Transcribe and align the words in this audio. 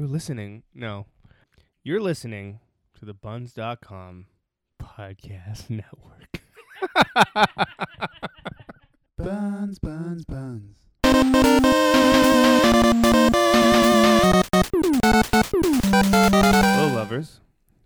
You're 0.00 0.08
listening. 0.08 0.62
No. 0.74 1.04
You're 1.84 2.00
listening 2.00 2.60
to 2.98 3.04
the 3.04 3.12
buns.com 3.12 4.28
podcast 4.82 5.68
network. 5.68 6.40
Buns, 9.18 9.78
buns, 9.78 10.24
buns. 10.24 10.78
Hello, 16.64 16.94
lovers. 16.94 17.40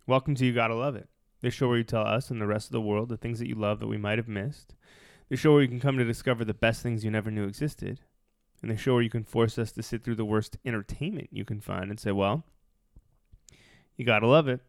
Welcome 0.06 0.36
to 0.36 0.46
You 0.46 0.52
Gotta 0.52 0.76
Love 0.76 0.94
It. 0.94 1.08
The 1.40 1.50
show 1.50 1.66
where 1.66 1.78
you 1.78 1.82
tell 1.82 2.06
us 2.06 2.30
and 2.30 2.40
the 2.40 2.46
rest 2.46 2.68
of 2.68 2.72
the 2.72 2.80
world 2.80 3.08
the 3.08 3.16
things 3.16 3.40
that 3.40 3.48
you 3.48 3.56
love 3.56 3.80
that 3.80 3.88
we 3.88 3.96
might 3.98 4.18
have 4.18 4.28
missed. 4.28 4.76
The 5.30 5.36
show 5.36 5.54
where 5.54 5.62
you 5.62 5.68
can 5.68 5.80
come 5.80 5.98
to 5.98 6.04
discover 6.04 6.44
the 6.44 6.54
best 6.54 6.80
things 6.80 7.04
you 7.04 7.10
never 7.10 7.32
knew 7.32 7.48
existed. 7.48 8.02
And 8.62 8.70
the 8.70 8.76
show 8.76 8.94
where 8.94 9.02
you 9.02 9.10
can 9.10 9.24
force 9.24 9.58
us 9.58 9.72
to 9.72 9.82
sit 9.82 10.02
through 10.02 10.14
the 10.14 10.24
worst 10.24 10.56
entertainment 10.64 11.28
you 11.30 11.44
can 11.44 11.60
find 11.60 11.90
and 11.90 12.00
say, 12.00 12.12
well, 12.12 12.44
you 13.96 14.04
gotta 14.04 14.26
love 14.26 14.48
it. 14.48 14.60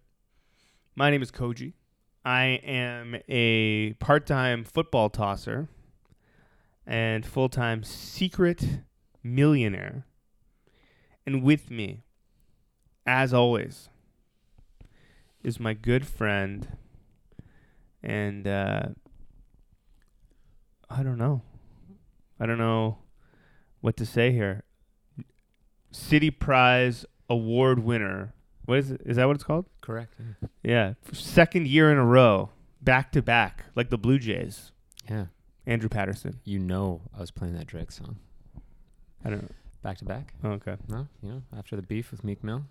My 0.95 1.09
name 1.09 1.21
is 1.21 1.31
Koji. 1.31 1.73
I 2.23 2.59
am 2.63 3.16
a 3.29 3.93
part 3.93 4.26
time 4.26 4.63
football 4.63 5.09
tosser 5.09 5.70
and 6.85 7.26
full 7.26 7.49
time 7.49 7.84
secret 7.84 8.66
millionaire. 9.23 10.05
And 11.26 11.43
with 11.43 11.71
me, 11.71 12.04
as 13.05 13.34
always, 13.34 13.90
is 15.43 15.59
my 15.59 15.73
good 15.73 16.05
friend 16.05 16.67
and 18.04 18.48
uh, 18.48 18.84
I 20.90 21.04
don't 21.04 21.17
know. 21.17 21.41
I 22.40 22.45
don't 22.45 22.57
know 22.57 22.98
what 23.85 23.95
to 23.98 24.05
say 24.05 24.31
here. 24.31 24.63
City 25.91 26.31
Prize 26.31 27.05
Award 27.30 27.80
winner. 27.80 28.34
What 28.66 28.80
is 28.80 28.89
it? 28.89 29.02
Is 29.05 29.17
that 29.17 29.27
what 29.27 29.35
it's 29.35 29.43
called? 29.43 29.67
Correct. 29.81 30.12
Yeah, 30.63 30.96
second 31.13 31.68
year 31.68 31.91
in 31.91 31.98
a 31.99 32.04
row, 32.04 32.49
back 32.82 33.12
to 33.12 33.21
back, 33.21 33.65
like 33.76 33.91
the 33.91 33.98
Blue 33.99 34.18
Jays. 34.18 34.71
Yeah. 35.07 35.26
Andrew 35.68 35.87
Patterson. 35.87 36.40
You 36.43 36.57
know 36.57 37.01
I 37.15 37.20
was 37.21 37.29
playing 37.29 37.54
that 37.55 37.68
Drake 37.68 37.91
song. 37.91 38.18
I 39.23 39.29
don't 39.29 39.43
know. 39.43 39.49
Back 39.84 39.99
to 39.99 40.05
back? 40.05 40.34
Oh, 40.43 40.49
okay. 40.51 40.77
No? 40.88 41.07
You 41.21 41.29
know, 41.29 41.41
after 41.55 41.76
the 41.76 41.84
beef 41.84 42.10
with 42.10 42.23
Meek 42.23 42.43
Mill, 42.43 42.65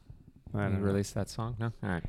I 0.52 0.64
don't 0.64 0.80
released 0.80 1.14
that 1.14 1.30
song? 1.30 1.54
No? 1.60 1.72
All 1.80 1.88
right. 1.88 2.04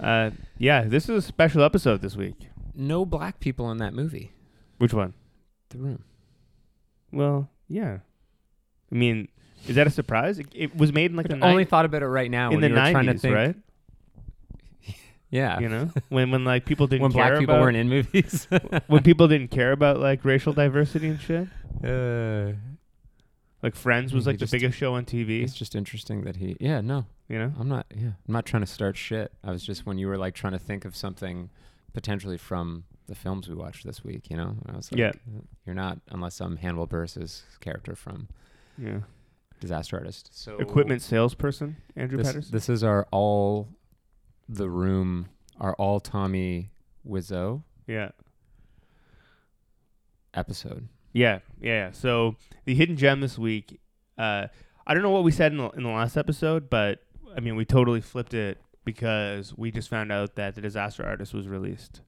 Uh, 0.00 0.30
yeah, 0.58 0.82
this 0.82 1.08
is 1.08 1.10
a 1.16 1.22
special 1.22 1.62
episode 1.62 2.02
this 2.02 2.16
week. 2.16 2.48
No 2.74 3.04
black 3.04 3.38
people 3.38 3.70
in 3.70 3.78
that 3.78 3.94
movie. 3.94 4.32
Which 4.78 4.92
one? 4.92 5.14
The 5.68 5.78
Room. 5.78 6.04
Well, 7.12 7.48
yeah. 7.68 7.98
I 8.92 8.94
mean, 8.94 9.28
is 9.68 9.76
that 9.76 9.86
a 9.86 9.90
surprise? 9.90 10.38
It, 10.38 10.46
it 10.54 10.76
was 10.76 10.92
made 10.92 11.10
in 11.10 11.16
like 11.16 11.28
the 11.28 11.36
I 11.36 11.50
only 11.50 11.64
ni- 11.64 11.68
thought 11.70 11.84
about 11.84 12.02
it 12.02 12.06
right 12.08 12.30
now 12.30 12.48
in 12.48 12.54
when 12.56 12.60
the 12.62 12.68
you 12.68 12.74
were 12.74 12.80
trying 12.80 12.94
to 12.94 13.02
nineties, 13.04 13.22
think. 13.22 13.34
right? 13.34 13.56
Yeah. 15.32 15.60
You 15.60 15.68
know, 15.68 15.90
when 16.08 16.30
when 16.32 16.44
like 16.44 16.64
people 16.66 16.88
didn't 16.88 17.02
when 17.02 17.12
care 17.12 17.28
black 17.28 17.38
people 17.40 17.54
about 17.54 17.62
weren't 17.62 17.76
in 17.76 17.88
movies. 17.88 18.48
when 18.88 19.02
people 19.04 19.28
didn't 19.28 19.52
care 19.52 19.70
about 19.70 20.00
like 20.00 20.24
racial 20.24 20.52
diversity 20.52 21.06
and 21.08 21.20
shit. 21.20 21.46
uh, 21.84 22.52
Like 23.62 23.76
Friends 23.76 24.12
was 24.12 24.26
like 24.26 24.36
the 24.36 24.40
just- 24.40 24.52
biggest 24.52 24.76
show 24.76 24.94
on 24.94 25.04
TV. 25.04 25.42
it's 25.44 25.54
just 25.54 25.76
interesting 25.76 26.22
that 26.22 26.36
he. 26.36 26.56
Yeah, 26.58 26.80
no. 26.80 27.06
You 27.28 27.38
know, 27.38 27.52
I'm 27.60 27.68
not. 27.68 27.86
Yeah. 27.94 28.08
I'm 28.26 28.32
not 28.32 28.44
trying 28.44 28.62
to 28.62 28.66
start 28.66 28.96
shit. 28.96 29.30
I 29.44 29.52
was 29.52 29.62
just 29.62 29.86
when 29.86 29.98
you 29.98 30.08
were 30.08 30.18
like 30.18 30.34
trying 30.34 30.52
to 30.54 30.58
think 30.58 30.84
of 30.84 30.96
something 30.96 31.48
potentially 31.92 32.36
from 32.38 32.82
the 33.06 33.14
films 33.14 33.48
we 33.48 33.54
watched 33.54 33.84
this 33.86 34.02
week, 34.04 34.30
you 34.30 34.36
know? 34.36 34.56
I 34.68 34.76
was 34.76 34.90
like, 34.90 34.98
Yeah. 34.98 35.12
You're 35.66 35.74
not, 35.76 35.98
unless 36.10 36.40
I'm 36.40 36.56
Hannibal 36.56 36.86
Buress's 36.86 37.42
character 37.60 37.94
from 37.94 38.28
yeah. 38.80 39.00
Disaster 39.60 39.98
Artist. 39.98 40.30
So 40.32 40.58
Equipment 40.58 41.02
salesperson 41.02 41.76
Andrew 41.96 42.18
this, 42.18 42.26
Patterson. 42.26 42.52
This 42.52 42.68
is 42.68 42.82
our 42.82 43.06
all 43.10 43.68
the 44.48 44.68
room, 44.68 45.28
our 45.60 45.74
all 45.74 46.00
Tommy 46.00 46.70
Wiseau 47.06 47.62
yeah. 47.86 48.10
episode. 50.34 50.88
Yeah, 51.12 51.40
yeah. 51.60 51.70
yeah. 51.70 51.90
So 51.92 52.36
the 52.64 52.74
hidden 52.74 52.96
gem 52.96 53.20
this 53.20 53.38
week. 53.38 53.80
Uh, 54.16 54.46
I 54.86 54.94
don't 54.94 55.02
know 55.02 55.10
what 55.10 55.24
we 55.24 55.30
said 55.30 55.52
in 55.52 55.58
the, 55.58 55.68
in 55.70 55.82
the 55.82 55.90
last 55.90 56.16
episode, 56.16 56.70
but 56.70 57.02
I 57.36 57.40
mean 57.40 57.56
we 57.56 57.64
totally 57.64 58.00
flipped 58.00 58.34
it 58.34 58.58
because 58.84 59.56
we 59.56 59.70
just 59.70 59.88
found 59.88 60.10
out 60.10 60.36
that 60.36 60.54
the 60.54 60.60
Disaster 60.60 61.04
Artist 61.04 61.34
was 61.34 61.46
released. 61.46 62.00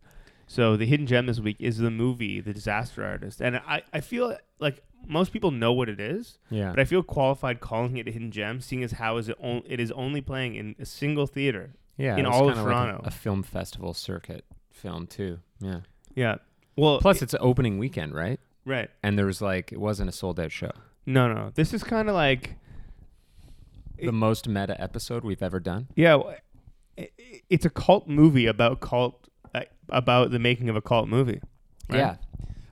So 0.52 0.76
the 0.76 0.84
hidden 0.84 1.06
gem 1.06 1.24
this 1.26 1.40
week 1.40 1.56
is 1.60 1.78
the 1.78 1.90
movie 1.90 2.38
The 2.40 2.52
Disaster 2.52 3.02
Artist, 3.04 3.40
and 3.40 3.56
I 3.56 3.82
I 3.92 4.00
feel 4.00 4.36
like 4.58 4.82
most 5.06 5.32
people 5.32 5.50
know 5.50 5.72
what 5.72 5.88
it 5.88 5.98
is, 5.98 6.38
Yeah. 6.50 6.70
but 6.70 6.78
I 6.78 6.84
feel 6.84 7.02
qualified 7.02 7.60
calling 7.60 7.96
it 7.96 8.06
a 8.06 8.10
hidden 8.10 8.30
gem, 8.30 8.60
seeing 8.60 8.82
as 8.84 8.92
how 8.92 9.16
is 9.16 9.30
it 9.30 9.36
on, 9.40 9.62
it 9.66 9.80
is 9.80 9.90
only 9.92 10.20
playing 10.20 10.54
in 10.56 10.76
a 10.78 10.84
single 10.84 11.26
theater. 11.26 11.74
yeah. 11.96 12.16
in 12.16 12.26
all 12.26 12.48
of 12.48 12.54
kinda 12.56 12.62
like 12.70 12.72
a- 12.72 12.82
Toronto. 12.86 13.02
a, 13.06 13.10
film 13.10 13.42
festival 13.42 13.94
circuit 13.94 14.44
film 14.70 15.06
too. 15.06 15.38
Yeah. 15.60 15.80
Yeah. 16.14 16.36
Well, 16.76 17.00
Plus, 17.00 17.22
it's 17.22 17.32
an 17.34 17.40
opening 17.42 17.78
weekend, 17.78 18.14
right? 18.14 18.38
right. 18.66 18.90
And 19.02 19.18
there 19.18 19.26
was 19.26 19.40
like 19.40 19.72
it 19.72 19.80
wasn't 19.80 20.08
a 20.08 20.12
sold 20.12 20.38
out 20.40 20.52
show. 20.52 20.72
No, 21.06 21.32
no. 21.32 21.50
This 21.54 21.72
is 21.72 21.82
kind 21.84 22.08
of 22.10 22.14
like 22.14 22.56
It- 23.96 24.06
the 24.06 24.12
most 24.12 24.48
meta 24.48 24.78
episode 24.80 25.24
we've 25.24 25.42
ever 25.42 25.60
done. 25.60 25.88
Yeah, 25.96 26.12
w- 26.12 26.36
i- 26.98 27.10
i- 27.18 27.40
it's 27.48 27.64
a 27.64 27.70
cult 27.70 28.06
movie 28.08 28.46
about 28.46 28.80
cult 28.80 29.28
about 29.88 30.30
the 30.30 30.38
making 30.38 30.68
of 30.68 30.76
a 30.76 30.80
cult 30.82 31.08
movie. 31.08 31.40
right? 31.88 31.98
Yeah. 31.98 32.16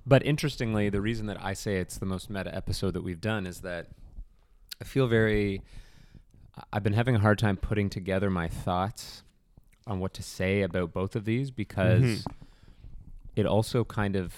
But 0.06 0.24
interestingly, 0.24 0.88
the 0.88 1.00
reason 1.00 1.26
that 1.26 1.36
I 1.42 1.52
say 1.52 1.76
it's 1.76 1.98
the 1.98 2.06
most 2.06 2.30
meta 2.30 2.54
episode 2.54 2.92
that 2.94 3.02
we've 3.02 3.20
done 3.20 3.46
is 3.46 3.60
that 3.60 3.88
I 4.80 4.84
feel 4.84 5.06
very. 5.06 5.62
I've 6.72 6.82
been 6.82 6.94
having 6.94 7.14
a 7.14 7.18
hard 7.20 7.38
time 7.38 7.56
putting 7.56 7.88
together 7.91 8.28
my 8.30 8.48
thoughts 8.48 9.22
on 9.86 9.98
what 10.00 10.12
to 10.14 10.22
say 10.22 10.62
about 10.62 10.92
both 10.92 11.14
of 11.16 11.24
these 11.24 11.50
because 11.50 12.02
Mhm. 12.02 12.32
it 13.36 13.47
also 13.47 13.84
kind 13.84 14.16
of 14.16 14.34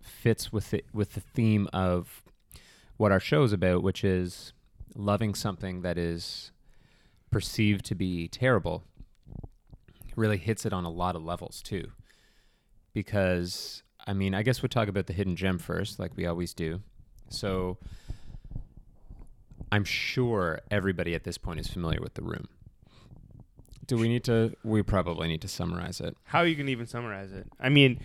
fits 0.00 0.52
with 0.52 0.74
it 0.74 0.86
with 0.92 1.12
the 1.14 1.20
theme 1.20 1.68
of 1.72 2.22
what 2.96 3.12
our 3.12 3.20
show 3.20 3.42
is 3.44 3.52
about, 3.52 3.82
which 3.82 4.02
is 4.04 4.52
loving 4.94 5.34
something 5.34 5.82
that 5.82 5.98
is 5.98 6.50
perceived 7.30 7.84
to 7.86 7.94
be 7.94 8.28
terrible. 8.28 8.84
Really 10.16 10.38
hits 10.38 10.64
it 10.64 10.72
on 10.72 10.84
a 10.84 10.90
lot 10.90 11.16
of 11.16 11.24
levels 11.24 11.60
too 11.62 11.90
because 12.92 13.82
I 14.06 14.12
mean, 14.12 14.34
I 14.34 14.42
guess 14.42 14.62
we'll 14.62 14.68
talk 14.68 14.88
about 14.88 15.06
the 15.06 15.12
hidden 15.12 15.34
gem 15.36 15.58
first, 15.58 15.98
like 15.98 16.16
we 16.16 16.26
always 16.26 16.54
do. 16.54 16.80
So 17.28 17.78
I'm 19.72 19.84
sure 19.84 20.60
everybody 20.70 21.14
at 21.14 21.24
this 21.24 21.38
point 21.38 21.58
is 21.58 21.68
familiar 21.68 22.00
with 22.00 22.14
the 22.14 22.22
room. 22.22 22.48
Do 23.86 23.96
we 23.96 24.08
need 24.08 24.24
to? 24.24 24.54
We 24.62 24.82
probably 24.82 25.28
need 25.28 25.42
to 25.42 25.48
summarize 25.48 26.00
it. 26.00 26.16
How 26.24 26.38
are 26.40 26.46
you 26.46 26.54
going 26.54 26.66
to 26.66 26.72
even 26.72 26.86
summarize 26.86 27.32
it? 27.32 27.46
I 27.60 27.68
mean, 27.68 28.00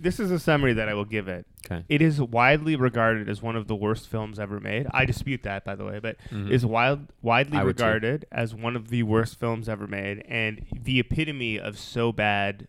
this 0.00 0.18
is 0.18 0.30
a 0.30 0.38
summary 0.38 0.72
that 0.74 0.88
I 0.88 0.94
will 0.94 1.04
give 1.04 1.28
it. 1.28 1.46
Okay. 1.64 1.84
It 1.88 2.00
is 2.02 2.20
widely 2.20 2.76
regarded 2.76 3.28
as 3.28 3.42
one 3.42 3.56
of 3.56 3.66
the 3.68 3.74
worst 3.74 4.08
films 4.08 4.38
ever 4.38 4.58
made. 4.60 4.86
I 4.92 5.04
dispute 5.04 5.42
that, 5.42 5.64
by 5.64 5.74
the 5.74 5.84
way, 5.84 5.98
but 5.98 6.16
Mhm. 6.30 6.50
is 6.50 6.64
wild 6.64 7.12
widely 7.22 7.58
would 7.62 7.76
too. 7.76 7.84
regarded 7.84 8.24
as 8.32 8.54
one 8.54 8.74
of 8.76 8.88
the 8.88 9.02
worst 9.02 9.38
films 9.38 9.68
ever 9.68 9.86
made, 9.86 10.24
and 10.28 10.64
the 10.72 10.98
epitome 11.00 11.58
of 11.58 11.78
so 11.78 12.12
bad, 12.12 12.68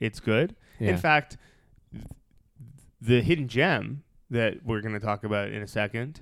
it's 0.00 0.20
good. 0.20 0.56
Yeah. 0.80 0.90
In 0.90 0.96
fact, 0.98 1.36
th- 1.92 2.04
the 3.00 3.22
hidden 3.22 3.48
gem 3.48 4.02
that 4.30 4.64
we're 4.64 4.80
going 4.80 4.94
to 4.94 5.00
talk 5.00 5.24
about 5.24 5.48
in 5.50 5.62
a 5.62 5.66
second, 5.66 6.20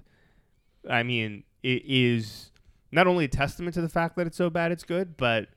I 0.88 1.02
mean, 1.02 1.44
it 1.62 1.82
is 1.86 2.50
not 2.92 3.06
only 3.06 3.24
a 3.24 3.28
testament 3.28 3.74
to 3.74 3.80
the 3.80 3.88
fact 3.88 4.16
that 4.16 4.26
it's 4.26 4.36
so 4.36 4.50
bad 4.50 4.70
it's 4.72 4.84
good, 4.84 5.16
but 5.16 5.48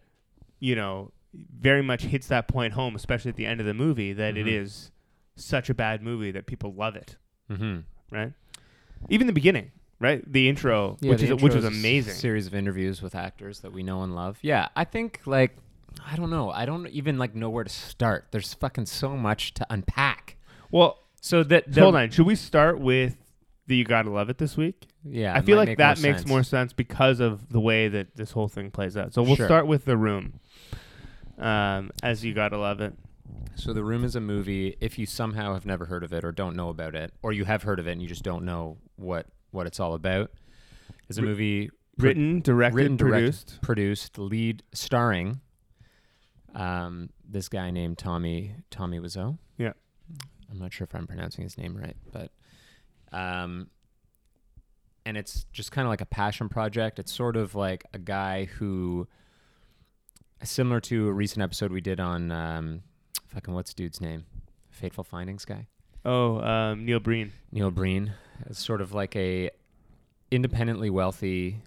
you 0.60 0.76
know, 0.76 1.12
very 1.34 1.82
much 1.84 2.04
hits 2.04 2.28
that 2.28 2.48
point 2.48 2.74
home, 2.74 2.96
especially 2.96 3.30
at 3.30 3.36
the 3.36 3.46
end 3.46 3.60
of 3.60 3.66
the 3.66 3.74
movie, 3.74 4.14
that 4.14 4.36
it 4.38 4.46
Mhm. 4.48 4.62
is 4.64 4.92
such 5.36 5.70
a 5.70 5.74
bad 5.74 6.02
movie 6.02 6.32
that 6.32 6.46
people 6.48 6.74
love 6.74 6.96
it, 6.96 7.18
mm-hmm. 7.50 7.80
right? 8.12 8.34
Even 9.10 9.28
the 9.28 9.34
beginning, 9.34 9.72
right? 10.00 10.24
The 10.32 10.50
intro, 10.50 10.98
which 11.02 11.22
is 11.22 11.42
which 11.42 11.54
was 11.54 11.66
amazing. 11.66 12.14
series 12.16 12.48
of 12.48 12.54
interviews 12.56 13.02
with 13.02 13.16
actors 13.16 13.60
that 13.62 13.72
we 13.72 13.84
know 13.84 14.04
and 14.04 14.16
love. 14.16 14.38
Yeah, 14.42 14.68
I 14.76 14.84
think 14.84 15.22
like 15.26 15.56
I 16.06 16.16
don't 16.16 16.30
know. 16.30 16.50
I 16.52 16.66
don't 16.66 16.88
even 16.88 17.18
like 17.18 17.36
know 17.36 17.50
where 17.50 17.64
to 17.64 17.70
start. 17.70 18.28
There's 18.32 18.54
fucking 18.54 18.86
so 18.88 19.16
much 19.18 19.54
to 19.56 19.66
unpack. 19.70 20.38
well, 20.72 21.00
So 21.22 21.44
that 21.44 21.72
the, 21.72 21.82
hold 21.82 21.96
on. 21.96 22.10
Should 22.12 22.26
we 22.26 22.36
start 22.36 22.80
with 22.80 23.18
the 23.68 23.76
You 23.76 23.84
Gotta 23.86 24.10
Love 24.10 24.30
It 24.30 24.38
this 24.38 24.56
week? 24.58 24.88
Yeah, 25.04 25.34
I 25.36 25.42
feel 25.42 25.58
like 25.58 25.70
make 25.70 25.78
that 25.78 25.98
more 26.00 26.12
makes 26.12 26.20
sense. 26.22 26.30
more 26.30 26.44
sense 26.44 26.74
because 26.74 27.20
of 27.20 27.50
the 27.50 27.60
way 27.60 27.88
that 27.88 28.16
this 28.16 28.32
whole 28.32 28.48
thing 28.50 28.70
plays 28.72 28.98
out. 28.98 29.14
So 29.14 29.22
we'll 29.24 29.36
Sure. 29.36 29.46
start 29.48 29.66
with 29.68 29.86
the 29.86 29.96
room. 29.98 30.40
Um, 31.40 31.92
as 32.04 32.24
you 32.24 32.34
gotta 32.34 32.58
love 32.58 32.82
it. 32.82 32.94
So 33.56 33.74
The 33.74 33.84
Room 33.84 34.04
is 34.04 34.16
a 34.16 34.22
movie. 34.22 34.76
If 34.80 34.98
you 35.00 35.06
somehow 35.06 35.54
have 35.54 35.66
never 35.66 35.86
heard 35.86 36.04
of 36.04 36.14
it 36.14 36.24
or 36.24 36.32
don't 36.32 36.56
know 36.56 36.70
about 36.70 36.96
it, 36.96 37.14
or 37.22 37.32
you 37.34 37.46
have 37.46 37.64
heard 37.64 37.80
of 37.80 37.88
it 37.88 37.92
and 37.92 38.02
you 38.02 38.08
just 38.08 38.24
don't 38.24 38.44
know 38.46 38.78
what 38.96 39.28
what 39.52 39.66
it's 39.68 39.80
all 39.80 39.94
about, 39.94 40.32
it's 41.08 41.18
a 41.18 41.22
movie 41.22 41.70
Written, 41.98 42.40
directed, 42.42 42.76
written, 42.76 42.98
produced. 42.98 43.60
produced, 43.62 44.18
lead, 44.18 44.64
starring 44.74 45.42
um, 46.56 47.10
this 47.28 47.50
guy 47.50 47.72
named 47.72 47.98
Tommy 47.98 48.56
Tommy 48.72 49.00
Wiseau. 49.00 49.38
Yeah. 49.58 49.74
I'm 50.50 50.58
not 50.60 50.74
sure 50.74 50.86
if 50.86 50.96
I'm 50.96 51.06
pronouncing 51.08 51.44
his 51.44 51.58
name 51.58 51.76
right, 51.78 51.96
but 52.12 52.32
um, 53.12 53.68
and 55.06 55.18
it's 55.18 55.46
just 55.52 55.72
kind 55.72 55.86
of 55.86 55.90
like 55.90 56.02
a 56.02 56.06
passion 56.06 56.50
project. 56.50 57.00
It's 57.00 57.14
sort 57.14 57.36
of 57.36 57.54
like 57.54 57.86
a 57.94 58.00
guy 58.00 58.46
who, 58.46 59.08
similar 60.44 60.80
to 60.82 61.08
a 61.08 61.12
recent 61.14 61.42
episode 61.44 61.72
we 61.72 61.82
did 61.82 62.00
on, 62.00 62.32
um, 62.32 62.84
fucking 63.28 63.54
what's 63.54 63.74
dude's 63.74 64.00
name, 64.02 64.26
Fateful 64.70 65.04
Findings 65.04 65.46
guy, 65.46 65.68
Oh, 66.06 66.40
um, 66.40 66.86
Neil 66.86 67.00
Breen. 67.00 67.34
Neil 67.52 67.72
Breen. 67.72 68.14
It's 68.50 68.64
sort 68.64 68.82
of 68.82 68.94
like 68.94 69.16
a 69.16 69.52
independently 70.32 70.90
wealthy 70.90 71.58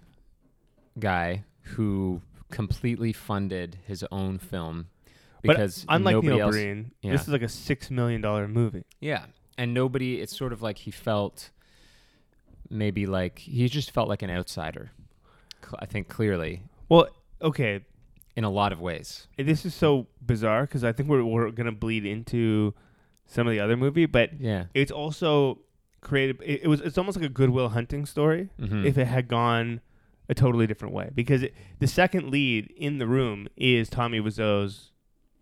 guy 0.99 1.43
who 1.61 2.21
completely 2.49 3.13
funded 3.13 3.77
his 3.85 4.03
own 4.11 4.37
film 4.39 4.87
because 5.41 5.85
but 5.85 5.95
unlike 5.95 6.23
Neil 6.23 6.41
else, 6.41 6.51
Breen, 6.55 6.91
yeah. 7.01 7.11
this 7.11 7.21
is 7.23 7.27
like 7.29 7.41
a 7.41 7.49
six 7.49 7.91
million 7.91 8.21
dollar 8.21 8.47
movie. 8.47 8.85
Yeah. 8.99 9.25
And 9.57 9.73
nobody, 9.73 10.19
it's 10.19 10.35
sort 10.35 10.51
of 10.51 10.61
like 10.63 10.79
he 10.79 10.89
felt 10.91 11.51
maybe 12.69 13.05
like 13.05 13.39
he 13.39 13.67
just 13.69 13.91
felt 13.91 14.09
like 14.09 14.23
an 14.23 14.31
outsider. 14.31 14.91
Cl- 15.63 15.77
I 15.79 15.85
think 15.85 16.09
clearly 16.09 16.63
Well, 16.89 17.07
okay, 17.41 17.81
in 18.35 18.43
a 18.43 18.49
lot 18.49 18.71
of 18.73 18.79
ways. 18.81 19.27
this 19.37 19.65
is 19.65 19.73
so 19.75 20.07
bizarre 20.21 20.63
because 20.63 20.83
I 20.83 20.91
think 20.91 21.09
we're 21.09 21.23
we're 21.23 21.51
gonna 21.51 21.71
bleed 21.71 22.05
into 22.05 22.73
some 23.25 23.47
of 23.47 23.51
the 23.51 23.59
other 23.59 23.77
movie, 23.77 24.05
but 24.05 24.39
Yeah. 24.39 24.65
it's 24.73 24.91
also 24.91 25.59
created. 26.01 26.41
It, 26.43 26.63
it 26.63 26.67
was 26.67 26.81
it's 26.81 26.97
almost 26.97 27.17
like 27.17 27.25
a 27.25 27.29
Goodwill 27.33 27.69
Hunting 27.69 28.05
story 28.05 28.49
Mm-hmm. 28.59 28.85
if 28.85 28.97
it 28.97 29.05
had 29.05 29.27
gone 29.27 29.81
a 30.29 30.33
totally 30.33 30.65
different 30.67 30.93
way 30.93 31.09
because 31.13 31.43
it, 31.43 31.53
the 31.79 31.87
second 31.87 32.29
lead 32.31 32.71
in 32.77 32.97
the 32.97 33.05
room 33.07 33.47
is 33.57 33.89
Tommy 33.89 34.19
Wiseau's 34.19 34.91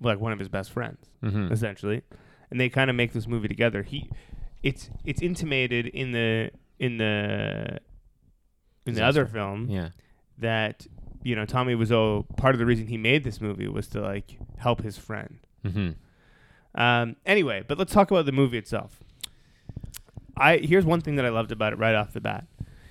like 0.01 0.19
one 0.19 0.31
of 0.33 0.39
his 0.39 0.49
best 0.49 0.71
friends 0.71 1.05
mm-hmm. 1.23 1.51
essentially, 1.53 2.01
and 2.49 2.59
they 2.59 2.67
kind 2.69 2.89
of 2.89 2.95
make 2.95 3.13
this 3.13 3.27
movie 3.27 3.47
together. 3.47 3.83
He, 3.83 4.09
it's 4.63 4.89
it's 5.05 5.21
intimated 5.21 5.85
in 5.87 6.11
the 6.11 6.51
in 6.79 6.97
the 6.97 7.79
in 8.85 8.95
the 8.95 9.05
other 9.05 9.25
film 9.27 9.67
Yeah. 9.69 9.89
that 10.39 10.87
you 11.23 11.35
know 11.35 11.45
Tommy 11.45 11.75
Wiseau 11.75 12.25
part 12.37 12.55
of 12.55 12.59
the 12.59 12.65
reason 12.65 12.87
he 12.87 12.97
made 12.97 13.23
this 13.23 13.41
movie 13.41 13.67
was 13.67 13.87
to 13.89 14.01
like 14.01 14.37
help 14.57 14.81
his 14.81 14.97
friend. 14.97 15.39
Mm-hmm. 15.65 15.91
Um, 16.79 17.15
anyway, 17.25 17.63
but 17.67 17.77
let's 17.77 17.93
talk 17.93 18.11
about 18.11 18.25
the 18.25 18.31
movie 18.31 18.57
itself. 18.57 18.99
I 20.37 20.57
here's 20.57 20.85
one 20.85 21.01
thing 21.01 21.15
that 21.15 21.25
I 21.25 21.29
loved 21.29 21.51
about 21.51 21.73
it 21.73 21.79
right 21.79 21.95
off 21.95 22.13
the 22.13 22.21
bat 22.21 22.47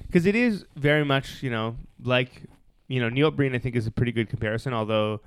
because 0.07 0.27
it 0.27 0.37
is 0.37 0.65
very 0.77 1.05
much 1.05 1.43
you 1.43 1.51
know 1.51 1.77
like 2.03 2.43
you 2.89 3.01
know 3.01 3.09
Neil 3.09 3.31
Breen 3.31 3.55
I 3.55 3.59
think 3.59 3.77
is 3.77 3.87
a 3.87 3.91
pretty 3.91 4.13
good 4.13 4.29
comparison 4.29 4.73
although 4.73 5.21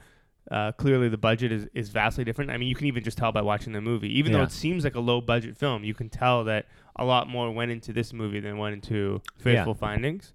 uh, 0.52 0.74
clearly 0.74 1.08
the 1.08 1.18
budget 1.18 1.54
is, 1.54 1.68
is 1.74 1.90
vastly 1.90 2.24
different. 2.24 2.52
I 2.52 2.58
mean 2.58 2.68
you 2.68 2.76
can 2.76 2.88
even 2.88 3.04
just 3.04 3.18
tell 3.18 3.32
by 3.32 3.42
watching 3.42 3.74
the 3.74 3.82
movie 3.82 4.18
even 4.20 4.32
though 4.32 4.44
it 4.44 4.52
seems 4.52 4.84
like 4.84 4.96
a 4.96 5.00
low 5.00 5.22
budget 5.22 5.58
film 5.58 5.84
you 5.84 5.94
can 5.94 6.10
tell 6.10 6.44
that 6.44 6.68
a 6.96 7.06
lot 7.06 7.28
more 7.28 7.52
went 7.52 7.72
into 7.72 7.92
this 7.92 8.14
movie 8.14 8.40
than 8.40 8.58
went 8.58 8.76
into 8.76 9.22
Fateful 9.40 9.74
Findings. 9.74 10.34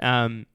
Um, 0.00 0.46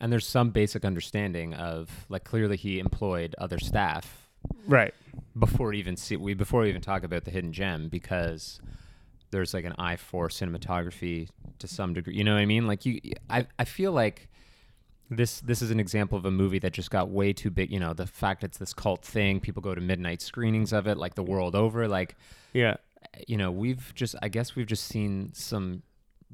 And 0.00 0.12
there's 0.12 0.26
some 0.26 0.50
basic 0.50 0.84
understanding 0.84 1.54
of 1.54 2.06
like 2.08 2.24
clearly 2.24 2.56
he 2.56 2.78
employed 2.78 3.34
other 3.38 3.58
staff 3.58 4.28
right. 4.66 4.94
before 5.38 5.72
even 5.72 5.96
see 5.96 6.16
we 6.16 6.34
before 6.34 6.62
we 6.62 6.68
even 6.68 6.80
talk 6.82 7.02
about 7.02 7.24
the 7.24 7.30
hidden 7.30 7.52
gem 7.52 7.88
because 7.88 8.60
there's 9.30 9.52
like 9.52 9.64
an 9.64 9.74
eye 9.78 9.96
for 9.96 10.28
cinematography 10.28 11.28
to 11.58 11.66
some 11.68 11.94
degree. 11.94 12.14
You 12.14 12.24
know 12.24 12.34
what 12.34 12.40
I 12.40 12.46
mean? 12.46 12.66
Like 12.66 12.86
you, 12.86 13.00
I 13.28 13.46
I 13.58 13.64
feel 13.64 13.92
like 13.92 14.28
this 15.10 15.40
this 15.40 15.62
is 15.62 15.70
an 15.70 15.80
example 15.80 16.16
of 16.16 16.24
a 16.24 16.30
movie 16.30 16.58
that 16.60 16.72
just 16.72 16.90
got 16.90 17.08
way 17.10 17.32
too 17.32 17.50
big. 17.50 17.70
You 17.70 17.80
know, 17.80 17.92
the 17.92 18.06
fact 18.06 18.44
it's 18.44 18.58
this 18.58 18.72
cult 18.72 19.04
thing, 19.04 19.40
people 19.40 19.62
go 19.62 19.74
to 19.74 19.80
midnight 19.80 20.22
screenings 20.22 20.72
of 20.72 20.86
it, 20.86 20.96
like 20.96 21.14
the 21.14 21.22
world 21.22 21.54
over. 21.54 21.88
Like 21.88 22.14
Yeah. 22.52 22.76
you 23.26 23.36
know, 23.36 23.50
we've 23.50 23.92
just 23.94 24.14
I 24.22 24.28
guess 24.28 24.54
we've 24.54 24.66
just 24.66 24.84
seen 24.84 25.32
some 25.34 25.82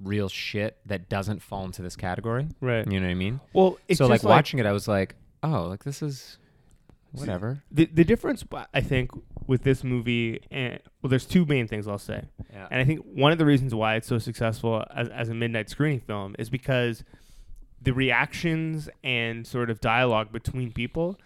real 0.02 0.29
shit 0.29 0.79
that 0.87 1.08
doesn't 1.08 1.41
fall 1.43 1.64
into 1.64 1.81
this 1.82 1.96
category. 1.96 2.49
Right. 2.61 2.87
You 2.91 3.00
know 3.00 3.06
what 3.06 3.12
I 3.12 3.14
mean? 3.14 3.41
Well, 3.52 3.79
it's 3.88 3.99
so 3.99 4.06
like 4.06 4.17
just 4.17 4.25
like 4.25 4.31
watching 4.37 4.58
it, 4.58 4.67
I 4.67 4.73
was 4.73 4.88
like, 4.88 5.14
oh, 5.43 5.64
like 5.69 5.85
this 5.85 6.02
is 6.02 6.38
whatever. 7.12 7.62
the 7.70 7.87
the 7.87 8.02
difference 8.05 8.44
I 8.73 8.81
think 8.81 9.12
with 9.46 9.62
this 9.62 9.85
movie 9.85 10.41
and 10.50 10.81
well 11.00 11.11
there's 11.11 11.26
two 11.26 11.44
main 11.46 11.69
things 11.69 11.87
I'll 11.87 11.99
say. 11.99 12.25
Yeah. 12.52 12.67
And 12.70 12.81
I 12.81 12.85
think 12.85 13.00
one 13.05 13.31
of 13.31 13.38
the 13.38 13.44
reasons 13.46 13.73
why 13.75 13.94
it's 13.94 14.08
so 14.08 14.19
successful 14.19 14.85
as, 14.94 15.08
as 15.11 15.29
a 15.29 15.35
midnight 15.35 15.70
screening 15.70 16.00
film 16.00 16.35
is 16.41 16.50
because 16.50 17.05
the 17.81 17.93
reactions 17.93 18.88
and 19.05 19.46
sort 19.46 19.70
of 19.70 19.81
dialogue 19.81 20.32
between 20.32 20.73
people 20.73 21.20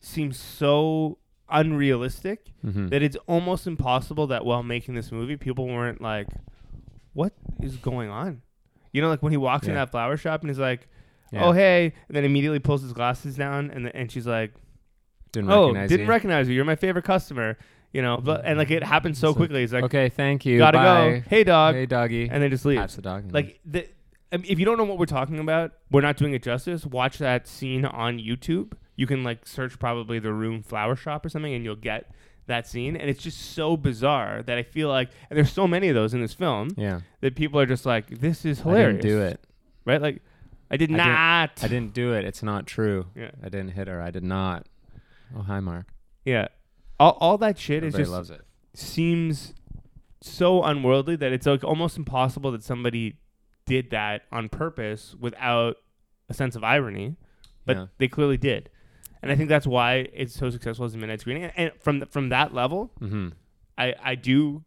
seems 0.00 0.38
so 0.38 1.18
unrealistic 1.50 2.52
Mhm. 2.64 2.88
that 2.90 3.02
it's 3.02 3.16
almost 3.26 3.66
impossible 3.66 4.26
that 4.28 4.44
while 4.46 4.62
making 4.62 4.94
this 4.94 5.12
movie 5.12 5.36
people 5.36 5.66
weren't 5.66 6.00
like 6.00 6.28
what 7.14 7.32
is 7.62 7.76
going 7.76 8.10
on 8.10 8.42
you 8.92 9.00
know 9.00 9.08
like 9.08 9.22
when 9.22 9.32
he 9.32 9.36
walks 9.36 9.66
in 9.66 9.72
Yeah. 9.72 9.80
that 9.80 9.90
flower 9.90 10.16
shop 10.16 10.42
and 10.42 10.50
he's 10.50 10.58
like 10.58 10.86
Yeah. 11.32 11.44
oh 11.46 11.52
hey 11.52 11.92
and 12.08 12.16
then 12.16 12.24
immediately 12.24 12.58
pulls 12.58 12.82
his 12.82 12.92
glasses 12.92 13.36
down 13.36 13.70
and 13.70 13.86
the, 13.86 13.96
and 13.96 14.10
she's 14.12 14.26
like 14.26 14.52
didn't 15.32 15.50
oh 15.50 15.62
recognize 15.66 15.88
didn't 15.88 16.06
you. 16.06 16.10
recognize 16.10 16.48
you 16.48 16.54
you're 16.54 16.64
my 16.64 16.76
favorite 16.76 17.04
customer 17.04 17.56
you 17.92 18.02
know 18.02 18.18
but 18.18 18.42
and 18.44 18.58
like 18.58 18.70
it 18.70 18.82
mm-hmm. 18.82 18.92
happens 18.92 19.18
so 19.18 19.34
quickly 19.34 19.60
he's 19.60 19.72
like 19.72 19.84
okay, 19.84 20.08
thank 20.08 20.44
you. 20.46 20.58
gotta 20.58 20.78
bye. 20.78 20.84
go 21.20 21.22
hey 21.28 21.44
dog 21.44 21.74
Hey 21.74 21.86
doggy. 21.86 22.28
and 22.30 22.42
then 22.42 22.50
just 22.50 22.64
leaves 22.64 22.80
Pats 22.80 22.96
the 22.96 23.02
dog. 23.02 23.24
and 23.24 23.32
like 23.32 23.60
the 23.64 23.88
I 24.32 24.36
mean, 24.38 24.46
if 24.48 24.58
you 24.58 24.64
don't 24.64 24.76
know 24.78 24.84
what 24.84 24.98
we're 24.98 25.06
talking 25.06 25.38
about 25.38 25.72
we're 25.90 26.00
not 26.00 26.16
doing 26.16 26.34
it 26.34 26.42
justice 26.42 26.84
watch 26.84 27.18
that 27.18 27.46
scene 27.46 27.84
on 27.84 28.18
youtube 28.18 28.72
you 28.96 29.06
can 29.06 29.22
like 29.24 29.46
search 29.46 29.78
probably 29.78 30.18
the 30.18 30.32
room 30.32 30.62
flower 30.62 30.96
shop 30.96 31.24
or 31.24 31.28
something 31.28 31.52
and 31.54 31.64
you'll 31.64 31.76
get 31.76 32.10
that 32.46 32.66
scene 32.66 32.96
and 32.96 33.08
it's 33.08 33.22
just 33.22 33.52
so 33.54 33.76
bizarre 33.76 34.42
that 34.42 34.58
i 34.58 34.62
feel 34.62 34.88
like 34.88 35.08
and 35.30 35.36
there's 35.36 35.52
so 35.52 35.66
many 35.66 35.88
of 35.88 35.94
those 35.94 36.12
in 36.14 36.20
this 36.20 36.34
film 36.34 36.68
yeah, 36.76 37.00
that 37.20 37.34
people 37.36 37.58
are 37.58 37.66
just 37.66 37.86
like 37.86 38.08
this 38.20 38.44
is 38.44 38.60
I 38.60 38.64
hilarious 38.64 39.02
didn't 39.02 39.16
do 39.18 39.22
it. 39.22 39.40
right 39.86 40.00
like 40.02 40.22
i 40.70 40.76
did 40.76 40.90
I 40.92 40.96
didn't- 40.96 41.64
I 41.64 41.68
didn't 41.68 41.94
do 41.94 42.12
it. 42.14 42.24
It's 42.24 42.42
not 42.42 42.66
true. 42.66 43.06
yeah 43.14 43.30
I 43.42 43.48
didn't 43.48 43.70
hit 43.70 43.86
her. 43.88 44.00
I 44.02 44.10
did 44.10 44.24
not. 44.24 44.66
Oh 45.36 45.42
hi, 45.42 45.60
Mark. 45.60 45.86
yeah 46.24 46.48
all, 47.00 47.16
all 47.20 47.38
that 47.38 47.58
shit 47.58 47.82
is 47.84 47.94
Everybody 47.94 48.02
just 48.02 48.12
loves 48.12 48.30
it. 48.30 48.40
seems 48.74 49.54
so 50.20 50.62
unworldly 50.62 51.16
that 51.16 51.32
it's 51.32 51.46
like 51.46 51.64
almost 51.64 51.96
impossible 51.96 52.50
that 52.52 52.62
somebody 52.62 53.18
did 53.66 53.90
that 53.90 54.22
on 54.32 54.48
purpose 54.48 55.14
without 55.18 55.76
a 56.28 56.34
sense 56.34 56.56
of 56.56 56.64
irony, 56.64 57.16
but 57.66 57.76
Yeah. 57.76 57.86
they 57.98 58.08
clearly 58.08 58.36
did, 58.36 58.70
and 59.24 59.32
I 59.32 59.36
think 59.36 59.48
that's 59.48 59.66
why 59.66 60.06
it's 60.12 60.34
so 60.34 60.50
successful 60.50 60.84
as 60.86 60.94
a 60.94 60.98
midnight 60.98 61.20
screening. 61.20 61.44
And, 61.56 61.72
from 61.80 62.00
th- 62.00 62.10
from 62.10 62.28
that 62.28 62.54
level, 62.54 62.90
Mm-hmm. 63.00 63.28
I 63.76 63.94
I 64.02 64.14
do, 64.14 64.62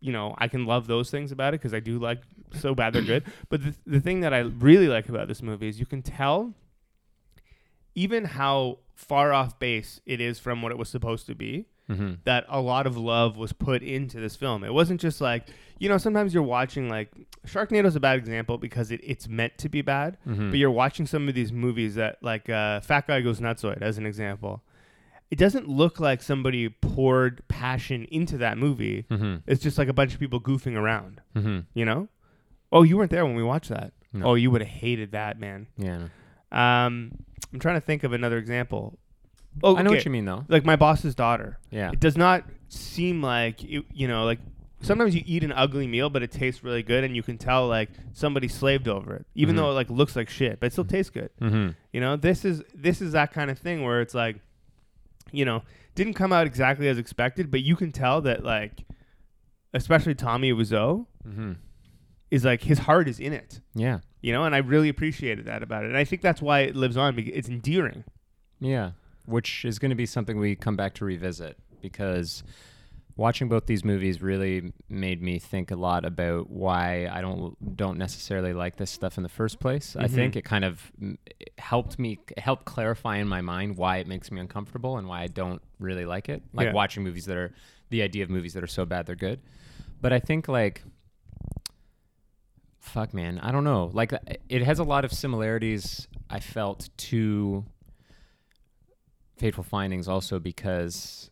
you 0.00 0.12
know, 0.12 0.34
I 0.38 0.46
can 0.48 0.66
love 0.66 0.86
those 0.86 1.10
things 1.10 1.32
about 1.32 1.54
it 1.54 1.60
because 1.60 1.74
I 1.74 1.80
do 1.80 1.98
like 1.98 2.22
so 2.52 2.74
bad 2.74 2.92
they're 2.92 3.02
good. 3.02 3.24
But 3.48 3.62
the 3.64 3.74
the 3.86 4.00
thing 4.00 4.20
that 4.20 4.32
I 4.32 4.40
really 4.40 4.88
like 4.88 5.08
about 5.08 5.26
this 5.28 5.42
movie 5.42 5.68
is 5.68 5.80
you 5.80 5.86
can 5.86 6.02
tell 6.02 6.54
even 7.94 8.24
how 8.24 8.78
far 8.94 9.32
off 9.32 9.58
base 9.58 10.00
it 10.06 10.20
is 10.20 10.38
from 10.38 10.62
what 10.62 10.72
it 10.72 10.78
was 10.78 10.88
supposed 10.88 11.26
to 11.26 11.34
be 11.34 11.66
Mm-hmm. 11.90 12.14
that 12.24 12.46
a 12.48 12.60
lot 12.62 12.86
of 12.86 12.96
love 12.96 13.36
was 13.36 13.52
put 13.52 13.82
into 13.82 14.18
this 14.18 14.36
film. 14.36 14.64
It 14.64 14.72
wasn't 14.72 15.00
just 15.02 15.20
like, 15.20 15.46
you 15.78 15.88
know, 15.90 15.98
sometimes 15.98 16.32
you're 16.32 16.42
watching 16.42 16.88
like 16.88 17.10
Sharknado's 17.46 17.94
a 17.94 18.00
bad 18.00 18.18
example 18.18 18.56
because 18.56 18.90
it, 18.90 19.00
it's 19.04 19.28
meant 19.28 19.58
to 19.58 19.68
be 19.68 19.82
bad, 19.82 20.16
Mm-hmm. 20.26 20.50
but 20.50 20.58
you're 20.58 20.70
watching 20.70 21.06
some 21.06 21.28
of 21.28 21.34
these 21.34 21.52
movies 21.52 21.96
that 21.96 22.16
like 22.22 22.48
uh, 22.48 22.80
Fat 22.80 23.06
Guy 23.06 23.20
Goes 23.20 23.38
Nutsoid 23.40 23.82
as 23.82 23.98
an 23.98 24.06
example. 24.06 24.62
It 25.30 25.36
doesn't 25.38 25.68
look 25.68 26.00
like 26.00 26.22
somebody 26.22 26.68
poured 26.70 27.46
passion 27.48 28.06
into 28.10 28.38
that 28.38 28.56
movie. 28.56 29.04
Mm-hmm. 29.10 29.36
It's 29.46 29.62
just 29.62 29.76
like 29.76 29.88
a 29.88 29.92
bunch 29.92 30.14
of 30.14 30.20
people 30.20 30.40
goofing 30.40 30.76
around, 30.76 31.20
Mm-hmm. 31.36 31.60
you 31.74 31.84
know? 31.84 32.08
Oh, 32.72 32.82
you 32.82 32.96
weren't 32.96 33.10
there 33.10 33.26
when 33.26 33.34
we 33.34 33.42
watched 33.42 33.68
that. 33.68 33.92
No. 34.12 34.26
Oh, 34.28 34.34
you 34.36 34.50
would 34.50 34.60
have 34.62 34.70
hated 34.70 35.12
that, 35.12 35.38
man. 35.38 35.66
Yeah. 35.76 36.04
Um, 36.52 37.12
I'm 37.52 37.58
trying 37.60 37.74
to 37.76 37.80
think 37.80 38.04
of 38.04 38.12
another 38.12 38.38
example. 38.38 38.98
Oh, 39.62 39.76
I 39.76 39.82
know 39.82 39.90
what 39.90 40.04
you 40.04 40.10
mean 40.10 40.24
though. 40.24 40.44
Like 40.48 40.64
my 40.64 40.76
boss's 40.76 41.14
daughter. 41.14 41.58
Yeah. 41.70 41.90
It 41.92 42.00
does 42.00 42.16
not 42.16 42.44
seem 42.68 43.22
like 43.22 43.62
you, 43.62 43.84
you 43.92 44.08
know, 44.08 44.24
like 44.24 44.40
sometimes 44.82 45.14
you 45.14 45.22
eat 45.24 45.44
an 45.44 45.52
ugly 45.52 45.86
meal, 45.86 46.10
but 46.10 46.22
it 46.22 46.30
tastes 46.32 46.62
really 46.64 46.82
good, 46.82 47.04
and 47.04 47.14
you 47.16 47.22
can 47.22 47.38
tell 47.38 47.66
like 47.68 47.88
somebody 48.12 48.48
slaved 48.48 48.88
over 48.88 49.14
it, 49.14 49.26
even 49.34 49.54
Mhm. 49.54 49.58
though 49.58 49.70
it 49.70 49.74
like 49.74 49.90
looks 49.90 50.16
like 50.16 50.28
shit, 50.28 50.60
but 50.60 50.66
it 50.66 50.72
still 50.72 50.84
tastes 50.84 51.10
good. 51.10 51.30
Mm-hmm. 51.40 51.70
You 51.92 52.00
know, 52.00 52.16
this 52.16 52.44
is 52.44 52.62
this 52.74 53.00
is 53.00 53.12
that 53.12 53.32
kind 53.32 53.50
of 53.50 53.58
thing 53.58 53.82
where 53.84 54.00
it's 54.00 54.14
like, 54.14 54.40
you 55.32 55.44
know, 55.44 55.62
didn't 55.94 56.14
come 56.14 56.32
out 56.32 56.46
exactly 56.46 56.88
as 56.88 56.98
expected, 56.98 57.50
but 57.50 57.62
you 57.62 57.76
can 57.76 57.92
tell 57.92 58.20
that 58.22 58.44
like, 58.44 58.84
especially 59.72 60.14
Tommy 60.14 60.52
Wiseau 60.52 61.06
Mm-hmm. 61.26 61.52
is 62.30 62.44
like 62.44 62.62
his 62.64 62.80
heart 62.80 63.08
is 63.08 63.18
in 63.18 63.32
it. 63.32 63.60
Yeah. 63.74 64.00
You 64.20 64.32
know, 64.32 64.44
and 64.44 64.54
I 64.54 64.58
really 64.58 64.88
appreciated 64.90 65.46
that 65.46 65.62
about 65.62 65.84
it, 65.84 65.88
and 65.88 65.96
I 65.96 66.04
think 66.04 66.20
that's 66.22 66.42
why 66.42 66.60
it 66.60 66.76
lives 66.76 66.96
on 66.96 67.14
because 67.14 67.32
it's 67.34 67.48
endearing. 67.48 68.04
Yeah. 68.60 68.90
Which 69.26 69.64
is 69.64 69.78
going 69.78 69.90
to 69.90 69.94
be 69.96 70.06
something 70.06 70.38
we 70.38 70.54
come 70.56 70.76
back 70.76 70.94
to 70.94 71.04
revisit 71.04 71.56
because 71.80 72.42
watching 73.16 73.48
both 73.48 73.66
these 73.66 73.84
movies 73.84 74.20
really 74.20 74.72
made 74.88 75.22
me 75.22 75.38
think 75.38 75.70
a 75.70 75.76
lot 75.76 76.04
about 76.04 76.50
why 76.50 77.06
I 77.06 77.20
don't 77.20 77.76
don't 77.76 77.96
necessarily 77.96 78.52
like 78.52 78.76
this 78.76 78.90
stuff 78.90 79.16
in 79.16 79.22
the 79.22 79.28
first 79.28 79.60
place. 79.60 79.94
I 79.96 80.04
Mhm. 80.06 80.10
think 80.14 80.36
it 80.36 80.44
kind 80.44 80.64
of 80.64 80.90
mm, 81.00 81.16
it 81.40 81.52
helped 81.58 81.98
me 81.98 82.18
it 82.30 82.38
helped 82.40 82.64
clarify 82.64 83.16
in 83.18 83.28
my 83.28 83.40
mind 83.40 83.76
why 83.76 83.98
it 83.98 84.06
makes 84.06 84.30
me 84.30 84.40
uncomfortable 84.40 84.98
and 84.98 85.06
why 85.08 85.22
I 85.22 85.28
don't 85.28 85.62
really 85.78 86.04
like 86.06 86.28
it. 86.28 86.42
Like 86.52 86.66
Yeah. 86.66 86.72
watching 86.72 87.02
movies 87.04 87.24
that 87.26 87.36
are 87.36 87.54
the 87.90 88.02
idea 88.02 88.24
of 88.24 88.30
movies 88.30 88.54
that 88.54 88.64
are 88.64 88.66
so 88.68 88.84
bad 88.84 89.06
they're 89.06 89.14
good. 89.16 89.40
But 90.00 90.12
I 90.12 90.18
think 90.18 90.48
like 90.48 90.82
fuck 92.80 93.14
man 93.14 93.38
i 93.38 93.50
don't 93.50 93.64
know 93.64 93.90
like 93.94 94.12
it 94.50 94.62
has 94.62 94.78
a 94.78 94.84
lot 94.84 95.06
of 95.06 95.12
similarities 95.12 96.06
i 96.28 96.38
felt 96.38 96.90
to 96.98 97.64
fateful 99.36 99.64
findings 99.64 100.06
also 100.08 100.38
because 100.38 101.30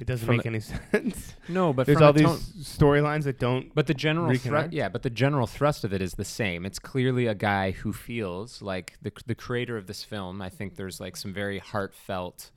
It 0.00 0.06
doesn't 0.06 0.28
make 0.28 0.46
any 0.46 0.60
sense. 0.92 1.34
no 1.48 1.72
but 1.72 1.86
There's 1.86 2.00
all 2.00 2.12
these 2.12 2.26
storylines 2.26 3.24
that 3.24 3.38
don't. 3.38 3.74
but 3.74 3.86
the 3.86 3.94
general 3.94 4.34
thrust 4.36 4.72
yeah 4.72 4.88
but 4.88 5.02
the 5.02 5.10
general 5.10 5.46
thrust 5.46 5.84
of 5.84 5.92
it 5.92 6.00
is 6.02 6.14
the 6.14 6.24
same 6.24 6.64
it's 6.64 6.78
clearly 6.78 7.26
a 7.26 7.34
guy 7.34 7.70
who 7.72 7.92
feels 7.92 8.62
like 8.62 8.96
the 9.02 9.12
the 9.26 9.34
creator 9.34 9.76
of 9.76 9.86
this 9.86 10.02
film 10.02 10.40
i 10.42 10.48
think 10.48 10.76
there's 10.76 11.00
like 11.00 11.16
some 11.16 11.32
very 11.32 11.58
heartfelt 11.58 12.50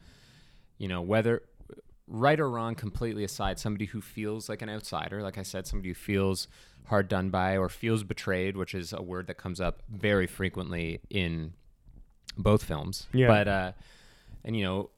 you 0.78 0.88
know 0.88 1.02
whether 1.02 1.44
right 2.08 2.40
or 2.40 2.50
wrong 2.50 2.76
completely 2.76 3.24
aside 3.24 3.60
somebody 3.60 3.86
who 3.86 4.02
feels 4.02 4.48
like 4.50 4.62
an 4.62 4.70
outsider 4.70 5.22
like 5.22 5.38
i 5.38 5.44
said 5.44 5.68
somebody 5.68 5.90
who 5.90 5.96
feels 5.96 6.48
hard 6.88 7.08
done 7.08 7.30
by 7.30 7.58
or 7.58 7.70
feels 7.70 8.04
betrayed 8.04 8.58
which 8.58 8.74
is 8.76 8.92
a 8.94 9.02
word 9.02 9.28
that 9.28 9.38
comes 9.38 9.62
up 9.62 9.82
very 9.90 10.28
frequently 10.28 11.00
in 11.10 11.54
both 12.38 12.64
films 12.64 13.08
Yeah. 13.14 13.28
but 13.28 13.48
uh 13.48 13.72
and 14.44 14.56
you 14.58 14.64
know 14.64 14.90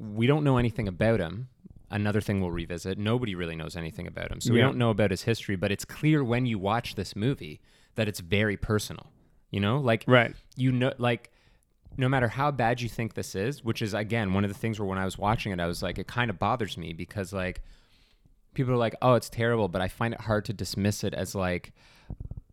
we 0.00 0.26
don't 0.26 0.44
know 0.44 0.56
anything 0.58 0.88
about 0.88 1.20
him 1.20 1.48
another 1.90 2.20
thing 2.20 2.40
we'll 2.40 2.50
revisit 2.50 2.98
nobody 2.98 3.34
really 3.34 3.56
knows 3.56 3.76
anything 3.76 4.06
about 4.06 4.30
him 4.30 4.40
so 4.40 4.52
we 4.52 4.58
Yeah. 4.58 4.66
don't 4.66 4.78
know 4.78 4.90
about 4.90 5.10
his 5.10 5.22
history 5.22 5.56
but 5.56 5.70
it's 5.72 5.84
clear 5.84 6.22
when 6.24 6.46
you 6.46 6.58
watch 6.58 6.94
this 6.94 7.14
movie 7.16 7.60
that 7.94 8.08
it's 8.08 8.20
very 8.20 8.56
personal 8.56 9.06
you 9.50 9.60
know 9.60 9.78
like 9.78 10.04
Right. 10.06 10.34
you 10.56 10.72
know 10.72 10.92
like 10.98 11.30
no 11.96 12.08
matter 12.08 12.28
how 12.28 12.50
bad 12.50 12.80
you 12.80 12.88
think 12.88 13.14
this 13.14 13.34
is 13.34 13.64
which 13.64 13.80
is 13.80 13.94
again 13.94 14.34
one 14.34 14.44
of 14.44 14.50
the 14.52 14.58
things 14.58 14.78
where 14.78 14.86
when 14.88 14.98
i 14.98 15.04
was 15.04 15.16
watching 15.16 15.52
it 15.52 15.60
i 15.60 15.66
was 15.66 15.82
like 15.82 15.98
it 15.98 16.06
kind 16.06 16.30
of 16.30 16.38
bothers 16.38 16.76
me 16.76 16.92
because 16.92 17.32
like 17.32 17.62
people 18.54 18.72
are 18.72 18.76
like 18.78 18.94
oh 19.02 19.14
it's 19.14 19.30
terrible 19.30 19.68
but 19.68 19.80
i 19.80 19.88
find 19.88 20.12
it 20.14 20.20
hard 20.22 20.44
to 20.44 20.52
dismiss 20.52 21.04
it 21.04 21.14
as 21.14 21.34
like 21.34 21.72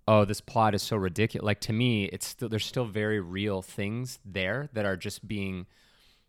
oh 0.07 0.25
this 0.25 0.41
plot 0.41 0.75
is 0.75 0.81
so 0.81 0.95
ridiculous. 0.97 1.45
Like 1.45 1.61
to 1.61 1.73
me 1.73 2.05
it's 2.05 2.27
still 2.27 2.49
there's 2.49 2.65
still 2.65 2.85
very 2.85 3.19
real 3.19 3.61
things 3.61 4.19
there 4.25 4.69
that 4.73 4.85
are 4.85 4.97
just 4.97 5.27
being 5.27 5.65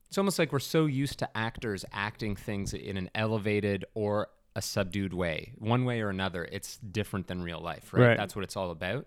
it's 0.09 0.19
almost 0.19 0.39
like 0.39 0.53
we're 0.53 0.61
so 0.61 0.87
used 0.87 1.19
to 1.21 1.37
actors 1.37 1.85
acting 1.93 2.37
things 2.37 2.73
in 2.73 2.97
an 2.97 3.11
elevated 3.15 3.85
or 3.95 4.29
a 4.55 4.63
subdued 4.63 5.13
way. 5.13 5.53
One 5.59 5.85
way 5.85 6.01
or 6.03 6.09
another 6.11 6.47
it's 6.53 6.77
different 6.79 7.27
than 7.27 7.43
real 7.43 7.61
life 7.61 7.93
right, 7.93 8.09
Right. 8.09 8.17
that's 8.17 8.37
what 8.37 8.45
it's 8.45 8.57
all 8.57 8.71
about. 8.71 9.07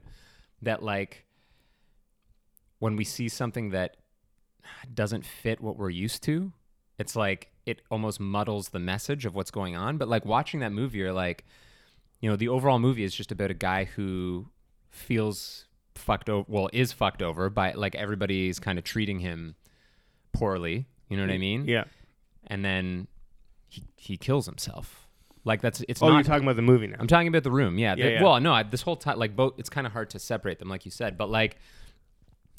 That 0.61 0.83
like 0.83 1.25
when 2.79 2.95
we 2.95 3.03
see 3.05 3.29
something 3.29 3.69
that 3.71 3.97
doesn't 4.93 5.25
fit 5.25 5.61
what 5.61 5.77
we're 5.77 5.89
used 5.89 6.23
to 6.23 6.51
it's 6.99 7.15
like 7.15 7.51
it 7.65 7.81
almost 7.91 8.19
muddles 8.19 8.69
the 8.69 8.79
message 8.79 9.25
of 9.25 9.35
what's 9.35 9.51
going 9.51 9.75
on. 9.75 9.97
But 9.97 10.07
like 10.07 10.25
watching 10.25 10.59
that 10.61 10.71
movie 10.71 10.97
you're 10.97 11.13
like 11.13 11.45
you 12.19 12.29
know 12.29 12.35
the 12.35 12.49
overall 12.49 12.79
movie 12.79 13.03
is 13.03 13.15
just 13.15 13.31
about 13.31 13.51
a 13.51 13.53
guy 13.53 13.85
who 13.85 14.47
feels 14.97 15.65
fucked 15.95 16.29
over 16.29 16.45
well 16.47 16.69
is 16.73 16.91
fucked 16.91 17.21
over 17.21 17.49
by 17.49 17.71
like 17.73 17.95
everybody's 17.95 18.59
kind 18.59 18.77
of 18.77 18.83
treating 18.83 19.19
him 19.19 19.55
poorly 20.31 20.85
you 21.09 21.17
know 21.17 21.23
what 21.23 21.31
i 21.31 21.37
mean 21.37 21.65
Yeah. 21.65 21.85
and 22.47 22.63
then 22.63 23.07
he, 23.67 23.83
he 23.95 24.17
kills 24.17 24.45
himself 24.45 25.07
like 25.43 25.61
that's 25.61 25.81
it's 25.87 26.01
Oh, 26.01 26.09
not 26.09 26.15
you're 26.15 26.23
talking 26.23 26.43
about 26.43 26.57
the 26.57 26.61
movie 26.61 26.87
now. 26.87 26.97
I'm 26.99 27.07
talking 27.07 27.29
about 27.29 27.43
the 27.43 27.51
room. 27.51 27.77
Yeah. 27.79 27.95
Yeah, 27.97 28.07
yeah. 28.07 28.23
Well, 28.23 28.37
no, 28.41 28.53
I, 28.53 28.63
this 28.63 28.81
whole 28.81 28.97
time, 28.97 29.17
like 29.17 29.33
both, 29.33 29.53
it's 29.57 29.69
kind 29.69 29.87
of 29.87 29.93
hard 29.93 30.09
to 30.09 30.19
separate 30.19 30.59
them, 30.59 30.67
like 30.67 30.83
you 30.83 30.91
said, 30.91 31.17
but 31.17 31.29
like 31.29 31.55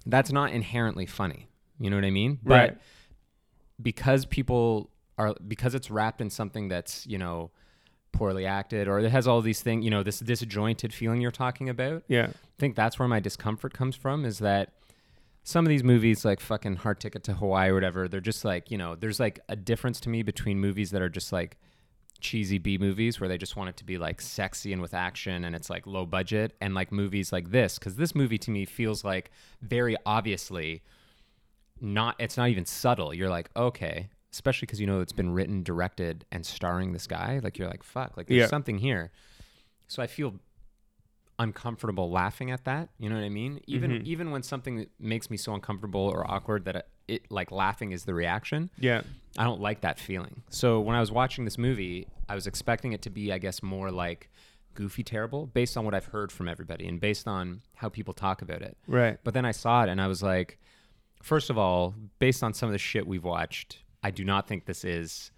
that's 0.07 0.33
not 0.33 0.53
inherently 0.53 1.05
funny. 1.05 1.49
You 1.79 1.91
know 1.91 1.97
what 1.97 2.07
I 2.07 2.11
mean? 2.11 2.39
Right. 2.43 2.71
But 2.73 2.81
because 3.83 4.25
people 4.25 4.89
are, 5.19 5.35
because 5.47 5.75
it's 5.75 5.91
wrapped 5.91 6.23
in 6.23 6.31
something 6.31 6.69
that's, 6.69 7.07
you 7.07 7.19
know, 7.19 7.51
poorly 8.13 8.47
acted 8.47 8.89
or 8.89 8.99
it 8.99 9.11
has 9.11 9.27
all 9.27 9.41
these 9.41 9.61
things, 9.61 9.85
you 9.85 9.91
know, 9.91 10.03
this 10.03 10.21
disjointed 10.21 10.93
feeling 10.93 11.21
you're 11.21 11.31
talking 11.31 11.69
about. 11.69 12.03
yeah. 12.09 12.29
I 12.31 12.61
think 12.61 12.75
that's 12.75 12.99
where 12.99 13.07
my 13.07 13.21
discomfort 13.21 13.73
comes 13.73 13.95
from 13.95 14.25
is 14.25 14.41
that 14.41 14.73
some 15.45 15.65
of 15.65 15.71
these 15.71 15.85
movies 15.85 16.25
like 16.25 16.41
fucking 16.41 16.77
Hard 16.77 17.01
Ticket 17.01 17.23
to 17.25 17.35
Hawaii 17.35 17.71
or 17.71 17.75
whatever, 17.75 18.09
they're 18.09 18.21
just 18.21 18.45
like, 18.45 18.71
you 18.71 18.77
know, 18.77 18.97
there's 18.97 19.21
like 19.21 19.41
a 19.49 19.57
difference 19.57 20.01
to 20.01 20.09
me 20.09 20.23
between 20.23 20.59
movies 20.59 20.91
that 20.91 21.01
are 21.01 21.09
just 21.09 21.33
like 21.33 21.57
cheesy 22.21 22.59
B 22.59 22.79
movies 22.79 23.21
where 23.21 23.29
they 23.29 23.39
just 23.39 23.57
want 23.57 23.71
it 23.71 23.77
to 23.77 23.85
be 23.85 23.97
like 23.97 24.21
sexy 24.21 24.73
and 24.73 24.83
with 24.83 24.93
action 24.93 25.45
and 25.45 25.55
it's 25.55 25.71
like 25.71 25.87
low 25.87 26.05
budget 26.05 26.57
and 26.61 26.75
like 26.75 26.91
movies 26.91 27.33
like 27.33 27.53
this 27.53 27.79
cuz 27.79 27.95
this 27.95 28.15
movie 28.15 28.39
to 28.39 28.51
me 28.51 28.65
feels 28.65 29.05
like 29.05 29.31
very 29.63 29.97
obviously 30.05 30.83
not 31.81 32.17
it's 32.19 32.37
not 32.37 32.49
even 32.49 32.67
subtle. 32.67 33.15
You're 33.15 33.31
like, 33.31 33.51
okay, 33.57 34.09
especially 34.33 34.67
cuz 34.67 34.81
you 34.81 34.87
know 34.87 35.01
it's 35.01 35.13
been 35.13 35.31
written, 35.31 35.63
directed 35.63 36.25
and 36.31 36.45
starring 36.45 36.93
this 36.93 37.07
guy, 37.07 37.41
like 37.43 37.59
you're 37.59 37.69
like, 37.69 37.83
fuck, 37.83 38.17
like 38.17 38.27
there's 38.27 38.41
Yeah. 38.41 38.47
something 38.47 38.79
here. 38.79 39.11
So 39.87 40.03
I 40.03 40.07
feel 40.07 40.39
uncomfortable 41.39 42.11
laughing 42.11 42.51
at 42.51 42.65
that. 42.65 42.89
You 42.99 43.09
know 43.09 43.15
what 43.15 43.25
I 43.25 43.29
mean? 43.29 43.61
Even 43.67 43.91
Mhm. 43.93 44.05
even 44.05 44.31
when 44.31 44.43
something 44.43 44.87
makes 44.99 45.31
me 45.31 45.37
so 45.37 45.55
uncomfortable 45.55 46.01
or 46.01 46.29
awkward 46.29 46.65
that 46.65 46.77
it, 46.77 46.89
it 47.07 47.31
like 47.31 47.53
laughing 47.53 47.93
is 47.93 48.05
the 48.05 48.15
reaction. 48.15 48.71
Yeah. 48.79 49.03
I 49.37 49.45
don't 49.45 49.61
like 49.61 49.81
that 49.83 49.99
feeling. 50.01 50.43
So 50.51 50.81
when 50.81 50.97
I 50.97 51.01
was 51.01 51.13
watching 51.13 51.45
this 51.45 51.57
movie, 51.57 52.09
I 52.29 52.35
was 52.35 52.47
expecting 52.49 52.93
it 52.93 53.03
to 53.03 53.11
be, 53.11 53.33
I 53.33 53.39
guess, 53.39 53.63
more 53.63 53.91
like 53.93 54.31
goofy 54.75 55.03
terrible 55.05 55.47
based 55.47 55.77
on 55.77 55.85
what 55.85 55.95
I've 55.95 56.07
heard 56.07 56.31
from 56.33 56.49
everybody 56.49 56.87
and 56.89 57.01
based 57.01 57.27
on 57.29 57.63
how 57.77 57.89
people 57.89 58.15
talk 58.15 58.43
about 58.43 58.63
it. 58.63 58.77
Right. 58.89 59.19
But 59.25 59.33
then 59.35 59.45
I 59.45 59.53
saw 59.53 59.85
it 59.85 59.89
and 59.89 60.01
I 60.01 60.07
was 60.09 60.23
like, 60.23 60.59
first 61.23 61.51
of 61.51 61.57
all, 61.59 61.95
based 62.19 62.43
on 62.43 62.53
some 62.53 62.69
of 62.69 62.73
the 62.73 62.79
shit 62.79 63.07
we've 63.07 63.25
watched, 63.25 63.79
I 64.03 64.11
do 64.11 64.25
not 64.25 64.47
think 64.49 64.67
this 64.67 64.85
is 64.85 65.31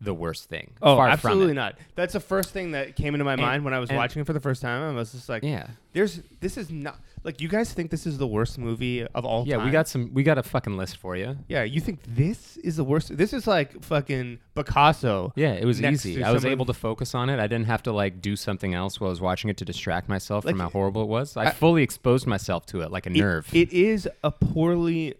the 0.00 0.14
worst 0.14 0.48
thing. 0.48 0.74
Oh, 0.80 0.94
Far 0.94 1.08
absolutely 1.08 1.46
from 1.46 1.50
it. 1.50 1.54
not. 1.54 1.74
That's 1.96 2.12
the 2.12 2.20
first 2.20 2.50
thing 2.50 2.70
that 2.70 2.94
came 2.94 3.16
into 3.16 3.24
my 3.24 3.32
And- 3.32 3.42
mind 3.42 3.64
when 3.64 3.74
I 3.74 3.80
was 3.80 3.90
watching 3.90 4.22
it 4.22 4.26
for 4.26 4.32
the 4.32 4.38
first 4.38 4.62
time. 4.62 4.80
I 4.80 4.92
was 4.96 5.10
just 5.10 5.28
like, 5.28 5.42
Yeah. 5.42 5.66
"There's 5.92 6.20
this 6.38 6.56
is 6.56 6.70
not 6.70 7.00
like 7.24 7.40
you 7.40 7.48
guys 7.48 7.72
think 7.72 7.90
this 7.90 8.06
is 8.06 8.16
the 8.16 8.26
worst 8.28 8.58
movie 8.58 9.04
of 9.04 9.24
all 9.24 9.44
Yeah, 9.44 9.56
time." 9.56 9.66
we 9.66 9.72
got 9.72 9.88
some 9.88 10.14
we 10.14 10.22
got 10.22 10.38
a 10.38 10.44
fucking 10.44 10.76
list 10.76 10.98
for 10.98 11.16
you. 11.16 11.36
Yeah, 11.48 11.64
you 11.64 11.80
think 11.80 11.98
this 12.06 12.58
is 12.58 12.76
the 12.76 12.84
worst? 12.84 13.16
This 13.16 13.32
is 13.32 13.48
like 13.48 13.82
fucking 13.82 14.38
Picasso. 14.54 15.32
Yeah, 15.34 15.54
it 15.54 15.64
was 15.64 15.82
easy. 15.82 16.22
I 16.22 16.30
was 16.30 16.44
able 16.44 16.66
to 16.66 16.74
focus 16.74 17.12
on 17.16 17.28
it. 17.28 17.40
I 17.40 17.48
didn't 17.48 17.66
have 17.66 17.82
to 17.82 17.92
like 17.92 18.22
do 18.22 18.36
something 18.36 18.74
else 18.74 19.00
while 19.00 19.08
I 19.08 19.10
was 19.10 19.20
watching 19.20 19.50
it 19.50 19.56
to 19.56 19.64
distract 19.64 20.08
myself 20.08 20.44
from 20.44 20.60
how 20.60 20.68
horrible 20.70 21.02
it 21.02 21.08
was. 21.08 21.36
I, 21.36 21.46
I- 21.46 21.50
fully 21.50 21.82
exposed 21.82 22.24
myself 22.24 22.66
to 22.66 22.82
it 22.82 22.92
like 22.92 23.06
a 23.06 23.10
It- 23.10 23.16
nerve. 23.18 23.48
it 23.52 23.72
is 23.72 24.08
a 24.22 24.30
poorly 24.30 25.14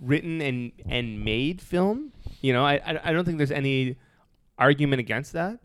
written 0.00 0.40
and 0.40 0.72
and 0.86 1.24
made 1.24 1.60
film. 1.60 2.12
You 2.40 2.52
know, 2.52 2.64
I 2.64 2.74
I, 2.74 3.10
I 3.10 3.12
don't 3.12 3.24
think 3.24 3.38
there's 3.38 3.50
any 3.50 3.96
argument 4.58 5.00
against 5.00 5.32
that, 5.32 5.60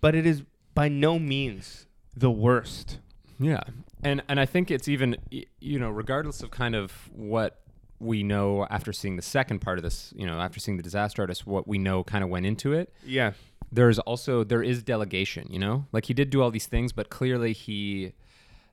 but 0.00 0.14
it 0.14 0.26
is 0.26 0.42
by 0.74 0.88
no 0.88 1.18
means 1.18 1.86
the 2.16 2.30
worst. 2.30 2.98
Yeah, 3.38 3.62
and 4.02 4.22
and 4.28 4.38
I 4.38 4.46
think 4.46 4.70
it's 4.70 4.88
even 4.88 5.16
you 5.60 5.78
know 5.78 5.90
regardless 5.90 6.42
of 6.42 6.50
kind 6.50 6.74
of 6.74 6.92
what 7.12 7.60
we 8.04 8.22
know 8.22 8.66
after 8.70 8.92
seeing 8.92 9.16
the 9.16 9.22
second 9.22 9.60
part 9.60 9.78
of 9.78 9.84
this, 9.84 10.12
you 10.16 10.26
know, 10.26 10.38
after 10.38 10.60
seeing 10.60 10.76
the 10.76 10.82
disaster 10.82 11.22
artist, 11.22 11.46
what 11.46 11.66
we 11.66 11.78
know 11.78 12.04
kind 12.04 12.22
of 12.22 12.30
went 12.30 12.44
into 12.44 12.72
it. 12.72 12.92
Yeah. 13.04 13.32
There's 13.72 13.98
also 14.00 14.44
there 14.44 14.62
is 14.62 14.82
delegation, 14.82 15.48
you 15.50 15.58
know, 15.58 15.86
like 15.90 16.04
he 16.04 16.14
did 16.14 16.30
do 16.30 16.42
all 16.42 16.50
these 16.50 16.66
things, 16.66 16.92
but 16.92 17.08
clearly 17.08 17.52
he 17.52 18.12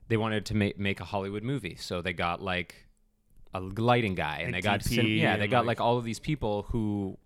they 0.08 0.16
wanted 0.16 0.44
to 0.46 0.54
make 0.54 0.78
make 0.78 1.00
a 1.00 1.04
Hollywood 1.04 1.42
movie, 1.42 1.76
so 1.76 2.02
they 2.02 2.12
got 2.12 2.40
like 2.42 2.86
a 3.54 3.60
lighting 3.60 4.14
guy, 4.14 4.38
and 4.38 4.50
A 4.50 4.52
they 4.58 4.60
got 4.62 4.80
DP 4.80 4.94
cin- 4.94 5.06
yeah, 5.06 5.36
they 5.36 5.46
got 5.46 5.66
like- 5.66 5.78
like 5.78 5.80
all 5.86 5.98
of 5.98 6.04
these 6.04 6.18
people 6.18 6.64
who, 6.70 7.18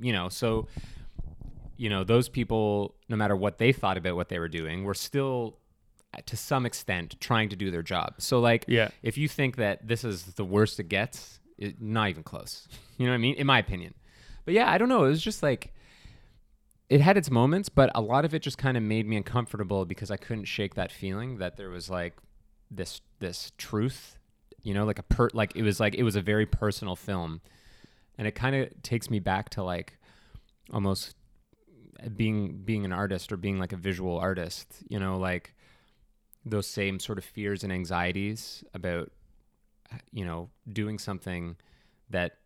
you 0.00 0.12
know, 0.12 0.28
so 0.28 0.68
you 1.76 1.90
know 1.90 2.04
those 2.04 2.28
people, 2.28 2.94
no 3.08 3.16
matter 3.16 3.36
what 3.36 3.58
they 3.58 3.72
thought 3.72 3.96
about 3.98 4.16
what 4.16 4.28
they 4.28 4.38
were 4.38 4.48
doing, 4.48 4.84
were 4.84 4.94
still 4.94 5.58
uh, 6.14 6.20
to 6.26 6.36
some 6.36 6.64
extent 6.64 7.16
trying 7.20 7.48
to 7.50 7.56
do 7.56 7.70
their 7.70 7.82
job. 7.82 8.14
So 8.18 8.40
like 8.40 8.64
Yeah. 8.68 8.88
if 9.02 9.18
you 9.18 9.28
think 9.28 9.56
that 9.56 9.86
this 9.86 10.02
is 10.04 10.24
the 10.34 10.44
worst 10.44 10.80
it 10.80 10.88
gets, 10.88 11.40
it, 11.58 11.80
not 11.80 12.08
even 12.08 12.22
close. 12.22 12.66
You 12.96 13.04
know 13.06 13.12
what 13.12 13.16
I 13.16 13.18
mean? 13.18 13.34
In 13.34 13.46
my 13.46 13.58
opinion. 13.58 13.92
But 14.46 14.54
yeah, 14.54 14.70
I 14.70 14.78
don't 14.78 14.88
know. 14.88 15.04
It 15.04 15.08
was 15.08 15.20
just 15.22 15.42
like 15.42 15.74
it 16.88 17.00
had 17.00 17.16
its 17.18 17.30
moments, 17.30 17.68
but 17.68 17.90
a 17.94 18.00
lot 18.00 18.24
of 18.24 18.32
it 18.32 18.38
just 18.40 18.56
kind 18.58 18.76
of 18.76 18.82
made 18.82 19.06
me 19.06 19.16
uncomfortable 19.16 19.84
because 19.84 20.10
I 20.10 20.16
couldn't 20.16 20.44
shake 20.44 20.76
that 20.76 20.90
feeling 20.92 21.38
that 21.38 21.56
there 21.58 21.68
was 21.68 21.90
like 21.90 22.14
this 22.70 23.00
this 23.18 23.52
truth, 23.58 24.16
you 24.66 24.74
know, 24.74 24.84
like 24.84 24.98
a 24.98 25.02
per 25.04 25.28
like 25.32 25.54
it 25.54 25.62
was 25.62 25.78
like 25.78 25.94
it 25.94 26.02
was 26.02 26.16
a 26.16 26.20
very 26.22 26.44
personal 26.46 26.96
film. 26.96 27.40
And 28.18 28.26
it 28.26 28.32
kind 28.34 28.56
of 28.56 28.82
takes 28.82 29.10
me 29.10 29.20
back 29.20 29.50
to 29.50 29.62
like 29.62 29.98
almost 30.72 31.14
being 32.16 32.62
being 32.64 32.84
an 32.84 32.92
artist 32.92 33.30
or 33.32 33.36
being 33.36 33.58
like 33.58 33.72
a 33.72 33.76
visual 33.76 34.18
artist, 34.18 34.66
you 34.88 34.98
know, 34.98 35.18
like 35.18 35.54
those 36.44 36.66
same 36.66 36.98
sort 36.98 37.18
of 37.18 37.24
fears 37.24 37.62
and 37.64 37.72
anxieties 37.72 38.64
about 38.74 39.10
you 40.12 40.24
know 40.24 40.50
doing 40.72 40.98
something 40.98 41.56
that 42.10 42.38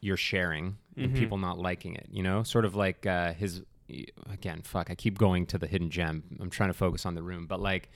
you're 0.00 0.16
sharing 0.16 0.78
and 0.96 1.12
Mhm. 1.12 1.16
people 1.16 1.36
not 1.38 1.58
liking 1.58 1.94
it 1.94 2.06
you 2.10 2.22
know 2.22 2.42
sort 2.42 2.64
of 2.64 2.74
like 2.74 3.04
uh 3.06 3.32
his 3.34 3.62
again 4.32 4.62
fuck 4.62 4.90
i 4.90 4.94
keep 4.94 5.18
going 5.18 5.44
to 5.46 5.58
the 5.58 5.66
hidden 5.66 5.90
gem 5.90 6.22
i'm 6.40 6.48
trying 6.48 6.70
to 6.70 6.74
focus 6.74 7.04
on 7.04 7.14
the 7.14 7.22
room 7.22 7.46
but 7.46 7.60
like 7.60 7.90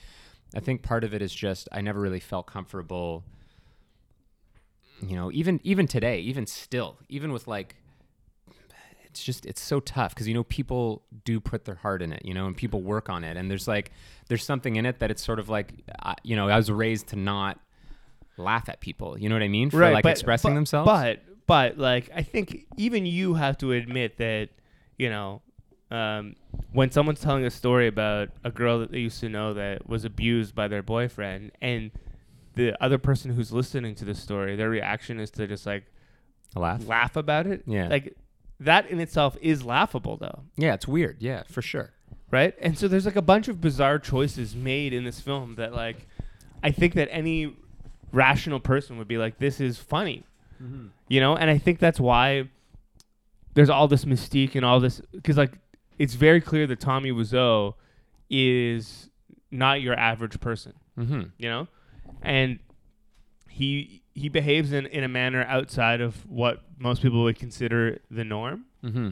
i 0.54 0.61
think 0.61 0.83
part 0.83 1.02
of 1.04 1.14
it 1.14 1.23
is 1.23 1.35
just 1.35 1.66
i 1.73 1.80
never 1.80 1.99
really 2.00 2.21
felt 2.21 2.47
comfortable 2.47 3.25
you 5.03 5.17
know 5.17 5.31
even 5.33 5.61
even 5.65 5.87
today 5.87 6.19
even 6.21 6.47
still 6.47 6.99
even 7.09 7.33
with 7.33 7.47
like 7.47 7.77
it's 9.15 9.23
just 9.23 9.47
it's 9.47 9.61
so 9.61 9.79
tough 9.79 10.13
because 10.13 10.27
you 10.27 10.35
know 10.35 10.43
people 10.43 11.03
do 11.25 11.39
put 11.39 11.65
their 11.67 11.77
heart 11.77 12.03
in 12.03 12.13
it, 12.13 12.25
you 12.25 12.35
know, 12.35 12.47
and 12.47 12.57
people 12.57 12.83
work 12.83 13.09
on 13.09 13.23
it, 13.23 13.37
and 13.37 13.49
there's 13.49 13.69
like 13.69 13.93
there's 14.27 14.43
something 14.43 14.75
in 14.75 14.85
it 14.85 14.99
that 14.99 15.09
it's 15.09 15.23
sort 15.25 15.39
of 15.39 15.49
like 15.49 15.73
I, 16.03 16.17
you 16.25 16.35
know 16.35 16.49
I 16.49 16.57
was 16.57 16.69
raised 16.69 17.07
to 17.09 17.17
not 17.17 17.61
laugh 18.37 18.69
at 18.69 18.81
people, 18.81 19.17
you 19.17 19.29
know 19.29 19.37
what 19.37 19.45
I 19.45 19.49
mean, 19.49 19.71
for 19.71 19.89
like 19.89 20.03
but- 20.03 20.11
expressing 20.11 20.51
but- 20.51 20.55
themselves. 20.57 20.87
But 20.87 21.23
but 21.47 21.79
like 21.79 22.11
I 22.13 22.23
think 22.23 22.67
even 22.77 23.07
you 23.07 23.35
have 23.35 23.57
to 23.59 23.71
admit 23.71 24.19
that 24.19 24.49
you 24.99 25.11
know 25.11 25.43
um, 25.93 26.35
when 26.73 26.91
someone's 26.91 27.21
telling 27.21 27.45
a 27.45 27.51
story 27.51 27.87
about 27.87 28.31
a 28.43 28.51
girl 28.51 28.81
that 28.81 28.91
they 28.91 28.99
used 28.99 29.21
to 29.21 29.29
know 29.29 29.55
that 29.55 29.89
was 29.89 30.05
abused 30.05 30.57
by 30.57 30.67
their 30.67 30.83
boyfriend, 30.83 31.53
and 31.63 31.93
the 32.54 32.80
other 32.82 32.99
person 32.99 33.32
who's 33.32 33.52
listening 33.52 33.94
to 33.96 34.04
the 34.04 34.14
story, 34.14 34.56
their 34.56 34.70
reaction 34.70 35.18
is 35.20 35.30
to 35.32 35.46
just 35.46 35.66
like 35.66 35.84
laugh. 36.54 36.87
laugh 36.87 37.16
about 37.16 37.46
it. 37.46 37.62
Yeah. 37.66 37.88
like 37.88 38.16
that 38.61 38.88
in 38.88 39.00
itself 39.00 39.37
is 39.40 39.64
laughable 39.64 40.16
though. 40.16 40.40
Yeah, 40.56 40.75
it's 40.75 40.87
weird. 40.88 41.16
Yeah, 41.20 41.42
for 41.50 41.61
sure. 41.62 41.90
right? 42.30 42.54
And 42.61 42.78
so 42.78 42.87
there's 42.88 43.06
like 43.06 43.16
a 43.16 43.23
bunch 43.23 43.49
of 43.49 43.61
bizarre 43.61 43.99
choices 43.99 44.54
made 44.54 44.92
in 44.92 45.04
this 45.04 45.20
film 45.20 45.54
that 45.56 45.73
like 45.75 46.06
I 46.62 46.70
think 46.70 46.94
that 46.94 47.08
any 47.11 47.54
rational 48.12 48.61
person 48.61 48.96
would 48.99 49.08
be 49.08 49.18
like, 49.18 49.38
this 49.38 49.61
is 49.61 49.76
funny, 49.78 50.23
you 51.08 51.20
know. 51.20 51.37
And 51.37 51.50
I 51.50 51.58
think 51.58 51.78
that's 51.80 51.99
why 52.00 52.49
there's 53.54 53.68
all 53.70 53.87
this 53.88 54.04
mystique 54.04 54.54
and 54.54 54.64
all 54.64 54.80
this 54.80 55.00
because 55.12 55.37
like 55.37 55.52
it's 55.99 56.14
very 56.14 56.40
clear 56.40 56.66
that 56.68 56.80
Tommy 56.80 57.11
Wiseau 57.12 57.75
is 58.30 59.11
not 59.50 59.80
your 59.82 59.94
average 59.99 60.40
person, 60.40 60.73
Mm-hmm. 60.99 61.23
you 61.38 61.49
know, 61.49 61.66
and 62.25 62.59
he 63.49 64.02
he 64.14 64.28
behaves 64.28 64.73
in, 64.73 64.87
in 64.87 65.04
a 65.04 65.09
manner 65.09 65.45
outside 65.49 66.00
of 66.00 66.28
what 66.28 66.62
most 66.78 67.02
people 67.02 67.23
would 67.25 67.38
consider 67.38 67.99
the 68.11 68.25
norm 68.25 68.64
Mm-hmm. 68.85 69.11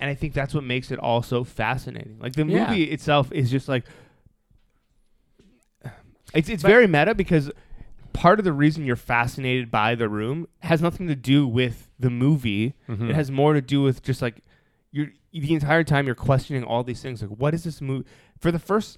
and 0.00 0.10
I 0.10 0.14
think 0.14 0.32
that's 0.34 0.54
what 0.54 0.62
makes 0.64 0.90
it 0.90 0.98
all 0.98 1.22
so 1.22 1.42
fascinating. 1.44 2.18
Like 2.20 2.34
the 2.34 2.46
Yeah. 2.46 2.68
movie 2.68 2.84
itself 2.84 3.32
is 3.32 3.50
just 3.50 3.68
like 3.68 3.84
it's 6.34 6.48
it's 6.48 6.62
But- 6.62 6.68
very 6.68 6.86
meta 6.86 7.14
because 7.14 7.50
part 8.12 8.38
of 8.38 8.44
the 8.44 8.52
reason 8.52 8.84
you're 8.84 8.96
fascinated 8.96 9.70
by 9.70 9.94
the 9.94 10.08
room 10.08 10.46
has 10.60 10.80
nothing 10.80 11.06
to 11.08 11.14
do 11.16 11.46
with 11.46 11.90
the 11.98 12.10
movie. 12.10 12.74
Mhm. 12.88 13.10
It 13.10 13.14
has 13.14 13.30
more 13.30 13.52
to 13.52 13.60
do 13.60 13.82
with 13.82 14.02
just 14.02 14.22
like 14.22 14.42
you're 14.92 15.08
the 15.32 15.52
entire 15.52 15.84
time 15.84 16.06
you're 16.06 16.14
questioning 16.14 16.64
all 16.64 16.82
these 16.82 17.02
things 17.02 17.20
like 17.20 17.30
what 17.30 17.52
is 17.52 17.64
this 17.64 17.80
movie 17.82 18.06
for 18.38 18.50
the 18.50 18.58
first 18.58 18.96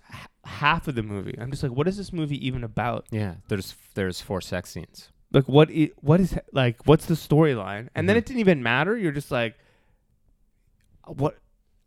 half 0.48 0.88
of 0.88 0.94
the 0.94 1.02
movie 1.02 1.34
i'm 1.40 1.50
just 1.50 1.62
like 1.62 1.72
what 1.72 1.86
is 1.86 1.96
this 1.96 2.12
movie 2.12 2.44
even 2.46 2.64
about 2.64 3.06
Yeah, 3.10 3.34
there's 3.48 3.74
there's 3.94 4.20
four 4.20 4.40
sex 4.40 4.70
scenes. 4.70 5.10
like 5.32 5.46
what 5.48 5.68
i- 5.70 5.90
what 6.00 6.20
is 6.20 6.36
like 6.52 6.76
what's 6.86 7.06
the 7.06 7.14
storyline 7.14 7.88
and 7.94 8.08
then 8.08 8.16
Mhm. 8.16 8.18
it 8.18 8.26
didn't 8.26 8.40
even 8.40 8.62
matter 8.62 8.96
you're 8.96 9.12
just 9.12 9.30
like 9.30 9.56
uh, 11.06 11.12
what 11.12 11.36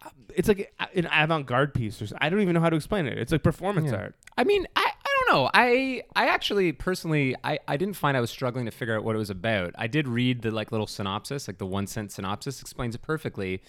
uh, 0.05 0.09
it's 0.35 0.47
like 0.47 0.73
uh, 0.79 0.85
an 0.95 1.07
avant-garde 1.11 1.73
piece 1.73 2.01
or 2.01 2.07
i 2.21 2.29
don't 2.29 2.41
even 2.41 2.53
know 2.53 2.61
how 2.61 2.69
to 2.69 2.75
explain 2.75 3.05
it 3.05 3.17
it's 3.17 3.31
like 3.31 3.43
performance 3.43 3.91
Yeah. 3.91 3.97
art 3.97 4.15
I 4.37 4.45
mean, 4.45 4.65
I, 4.77 4.81
I 5.05 5.09
don't 5.29 5.35
know. 5.35 5.49
I 5.53 6.03
I 6.15 6.27
actually 6.27 6.71
personally 6.71 7.35
I, 7.43 7.59
I 7.67 7.75
didn't 7.75 7.95
find 7.97 8.15
I 8.15 8.21
was 8.21 8.31
struggling 8.31 8.63
to 8.65 8.71
figure 8.71 8.95
out 8.97 9.03
what 9.03 9.13
it 9.13 9.19
was 9.19 9.29
about. 9.29 9.73
I 9.77 9.87
did 9.87 10.07
read 10.07 10.41
the 10.41 10.51
like 10.51 10.71
little 10.71 10.87
synopsis, 10.87 11.49
like 11.49 11.57
the 11.57 11.65
one 11.65 11.85
sentence 11.85 12.15
synopsis 12.15 12.61
explains 12.61 12.95
it 12.95 13.01
perfectly. 13.01 13.61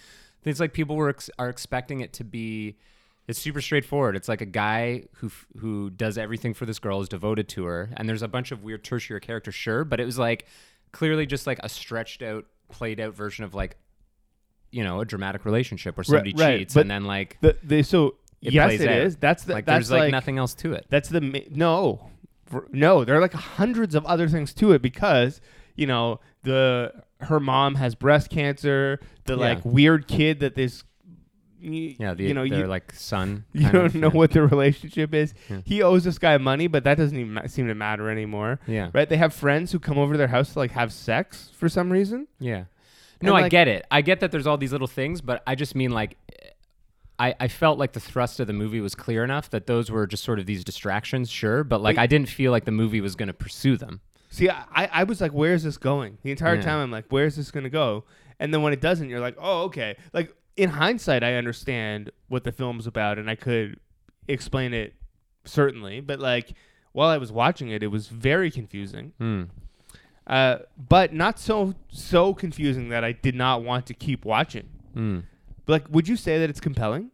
It's 0.45 0.61
like 0.61 0.73
people 0.73 0.95
were 0.95 1.09
ex- 1.11 1.29
are 1.41 1.49
expecting 1.49 2.01
it 2.01 2.13
to 2.15 2.25
be 2.25 2.77
it's 3.29 3.39
super 3.39 3.61
straightforward. 3.61 4.17
It's 4.17 4.29
like 4.29 4.41
a 4.41 4.47
guy 4.47 5.05
who 5.17 5.31
who 5.59 5.91
does 5.91 6.19
everything 6.19 6.55
for 6.55 6.67
this 6.67 6.79
girl 6.79 7.01
is 7.01 7.09
devoted 7.09 7.49
to 7.51 7.65
her 7.65 7.91
and 7.97 8.09
there's 8.09 8.23
a 8.23 8.29
bunch 8.29 8.51
of 8.53 8.63
weird 8.65 8.83
tertiary 8.85 9.21
characters 9.21 9.55
sure, 9.55 9.85
but 9.85 10.01
it 10.01 10.05
was 10.05 10.19
like 10.19 10.47
clearly 10.93 11.25
just 11.27 11.47
like 11.47 11.59
a 11.63 11.69
stretched 11.69 12.23
out 12.23 12.45
played 12.71 12.99
out 13.01 13.15
version 13.15 13.45
of 13.45 13.55
like 13.55 13.77
you 14.71 14.83
know, 14.83 15.01
a 15.01 15.05
dramatic 15.05 15.45
relationship 15.45 15.97
where 15.99 16.05
somebody 16.05 16.33
right, 16.37 16.59
cheats 16.61 16.75
but 16.75 16.81
and 16.83 16.91
then 16.91 17.05
like 17.05 17.37
the, 17.43 17.57
the 17.63 17.83
so 17.83 18.17
It 18.41 18.55
yes 18.55 18.81
it 18.81 18.89
out. 18.89 18.97
is 18.97 19.17
that's 19.17 19.45
the 19.45 19.53
like 19.53 19.67
that's 19.67 19.89
there's 19.89 19.91
like, 19.91 20.01
like 20.01 20.11
nothing 20.13 20.39
else 20.39 20.55
to 20.55 20.73
it. 20.73 20.87
That's 20.89 21.09
the 21.11 21.21
no, 21.51 22.09
no. 22.71 23.05
There 23.05 23.15
are 23.17 23.21
like 23.21 23.35
hundreds 23.35 23.95
of 23.95 24.05
other 24.07 24.29
things 24.29 24.53
to 24.55 24.73
it 24.73 24.81
because 24.83 25.41
you 25.77 25.87
know 25.87 26.21
the 26.43 26.93
her 27.21 27.39
mom 27.39 27.75
has 27.77 27.95
breast 27.95 28.31
cancer. 28.31 28.99
The 29.27 29.35
Yeah. 29.35 29.41
like 29.41 29.65
weird 29.65 30.09
kid 30.09 30.41
that 30.41 30.55
this. 30.55 30.85
Y- 31.63 31.97
Yeah, 31.99 32.15
the, 32.15 32.25
you 32.25 32.35
know 32.35 32.43
you, 32.43 32.67
like 32.67 32.93
son. 32.93 33.45
you 33.53 33.71
don't 33.71 33.95
know 33.95 34.09
yeah. 34.09 34.13
what 34.15 34.31
the 34.33 34.43
relationship 34.43 35.15
is. 35.15 35.35
Yeah. 35.49 35.61
He 35.65 35.83
owes 35.83 36.05
this 36.05 36.19
guy 36.19 36.37
money, 36.39 36.67
but 36.67 36.85
that 36.85 36.97
doesn't 36.99 37.17
even 37.19 37.35
ma- 37.35 37.47
seem 37.47 37.67
to 37.69 37.75
matter 37.75 38.11
anymore. 38.11 38.61
Yeah, 38.67 38.91
Right? 38.93 39.09
They 39.09 39.17
have 39.19 39.33
friends 39.35 39.73
who 39.73 39.79
come 39.79 39.99
over 39.99 40.15
to 40.15 40.19
their 40.19 40.29
house 40.29 40.53
to 40.55 40.59
like 40.59 40.73
have 40.73 40.93
sex 40.93 41.51
for 41.57 41.69
some 41.69 41.91
reason. 41.91 42.27
yeah. 42.39 42.65
No, 43.25 43.37
I 43.37 43.49
get 43.49 43.69
it. 43.69 43.87
I 43.89 44.03
get 44.03 44.19
that 44.19 44.33
there's 44.33 44.49
all 44.49 44.59
these 44.59 44.73
little 44.73 44.89
things, 44.89 45.21
but 45.21 45.45
I 45.47 45.55
just 45.55 45.77
mean 45.77 45.93
like, 45.93 46.17
I 47.21 47.35
I 47.39 47.47
felt 47.49 47.79
like 47.79 47.93
the 47.93 48.01
thrust 48.01 48.41
of 48.41 48.49
the 48.49 48.53
movie 48.53 48.81
was 48.81 48.95
clear 48.97 49.23
enough 49.23 49.49
that 49.51 49.67
those 49.69 49.91
were 49.93 50.07
just 50.09 50.25
sort 50.25 50.41
of 50.41 50.47
these 50.47 50.65
distractions, 50.65 51.31
sure, 51.31 51.63
but 51.63 51.81
like 51.81 51.97
But- 51.97 52.03
I 52.03 52.07
didn't 52.09 52.29
feel 52.29 52.51
like 52.51 52.65
the 52.65 52.73
movie 52.73 53.01
was 53.01 53.15
going 53.15 53.29
to 53.29 53.33
pursue 53.35 53.77
them. 53.77 54.01
See, 54.31 54.49
I, 54.51 54.65
I 54.87 55.05
was 55.05 55.21
like, 55.21 55.31
where's 55.33 55.63
this 55.63 55.77
going? 55.77 56.19
The 56.23 56.31
entire 56.31 56.55
Yeah. 56.57 56.63
time 56.63 56.79
I'm 56.81 56.91
like, 56.91 57.05
where's 57.11 57.37
this 57.37 57.51
going 57.51 57.65
to 57.65 57.71
go? 57.71 58.05
And 58.41 58.53
then 58.53 58.63
when 58.63 58.73
it 58.73 58.81
doesn't, 58.81 59.09
you're 59.11 59.21
like, 59.21 59.37
oh, 59.39 59.65
okay. 59.65 59.95
Like 60.15 60.35
in 60.57 60.69
hindsight, 60.71 61.23
I 61.23 61.35
understand 61.35 62.11
what 62.29 62.45
the 62.45 62.53
film's 62.53 62.87
about 62.87 63.19
and 63.19 63.29
I 63.31 63.35
could 63.35 63.79
explain 64.29 64.73
it 64.75 64.95
certainly. 65.45 66.01
But 66.01 66.19
like 66.21 66.55
while 66.93 67.09
I 67.09 67.19
was 67.19 67.33
watching 67.33 67.69
it, 67.69 67.83
it 67.83 67.89
was 67.89 68.09
very 68.09 68.51
confusing. 68.51 69.13
Hmm. 69.19 69.45
Uh, 70.27 70.59
but 70.77 71.13
not 71.13 71.39
so 71.39 71.75
so 71.89 72.33
confusing 72.33 72.91
that 72.91 73.03
I 73.03 73.13
did 73.13 73.35
not 73.35 73.63
want 73.65 73.87
to 73.87 73.95
keep 73.95 74.25
watching. 74.25 74.69
Hmm. 74.95 75.21
Like, 75.67 75.89
would 75.91 76.07
you 76.09 76.17
say 76.17 76.39
that 76.39 76.51
it's 76.51 76.61
compelling? 76.61 77.11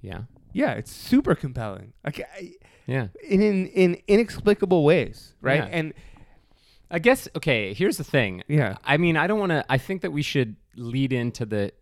Yeah. 0.00 0.22
Yeah, 0.52 0.72
it's 0.72 0.90
super 0.92 1.34
compelling. 1.34 1.92
Like, 2.04 2.20
I, 2.34 2.52
Yeah. 2.86 3.08
in, 3.28 3.42
in 3.42 3.66
in 3.68 4.00
inexplicable 4.08 4.82
ways, 4.84 5.34
right? 5.40 5.60
Yeah. 5.60 5.68
And 5.70 5.92
I 6.90 6.98
guess 6.98 7.28
okay. 7.36 7.74
Here's 7.74 7.98
the 7.98 8.04
thing. 8.04 8.42
yeah, 8.48 8.76
I 8.82 8.96
mean, 8.96 9.16
I 9.16 9.26
don't 9.26 9.38
want 9.38 9.50
to. 9.50 9.64
I 9.68 9.76
think 9.78 10.00
that 10.02 10.10
we 10.10 10.22
should 10.22 10.56
lead 10.74 11.12
into 11.12 11.44
the 11.44 11.72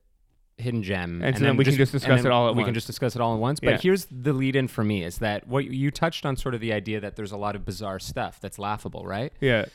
hidden 0.58 0.82
gem, 0.82 1.20
And 1.22 1.36
so 1.36 1.44
then 1.44 1.56
we 1.56 1.64
can 1.64 1.76
just 1.76 1.92
discuss 1.92 2.24
it 2.24 2.30
all 2.30 2.48
at 2.48 2.56
We 2.56 2.64
can 2.64 2.74
just 2.74 2.86
discuss 2.86 3.14
it 3.14 3.20
all 3.20 3.34
at 3.34 3.40
once. 3.40 3.60
But 3.60 3.72
Yeah. 3.72 3.78
here's 3.78 4.06
the 4.06 4.32
lead 4.32 4.56
in 4.56 4.68
for 4.68 4.82
me: 4.84 5.04
is 5.04 5.18
that 5.18 5.46
what 5.46 5.66
you 5.66 5.90
touched 5.90 6.24
on, 6.24 6.36
sort 6.36 6.54
of 6.54 6.60
the 6.60 6.72
idea 6.72 7.00
that 7.00 7.16
there's 7.16 7.32
a 7.32 7.36
lot 7.36 7.54
of 7.56 7.64
bizarre 7.64 7.98
stuff 7.98 8.40
that's 8.40 8.58
laughable, 8.58 9.04
right? 9.04 9.32
yeah. 9.40 9.66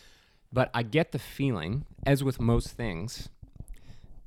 But 0.53 0.69
I 0.73 0.83
get 0.83 1.13
the 1.13 1.19
feeling, 1.19 1.85
as 2.05 2.23
with 2.25 2.41
most 2.41 2.71
things, 2.71 3.29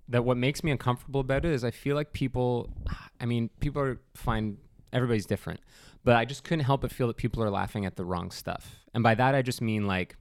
that 0.09 0.25
what 0.25 0.37
makes 0.39 0.65
me 0.65 0.71
uncomfortable 0.71 1.21
about 1.21 1.45
it 1.45 1.51
is 1.53 1.65
I 1.65 1.71
feel 1.71 1.97
like 1.97 2.13
people, 2.13 2.71
I 3.21 3.27
mean, 3.27 3.51
people 3.61 3.83
are 3.83 4.01
fine, 4.15 4.57
everybody's 4.93 5.27
different, 5.27 5.61
but 6.03 6.17
I 6.17 6.25
just 6.25 6.45
couldn't 6.45 6.65
help 6.65 6.83
but 6.83 6.93
feel 6.93 7.09
that 7.09 7.17
people 7.17 7.43
are 7.43 7.51
laughing 7.51 7.85
at 7.85 7.97
the 7.97 8.05
wrong 8.05 8.31
stuff. 8.31 8.77
And 8.95 9.03
by 9.03 9.15
that, 9.17 9.35
I 9.35 9.43
just 9.43 9.61
mean 9.61 9.87
like 9.87 10.17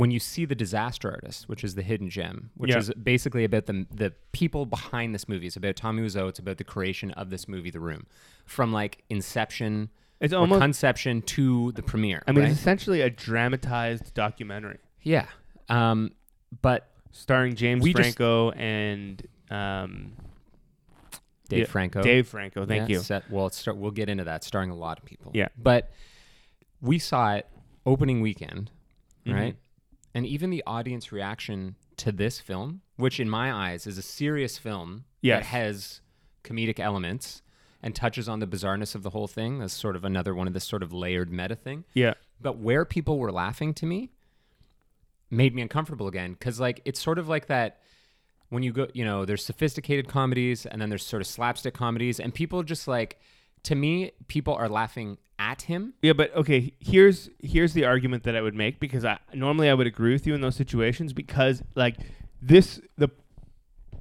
when 0.00 0.10
you 0.10 0.18
see 0.18 0.44
the 0.44 0.54
disaster 0.54 1.10
artist, 1.10 1.48
which 1.48 1.62
is 1.62 1.74
the 1.74 1.82
hidden 1.82 2.08
gem, 2.10 2.50
which 2.56 2.70
Yeah. 2.70 2.78
is 2.78 2.90
basically 2.94 3.44
about 3.44 3.66
the 3.66 3.86
the 3.90 4.12
people 4.32 4.66
behind 4.66 5.14
this 5.14 5.28
movie. 5.28 5.46
It's 5.46 5.56
about 5.56 5.76
Tommy 5.76 6.02
Wiseau. 6.02 6.28
It's 6.28 6.38
about 6.38 6.56
the 6.58 6.64
creation 6.64 7.10
of 7.12 7.30
this 7.30 7.46
movie, 7.46 7.70
The 7.70 7.80
Room, 7.80 8.06
from 8.46 8.72
like 8.72 9.02
inception 9.10 9.90
It's 10.20 10.32
almost. 10.34 10.60
conception 10.60 11.22
to 11.22 11.72
the 11.72 11.82
premiere. 11.82 12.22
I 12.26 12.32
mean, 12.32 12.42
right? 12.44 12.50
it's 12.50 12.60
essentially 12.60 13.00
a 13.02 13.10
dramatized 13.10 14.12
documentary 14.14 14.78
yeah. 15.02 15.26
Um, 15.68 16.12
but 16.62 16.88
starring 17.12 17.54
James 17.54 17.82
We 17.82 17.92
just- 17.92 18.00
Franco 18.16 18.50
and 18.52 19.22
um, 19.50 20.12
Dave 21.48 21.60
Yeah, 21.60 21.64
Franco. 21.66 22.02
Dave 22.02 22.28
Franco. 22.28 22.66
Thank 22.66 22.88
Yeah, 22.88 22.96
you. 22.98 23.02
Set, 23.02 23.28
well, 23.30 23.50
start, 23.50 23.76
we'll 23.76 23.90
get 23.90 24.08
into 24.08 24.24
that, 24.24 24.44
starring 24.44 24.70
a 24.70 24.74
lot 24.76 24.98
of 24.98 25.04
people. 25.04 25.32
Yeah. 25.34 25.48
But 25.58 25.90
we 26.80 26.98
saw 26.98 27.34
it 27.34 27.46
opening 27.86 28.20
weekend, 28.20 28.70
right? 29.26 29.56
And 30.14 30.26
even 30.26 30.50
the 30.50 30.62
audience 30.66 31.12
reaction 31.12 31.76
to 31.98 32.10
this 32.12 32.40
film, 32.40 32.80
which 32.96 33.20
in 33.20 33.28
my 33.28 33.52
eyes 33.52 33.86
is 33.86 33.98
a 33.98 34.02
serious 34.02 34.58
film 34.58 35.04
Yes. 35.22 35.40
that 35.40 35.46
has 35.46 36.00
comedic 36.42 36.80
elements 36.80 37.42
and 37.82 37.94
touches 37.94 38.28
on 38.28 38.40
the 38.40 38.46
bizarreness 38.46 38.94
of 38.94 39.02
the 39.02 39.10
whole 39.10 39.28
thing 39.28 39.60
as 39.62 39.72
sort 39.72 39.96
of 39.96 40.04
another 40.04 40.34
one 40.34 40.46
of 40.46 40.52
this 40.54 40.64
sort 40.66 40.82
of 40.82 40.92
layered 40.92 41.30
meta 41.30 41.54
thing. 41.54 41.84
Yeah. 41.94 42.14
But 42.40 42.56
where 42.58 42.84
people 42.84 43.18
were 43.18 43.30
laughing 43.32 43.74
to 43.74 43.86
me 43.86 44.10
made 45.30 45.54
me 45.54 45.62
uncomfortable 45.62 46.08
again 46.08 46.32
because 46.32 46.58
like 46.58 46.80
it's 46.84 47.00
sort 47.00 47.18
of 47.18 47.28
like 47.28 47.46
that 47.46 47.78
when 48.48 48.62
you 48.64 48.72
go 48.72 48.88
you 48.94 49.04
know 49.04 49.24
there's 49.24 49.44
sophisticated 49.44 50.08
comedies 50.08 50.66
and 50.66 50.82
then 50.82 50.88
there's 50.88 51.06
sort 51.06 51.20
of 51.22 51.26
slapstick 51.26 51.72
comedies 51.72 52.18
and 52.18 52.34
people 52.34 52.62
just 52.64 52.88
like 52.88 53.20
to 53.62 53.74
me 53.76 54.10
people 54.26 54.54
are 54.54 54.68
laughing 54.68 55.18
at 55.50 55.62
him 55.62 55.94
Yeah, 56.02 56.12
but 56.12 56.34
okay. 56.36 56.72
Here's 56.80 57.30
here's 57.42 57.72
the 57.72 57.84
argument 57.84 58.22
that 58.24 58.36
I 58.36 58.40
would 58.40 58.54
make 58.54 58.78
because 58.80 59.04
I 59.04 59.18
normally 59.34 59.68
I 59.68 59.74
would 59.74 59.86
agree 59.86 60.12
with 60.12 60.26
you 60.26 60.34
in 60.34 60.40
those 60.40 60.56
situations 60.56 61.12
because 61.12 61.62
like 61.74 61.96
this 62.40 62.80
the 62.98 63.08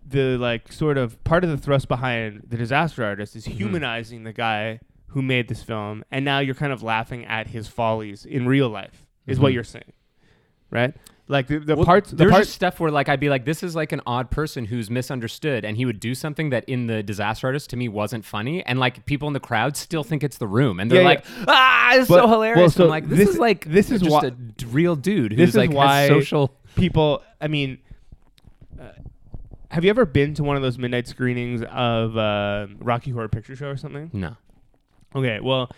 the 0.08 0.38
like 0.38 0.72
sort 0.72 0.98
of 0.98 1.24
part 1.24 1.44
of 1.44 1.50
the 1.50 1.58
thrust 1.58 1.88
behind 1.88 2.44
the 2.48 2.58
disaster 2.58 3.04
artist 3.04 3.36
is 3.36 3.46
humanizing 3.46 4.24
the 4.24 4.34
guy 4.34 4.80
who 5.14 5.22
made 5.24 5.48
this 5.48 5.64
film, 5.64 6.04
and 6.12 6.24
now 6.24 6.38
you're 6.40 6.56
kind 6.56 6.72
of 6.72 6.84
laughing 6.84 7.26
at 7.26 7.48
his 7.48 7.68
follies 7.68 8.26
in 8.26 8.48
real 8.48 8.70
life. 8.70 9.06
Is 9.26 9.40
what 9.40 9.52
Mhm. 9.52 9.56
you're 9.56 9.64
saying, 9.64 9.94
right? 10.72 10.94
Like 11.32 11.46
the, 11.46 11.60
the 11.60 11.76
Well, 11.76 11.86
parts, 11.86 12.10
the 12.10 12.16
there's 12.16 12.32
parts. 12.32 12.50
stuff 12.50 12.80
where 12.80 12.90
like 12.90 13.08
I'd 13.08 13.20
be 13.20 13.30
like, 13.30 13.46
this 13.46 13.62
is 13.62 13.76
like 13.76 13.92
an 13.92 14.02
odd 14.08 14.32
person 14.32 14.66
who's 14.66 14.90
misunderstood, 14.90 15.64
and 15.64 15.78
he 15.78 15.86
would 15.86 16.00
do 16.00 16.16
something 16.16 16.50
that 16.50 16.64
in 16.68 16.88
the 16.88 17.04
Disaster 17.04 17.46
Artist 17.46 17.70
to 17.70 17.78
me 17.78 17.88
wasn't 17.88 18.26
funny, 18.26 18.66
and 18.66 18.80
like 18.80 19.06
people 19.06 19.28
in 19.28 19.34
the 19.36 19.40
crowd 19.40 19.78
still 19.78 20.04
think 20.04 20.24
it's 20.24 20.40
the 20.40 20.48
room, 20.48 20.80
and 20.80 20.90
they're 20.90 21.02
Yeah, 21.04 21.08
like, 21.08 21.26
ah, 21.48 21.94
it's 21.98 22.10
But- 22.10 22.22
so 22.24 22.28
hilarious. 22.28 22.58
well, 22.58 22.70
so 22.72 22.84
I'm 22.86 22.90
like, 22.90 23.08
this, 23.08 23.20
this- 23.20 23.30
is 23.30 23.38
like 23.38 23.66
this 23.66 23.92
is 23.92 24.02
just 24.02 24.12
why- 24.12 24.28
a 24.28 24.32
d- 24.32 24.66
real 24.72 24.96
dude 24.96 25.34
who's 25.34 25.56
like 25.56 25.72
why- 25.72 26.00
has 26.02 26.08
social. 26.10 26.52
people 26.76 27.22
i 27.40 27.48
mean 27.48 27.78
uh, 28.82 28.86
have 29.72 29.84
you 29.84 29.90
ever 29.92 30.06
been 30.06 30.34
to 30.34 30.44
one 30.44 30.56
of 30.56 30.62
those 30.64 30.78
midnight 30.78 31.08
screenings 31.08 31.62
of 31.72 32.18
uh, 32.18 32.68
rocky 32.80 33.12
horror 33.12 33.28
picture 33.28 33.56
show 33.56 33.68
or 33.68 33.78
something 33.78 34.10
No, 34.14 34.36
okay 35.16 35.40
well 35.40 35.70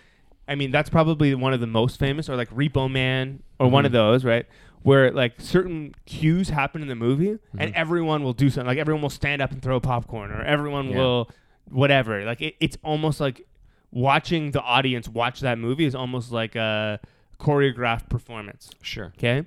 i 0.47 0.55
mean 0.55 0.71
that's 0.71 0.89
probably 0.89 1.33
one 1.35 1.53
of 1.53 1.59
the 1.59 1.67
most 1.67 1.99
famous 1.99 2.29
or 2.29 2.35
like 2.35 2.49
repo 2.51 2.89
man 2.91 3.41
or 3.59 3.67
one 3.69 3.85
of 3.85 3.91
Mhm. 3.91 3.95
those 3.95 4.23
right 4.25 4.45
where 4.83 5.11
like 5.11 5.33
certain 5.39 5.93
cues 6.05 6.49
happen 6.49 6.81
in 6.81 6.87
the 6.87 6.95
movie 6.95 7.37
and 7.57 7.71
Mhm. 7.71 7.75
everyone 7.75 8.23
will 8.23 8.33
do 8.33 8.49
something 8.49 8.67
like 8.67 8.77
everyone 8.79 9.01
will 9.01 9.09
stand 9.09 9.41
up 9.41 9.51
and 9.51 9.61
throw 9.61 9.79
popcorn 9.79 10.31
or 10.31 10.41
everyone 10.41 10.89
Yeah. 10.89 10.97
will 10.97 11.29
whatever 11.69 12.25
like 12.25 12.41
it, 12.41 12.55
it's 12.59 12.77
almost 12.83 13.19
like 13.19 13.45
watching 13.91 14.51
the 14.51 14.61
audience 14.61 15.07
watch 15.07 15.39
that 15.41 15.57
movie 15.59 15.85
is 15.85 15.93
almost 15.95 16.31
like 16.31 16.55
a 16.55 16.99
choreographed 17.39 18.09
performance 18.09 18.71
sure. 18.81 19.13
Okay. 19.17 19.45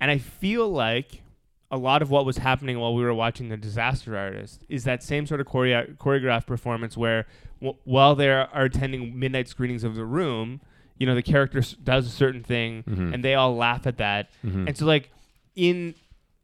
And 0.00 0.10
I 0.10 0.18
feel 0.18 0.68
like 0.68 1.22
a 1.70 1.76
lot 1.78 2.02
of 2.02 2.10
what 2.10 2.26
was 2.26 2.38
happening 2.38 2.78
while 2.78 2.94
we 2.94 3.02
were 3.02 3.14
watching 3.14 3.48
The 3.48 3.56
Disaster 3.56 4.16
Artist 4.18 4.62
is 4.68 4.84
that 4.84 5.02
same 5.02 5.26
sort 5.26 5.40
of 5.40 5.46
choreo- 5.46 5.96
choreographed 5.96 6.46
performance 6.46 6.96
where 6.96 7.26
w- 7.60 7.78
while 7.84 8.14
they 8.14 8.28
are 8.30 8.48
attending 8.52 9.18
midnight 9.18 9.48
screenings 9.48 9.82
of 9.84 9.94
The 9.94 10.04
Room, 10.04 10.60
you 11.02 11.06
know, 11.08 11.16
the 11.16 11.22
character 11.34 11.58
s- 11.58 11.72
does 11.82 12.06
a 12.06 12.10
certain 12.10 12.44
thing 12.44 12.84
Mhm. 12.84 13.12
and 13.12 13.24
they 13.24 13.34
all 13.34 13.56
laugh 13.56 13.88
at 13.88 13.96
that. 13.96 14.30
Mhm. 14.46 14.68
And 14.68 14.76
so, 14.76 14.86
like, 14.86 15.10
in, 15.56 15.96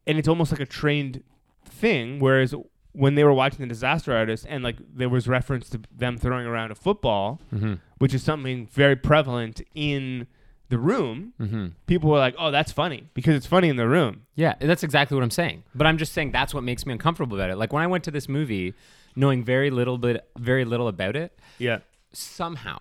and 0.05 0.19
it's 0.19 0.27
almost 0.27 0.51
like 0.51 0.61
a 0.61 0.67
trained 0.67 1.23
thing, 1.65 2.19
whereas 2.19 2.53
when 2.93 3.15
they 3.15 3.23
were 3.23 3.33
watching 3.33 3.61
The 3.61 3.67
Disaster 3.69 4.13
Artist 4.17 4.47
and, 4.49 4.65
like, 4.65 4.77
there 4.93 5.09
was 5.09 5.29
reference 5.29 5.69
to 5.71 5.81
them 5.97 6.17
throwing 6.19 6.45
around 6.47 6.73
a 6.73 6.75
football, 6.75 7.41
Mhm. 7.55 7.79
which 7.99 8.13
is 8.15 8.23
something 8.25 8.67
very 8.67 8.97
prevalent 8.97 9.61
in 9.77 10.27
the 10.71 10.79
room, 10.79 11.35
Mhm. 11.41 11.73
people 11.87 12.11
were 12.11 12.19
like, 12.19 12.35
"Oh, 12.39 12.51
that's 12.51 12.73
funny," 12.73 13.05
because 13.15 13.37
it's 13.37 13.47
funny 13.47 13.69
in 13.69 13.77
the 13.77 13.87
room. 13.89 14.23
Yeah, 14.35 14.55
that's 14.61 14.83
exactly 14.83 15.15
what 15.15 15.23
I'm 15.23 15.31
saying. 15.31 15.63
But 15.75 15.87
I'm 15.87 15.97
just 15.99 16.13
saying 16.13 16.33
that's 16.33 16.53
what 16.53 16.65
makes 16.65 16.85
me 16.85 16.93
uncomfortable 16.93 17.37
about 17.39 17.51
it. 17.51 17.57
Like 17.57 17.73
when 17.73 17.83
I 17.83 17.87
went 17.87 18.03
to 18.05 18.11
this 18.11 18.29
movie, 18.29 18.75
knowing 19.15 19.45
very 19.45 19.71
little 19.71 19.97
bit, 19.99 20.29
very 20.37 20.65
little 20.67 20.89
about 20.89 21.15
it, 21.17 21.39
Yeah, 21.59 21.79
somehow 22.13 22.79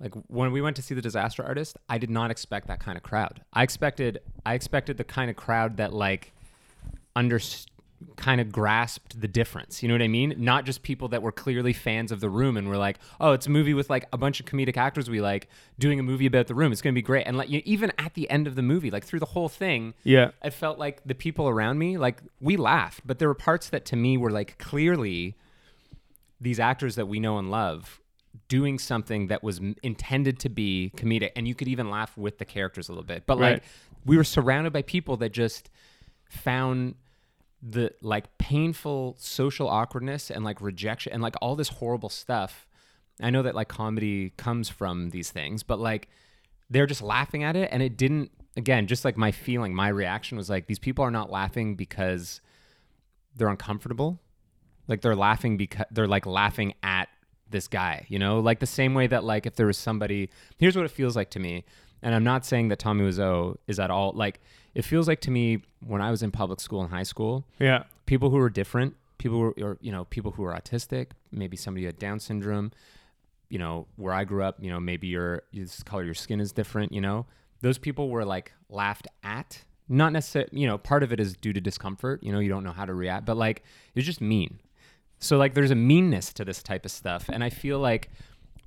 like 0.00 0.14
when 0.28 0.52
we 0.52 0.60
went 0.60 0.76
to 0.76 0.82
see 0.82 0.94
the 0.94 1.02
disaster 1.02 1.42
artist 1.42 1.78
i 1.88 1.98
did 1.98 2.10
not 2.10 2.30
expect 2.30 2.66
that 2.68 2.80
kind 2.80 2.96
of 2.96 3.02
crowd. 3.02 3.40
I 3.52 3.62
expected 3.62 4.20
i 4.44 4.54
expected 4.54 4.96
the 4.96 5.04
kind 5.04 5.30
of 5.30 5.36
crowd 5.36 5.76
that 5.78 5.92
like 5.92 6.32
under 7.14 7.40
kind 8.16 8.40
of 8.42 8.52
grasped 8.52 9.20
the 9.20 9.28
difference. 9.28 9.82
You 9.82 9.88
know 9.88 9.94
what 9.94 10.02
i 10.02 10.08
mean? 10.08 10.34
Not 10.36 10.64
just 10.66 10.82
people 10.82 11.08
that 11.08 11.22
were 11.22 11.32
clearly 11.32 11.72
fans 11.72 12.12
of 12.12 12.20
the 12.20 12.28
room 12.28 12.56
and 12.56 12.68
were 12.68 12.76
like 12.76 12.98
oh 13.20 13.32
it's 13.32 13.46
a 13.46 13.50
movie 13.50 13.74
with 13.74 13.88
like 13.88 14.06
a 14.12 14.18
bunch 14.18 14.38
of 14.38 14.46
comedic 14.46 14.76
actors 14.76 15.08
we 15.08 15.20
like 15.20 15.48
doing 15.78 15.98
a 15.98 16.02
movie 16.02 16.26
about 16.26 16.46
the 16.46 16.54
room. 16.54 16.72
It's 16.72 16.82
going 16.82 16.94
to 16.94 16.98
be 16.98 17.02
great. 17.02 17.26
And 17.26 17.36
like 17.36 17.48
you 17.48 17.62
even 17.64 17.92
at 17.98 18.14
the 18.14 18.28
end 18.28 18.46
of 18.46 18.54
the 18.54 18.62
movie 18.62 18.90
like 18.90 19.04
through 19.04 19.20
the 19.20 19.26
whole 19.26 19.48
thing 19.48 19.94
yeah, 20.04 20.30
I 20.42 20.50
felt 20.50 20.78
like 20.78 21.02
the 21.06 21.14
people 21.14 21.48
around 21.48 21.78
me, 21.78 21.96
like 21.96 22.18
we 22.40 22.56
laughed, 22.56 23.00
but 23.06 23.18
there 23.18 23.28
were 23.28 23.34
parts 23.34 23.70
that 23.70 23.84
to 23.86 23.96
me 23.96 24.18
were 24.18 24.30
like 24.30 24.58
clearly 24.58 25.34
these 26.38 26.60
actors 26.60 26.96
that 26.96 27.08
we 27.08 27.18
know 27.18 27.38
and 27.38 27.50
love 27.50 28.00
doing 28.48 28.78
something 28.78 29.26
that 29.28 29.42
was 29.42 29.60
intended 29.82 30.38
to 30.40 30.48
be 30.48 30.92
comedic, 30.96 31.30
and 31.36 31.48
you 31.48 31.54
could 31.54 31.68
even 31.68 31.90
laugh 31.90 32.16
with 32.16 32.38
the 32.38 32.44
characters 32.44 32.88
a 32.88 32.92
little 32.92 33.04
bit. 33.04 33.24
But 33.26 33.38
Right. 33.38 33.54
like 33.54 33.62
we 34.04 34.16
were 34.16 34.24
surrounded 34.24 34.72
by 34.72 34.82
people 34.82 35.16
that 35.18 35.30
just 35.32 35.68
found 36.28 36.94
the 37.62 37.92
like 38.02 38.36
painful 38.38 39.16
social 39.18 39.68
awkwardness 39.68 40.30
and 40.30 40.44
like 40.44 40.60
rejection 40.60 41.12
and 41.12 41.22
like 41.22 41.34
all 41.40 41.56
this 41.56 41.68
horrible 41.68 42.08
stuff. 42.08 42.66
I 43.20 43.30
know 43.30 43.42
that 43.42 43.54
like 43.54 43.68
comedy 43.68 44.30
comes 44.36 44.68
from 44.68 45.10
these 45.10 45.30
things, 45.30 45.62
but 45.62 45.78
like 45.80 46.08
they're 46.70 46.86
just 46.86 47.02
laughing 47.02 47.42
at 47.42 47.56
it 47.56 47.68
and 47.72 47.82
it 47.82 47.96
didn't 47.96 48.30
again 48.56 48.86
just 48.86 49.04
like 49.04 49.16
my 49.16 49.30
feeling 49.32 49.74
my 49.74 49.88
reaction 49.88 50.36
was 50.36 50.48
like 50.50 50.66
these 50.66 50.78
people 50.78 51.04
are 51.04 51.10
not 51.10 51.30
laughing 51.30 51.76
because 51.76 52.40
they're 53.36 53.48
uncomfortable 53.48 54.18
like 54.88 55.00
they're 55.02 55.14
laughing 55.14 55.56
because 55.56 55.84
they're 55.90 56.08
like 56.08 56.24
laughing 56.26 56.72
at 56.82 57.08
this 57.50 57.68
guy 57.68 58.04
you 58.08 58.18
know 58.18 58.40
like 58.40 58.60
the 58.60 58.66
same 58.66 58.94
way 58.94 59.06
that 59.06 59.24
like 59.24 59.46
if 59.46 59.54
there 59.56 59.66
was 59.66 59.78
somebody 59.78 60.28
here's 60.58 60.76
what 60.76 60.84
it 60.84 60.90
feels 60.90 61.14
like 61.16 61.30
to 61.30 61.38
me 61.38 61.64
and 62.02 62.14
i'm 62.14 62.24
not 62.24 62.44
saying 62.44 62.68
that 62.68 62.78
tommy 62.78 63.04
Wiseau 63.04 63.56
is 63.66 63.78
at 63.78 63.90
all 63.90 64.12
like 64.14 64.40
it 64.74 64.82
feels 64.82 65.06
like 65.06 65.20
to 65.20 65.30
me 65.30 65.62
when 65.86 66.00
i 66.00 66.10
was 66.10 66.22
in 66.22 66.30
public 66.30 66.60
school 66.60 66.80
and 66.80 66.90
high 66.90 67.04
school 67.04 67.44
yeah, 67.58 67.84
people 68.06 68.30
who 68.30 68.36
were 68.36 68.48
different, 68.48 68.94
people 69.18 69.38
who 69.38 69.44
are, 69.44 69.70
or, 69.70 69.78
you 69.80 69.92
know, 69.92 70.04
people 70.06 70.30
who 70.32 70.44
are 70.44 70.54
autistic, 70.54 71.08
maybe 71.30 71.56
somebody 71.56 71.82
who 71.82 71.88
had 71.88 71.98
Down 71.98 72.20
syndrome, 72.20 72.72
you 73.48 73.58
know, 73.58 73.86
where 73.96 74.14
I 74.14 74.24
grew 74.24 74.42
up, 74.42 74.56
you 74.60 74.70
know, 74.70 74.80
maybe 74.80 75.08
your 75.08 75.42
this 75.52 75.82
color 75.82 76.02
of 76.02 76.06
your 76.06 76.14
skin 76.14 76.40
is 76.40 76.52
different, 76.52 76.92
you 76.92 77.00
know, 77.00 77.26
those 77.60 77.78
people 77.78 78.08
were 78.08 78.24
like 78.24 78.52
laughed 78.68 79.08
at. 79.22 79.64
Not 79.88 80.12
necessarily, 80.12 80.50
you 80.52 80.66
know, 80.66 80.78
part 80.78 81.04
of 81.04 81.12
it 81.12 81.20
is 81.20 81.36
due 81.36 81.52
to 81.52 81.60
discomfort, 81.60 82.22
you 82.22 82.32
know, 82.32 82.40
you 82.40 82.48
don't 82.48 82.64
know 82.64 82.72
how 82.72 82.84
to 82.84 82.94
react, 82.94 83.24
but 83.26 83.36
like 83.36 83.62
it's 83.94 84.06
just 84.06 84.20
mean. 84.20 84.60
So 85.18 85.38
like 85.38 85.54
there's 85.54 85.70
a 85.70 85.76
meanness 85.76 86.32
to 86.34 86.44
this 86.44 86.62
type 86.62 86.84
of 86.84 86.90
stuff, 86.90 87.28
and 87.28 87.42
I 87.42 87.50
feel 87.50 87.78
like 87.78 88.10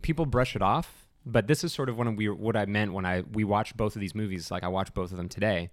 people 0.01 0.25
brush 0.25 0.55
it 0.55 0.61
off. 0.61 1.07
But 1.25 1.47
this 1.47 1.63
is 1.63 1.73
sort 1.73 1.89
of 1.89 1.97
when 1.97 2.15
we 2.15 2.29
what 2.29 2.55
I 2.55 2.65
meant 2.65 2.93
when 2.93 3.05
I 3.05 3.21
we 3.33 3.43
watched 3.43 3.77
both 3.77 3.95
of 3.95 3.99
these 3.99 4.15
movies. 4.15 4.49
Like 4.51 4.63
I 4.63 4.67
watched 4.67 4.93
both 4.93 5.11
of 5.11 5.17
them 5.17 5.29
today 5.29 5.69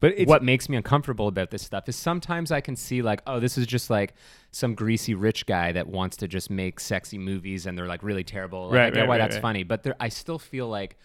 but 0.00 0.14
it's 0.16 0.28
what 0.28 0.42
makes 0.42 0.68
me 0.68 0.76
uncomfortable 0.76 1.28
about 1.28 1.50
this 1.50 1.62
stuff 1.62 1.88
is 1.88 1.96
sometimes 1.96 2.52
I 2.52 2.60
can 2.60 2.76
see 2.76 3.02
like, 3.02 3.22
oh, 3.26 3.40
this 3.40 3.56
is 3.56 3.66
just 3.66 3.90
like 3.90 4.14
some 4.50 4.74
greasy 4.74 5.14
rich 5.14 5.46
guy 5.46 5.72
that 5.72 5.86
wants 5.86 6.16
to 6.18 6.28
just 6.28 6.50
make 6.50 6.80
sexy 6.80 7.18
movies 7.18 7.66
and 7.66 7.76
they're 7.76 7.86
like 7.86 8.02
really 8.02 8.24
terrible. 8.24 8.68
Like, 8.68 8.80
I 8.80 8.90
get 8.90 9.00
right, 9.00 9.08
why 9.08 9.14
right, 9.14 9.18
that's 9.18 9.36
right. 9.36 9.42
funny, 9.42 9.62
but 9.62 9.82
there, 9.82 9.96
I 10.00 10.08
still 10.08 10.38
feel 10.38 10.68
like 10.68 10.98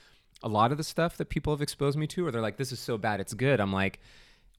a 0.43 0.49
lot 0.49 0.71
of 0.71 0.77
the 0.77 0.83
stuff 0.83 1.17
that 1.17 1.29
people 1.29 1.53
have 1.53 1.61
exposed 1.61 1.97
me 1.97 2.07
to, 2.07 2.25
or 2.25 2.31
they're 2.31 2.41
like, 2.41 2.57
this 2.57 2.71
is 2.71 2.79
so 2.79 2.97
bad, 2.97 3.19
it's 3.19 3.33
good. 3.33 3.59
I'm 3.59 3.71
like, 3.71 3.99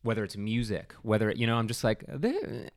whether 0.03 0.25
it's 0.25 0.37
music, 0.37 0.95
whether 1.03 1.31
you 1.31 1.47
know, 1.47 1.57
I'm 1.57 1.69
just 1.69 1.85
like, 1.85 2.05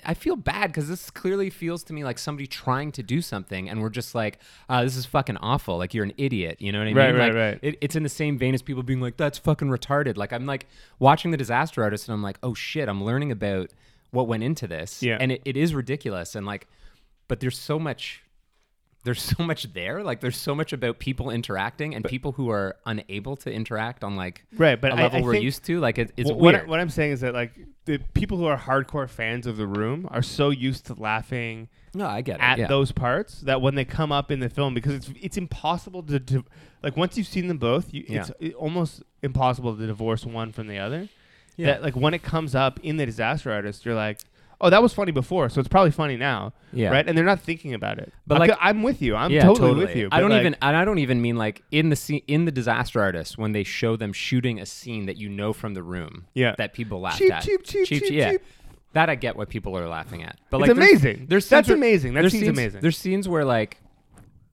I 0.06 0.14
feel 0.14 0.36
bad 0.36 0.68
because 0.68 0.88
this 0.88 1.10
clearly 1.10 1.50
feels 1.50 1.84
to 1.86 1.94
me 1.94 2.04
like 2.04 2.20
somebody 2.20 2.46
trying 2.46 2.92
to 2.94 3.04
do 3.04 3.22
something, 3.22 3.68
and 3.70 3.82
we're 3.82 3.90
just 3.90 4.14
like, 4.14 4.38
uh, 4.70 4.84
this 4.84 4.96
is 4.96 5.06
fucking 5.08 5.38
awful. 5.38 5.78
Like 5.78 5.94
you're 5.94 6.04
an 6.06 6.14
idiot. 6.18 6.58
You 6.62 6.72
know 6.72 6.80
what 6.80 6.88
I 6.88 6.92
Right, 6.94 7.12
mean? 7.12 7.16
right, 7.20 7.28
like, 7.34 7.36
right. 7.36 7.60
It, 7.64 7.78
it's 7.82 7.96
in 7.96 8.04
the 8.04 8.10
same 8.10 8.38
vein 8.38 8.54
as 8.54 8.62
people 8.62 8.84
being 8.84 9.02
like, 9.02 9.18
that's 9.18 9.38
fucking 9.40 9.70
retarded. 9.70 10.18
Like 10.18 10.34
I'm 10.34 10.46
like 10.46 10.68
watching 11.00 11.32
the 11.32 11.38
Disaster 11.38 11.82
Artist, 11.84 12.08
and 12.08 12.14
I'm 12.14 12.22
like, 12.24 12.38
oh 12.44 12.54
shit, 12.54 12.88
I'm 12.88 13.04
learning 13.04 13.32
about 13.32 13.72
what 14.12 14.28
went 14.28 14.44
into 14.44 14.68
this. 14.68 15.02
Yeah. 15.02 15.18
and 15.20 15.32
it, 15.32 15.42
it 15.46 15.58
is 15.58 15.74
ridiculous, 15.74 16.36
and 16.36 16.46
like, 16.46 16.68
but 17.28 17.40
there's 17.40 17.58
so 17.58 17.80
much. 17.80 18.22
There's 19.06 19.22
so 19.22 19.44
much 19.44 19.72
there. 19.74 20.04
Like, 20.04 20.20
there's 20.20 20.36
so 20.36 20.54
much 20.54 20.74
about 20.74 21.00
people 21.00 21.30
interacting 21.30 21.96
and 21.96 22.04
people 22.04 22.34
who 22.34 22.50
are 22.50 22.76
unable 22.86 23.38
to 23.38 23.52
interact 23.54 24.04
on 24.04 24.16
like 24.18 24.44
right, 24.58 24.80
but 24.82 24.92
a 24.92 24.96
level 24.96 25.20
I 25.20 25.24
we're 25.24 25.32
think 25.34 25.44
used 25.46 25.64
to. 25.66 25.80
Like, 25.80 25.98
it, 25.98 26.12
it's 26.18 26.30
I- 26.30 26.34
weird. 26.34 26.68
what 26.68 26.80
I'm 26.82 26.90
saying 26.90 27.14
is 27.14 27.22
that 27.22 27.34
like 27.34 27.54
the 27.86 28.00
people 28.14 28.38
who 28.38 28.46
are 28.46 28.58
hardcore 28.58 29.08
fans 29.10 29.48
of 29.48 29.56
the 29.56 29.68
room 29.68 30.08
are 30.12 30.22
so 30.24 30.50
used 30.50 30.88
to 30.88 30.94
laughing 30.96 31.70
no, 31.94 32.06
I 32.08 32.20
get 32.22 32.38
it. 32.38 32.42
at 32.42 32.58
yeah. 32.58 32.68
those 32.68 32.92
parts 32.92 33.40
that 33.42 33.62
when 33.62 33.76
they 33.76 33.86
come 33.86 34.12
up 34.12 34.30
in 34.30 34.42
the 34.42 34.50
film 34.50 34.74
because 34.74 34.96
it's 34.96 35.10
it's 35.22 35.38
impossible 35.38 36.04
to, 36.04 36.20
to 36.20 36.44
like 36.84 36.98
once 36.98 37.16
you've 37.18 37.28
seen 37.28 37.48
them 37.48 37.58
both 37.58 37.94
you, 37.94 38.04
it's 38.08 38.32
Yeah. 38.42 38.48
it- 38.50 38.54
almost 38.56 39.02
impossible 39.24 39.78
to 39.78 39.88
divorce 39.88 40.26
one 40.26 40.52
from 40.52 40.68
the 40.68 40.78
other 40.80 41.08
Yeah. 41.56 41.68
that 41.68 41.84
like 41.84 41.96
when 41.96 42.14
it 42.14 42.22
comes 42.22 42.54
up 42.54 42.80
in 42.84 42.98
the 42.98 43.06
disaster 43.06 43.50
artist 43.52 43.86
you're 43.86 43.96
like 43.96 44.20
oh 44.66 44.70
that 44.70 44.82
was 44.82 44.94
funny 44.94 45.12
before 45.12 45.48
so 45.50 45.60
it's 45.60 45.70
probably 45.70 45.92
funny 45.92 46.18
now 46.18 46.52
Yeah. 46.74 46.90
right 46.90 47.08
and 47.08 47.18
they're 47.18 47.24
not 47.34 47.40
thinking 47.40 47.74
about 47.74 48.00
it 48.00 48.12
But, 48.28 48.36
I 48.36 48.40
like- 48.40 48.58
i'm 48.60 48.82
with 48.84 49.02
you 49.02 49.16
i'm 49.16 49.32
yeah, 49.32 49.44
totally, 49.44 49.86
with 49.86 49.96
you 49.96 50.10
I 50.12 50.20
don't 50.20 50.32
like, 50.32 50.42
even, 50.42 50.56
and 50.62 50.76
I 50.76 50.84
don't 50.86 51.00
even 51.00 51.22
mean 51.22 51.36
like 51.38 51.62
in 51.72 51.90
the 51.90 51.96
scene 51.96 52.22
in 52.28 52.46
the 52.46 52.52
Disaster 52.52 53.02
Artist 53.02 53.38
when 53.38 53.52
they 53.52 53.64
show 53.64 53.96
them 53.96 54.12
shooting 54.14 54.60
a 54.60 54.66
scene 54.66 55.06
that 55.06 55.18
you 55.18 55.30
know 55.30 55.52
from 55.54 55.74
the 55.74 55.84
room. 55.84 56.26
Yeah. 56.34 56.56
That 56.58 56.74
people 56.74 57.00
laughed 57.02 57.20
Cheap, 57.20 57.34
at. 57.34 57.44
cheap, 57.44 57.64
cheap, 57.64 57.88
cheap, 57.88 58.04
yeah. 58.12 58.32
cheap. 58.32 58.42
That 58.94 59.10
I 59.10 59.16
get 59.16 59.36
what 59.36 59.50
people 59.50 59.78
are 59.78 59.88
laughing 59.88 60.24
at. 60.24 60.40
But 60.50 60.58
it's 60.62 60.68
like, 60.70 60.76
there's- 60.78 60.90
amazing 60.92 61.26
There's 61.30 61.48
that's 61.50 61.68
where- 61.68 61.78
amazing 61.78 62.14
that 62.16 62.22
seems 62.32 62.34
scenes, 62.46 62.48
amazing 62.48 62.82
There's 62.82 62.98
scenes 62.98 63.28
where 63.30 63.46
like 63.46 63.78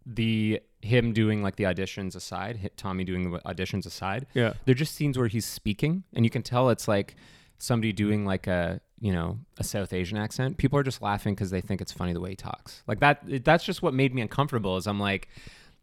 the 0.07 0.61
him 0.81 1.13
doing 1.13 1.43
like 1.43 1.57
the 1.57 1.65
auditions 1.65 2.17
aside, 2.17 2.71
Tommy 2.77 3.05
doing 3.05 3.31
the 3.31 3.39
auditions 3.41 3.87
aside. 3.87 4.27
yeah 4.35 4.55
They're 4.65 4.75
just 4.75 4.95
scenes 4.95 5.17
where 5.17 5.29
he's 5.29 5.47
speaking, 5.47 6.03
and 6.15 6.25
you 6.25 6.31
can 6.31 6.43
tell 6.43 6.71
it's 6.71 6.89
like 6.89 7.15
somebody 7.59 7.93
doing 7.93 8.25
like 8.27 8.47
a 8.49 8.81
you 9.03 9.13
know 9.13 9.39
a 9.59 9.65
South 9.65 9.93
Asian 9.93 10.17
accent. 10.17 10.57
People 10.57 10.79
are 10.79 10.83
just 10.85 11.03
laughing 11.03 11.35
because 11.35 11.51
they 11.51 11.61
think 11.61 11.81
it's 11.83 11.93
funny 11.93 12.13
the 12.15 12.21
way 12.21 12.31
he 12.31 12.37
talks. 12.37 12.83
Like 12.87 13.01
that. 13.01 13.45
That's 13.45 13.65
just 13.65 13.83
what 13.83 13.93
made 13.93 14.15
me 14.15 14.23
uncomfortable. 14.23 14.77
Is 14.79 14.87
I'm 14.87 15.01
like, 15.01 15.29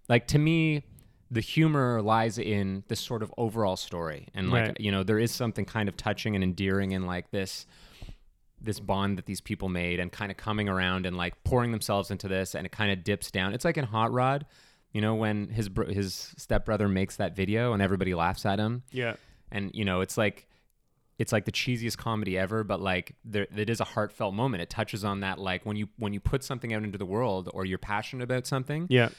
like 0.07 0.25
to 0.29 0.39
me, 0.39 0.83
the 1.29 1.41
humor 1.41 2.01
lies 2.01 2.39
in 2.39 2.83
this 2.87 2.99
sort 2.99 3.21
of 3.21 3.31
overall 3.37 3.75
story, 3.75 4.29
and 4.33 4.49
like 4.51 4.67
Right. 4.69 4.79
you 4.79 4.91
know 4.91 5.03
there 5.03 5.19
is 5.19 5.31
something 5.31 5.65
kind 5.65 5.87
of 5.89 5.95
touching 5.97 6.33
and 6.35 6.43
endearing 6.43 6.91
in 6.93 7.05
like 7.05 7.29
this 7.31 7.65
this 8.61 8.79
bond 8.79 9.17
that 9.17 9.25
these 9.25 9.39
people 9.39 9.69
made 9.69 9.99
and 10.01 10.11
kind 10.11 10.31
of 10.31 10.37
coming 10.37 10.67
around 10.67 11.05
and 11.05 11.15
like 11.15 11.41
pouring 11.45 11.71
themselves 11.71 12.11
into 12.11 12.27
this 12.27 12.55
and 12.55 12.65
it 12.65 12.71
kind 12.73 12.91
of 12.91 13.03
dips 13.05 13.31
down. 13.31 13.53
It's 13.53 13.63
like 13.63 13.77
in 13.77 13.85
Hot 13.85 14.11
Rod, 14.11 14.45
you 14.91 14.99
know, 14.99 15.15
when 15.15 15.47
his 15.47 15.69
bro- 15.69 15.87
his 15.87 16.33
stepbrother 16.35 16.89
makes 16.89 17.15
that 17.17 17.37
video 17.37 17.71
and 17.71 17.81
everybody 17.81 18.13
laughs 18.13 18.45
at 18.45 18.59
him 18.59 18.83
yeah 18.91 19.15
and 19.51 19.71
you 19.73 19.85
know, 19.85 20.01
it's 20.01 20.17
like 20.17 20.48
it's 21.19 21.31
like 21.31 21.45
the 21.45 21.51
cheesiest 21.51 21.97
comedy 21.97 22.37
ever, 22.37 22.63
but 22.63 22.81
like 22.81 23.13
there 23.23 23.45
it 23.55 23.69
is 23.69 23.79
a 23.79 23.83
heartfelt 23.83 24.33
moment. 24.33 24.63
It 24.63 24.69
touches 24.71 25.03
on 25.05 25.19
that 25.19 25.37
like 25.37 25.65
when 25.65 25.75
you 25.75 25.89
when 25.97 26.13
you 26.13 26.19
put 26.19 26.43
something 26.43 26.73
out 26.73 26.83
into 26.83 26.97
the 26.97 27.05
world 27.05 27.49
or 27.53 27.65
you're 27.65 27.77
passionate 27.77 28.23
about 28.23 28.47
something 28.47 28.87
Yeah. 28.89 29.09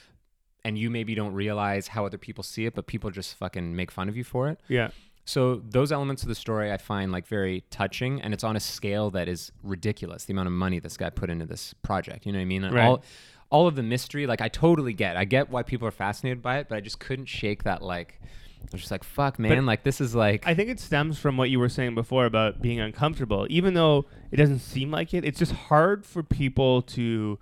and 0.65 0.77
you 0.77 0.89
maybe 0.89 1.15
don't 1.15 1.33
realize 1.33 1.87
how 1.87 2.05
other 2.05 2.17
people 2.17 2.43
see 2.43 2.65
it, 2.65 2.73
but 2.75 2.87
people 2.87 3.09
just 3.11 3.35
fucking 3.35 3.75
make 3.75 3.91
fun 3.91 4.09
of 4.09 4.17
you 4.17 4.23
for 4.23 4.49
it. 4.49 4.59
Yeah. 4.67 4.89
So 5.23 5.61
those 5.69 5.91
elements 5.91 6.23
of 6.23 6.29
the 6.29 6.35
story 6.35 6.71
I 6.71 6.77
find 6.77 7.11
like 7.11 7.27
very 7.27 7.63
touching, 7.69 8.19
and 8.23 8.33
it's 8.33 8.43
on 8.43 8.55
a 8.55 8.59
scale 8.59 9.11
that 9.11 9.27
is 9.27 9.51
ridiculous. 9.61 10.25
The 10.25 10.33
amount 10.33 10.47
of 10.47 10.53
money 10.53 10.79
this 10.79 10.97
guy 10.97 11.11
put 11.11 11.29
into 11.29 11.45
this 11.45 11.73
project, 11.83 12.25
you 12.25 12.31
know 12.31 12.39
what 12.39 12.41
I 12.41 12.45
mean? 12.45 12.63
Right. 12.65 12.85
All, 12.85 13.03
all 13.51 13.67
of 13.67 13.75
the 13.75 13.83
mystery, 13.83 14.25
like 14.25 14.41
I 14.41 14.47
totally 14.47 14.93
get. 14.93 15.17
I 15.17 15.25
get 15.25 15.51
why 15.51 15.61
people 15.61 15.87
are 15.87 15.91
fascinated 15.91 16.41
by 16.41 16.57
it, 16.57 16.67
but 16.67 16.75
I 16.75 16.81
just 16.81 16.99
couldn't 16.99 17.27
shake 17.27 17.63
that. 17.65 17.83
Like, 17.83 18.19
I 18.61 18.67
was 18.71 18.81
just 18.81 18.91
like, 18.91 19.03
"Fuck, 19.03 19.39
man! 19.39 19.65
like 19.65 19.83
this 19.83 19.99
is 19.99 20.15
like, 20.15 20.47
I 20.47 20.53
think 20.53 20.69
it 20.69 20.79
stems 20.79 21.19
from 21.19 21.37
what 21.37 21.49
you 21.49 21.59
were 21.59 21.69
saying 21.69 21.95
before 21.95 22.25
about 22.25 22.61
being 22.61 22.79
uncomfortable. 22.79 23.47
Even 23.49 23.73
though 23.73 24.05
it 24.31 24.37
doesn't 24.37 24.59
seem 24.59 24.91
like 24.91 25.13
it, 25.13 25.25
it's 25.25 25.39
just 25.39 25.51
hard 25.51 26.05
for 26.05 26.23
people 26.23 26.81
to 26.83 27.37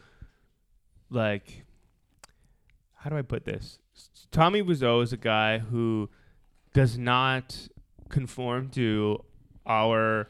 like 1.09 1.65
how 2.99 3.09
do 3.09 3.17
I 3.17 3.21
put 3.21 3.45
this? 3.45 3.79
Tommy 4.31 4.61
Wiseau 4.61 5.01
is 5.01 5.13
a 5.13 5.17
guy 5.17 5.59
who 5.59 6.09
does 6.73 6.97
not 6.97 7.69
conform 8.09 8.69
to 8.69 9.23
our 9.65 10.27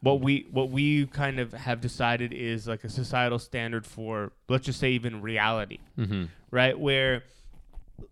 what 0.00 0.20
we 0.20 0.46
what 0.50 0.70
we 0.70 1.06
kind 1.06 1.38
of 1.38 1.52
have 1.52 1.80
decided 1.80 2.32
is 2.32 2.66
like 2.66 2.84
a 2.84 2.88
societal 2.88 3.38
standard 3.38 3.86
for 3.86 4.32
let's 4.48 4.66
just 4.66 4.80
say 4.80 4.90
even 4.90 5.22
reality 5.22 5.78
mhm. 5.98 6.28
right? 6.50 6.78
Where 6.78 7.22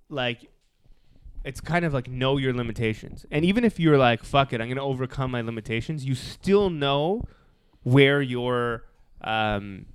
like 0.08 0.50
it's 1.44 1.60
kind 1.60 1.84
of 1.84 1.92
like 1.92 2.08
know 2.08 2.36
your 2.36 2.52
limitations. 2.52 3.26
And 3.30 3.44
even 3.44 3.64
if 3.64 3.80
you're 3.80 3.98
like, 3.98 4.22
fuck 4.24 4.52
it, 4.52 4.60
I'm 4.60 4.68
gonna 4.68 4.84
overcome 4.84 5.30
my 5.30 5.40
limitations, 5.40 6.04
you 6.04 6.14
still 6.14 6.70
know 6.70 7.22
where 7.82 8.22
you're 8.22 8.84
um 9.22 9.86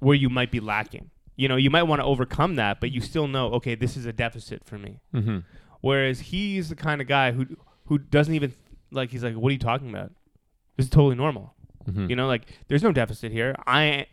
where 0.00 0.16
you 0.16 0.28
might 0.28 0.50
be 0.50 0.60
lacking. 0.60 1.10
You 1.36 1.48
know, 1.48 1.56
you 1.56 1.70
might 1.70 1.84
want 1.84 2.00
to 2.00 2.04
overcome 2.04 2.56
that, 2.56 2.80
but 2.80 2.90
you 2.90 3.00
still 3.00 3.26
know, 3.26 3.52
okay, 3.54 3.74
this 3.74 3.96
is 3.96 4.04
a 4.04 4.12
deficit 4.12 4.64
for 4.64 4.78
me. 4.78 5.00
Mhm. 5.14 5.44
Whereas 5.80 6.20
he's 6.20 6.68
the 6.68 6.76
kind 6.76 7.00
of 7.00 7.06
guy 7.06 7.32
who 7.32 7.46
who 7.86 7.98
doesn't 7.98 8.34
even 8.34 8.52
like 8.90 9.10
he's 9.10 9.24
like, 9.24 9.34
What 9.34 9.48
are 9.50 9.52
you 9.52 9.58
talking 9.58 9.90
about? 9.90 10.12
This 10.76 10.86
is 10.86 10.90
totally 10.90 11.16
normal. 11.16 11.54
Mhm. 11.88 12.10
You 12.10 12.16
know, 12.16 12.26
like 12.26 12.46
there's 12.68 12.82
no 12.82 12.92
deficit 12.92 13.32
here. 13.32 13.54
I 13.66 14.06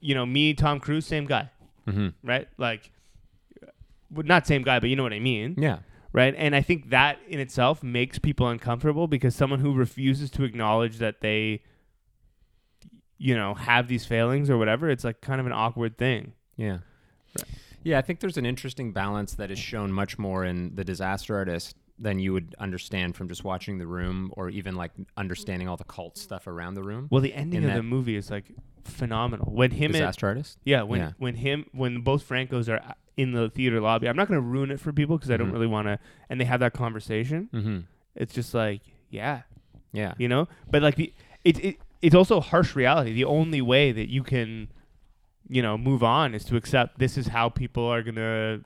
you 0.00 0.14
know, 0.14 0.26
me, 0.26 0.52
Tom 0.54 0.78
Cruise, 0.80 1.06
same 1.06 1.24
guy 1.24 1.48
Mhm. 1.88 2.12
right? 2.22 2.46
Like, 2.58 2.92
not 4.10 4.46
same 4.46 4.62
guy, 4.62 4.78
but 4.80 4.88
you 4.90 4.96
know 4.96 5.02
what 5.02 5.12
I 5.12 5.20
mean, 5.20 5.54
yeah, 5.58 5.78
right? 6.12 6.34
And 6.36 6.54
I 6.56 6.62
think 6.62 6.90
that 6.90 7.18
in 7.28 7.38
itself 7.40 7.82
makes 7.82 8.18
people 8.18 8.48
uncomfortable 8.48 9.06
because 9.06 9.34
someone 9.34 9.60
who 9.60 9.72
refuses 9.74 10.30
to 10.32 10.44
acknowledge 10.44 10.98
that 10.98 11.20
they, 11.20 11.62
you 13.18 13.34
know, 13.36 13.54
have 13.54 13.88
these 13.88 14.04
failings 14.06 14.48
or 14.50 14.56
whatever, 14.58 14.88
it's 14.90 15.04
like 15.04 15.20
kind 15.20 15.40
of 15.40 15.46
an 15.46 15.52
awkward 15.52 15.96
thing. 15.98 16.32
yeah, 16.56 16.78
yeah. 17.82 17.98
I 17.98 18.02
think 18.02 18.20
there's 18.20 18.36
an 18.38 18.46
interesting 18.46 18.92
balance 18.92 19.34
that 19.34 19.50
is 19.50 19.58
shown 19.58 19.92
much 19.92 20.18
more 20.18 20.44
in 20.44 20.74
the 20.74 20.84
Disaster 20.84 21.36
Artist 21.36 21.76
than 21.98 22.18
you 22.18 22.32
would 22.32 22.54
understand 22.58 23.14
from 23.14 23.28
just 23.28 23.44
watching 23.44 23.76
The 23.78 23.86
Room 23.86 24.32
or 24.34 24.48
even 24.48 24.74
like 24.74 24.90
understanding 25.18 25.68
all 25.68 25.76
the 25.76 25.84
cult 25.84 26.16
stuff 26.16 26.46
around 26.46 26.74
The 26.74 26.82
Room. 26.82 27.08
Well, 27.10 27.20
the 27.20 27.34
ending 27.34 27.62
In 27.62 27.68
of 27.68 27.76
the 27.76 27.82
movie 27.82 28.16
is 28.16 28.30
like 28.30 28.46
phenomenal. 28.84 29.52
When 29.52 29.70
him 29.70 29.86
and 29.90 29.92
Disaster 29.92 30.26
Artist. 30.28 30.58
yeah, 30.64 30.82
when 30.82 31.00
Yeah. 31.00 31.10
when 31.18 31.34
him 31.34 31.66
when 31.72 32.00
both 32.00 32.26
Francos 32.26 32.68
are 32.70 32.94
in 33.20 33.32
the 33.32 33.50
theater 33.50 33.80
lobby, 33.80 34.08
I'm 34.08 34.16
not 34.16 34.28
going 34.28 34.38
to 34.40 34.46
ruin 34.46 34.70
it 34.70 34.80
for 34.80 34.92
people 34.92 35.16
because 35.18 35.30
I 35.30 35.36
don't 35.36 35.50
Mhm. 35.50 35.52
really 35.52 35.66
want 35.66 35.86
to. 35.88 35.98
And 36.28 36.40
they 36.40 36.44
have 36.46 36.60
that 36.60 36.72
conversation. 36.72 37.48
Mm-hmm. 37.52 37.78
It's 38.14 38.32
just 38.34 38.54
like, 38.54 38.80
yeah, 39.10 39.42
Yeah. 39.92 40.14
you 40.18 40.28
know 40.28 40.46
but 40.70 40.82
like 40.82 40.94
the 40.96 41.12
it, 41.44 41.58
it 41.64 41.76
it's 42.00 42.14
also 42.14 42.40
harsh 42.40 42.76
reality 42.76 43.12
the 43.12 43.24
only 43.24 43.60
way 43.60 43.90
that 43.92 44.08
you 44.08 44.22
can 44.22 44.68
you 45.48 45.60
know 45.62 45.76
move 45.76 46.02
on 46.04 46.34
is 46.34 46.44
to 46.44 46.56
accept 46.56 46.98
this 46.98 47.18
is 47.18 47.26
how 47.28 47.48
people 47.48 47.84
are 47.84 48.02
gonna 48.02 48.60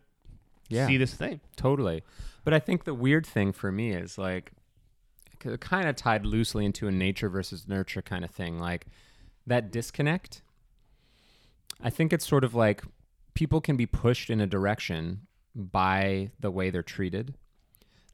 Yeah. 0.68 0.86
see 0.86 0.96
this 0.98 1.14
thing 1.14 1.40
Totally. 1.56 2.02
But 2.44 2.52
I 2.52 2.58
think 2.58 2.84
the 2.84 2.92
weird 2.94 3.26
thing 3.26 3.52
for 3.52 3.72
me 3.72 3.92
is 3.92 4.18
like, 4.18 4.52
kind 5.60 5.88
of 5.88 5.96
tied 5.96 6.24
loosely 6.26 6.64
into 6.66 6.86
a 6.88 6.92
nature 6.92 7.28
versus 7.30 7.66
nurture 7.68 8.02
kind 8.02 8.24
of 8.24 8.30
thing. 8.30 8.58
Like 8.58 8.86
that 9.46 9.70
disconnect. 9.72 10.42
I 11.82 11.90
think 11.90 12.12
it's 12.12 12.26
sort 12.26 12.44
of 12.44 12.54
like 12.54 12.82
people 13.34 13.60
can 13.60 13.76
be 13.76 13.86
pushed 13.86 14.30
in 14.30 14.40
a 14.40 14.46
direction 14.46 15.26
by 15.54 16.30
the 16.40 16.50
way 16.50 16.70
they're 16.70 16.82
treated. 16.82 17.34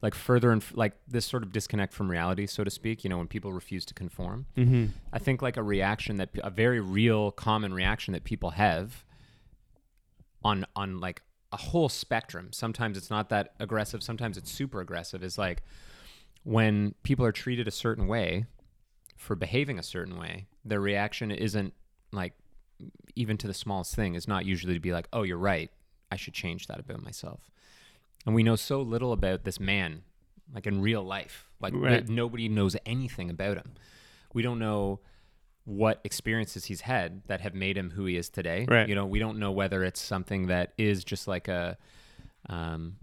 Like 0.01 0.15
further 0.15 0.51
and 0.51 0.63
like 0.73 0.93
this 1.07 1.25
sort 1.25 1.43
of 1.43 1.51
disconnect 1.51 1.93
from 1.93 2.09
reality, 2.09 2.47
so 2.47 2.63
to 2.63 2.71
speak. 2.71 3.03
You 3.03 3.09
know, 3.11 3.17
when 3.17 3.27
people 3.27 3.53
refuse 3.53 3.85
to 3.85 3.93
conform. 3.93 4.47
mm-hmm. 4.57 4.85
I 5.13 5.19
think 5.19 5.43
like 5.43 5.57
a 5.57 5.63
reaction 5.63 6.17
that 6.17 6.29
a 6.43 6.49
very 6.49 6.79
real 6.79 7.31
common 7.31 7.73
reaction 7.73 8.13
that 8.13 8.23
people 8.23 8.51
have 8.51 9.05
on 10.43 10.65
on 10.75 10.99
like 10.99 11.21
a 11.51 11.57
whole 11.57 11.87
spectrum. 11.87 12.49
Sometimes 12.51 12.97
it's 12.97 13.09
not 13.09 13.29
that 13.29 13.53
aggressive, 13.59 14.01
sometimes 14.01 14.37
it's 14.37 14.51
super 14.51 14.81
aggressive 14.81 15.23
is 15.23 15.37
like 15.37 15.61
when 16.43 16.95
people 17.03 17.25
are 17.25 17.31
treated 17.31 17.67
a 17.67 17.71
certain 17.71 18.07
way 18.07 18.45
for 19.17 19.35
behaving 19.35 19.77
a 19.77 19.83
certain 19.83 20.17
way, 20.17 20.47
their 20.65 20.81
reaction 20.81 21.29
isn't 21.29 21.73
like 22.11 22.33
even 23.15 23.37
to 23.37 23.47
the 23.47 23.53
smallest 23.53 23.95
thing 23.95 24.15
is 24.15 24.27
not 24.27 24.45
usually 24.45 24.73
to 24.73 24.79
be 24.79 24.91
like, 24.93 25.07
"Oh, 25.13 25.23
you're 25.23 25.37
right. 25.37 25.69
I 26.11 26.15
should 26.15 26.33
change 26.33 26.67
that 26.67 26.79
about 26.79 27.03
myself." 27.03 27.49
And 28.25 28.35
we 28.35 28.43
know 28.43 28.55
so 28.55 28.81
little 28.81 29.13
about 29.13 29.43
this 29.43 29.59
man 29.59 30.03
like 30.53 30.67
in 30.67 30.81
real 30.81 31.03
life. 31.03 31.47
Like 31.61 31.73
Right. 31.75 32.07
nobody 32.07 32.49
knows 32.49 32.75
anything 32.85 33.29
about 33.29 33.57
him. 33.57 33.73
We 34.33 34.41
don't 34.41 34.59
know 34.59 34.99
what 35.63 36.01
experiences 36.03 36.65
he's 36.65 36.81
had 36.81 37.23
that 37.27 37.39
have 37.41 37.53
made 37.53 37.77
him 37.77 37.91
who 37.91 38.05
he 38.05 38.17
is 38.17 38.29
today. 38.29 38.65
Right. 38.67 38.89
You 38.89 38.95
know, 38.95 39.05
we 39.05 39.19
don't 39.19 39.39
know 39.39 39.51
whether 39.51 39.83
it's 39.83 40.01
something 40.01 40.47
that 40.47 40.73
is 40.77 41.03
just 41.03 41.27
like 41.27 41.47
a, 41.47 41.77
um, 42.49 42.97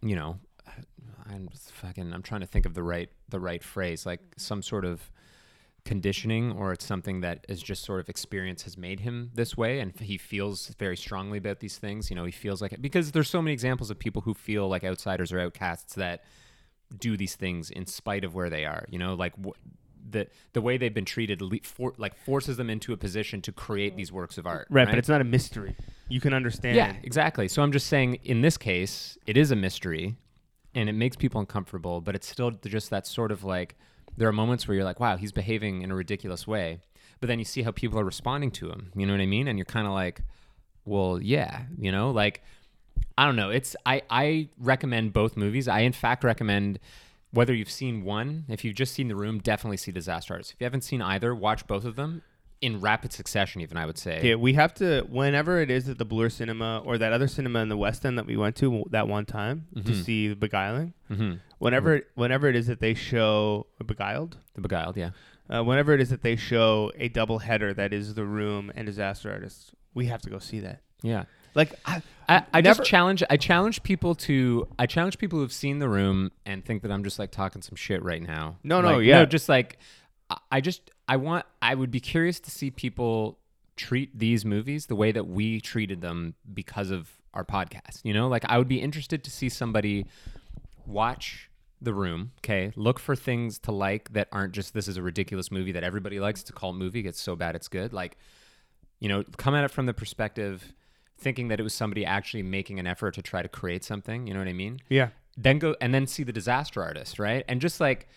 you 0.00 0.14
know, 0.16 0.38
I'm 1.28 1.48
fucking. 1.52 2.12
I'm 2.12 2.22
trying 2.22 2.42
to 2.42 2.46
think 2.46 2.66
of 2.66 2.74
the 2.74 2.82
right 2.82 3.10
the 3.28 3.40
right 3.40 3.62
phrase, 3.62 4.06
like 4.06 4.20
some 4.36 4.62
sort 4.62 4.84
of 4.84 5.10
conditioning, 5.86 6.52
or 6.52 6.72
it's 6.72 6.84
something 6.84 7.20
that 7.22 7.46
is 7.48 7.62
just 7.62 7.84
sort 7.84 8.00
of 8.00 8.08
experience 8.08 8.62
has 8.64 8.76
made 8.76 9.00
him 9.00 9.30
this 9.34 9.56
way, 9.56 9.80
and 9.80 9.98
he 9.98 10.18
feels 10.18 10.68
very 10.78 10.96
strongly 10.96 11.38
about 11.38 11.60
these 11.60 11.78
things. 11.78 12.10
You 12.10 12.16
know, 12.16 12.24
he 12.26 12.32
feels 12.32 12.60
like 12.60 12.72
it 12.72 12.82
because 12.82 13.12
there's 13.12 13.30
so 13.30 13.40
many 13.40 13.54
examples 13.54 13.90
of 13.90 13.98
people 13.98 14.22
who 14.22 14.34
feel 14.34 14.68
like 14.68 14.84
outsiders 14.84 15.32
or 15.32 15.40
outcasts 15.40 15.94
that 15.94 16.24
do 16.98 17.16
these 17.16 17.34
things 17.34 17.70
in 17.70 17.86
spite 17.86 18.24
of 18.24 18.34
where 18.34 18.50
they 18.50 18.64
are. 18.66 18.84
You 18.90 18.98
know, 18.98 19.14
like 19.14 19.32
wh- 19.42 19.56
the 20.08 20.28
the 20.52 20.60
way 20.60 20.76
they've 20.76 20.92
been 20.92 21.06
treated, 21.06 21.40
le- 21.40 21.60
for, 21.62 21.94
like 21.96 22.14
forces 22.14 22.58
them 22.58 22.68
into 22.68 22.92
a 22.92 22.96
position 22.96 23.40
to 23.42 23.52
create 23.52 23.96
these 23.96 24.12
works 24.12 24.36
of 24.36 24.46
art. 24.46 24.66
right, 24.70 24.86
but 24.86 24.98
it's 24.98 25.08
not 25.08 25.22
a 25.22 25.24
mystery 25.24 25.74
you 26.08 26.20
can 26.20 26.32
understand 26.32 26.76
Yeah, 26.76 26.94
exactly. 27.02 27.48
So 27.48 27.62
I'm 27.62 27.72
just 27.72 27.86
saying, 27.88 28.20
in 28.24 28.40
this 28.40 28.56
case, 28.56 29.18
it 29.26 29.36
is 29.36 29.50
a 29.50 29.56
mystery, 29.56 30.16
and 30.74 30.88
it 30.88 30.92
makes 30.92 31.16
people 31.16 31.40
uncomfortable. 31.40 32.00
But 32.00 32.14
it's 32.14 32.28
still 32.28 32.50
just 32.50 32.90
that 32.90 33.06
sort 33.06 33.32
of 33.32 33.44
like 33.44 33.76
there 34.16 34.28
are 34.28 34.32
moments 34.32 34.66
where 34.66 34.74
you're 34.74 34.84
like, 34.84 35.00
wow, 35.00 35.16
he's 35.16 35.32
behaving 35.32 35.82
in 35.82 35.90
a 35.90 35.94
ridiculous 35.94 36.46
way. 36.46 36.80
But 37.20 37.28
then 37.28 37.38
you 37.38 37.44
see 37.44 37.62
how 37.62 37.70
people 37.70 37.98
are 37.98 38.04
responding 38.04 38.50
to 38.52 38.70
him. 38.70 38.92
You 38.94 39.06
know 39.06 39.12
what 39.12 39.20
I 39.20 39.26
mean? 39.26 39.48
And 39.48 39.58
you're 39.58 39.64
kind 39.64 39.86
of 39.86 39.92
like, 39.92 40.20
well, 40.84 41.20
yeah, 41.20 41.62
you 41.78 41.90
know, 41.90 42.10
like 42.10 42.42
I 43.16 43.24
don't 43.24 43.36
know. 43.36 43.50
It's 43.50 43.74
I 43.84 44.02
I 44.10 44.48
recommend 44.58 45.12
both 45.12 45.36
movies. 45.36 45.68
I 45.68 45.80
in 45.80 45.92
fact 45.92 46.24
recommend 46.24 46.78
whether 47.32 47.52
you've 47.54 47.70
seen 47.70 48.04
one, 48.04 48.44
if 48.48 48.64
you've 48.64 48.74
just 48.74 48.94
seen 48.94 49.08
The 49.08 49.16
Room, 49.16 49.40
definitely 49.40 49.76
see 49.76 49.92
Disaster 49.92 50.34
Artist. 50.34 50.52
If 50.52 50.60
you 50.60 50.64
haven't 50.64 50.82
seen 50.82 51.02
either, 51.02 51.34
watch 51.34 51.66
both 51.66 51.84
of 51.84 51.96
them 51.96 52.22
in 52.60 52.80
rapid 52.80 53.12
succession. 53.12 53.60
Even 53.60 53.76
I 53.76 53.86
would 53.86 53.98
say. 53.98 54.18
Okay, 54.18 54.34
we 54.34 54.54
have 54.54 54.72
to 54.74 55.02
whenever 55.08 55.60
it 55.60 55.70
is 55.70 55.88
at 55.88 55.98
the 55.98 56.04
Bloor 56.04 56.28
Cinema 56.30 56.82
or 56.84 56.98
that 56.98 57.12
other 57.12 57.28
cinema 57.28 57.60
in 57.60 57.68
the 57.68 57.76
West 57.76 58.04
End 58.06 58.18
that 58.18 58.26
we 58.26 58.36
went 58.36 58.56
to 58.56 58.84
that 58.90 59.08
one 59.08 59.26
time 59.26 59.66
to 59.74 59.82
Mhm. 59.82 60.04
see 60.04 60.34
Beguiling. 60.34 60.94
hmm 61.08 61.34
Whenever 61.58 62.02
whenever 62.14 62.48
it 62.48 62.56
is 62.56 62.66
that 62.66 62.80
they 62.80 62.92
show 62.94 63.66
Beguiled, 63.84 64.36
The 64.54 64.60
Beguiled, 64.60 64.96
yeah. 64.96 65.10
uh, 65.48 65.62
whenever 65.62 65.94
it 65.94 66.00
is 66.00 66.10
that 66.10 66.22
they 66.22 66.36
show 66.36 66.92
a 66.96 67.08
double 67.08 67.38
header 67.40 67.72
that 67.74 67.92
is 67.94 68.14
The 68.14 68.24
Room 68.26 68.70
and 68.74 68.86
Disaster 68.86 69.30
Artist, 69.32 69.72
we 69.94 70.06
have 70.06 70.20
to 70.22 70.30
go 70.30 70.38
see 70.38 70.60
that. 70.60 70.80
Yeah. 71.02 71.24
Like, 71.54 71.72
I, 71.86 72.02
I, 72.28 72.42
I 72.52 72.60
Never- 72.60 72.80
just 72.80 72.90
challenge 72.90 73.22
I 73.30 73.38
challenge 73.38 73.82
people 73.82 74.14
to 74.16 74.68
I 74.78 74.84
challenge 74.84 75.16
people 75.16 75.38
who've 75.38 75.52
seen 75.52 75.78
the 75.78 75.88
room 75.88 76.30
and 76.44 76.62
think 76.62 76.82
that 76.82 76.90
I'm 76.92 77.02
just 77.04 77.18
like 77.18 77.30
talking 77.30 77.62
some 77.62 77.76
shit 77.76 78.02
right 78.02 78.20
now. 78.22 78.58
No, 78.62 78.82
no, 78.82 78.96
Like, 78.98 79.06
yeah. 79.06 79.24
just 79.24 79.48
like 79.48 79.78
I 80.50 80.60
just 80.60 80.90
I 81.08 81.16
want 81.16 81.46
I 81.62 81.74
would 81.74 81.90
be 81.90 82.00
curious 82.00 82.40
to 82.40 82.50
see 82.50 82.70
people 82.70 83.38
treat 83.76 84.18
these 84.18 84.44
movies 84.44 84.86
the 84.86 84.96
way 84.96 85.12
that 85.12 85.26
we 85.26 85.60
treated 85.60 86.00
them 86.00 86.34
because 86.52 86.90
of 86.90 87.10
our 87.34 87.44
podcast. 87.44 88.00
You 88.02 88.14
know, 88.14 88.28
like 88.28 88.44
I 88.48 88.58
would 88.58 88.68
be 88.68 88.80
interested 88.80 89.22
to 89.24 89.30
see 89.30 89.48
somebody 89.48 90.06
watch 90.86 91.50
the 91.80 91.92
room, 91.92 92.32
okay? 92.38 92.72
Look 92.74 92.98
for 92.98 93.14
things 93.14 93.58
to 93.60 93.72
like 93.72 94.12
that 94.14 94.28
aren't 94.32 94.54
just 94.54 94.72
this 94.72 94.88
is 94.88 94.96
a 94.96 95.02
ridiculous 95.02 95.50
movie 95.50 95.72
that 95.72 95.84
everybody 95.84 96.18
likes. 96.18 96.40
It's 96.40 96.50
a 96.50 96.54
cult 96.54 96.76
movie. 96.76 97.00
It's 97.06 97.20
so 97.20 97.36
bad 97.36 97.54
it's 97.54 97.68
good. 97.68 97.92
Like, 97.92 98.16
you 98.98 99.08
know, 99.08 99.22
come 99.36 99.54
at 99.54 99.64
it 99.64 99.70
from 99.70 99.86
the 99.86 99.94
perspective 99.94 100.72
thinking 101.18 101.48
that 101.48 101.60
it 101.60 101.62
was 101.62 101.74
somebody 101.74 102.04
actually 102.04 102.42
making 102.42 102.78
an 102.78 102.86
effort 102.86 103.14
to 103.14 103.22
try 103.22 103.42
to 103.42 103.48
create 103.48 103.84
something. 103.84 104.26
You 104.26 104.34
know 104.34 104.40
what 104.40 104.48
I 104.48 104.52
mean? 104.54 104.80
yeah, 104.88 105.08
Then 105.36 105.58
go 105.58 105.76
and 105.80 105.94
then 105.94 106.06
see 106.06 106.22
the 106.22 106.32
disaster 106.32 106.82
artist, 106.82 107.18
right? 107.18 107.44
And 107.48 107.60
just 107.60 107.80
like 107.80 108.08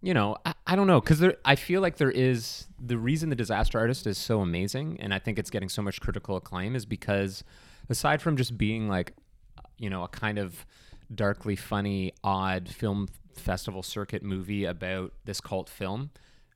you 0.00 0.14
know, 0.14 0.36
I, 0.44 0.54
I 0.66 0.76
don't 0.76 0.86
know 0.86 1.00
because 1.00 1.18
there. 1.18 1.36
I 1.44 1.56
feel 1.56 1.80
like 1.80 1.96
there 1.96 2.10
is 2.10 2.66
the 2.78 2.96
reason 2.96 3.30
the 3.30 3.36
Disaster 3.36 3.78
Artist 3.78 4.06
is 4.06 4.18
so 4.18 4.40
amazing, 4.40 4.98
and 5.00 5.12
I 5.12 5.18
think 5.18 5.38
it's 5.38 5.50
getting 5.50 5.68
so 5.68 5.82
much 5.82 6.00
critical 6.00 6.36
acclaim 6.36 6.76
is 6.76 6.86
because 6.86 7.42
aside 7.88 8.22
from 8.22 8.36
just 8.36 8.56
being 8.56 8.88
like, 8.88 9.14
uh, 9.56 9.62
you 9.76 9.90
know, 9.90 10.04
a 10.04 10.08
kind 10.08 10.38
of 10.38 10.64
darkly 11.12 11.56
funny, 11.56 12.12
odd 12.22 12.68
film 12.68 13.08
festival 13.34 13.82
circuit 13.82 14.22
movie 14.22 14.64
about 14.64 15.12
this 15.24 15.40
cult 15.40 15.68
film, 15.68 16.10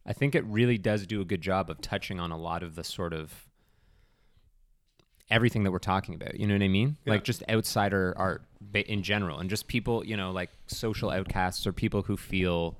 I 0.06 0.12
think 0.12 0.34
it 0.34 0.44
really 0.44 0.78
does 0.78 1.06
do 1.06 1.20
a 1.20 1.24
good 1.24 1.40
job 1.40 1.70
of 1.70 1.80
touching 1.80 2.20
on 2.20 2.30
a 2.30 2.38
lot 2.38 2.62
of 2.62 2.74
the 2.74 2.84
sort 2.84 3.12
of 3.12 3.48
everything 5.30 5.64
that 5.64 5.72
we're 5.72 5.78
talking 5.78 6.14
about. 6.14 6.38
You 6.38 6.46
know 6.46 6.54
what 6.54 6.62
I 6.62 6.68
mean? 6.68 6.96
Yeah. 7.04 7.14
Like 7.14 7.24
just 7.24 7.42
outsider 7.48 8.14
art 8.16 8.44
in 8.72 9.02
general, 9.02 9.40
and 9.40 9.50
just 9.50 9.66
people, 9.66 10.06
you 10.06 10.16
know, 10.16 10.30
like 10.30 10.50
social 10.68 11.10
outcasts 11.10 11.66
or 11.66 11.72
people 11.72 12.02
who 12.02 12.16
feel 12.16 12.76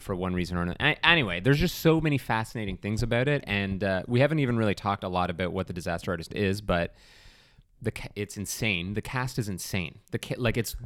for 0.00 0.14
one 0.14 0.34
reason 0.34 0.56
or 0.56 0.62
another. 0.62 0.96
Anyway, 1.04 1.40
there's 1.40 1.58
just 1.60 1.78
so 1.80 2.00
many 2.00 2.18
fascinating 2.18 2.76
things 2.76 3.02
about 3.02 3.28
it, 3.28 3.44
and 3.46 3.82
uh, 3.84 4.02
we 4.06 4.20
haven't 4.20 4.38
even 4.40 4.56
really 4.56 4.74
talked 4.74 5.04
a 5.04 5.08
lot 5.08 5.30
about 5.30 5.52
what 5.52 5.66
the 5.66 5.72
disaster 5.72 6.10
artist 6.10 6.34
is, 6.34 6.60
but 6.60 6.94
the 7.82 7.90
ca- 7.92 8.08
it's 8.14 8.36
insane. 8.36 8.92
The 8.94 9.00
cast 9.00 9.38
is 9.38 9.48
insane. 9.48 10.00
The 10.10 10.18
ca- 10.18 10.34
like 10.36 10.56
it's 10.58 10.76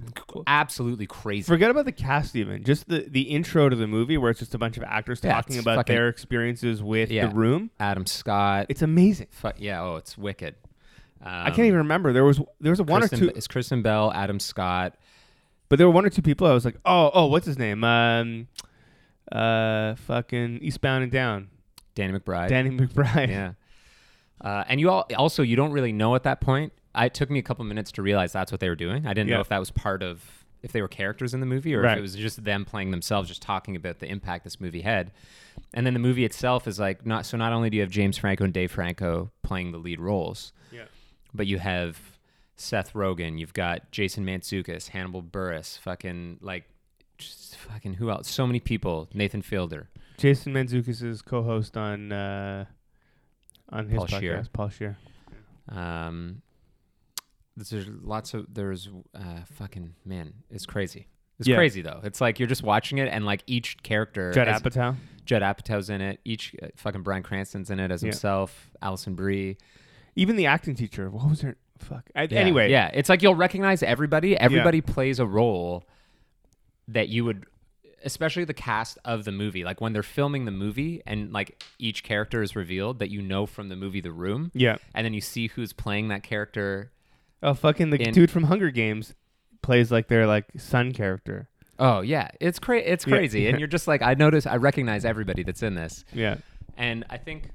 absolutely 0.46 1.06
crazy. 1.06 1.42
Forget 1.44 1.70
about 1.70 1.86
the 1.86 1.92
cast, 1.92 2.36
even 2.36 2.62
just 2.62 2.88
the 2.88 3.06
the 3.08 3.22
intro 3.22 3.68
to 3.68 3.74
the 3.76 3.86
movie, 3.88 4.16
where 4.16 4.30
it's 4.30 4.38
just 4.40 4.54
a 4.54 4.58
bunch 4.58 4.76
of 4.76 4.84
actors 4.84 5.20
Yeah, 5.24 5.34
talking 5.34 5.56
it's 5.56 5.64
about 5.64 5.76
fucking- 5.76 5.94
their 5.94 6.08
experiences 6.08 6.82
with 6.82 7.10
Yeah. 7.10 7.26
the 7.26 7.34
room. 7.34 7.70
Adam 7.80 8.06
Scott. 8.06 8.66
It's 8.68 8.82
amazing. 8.82 9.26
fu- 9.30 9.50
yeah, 9.58 9.82
oh, 9.82 9.96
it's 9.96 10.16
wicked. 10.16 10.54
Um, 11.20 11.32
I 11.32 11.50
can't 11.50 11.66
even 11.66 11.78
remember. 11.78 12.12
There 12.12 12.24
was 12.24 12.40
there 12.60 12.70
was 12.70 12.80
a 12.80 12.84
one 12.84 13.00
Kristen, 13.00 13.18
or 13.28 13.32
two, 13.32 13.36
It's 13.36 13.48
Kristen 13.48 13.82
Bell, 13.82 14.12
Adam 14.12 14.38
Scott. 14.38 14.94
but 15.68 15.78
there 15.78 15.88
were 15.88 15.92
one 15.94 16.04
or 16.06 16.10
two 16.10 16.22
people. 16.22 16.46
I 16.46 16.52
was 16.52 16.64
like, 16.64 16.76
oh, 16.84 17.10
oh, 17.12 17.26
what's 17.26 17.46
his 17.46 17.58
name? 17.58 17.82
Um, 17.82 18.46
uh, 19.32 19.94
fucking 19.96 20.58
Eastbound 20.62 21.02
and 21.04 21.12
Down, 21.12 21.48
Danny 21.94 22.18
McBride. 22.18 22.48
Danny 22.48 22.70
McBride. 22.70 23.28
yeah. 23.28 23.52
Uh, 24.40 24.64
and 24.68 24.80
you 24.80 24.90
all 24.90 25.06
also 25.16 25.42
you 25.42 25.56
don't 25.56 25.72
really 25.72 25.92
know 25.92 26.14
at 26.14 26.24
that 26.24 26.40
point. 26.40 26.72
I, 26.94 27.06
it 27.06 27.14
took 27.14 27.30
me 27.30 27.38
a 27.38 27.42
couple 27.42 27.64
minutes 27.64 27.92
to 27.92 28.02
realize 28.02 28.32
that's 28.32 28.52
what 28.52 28.60
they 28.60 28.68
were 28.68 28.74
doing. 28.76 29.06
I 29.06 29.14
didn't 29.14 29.28
Yeah. 29.28 29.36
know 29.36 29.40
if 29.40 29.48
that 29.48 29.58
was 29.58 29.70
part 29.70 30.02
of 30.02 30.22
if 30.62 30.72
they 30.72 30.80
were 30.80 30.88
characters 30.88 31.34
in 31.34 31.40
the 31.40 31.46
movie 31.46 31.74
or 31.74 31.84
if 31.84 31.98
it 31.98 32.00
was 32.00 32.14
just 32.14 32.42
them 32.42 32.64
playing 32.64 32.90
themselves, 32.90 33.28
just 33.28 33.42
talking 33.42 33.76
about 33.76 33.98
the 33.98 34.06
impact 34.06 34.44
this 34.44 34.60
movie 34.60 34.80
had. 34.80 35.12
And 35.74 35.84
then 35.86 35.92
the 35.92 36.00
movie 36.00 36.24
itself 36.24 36.66
is 36.66 36.78
like 36.80 37.04
not 37.04 37.26
so. 37.26 37.36
Not 37.36 37.52
only 37.52 37.68
do 37.70 37.76
you 37.76 37.82
have 37.82 37.90
James 37.90 38.16
Franco 38.18 38.44
and 38.44 38.52
Dave 38.52 38.70
Franco 38.72 39.30
playing 39.42 39.72
the 39.72 39.78
lead 39.78 40.00
roles, 40.00 40.52
Yeah. 40.72 40.84
but 41.34 41.46
you 41.46 41.58
have 41.58 41.98
Seth 42.56 42.92
Rogen, 42.94 43.38
you've 43.38 43.52
got 43.52 43.90
Jason 43.90 44.24
Mantzoukas, 44.24 44.88
Hannibal 44.88 45.22
Buress, 45.22 45.78
fucking 45.78 46.38
like, 46.40 46.64
just 47.24 47.56
fucking 47.56 47.94
who 47.94 48.10
else? 48.10 48.30
So 48.30 48.46
many 48.46 48.60
people. 48.60 49.08
Nathan 49.14 49.42
Fielder. 49.42 49.88
Jason 50.18 50.52
Mantzoukas' 50.52 51.24
co-host 51.24 51.76
on 51.76 52.12
uh, 52.12 52.64
on 53.70 53.88
his 53.88 53.98
Paul 53.98 54.06
podcast, 54.06 54.18
Scheer. 54.20 54.44
Paul 54.52 54.68
Scheer. 54.68 54.96
Um, 55.68 56.42
there's 57.56 57.88
lots 58.02 58.34
of 58.34 58.46
there's 58.52 58.88
uh 59.14 59.40
fucking 59.54 59.94
man, 60.04 60.34
it's 60.50 60.66
crazy. 60.66 61.08
It's 61.38 61.48
Yeah. 61.48 61.56
crazy 61.56 61.82
though. 61.82 62.00
It's 62.04 62.20
like 62.20 62.38
you're 62.38 62.48
just 62.48 62.62
watching 62.62 62.98
it, 62.98 63.08
and 63.08 63.24
like 63.26 63.42
each 63.46 63.82
character, 63.82 64.32
Judd 64.32 64.48
as- 64.48 64.62
Apatow. 64.62 64.96
Judd 65.24 65.42
Apatow's 65.42 65.88
in 65.90 66.00
it. 66.00 66.20
Each 66.24 66.54
uh, 66.62 66.66
fucking 66.76 67.02
Bryan 67.02 67.22
Cranston's 67.22 67.70
in 67.70 67.80
it 67.80 67.90
as 67.90 68.02
Yeah. 68.02 68.08
himself. 68.08 68.70
Alison 68.82 69.14
Brie. 69.14 69.56
Even 70.16 70.36
the 70.36 70.46
acting 70.46 70.74
teacher. 70.74 71.10
What 71.10 71.28
was 71.28 71.40
her? 71.40 71.56
Fuck. 71.78 72.08
I, 72.14 72.22
Yeah, 72.30 72.38
Anyway, 72.38 72.70
yeah, 72.70 72.90
it's 72.94 73.08
like 73.08 73.20
you'll 73.22 73.34
recognize 73.34 73.82
everybody. 73.82 74.36
Everybody 74.36 74.80
plays 74.80 75.18
a 75.18 75.26
role 75.26 75.84
that 76.88 77.08
you 77.08 77.24
would, 77.24 77.44
especially 78.04 78.44
the 78.44 78.54
cast 78.54 78.98
of 79.04 79.24
the 79.24 79.32
movie. 79.32 79.64
Like 79.64 79.80
when 79.80 79.92
they're 79.92 80.02
filming 80.02 80.44
the 80.44 80.50
movie, 80.50 81.02
and 81.06 81.32
like 81.32 81.62
each 81.78 82.02
character 82.02 82.42
is 82.42 82.54
revealed 82.56 82.98
that 82.98 83.10
you 83.10 83.22
know 83.22 83.46
from 83.46 83.68
the 83.68 83.76
movie 83.76 84.00
The 84.00 84.12
Room, 84.12 84.50
yeah. 84.54 84.76
and 84.94 85.04
then 85.04 85.14
you 85.14 85.20
see 85.20 85.48
who's 85.48 85.72
playing 85.72 86.08
that 86.08 86.22
character. 86.22 86.90
Oh, 87.42 87.54
fucking 87.54 87.90
the 87.90 88.00
In- 88.00 88.14
dude 88.14 88.30
from 88.30 88.44
Hunger 88.44 88.70
Games 88.70 89.14
plays 89.62 89.90
like 89.92 90.08
their 90.08 90.26
like 90.26 90.46
son 90.58 90.92
character. 90.92 91.48
Oh 91.78 92.00
yeah, 92.02 92.28
it's 92.40 92.58
cra- 92.58 92.78
It's 92.78 93.04
crazy, 93.04 93.42
yeah. 93.42 93.50
and 93.50 93.58
you're 93.58 93.66
just 93.68 93.88
like, 93.88 94.00
I 94.02 94.14
notice, 94.14 94.46
I 94.46 94.56
recognize 94.56 95.04
everybody 95.04 95.42
that's 95.42 95.62
in 95.62 95.74
this, 95.74 96.04
Yeah. 96.12 96.36
and 96.76 97.04
I 97.10 97.16
think 97.16 97.50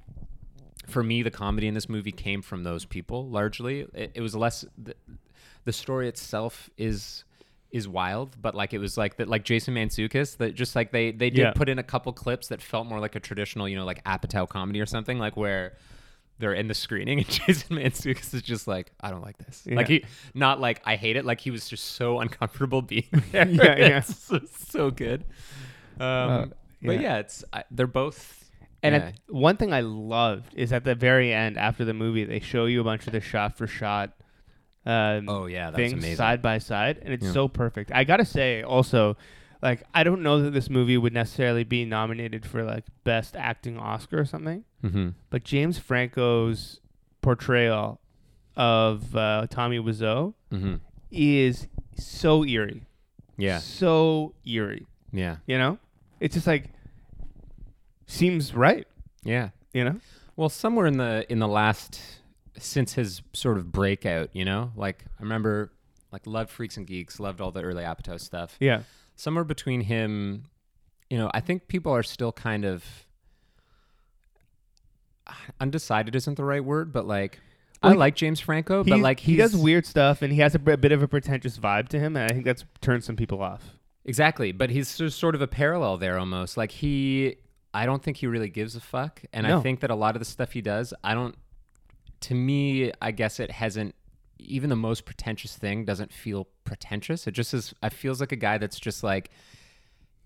for 0.87 1.03
me, 1.03 1.21
the 1.21 1.31
comedy 1.31 1.67
in 1.67 1.73
this 1.75 1.87
movie 1.87 2.11
came 2.11 2.41
from 2.41 2.63
those 2.63 2.83
people 2.83 3.29
largely. 3.29 3.85
It, 3.93 4.11
it 4.15 4.21
was 4.21 4.35
less 4.35 4.65
the, 4.77 4.95
the 5.63 5.71
story 5.71 6.07
itself 6.09 6.69
is 6.77 7.23
is 7.71 7.87
wild, 7.87 8.35
but 8.41 8.55
like 8.55 8.73
it 8.73 8.79
was 8.79 8.97
like 8.97 9.17
that, 9.17 9.27
like 9.27 9.43
Jason 9.43 9.75
Mantzoukas, 9.75 10.37
that 10.37 10.55
just 10.55 10.75
like 10.75 10.91
they 10.91 11.11
they 11.11 11.29
did 11.29 11.39
Yeah. 11.39 11.51
put 11.53 11.69
in 11.69 11.77
a 11.79 11.83
couple 11.83 12.11
clips 12.13 12.47
that 12.47 12.61
felt 12.61 12.87
more 12.87 12.99
like 12.99 13.15
a 13.15 13.19
traditional, 13.19 13.67
you 13.69 13.75
know, 13.75 13.85
like 13.85 14.03
Apatow 14.05 14.47
comedy 14.49 14.79
or 14.81 14.85
something, 14.85 15.19
like 15.19 15.37
where. 15.37 15.73
They're 16.41 16.53
in 16.53 16.69
the 16.69 16.73
screening, 16.73 17.17
and 17.23 17.27
Jason 17.29 17.75
Mantzoukas 17.75 18.33
is 18.33 18.41
just 18.41 18.65
like, 18.65 18.93
I 19.01 19.11
don't 19.11 19.19
like 19.21 19.37
this. 19.39 19.67
Like 19.69 19.89
he, 19.89 20.05
not 20.33 20.61
like 20.61 20.81
I 20.85 20.95
hate 20.95 21.17
it. 21.17 21.25
Like 21.25 21.41
he 21.41 21.51
was 21.51 21.67
just 21.67 21.83
so 21.95 22.21
uncomfortable 22.21 22.81
being 22.93 23.09
there. 23.33 23.45
Yeah, 23.45 23.75
yeah. 23.77 23.97
It's 23.97 24.15
so, 24.23 24.39
so 24.57 24.89
good. 24.89 25.25
Um, 25.99 26.05
Uh, 26.07 26.45
But 26.81 26.91
yeah. 26.95 27.01
yeah, 27.01 27.17
it's 27.17 27.43
I, 27.51 27.65
they're 27.71 27.87
both. 27.87 28.49
And 28.81 28.95
yeah. 28.95 29.01
at, 29.07 29.13
one 29.27 29.57
thing 29.57 29.73
I 29.73 29.81
loved 29.81 30.53
is 30.55 30.71
at 30.71 30.85
the 30.85 30.95
very 30.95 31.33
end, 31.33 31.57
after 31.57 31.83
the 31.83 31.93
movie, 31.93 32.23
they 32.23 32.39
show 32.39 32.67
you 32.67 32.79
a 32.79 32.85
bunch 32.85 33.05
of 33.05 33.11
the 33.11 33.19
shot 33.19 33.57
for 33.57 33.67
shot 33.67 34.13
um, 34.85 35.27
oh 35.29 35.45
yeah, 35.45 35.71
that 35.71 35.79
was 35.79 35.91
things 35.91 36.03
amazing. 36.03 36.15
side 36.17 36.41
by 36.41 36.57
side, 36.57 36.99
and 37.01 37.13
it's 37.13 37.25
Yeah. 37.25 37.31
so 37.33 37.47
perfect. 37.47 37.91
I 37.93 38.03
gotta 38.03 38.25
say, 38.25 38.63
also, 38.63 39.17
like 39.61 39.83
I 39.93 40.03
don't 40.03 40.21
know 40.23 40.41
that 40.43 40.51
this 40.51 40.69
movie 40.69 40.97
would 40.97 41.13
necessarily 41.13 41.63
be 41.63 41.85
nominated 41.85 42.45
for 42.45 42.63
like 42.63 42.85
best 43.03 43.35
acting 43.35 43.77
Oscar 43.77 44.19
or 44.21 44.25
something, 44.25 44.63
mm-hmm. 44.83 45.09
but 45.29 45.43
James 45.43 45.77
Franco's 45.77 46.79
portrayal 47.21 47.99
of 48.55 49.15
uh, 49.15 49.47
Tommy 49.49 49.79
Wiseau 49.79 50.33
Mm-hmm. 50.51 50.75
is 51.11 51.67
so 51.97 52.43
eerie, 52.45 52.85
Yeah, 53.37 53.59
so 53.59 54.33
eerie. 54.45 54.87
yeah, 55.11 55.37
You 55.45 55.57
know, 55.57 55.77
it's 56.19 56.33
just 56.35 56.47
like 56.47 56.69
seems 58.07 58.53
right. 58.55 58.87
yeah. 59.23 59.49
You 59.73 59.83
know, 59.83 59.99
Well, 60.35 60.49
somewhere 60.49 60.87
in 60.87 60.97
the 60.97 61.25
in 61.31 61.37
the 61.39 61.47
last 61.47 62.01
since 62.57 62.93
his 62.93 63.21
sort 63.33 63.57
of 63.57 63.71
breakout, 63.71 64.29
you 64.33 64.45
know, 64.45 64.71
like 64.75 65.05
I 65.19 65.23
remember, 65.23 65.71
like 66.11 66.25
loved 66.25 66.49
Freaks 66.49 66.77
and 66.77 66.85
Geeks, 66.87 67.19
loved 67.19 67.41
all 67.41 67.51
the 67.51 67.61
early 67.61 67.83
Apatow 67.83 68.19
stuff. 68.19 68.55
yeah, 68.59 68.81
Somewhere 69.15 69.43
between 69.43 69.81
him, 69.81 70.45
you 71.09 71.17
know, 71.17 71.29
I 71.33 71.39
think 71.41 71.67
people 71.67 71.91
are 71.93 72.03
still 72.03 72.31
kind 72.31 72.65
of 72.65 72.83
undecided. 75.59 76.15
Isn't 76.15 76.35
the 76.35 76.43
right 76.45 76.63
word, 76.63 76.91
but 76.91 77.05
like. 77.07 77.39
Well, 77.81 77.93
I 77.93 77.95
like 77.95 78.15
James 78.15 78.41
Franco, 78.41 78.83
but 78.83 78.87
He's- 78.95 79.01
like 79.01 79.21
he 79.21 79.37
does 79.37 79.55
weird 79.55 79.85
stuff, 79.85 80.21
and 80.21 80.33
he 80.33 80.39
has 80.41 80.53
a 80.53 80.59
bit 80.59 80.91
of 80.91 81.01
a 81.01 81.07
pretentious 81.07 81.57
vibe 81.57 81.87
to 81.89 81.99
him, 81.99 82.17
and 82.17 82.25
I 82.29 82.33
think 82.33 82.43
that's 82.43 82.65
turned 82.81 83.05
some 83.05 83.15
people 83.15 83.41
off. 83.41 83.63
Exactly, 84.03 84.51
but 84.51 84.69
he's 84.69 84.89
sort 85.13 85.33
of 85.35 85.41
a 85.41 85.47
parallel 85.47 85.97
there 85.97 86.17
almost. 86.19 86.57
Like 86.57 86.71
he 86.71 87.37
I 87.73 87.85
don't 87.85 88.03
think 88.03 88.17
he 88.17 88.27
really 88.27 88.49
gives 88.49 88.75
a 88.75 88.79
fuck 88.81 89.21
and 89.31 89.47
No. 89.47 89.59
I 89.59 89.61
think 89.61 89.79
that 89.81 89.91
a 89.91 89.95
lot 89.95 90.15
of 90.15 90.19
the 90.19 90.25
stuff 90.25 90.51
he 90.53 90.61
does, 90.61 90.93
I 91.03 91.13
don't 91.13 91.35
to 92.21 92.35
me, 92.35 92.91
I 93.01 93.11
guess 93.11 93.39
it 93.39 93.51
hasn't 93.51 93.95
even 94.39 94.69
the 94.69 94.75
most 94.75 95.05
pretentious 95.05 95.55
thing 95.57 95.83
doesn't 95.85 96.13
feel 96.13 96.47
pretentious. 96.63 97.27
It 97.27 97.31
just 97.31 97.53
is 97.53 97.73
it 97.83 97.93
feels 97.93 98.19
like 98.19 98.31
a 98.31 98.37
guy 98.37 98.57
that's 98.57 98.79
just 98.79 99.03
like 99.03 99.29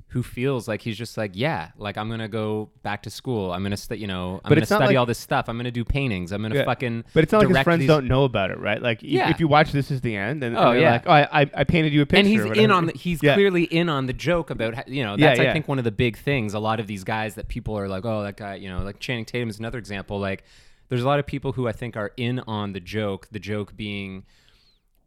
who 0.10 0.22
feels 0.22 0.68
like 0.68 0.80
he's 0.84 0.96
just 0.96 1.18
like, 1.18 1.32
yeah, 1.34 1.72
like 1.76 1.98
I'm 1.98 2.08
gonna 2.08 2.28
go 2.28 2.70
back 2.84 3.02
to 3.04 3.10
school. 3.10 3.52
I'm 3.52 3.64
gonna, 3.64 3.76
st- 3.76 4.00
you 4.00 4.06
know, 4.06 4.36
I'm 4.46 4.50
But 4.50 4.56
gonna 4.56 4.66
study 4.68 4.86
like- 4.86 4.98
all 4.98 5.08
this 5.08 5.18
stuff. 5.18 5.50
I'm 5.50 5.58
gonna 5.58 5.72
do 5.72 5.84
paintings. 5.84 6.32
I'm 6.32 6.44
gonna 6.44 6.54
Yeah. 6.54 6.66
fucking. 6.66 7.06
But 7.16 7.24
it's 7.24 7.32
not 7.32 7.40
like 7.40 7.48
his 7.48 7.64
friends 7.64 7.80
these- 7.80 7.88
don't 7.88 8.06
know 8.08 8.24
about 8.24 8.52
it, 8.52 8.60
right? 8.60 8.80
Like, 8.80 9.00
Yeah. 9.02 9.32
if 9.32 9.40
you 9.40 9.48
watch 9.48 9.72
this 9.72 9.90
is 9.90 10.02
the 10.02 10.16
end, 10.16 10.44
and, 10.44 10.56
Oh, 10.56 10.70
and 10.70 10.82
yeah. 10.82 10.92
like, 10.92 11.08
oh, 11.08 11.12
I, 11.12 11.50
I, 11.56 11.64
painted 11.64 11.94
you 11.94 12.04
a 12.04 12.06
picture, 12.06 12.20
and 12.20 12.28
he's 12.28 12.64
in 12.64 12.70
on 12.70 12.86
the, 12.86 12.92
he's 12.94 13.24
Yeah. 13.24 13.34
clearly 13.34 13.64
in 13.64 13.90
on 13.90 14.06
the 14.06 14.14
joke 14.14 14.52
about 14.52 14.76
how- 14.76 14.84
you 14.86 15.02
know 15.04 15.16
Yeah, 15.18 15.30
that's 15.30 15.40
I 15.40 15.52
think 15.52 15.68
one 15.68 15.80
of 15.80 15.84
the 15.84 15.92
big 15.92 16.16
things 16.16 16.54
a 16.54 16.60
lot 16.60 16.80
of 16.80 16.86
these 16.86 17.04
guys 17.04 17.34
that 17.34 17.48
people 17.48 17.76
are 17.80 17.88
like 17.88 18.06
oh 18.06 18.22
that 18.22 18.38
guy 18.38 18.54
you 18.54 18.70
know 18.70 18.84
like 18.84 19.00
Channing 19.00 19.26
Tatum 19.26 19.50
is 19.50 19.58
another 19.58 19.80
example 19.80 20.20
like 20.20 20.44
there's 20.90 21.04
a 21.04 21.08
lot 21.08 21.20
of 21.20 21.26
people 21.26 21.54
who 21.54 21.68
I 21.68 21.72
think 21.72 21.96
are 21.98 22.12
in 22.18 22.40
on 22.40 22.74
the 22.74 22.80
joke 22.80 23.28
the 23.32 23.40
joke 23.40 23.76
being 23.76 24.24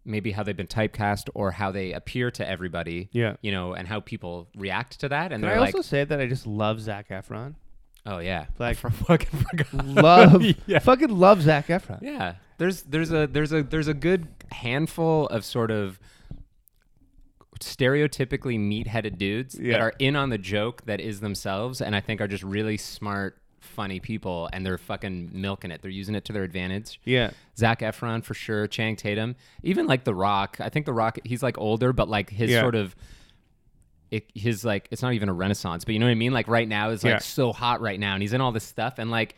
maybe 0.05 0.31
how 0.33 0.43
they've 0.45 0.57
been 0.57 0.67
typecast 0.69 1.29
or 1.35 1.51
how 1.51 1.71
they 1.73 1.93
appear 1.93 2.31
to 2.31 2.49
everybody 2.49 3.09
Yeah. 3.13 3.37
you 3.43 3.51
know 3.53 3.73
and 3.75 3.89
how 3.89 4.01
people 4.01 4.49
react 4.57 5.01
to 5.01 5.09
that 5.09 5.33
and 5.33 5.43
Can 5.43 5.49
they're 5.49 5.55
I 5.57 5.61
like 5.61 5.75
also 5.75 5.83
say 5.89 6.05
that 6.05 6.21
I 6.21 6.27
just 6.27 6.47
love 6.47 6.81
Zac 6.81 7.09
Efron? 7.09 7.55
oh 8.07 8.19
yeah 8.19 8.47
like, 8.59 8.85
I 8.85 8.91
fucking 8.91 9.41
forgot 9.41 9.85
Love, 9.85 10.43
yeah. 10.67 10.79
fucking 10.79 11.09
love 11.11 11.43
Zac 11.43 11.67
Efron. 11.67 11.99
Yeah, 12.03 12.35
there's 12.59 12.83
there's 12.83 13.13
a 13.13 13.27
there's 13.27 13.53
a 13.53 13.63
there's 13.65 13.89
a 13.89 13.95
good 13.95 14.29
handful 14.53 15.27
of 15.27 15.45
sort 15.45 15.71
of 15.73 15.99
stereotypically 17.61 18.59
meat-headed 18.61 19.19
dudes 19.19 19.59
Yeah. 19.59 19.73
that 19.73 19.81
are 19.81 19.93
in 19.99 20.15
on 20.17 20.31
the 20.31 20.39
joke 20.39 20.85
that 20.87 21.01
is 21.01 21.21
themselves, 21.21 21.81
and 21.81 21.97
I 21.97 22.01
think 22.01 22.21
are 22.21 22.29
just 22.29 22.45
really 22.45 22.77
smart, 22.77 23.39
funny 23.61 24.01
people, 24.01 24.49
and 24.53 24.65
they're 24.65 24.79
fucking 24.79 25.31
milking 25.33 25.71
it. 25.71 25.83
They're 25.83 25.91
using 25.91 26.15
it 26.15 26.25
to 26.27 26.33
their 26.33 26.43
advantage. 26.45 27.01
Yeah. 27.05 27.31
Zac 27.57 27.81
Efron 27.81 28.23
for 28.25 28.35
sure, 28.35 28.67
Channing 28.67 28.97
Tatum, 28.97 29.37
even 29.63 29.87
like 29.87 30.05
The 30.05 30.15
Rock. 30.15 30.59
I 30.61 30.69
think 30.69 30.87
The 30.87 30.93
Rock, 30.93 31.19
he's 31.25 31.43
like 31.43 31.59
older, 31.59 31.93
but 31.93 32.09
like 32.09 32.31
his 32.31 32.51
Yeah. 32.51 32.61
sort 32.61 32.75
of 32.75 32.95
it, 34.11 34.31
his 34.35 34.65
like 34.65 34.87
it's 34.91 35.03
not 35.03 35.15
even 35.15 35.29
a 35.29 35.33
renaissance, 35.33 35.85
but 35.85 35.93
you 35.95 35.99
know 35.99 36.07
what 36.07 36.13
I 36.13 36.17
mean. 36.17 36.33
Like 36.33 36.47
right 36.49 36.69
now 36.69 36.91
is 36.91 37.03
like 37.03 37.11
Yeah. 37.13 37.19
so 37.19 37.53
hot 37.53 37.81
right 37.81 37.99
now, 37.99 38.15
and 38.15 38.23
he's 38.23 38.33
in 38.33 38.41
all 38.41 38.53
this 38.53 38.65
stuff, 38.65 38.95
and 38.99 39.11
like 39.11 39.35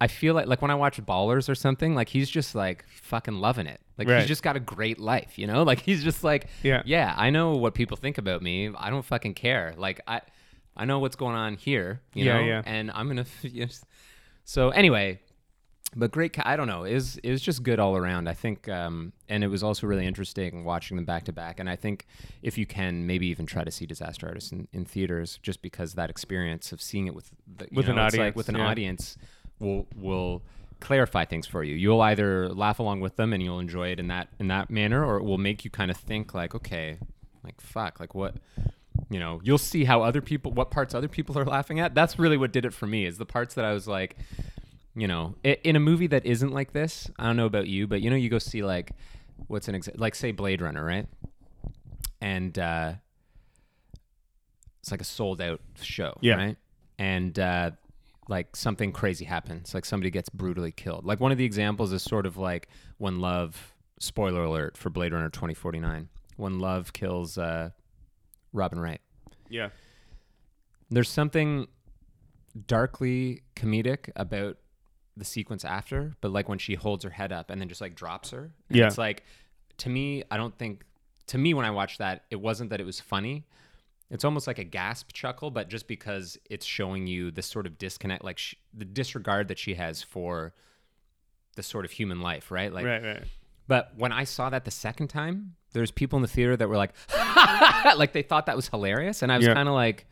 I 0.00 0.06
feel 0.08 0.34
like 0.34 0.46
like 0.46 0.62
when 0.62 0.70
I 0.70 0.74
watch 0.74 1.04
Ballers 1.04 1.48
or 1.48 1.54
something, 1.54 1.94
like 1.94 2.08
he's 2.08 2.28
just 2.30 2.54
like 2.54 2.84
fucking 3.02 3.34
loving 3.34 3.66
it. 3.66 3.80
Like 3.98 4.08
Right. 4.08 4.18
he's 4.20 4.28
just 4.28 4.42
got 4.42 4.54
a 4.56 4.60
great 4.60 5.00
life, 5.00 5.38
you 5.38 5.46
know. 5.46 5.62
Like 5.70 5.80
he's 5.80 6.04
just 6.04 6.22
like 6.22 6.46
Yeah. 6.62 6.82
yeah, 6.84 7.14
I 7.16 7.30
know 7.30 7.56
what 7.56 7.74
people 7.74 7.96
think 7.96 8.18
about 8.18 8.40
me. 8.42 8.70
I 8.76 8.90
don't 8.90 9.04
fucking 9.04 9.34
care. 9.34 9.74
Like 9.76 10.00
I, 10.06 10.20
I 10.76 10.84
know 10.84 10.98
what's 10.98 11.16
going 11.16 11.34
on 11.36 11.54
here. 11.56 12.00
You 12.14 12.24
Yeah, 12.24 12.34
know, 12.38 12.44
yeah. 12.44 12.62
and 12.66 12.90
I'm 12.92 13.06
gonna. 13.08 13.26
Yes. 13.42 13.84
So 14.44 14.70
anyway, 14.70 15.20
but 15.96 16.10
great. 16.12 16.32
ca- 16.34 16.42
I 16.44 16.56
don't 16.56 16.66
know. 16.68 16.84
It 16.84 16.94
was 16.94 17.16
it 17.18 17.30
was 17.30 17.40
just 17.42 17.62
good 17.62 17.78
all 17.80 17.96
around. 17.96 18.28
I 18.28 18.34
think, 18.34 18.68
um, 18.68 19.12
and 19.28 19.42
it 19.42 19.48
was 19.48 19.62
also 19.62 19.86
really 19.86 20.06
interesting 20.06 20.64
watching 20.64 20.96
them 20.96 21.04
back 21.04 21.24
to 21.24 21.32
back. 21.32 21.58
And 21.58 21.68
I 21.70 21.76
think 21.76 22.06
if 22.42 22.56
you 22.58 22.66
can, 22.66 23.06
maybe 23.06 23.26
even 23.28 23.46
try 23.46 23.64
to 23.64 23.70
see 23.70 23.86
Disaster 23.86 24.26
Artist 24.28 24.52
in, 24.52 24.68
in 24.72 24.84
theaters, 24.84 25.38
just 25.42 25.62
because 25.62 25.94
that 25.94 26.10
experience 26.10 26.70
of 26.72 26.80
seeing 26.80 27.06
it 27.06 27.14
with 27.14 27.30
the, 27.56 27.64
you 27.64 27.76
With 27.76 27.88
an 27.88 27.96
know, 27.96 28.02
like 28.02 28.12
audience, 28.14 28.36
with 28.36 28.48
an 28.50 28.56
yeah. 28.56 28.66
audience 28.68 29.16
will 29.58 29.86
will 29.96 30.42
clarify 30.80 31.24
things 31.24 31.46
for 31.46 31.64
you. 31.64 31.74
You'll 31.74 32.02
either 32.02 32.50
laugh 32.50 32.78
along 32.78 33.00
with 33.00 33.16
them 33.16 33.32
and 33.32 33.42
you'll 33.42 33.58
enjoy 33.60 33.88
it 33.92 33.98
in 33.98 34.08
that 34.08 34.28
in 34.38 34.48
that 34.48 34.70
manner, 34.70 35.02
or 35.04 35.16
it 35.16 35.24
will 35.24 35.38
make 35.38 35.64
you 35.64 35.70
kind 35.70 35.90
of 35.90 35.96
think 35.96 36.34
like, 36.34 36.54
okay, 36.54 36.98
like 37.42 37.60
fuck, 37.60 37.98
like 37.98 38.14
what 38.14 38.34
you 39.10 39.18
know, 39.20 39.40
you'll 39.44 39.58
see 39.58 39.84
how 39.84 40.02
other 40.02 40.20
people 40.20 40.52
what 40.52 40.70
parts 40.70 40.94
other 40.94 41.08
people 41.08 41.38
are 41.38 41.44
laughing 41.44 41.80
at. 41.80 41.94
That's 41.94 42.18
really 42.18 42.36
what 42.36 42.52
did 42.52 42.64
it 42.64 42.74
for 42.74 42.86
me 42.86 43.04
is 43.06 43.18
the 43.18 43.26
parts 43.26 43.54
that 43.54 43.64
I 43.64 43.72
was 43.72 43.86
like, 43.86 44.16
you 44.94 45.06
know, 45.06 45.34
in 45.44 45.76
a 45.76 45.80
movie 45.80 46.06
that 46.08 46.24
isn't 46.26 46.52
like 46.52 46.72
this. 46.72 47.10
I 47.18 47.24
don't 47.24 47.36
know 47.36 47.46
about 47.46 47.66
you, 47.68 47.86
but 47.86 48.00
you 48.00 48.10
know, 48.10 48.16
you 48.16 48.28
go 48.28 48.38
see 48.38 48.62
like 48.62 48.92
what's 49.48 49.68
an 49.68 49.74
exa- 49.74 49.98
like 49.98 50.14
say 50.14 50.32
Blade 50.32 50.60
Runner, 50.62 50.84
right? 50.84 51.06
And 52.20 52.58
uh 52.58 52.94
it's 54.80 54.90
like 54.90 55.00
a 55.00 55.04
sold 55.04 55.40
out 55.40 55.60
show, 55.82 56.16
Yeah. 56.20 56.34
right? 56.36 56.56
And 56.98 57.38
uh 57.38 57.72
like 58.28 58.56
something 58.56 58.90
crazy 58.90 59.24
happens, 59.24 59.72
like 59.74 59.84
somebody 59.84 60.10
gets 60.10 60.28
brutally 60.28 60.72
killed. 60.72 61.04
Like 61.04 61.20
one 61.20 61.30
of 61.30 61.38
the 61.38 61.44
examples 61.44 61.92
is 61.92 62.02
sort 62.02 62.26
of 62.26 62.36
like 62.36 62.68
when 62.98 63.20
Love, 63.20 63.72
spoiler 64.00 64.42
alert 64.42 64.76
for 64.76 64.90
Blade 64.90 65.12
Runner 65.12 65.28
2049, 65.30 66.08
when 66.36 66.58
Love 66.58 66.92
kills 66.92 67.38
uh 67.38 67.70
Robin 68.56 68.78
Wright. 68.80 69.00
Yeah. 69.48 69.68
There's 70.90 71.08
something 71.08 71.68
darkly 72.66 73.42
comedic 73.54 74.10
about 74.16 74.56
the 75.16 75.24
sequence 75.24 75.64
after, 75.64 76.16
but 76.20 76.30
like 76.30 76.48
when 76.48 76.58
she 76.58 76.74
holds 76.74 77.04
her 77.04 77.10
head 77.10 77.32
up 77.32 77.50
and 77.50 77.60
then 77.60 77.68
just 77.68 77.80
like 77.80 77.94
drops 77.94 78.30
her. 78.30 78.50
And 78.68 78.76
Yeah. 78.76 78.86
It's 78.86 78.98
like 78.98 79.24
to 79.78 79.88
me, 79.88 80.24
I 80.30 80.36
don't 80.36 80.56
think 80.56 80.84
to 81.28 81.38
me 81.38 81.54
when 81.54 81.64
I 81.64 81.70
watched 81.70 81.98
that, 81.98 82.24
it 82.30 82.36
wasn't 82.36 82.70
that 82.70 82.80
it 82.80 82.86
was 82.86 83.00
funny. 83.00 83.46
It's 84.10 84.24
almost 84.24 84.46
like 84.46 84.58
a 84.58 84.64
gasp 84.64 85.12
chuckle, 85.12 85.50
but 85.50 85.68
just 85.68 85.88
because 85.88 86.38
it's 86.48 86.64
showing 86.64 87.06
you 87.06 87.30
this 87.32 87.46
sort 87.46 87.66
of 87.66 87.76
disconnect, 87.76 88.22
like 88.22 88.38
sh- 88.38 88.54
the 88.72 88.84
disregard 88.84 89.48
that 89.48 89.58
she 89.58 89.74
has 89.74 90.02
for 90.02 90.54
the 91.56 91.62
sort 91.62 91.84
of 91.84 91.90
human 91.90 92.20
life, 92.20 92.50
right? 92.52 92.72
Like, 92.72 92.86
right, 92.86 93.02
right. 93.02 93.22
but 93.66 93.92
when 93.96 94.12
I 94.12 94.22
saw 94.22 94.48
that 94.50 94.64
the 94.64 94.70
second 94.70 95.08
time, 95.08 95.56
there's 95.78 95.90
people 95.90 96.16
in 96.16 96.22
the 96.22 96.28
theater 96.28 96.56
that 96.56 96.68
were 96.68 96.76
like, 96.76 96.92
like 97.96 98.12
they 98.12 98.22
thought 98.22 98.46
that 98.46 98.56
was 98.56 98.68
hilarious, 98.68 99.22
and 99.22 99.30
I 99.32 99.36
was 99.36 99.46
Yeah. 99.46 99.54
kind 99.54 99.68
of 99.68 99.74
like, 99.74 100.06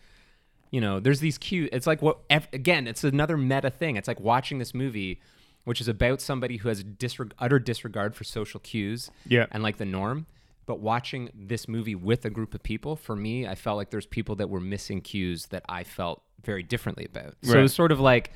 you 0.70 0.80
know, 0.80 1.00
there's 1.00 1.20
these 1.20 1.38
cues. 1.38 1.68
It's 1.72 1.86
like 1.86 2.02
what 2.02 2.18
again, 2.30 2.86
it's 2.86 3.04
another 3.04 3.36
meta 3.36 3.70
thing. 3.70 3.96
It's 3.96 4.08
like 4.08 4.20
watching 4.20 4.58
this 4.58 4.74
movie, 4.74 5.20
which 5.64 5.80
is 5.80 5.88
about 5.88 6.20
somebody 6.20 6.56
who 6.58 6.68
has 6.68 6.82
disreg- 6.84 7.32
utter 7.38 7.58
disregard 7.58 8.14
for 8.14 8.24
social 8.24 8.60
cues 8.60 9.10
Yeah. 9.26 9.46
and 9.50 9.62
like 9.62 9.76
the 9.78 9.84
norm. 9.84 10.26
But 10.66 10.80
watching 10.80 11.28
this 11.34 11.68
movie 11.68 11.94
with 11.94 12.24
a 12.24 12.30
group 12.30 12.54
of 12.54 12.62
people, 12.62 12.96
for 12.96 13.14
me, 13.14 13.46
I 13.46 13.54
felt 13.54 13.76
like 13.76 13.90
there's 13.90 14.06
people 14.06 14.34
that 14.36 14.48
were 14.48 14.60
missing 14.60 15.02
cues 15.02 15.46
that 15.46 15.62
I 15.68 15.84
felt 15.84 16.22
very 16.42 16.62
differently 16.62 17.04
about. 17.04 17.34
So 17.42 17.58
it 17.58 17.62
was 17.62 17.74
sort 17.74 17.92
of 17.92 18.00
like, 18.00 18.32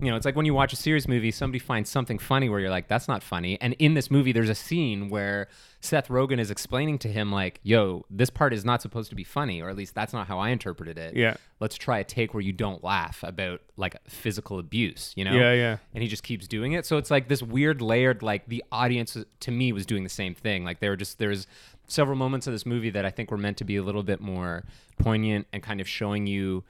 you 0.00 0.10
know, 0.10 0.16
it's 0.16 0.26
like 0.26 0.36
when 0.36 0.46
you 0.46 0.52
watch 0.52 0.72
a 0.72 0.76
serious 0.76 1.08
movie, 1.08 1.30
somebody 1.30 1.58
finds 1.58 1.88
something 1.88 2.18
funny 2.18 2.48
where 2.48 2.60
you're 2.60 2.70
like, 2.70 2.88
that's 2.88 3.08
not 3.08 3.22
funny. 3.22 3.58
And 3.60 3.74
in 3.78 3.94
this 3.94 4.10
movie, 4.10 4.32
there's 4.32 4.48
a 4.48 4.54
scene 4.54 5.08
where 5.08 5.48
Seth 5.80 6.08
Rogen 6.08 6.38
is 6.38 6.50
explaining 6.50 6.98
to 6.98 7.08
him, 7.08 7.30
like, 7.32 7.60
yo, 7.62 8.04
this 8.10 8.28
part 8.28 8.52
is 8.52 8.64
not 8.64 8.82
supposed 8.82 9.10
to 9.10 9.16
be 9.16 9.24
funny, 9.24 9.62
or 9.62 9.70
at 9.70 9.76
least 9.76 9.94
that's 9.94 10.12
not 10.12 10.26
how 10.26 10.38
I 10.38 10.50
interpreted 10.50 10.98
it. 10.98 11.16
Yeah. 11.16 11.36
Let's 11.60 11.76
try 11.76 12.00
a 12.00 12.04
take 12.04 12.34
where 12.34 12.42
you 12.42 12.52
don't 12.52 12.82
laugh 12.84 13.22
about 13.22 13.62
like 13.76 13.96
physical 14.08 14.58
abuse, 14.58 15.12
you 15.16 15.24
know? 15.24 15.32
Yeah, 15.32 15.52
yeah. 15.52 15.76
and 15.94 16.02
he 16.02 16.08
just 16.08 16.24
keeps 16.24 16.46
doing 16.46 16.72
it. 16.72 16.84
So 16.84 16.98
it's 16.98 17.10
like 17.10 17.28
this 17.28 17.42
weird 17.42 17.80
layered 17.80 18.22
like 18.22 18.46
the 18.48 18.64
audience 18.72 19.16
to 19.40 19.50
me 19.50 19.72
was 19.72 19.86
doing 19.86 20.02
the 20.02 20.10
same 20.10 20.34
thing. 20.34 20.64
Like 20.64 20.80
there 20.80 20.90
were 20.90 20.96
just 20.96 21.18
there's 21.18 21.46
several 21.88 22.16
moments 22.16 22.46
of 22.46 22.52
this 22.52 22.66
movie 22.66 22.90
that 22.90 23.06
I 23.06 23.10
think 23.10 23.30
were 23.30 23.38
meant 23.38 23.56
to 23.58 23.64
be 23.64 23.76
a 23.76 23.82
little 23.82 24.02
bit 24.02 24.20
more 24.20 24.64
poignant 24.98 25.46
and 25.52 25.62
kind 25.62 25.80
of 25.80 25.88
showing 25.88 26.26
you 26.26 26.64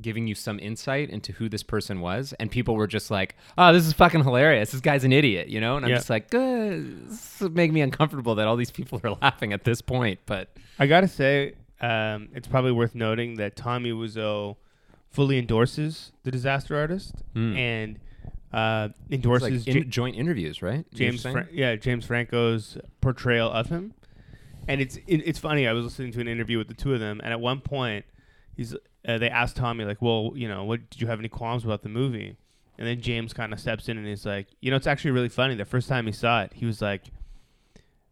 giving 0.00 0.26
you 0.26 0.34
some 0.34 0.58
insight 0.60 1.10
into 1.10 1.32
who 1.32 1.48
this 1.48 1.62
person 1.62 2.00
was 2.00 2.32
and 2.38 2.50
people 2.50 2.74
were 2.76 2.86
just 2.86 3.10
like 3.10 3.34
oh 3.56 3.72
this 3.72 3.84
is 3.86 3.92
fucking 3.92 4.22
hilarious 4.22 4.70
this 4.70 4.80
guy's 4.80 5.02
an 5.04 5.12
idiot 5.12 5.48
you 5.48 5.60
know 5.60 5.76
and 5.76 5.84
i'm 5.84 5.90
Yeah. 5.90 5.96
just 5.96 6.08
like 6.10 6.30
good 6.30 7.08
this 7.08 7.40
make 7.40 7.72
me 7.72 7.80
uncomfortable 7.80 8.34
that 8.36 8.46
all 8.46 8.56
these 8.56 8.70
people 8.70 9.00
are 9.02 9.10
laughing 9.22 9.52
at 9.52 9.64
this 9.64 9.80
point 9.82 10.20
but 10.26 10.50
I 10.78 10.86
gotta 10.86 11.08
say, 11.08 11.54
um, 11.80 12.28
it's 12.34 12.46
probably 12.46 12.70
worth 12.70 12.94
noting 12.94 13.34
that 13.38 13.56
Tommy 13.56 13.90
Wiseau 13.90 14.54
fully 15.10 15.38
endorses 15.38 16.12
the 16.22 16.30
Disaster 16.30 16.76
Artist 16.76 17.14
Hmm. 17.34 17.56
and 17.56 17.98
uh, 18.52 18.88
endorses 19.10 19.66
like 19.66 19.76
in, 19.76 19.82
Ja- 19.82 19.88
joint 19.88 20.16
interviews 20.16 20.62
right 20.62 20.86
James. 20.94 21.22
Fra- 21.22 21.48
yeah, 21.52 21.74
James 21.76 22.06
Franco's 22.06 22.78
portrayal 23.00 23.50
of 23.50 23.66
him. 23.68 23.92
And 24.68 24.80
it's 24.80 24.96
it, 25.06 25.16
it's 25.26 25.38
funny. 25.38 25.66
I 25.66 25.72
was 25.72 25.84
listening 25.84 26.12
to 26.12 26.20
an 26.20 26.28
interview 26.28 26.58
with 26.58 26.68
the 26.68 26.74
two 26.74 26.94
of 26.94 27.00
them, 27.00 27.20
and 27.24 27.32
at 27.32 27.40
one 27.40 27.60
point, 27.60 28.04
he's 28.56 28.74
uh, 29.08 29.18
they 29.18 29.30
asked 29.30 29.56
Tommy 29.56 29.84
like, 29.84 30.00
"Well, 30.02 30.32
you 30.36 30.48
know, 30.48 30.64
what 30.64 30.88
did 30.90 31.00
you 31.00 31.08
have 31.08 31.18
any 31.18 31.28
qualms 31.28 31.64
about 31.64 31.82
the 31.82 31.88
movie?" 31.88 32.36
And 32.76 32.86
then 32.86 33.00
James 33.00 33.32
kind 33.32 33.52
of 33.52 33.58
steps 33.58 33.88
in 33.88 33.98
and 33.98 34.06
he's 34.06 34.26
like, 34.26 34.46
"You 34.60 34.70
know, 34.70 34.76
it's 34.76 34.86
actually 34.86 35.10
really 35.12 35.28
funny. 35.28 35.54
The 35.54 35.64
first 35.64 35.88
time 35.88 36.06
he 36.06 36.12
saw 36.12 36.42
it, 36.42 36.52
he 36.54 36.66
was 36.66 36.80
like, 36.82 37.04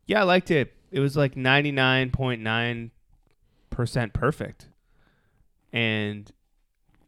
"Yeah, 0.06 0.20
I 0.20 0.24
liked 0.24 0.50
it. 0.50 0.72
It 0.90 1.00
was 1.00 1.16
like 1.16 1.36
ninety 1.36 1.70
nine 1.70 2.10
point 2.10 2.40
nine 2.42 2.90
percent 3.70 4.12
perfect." 4.12 4.68
And 5.72 6.32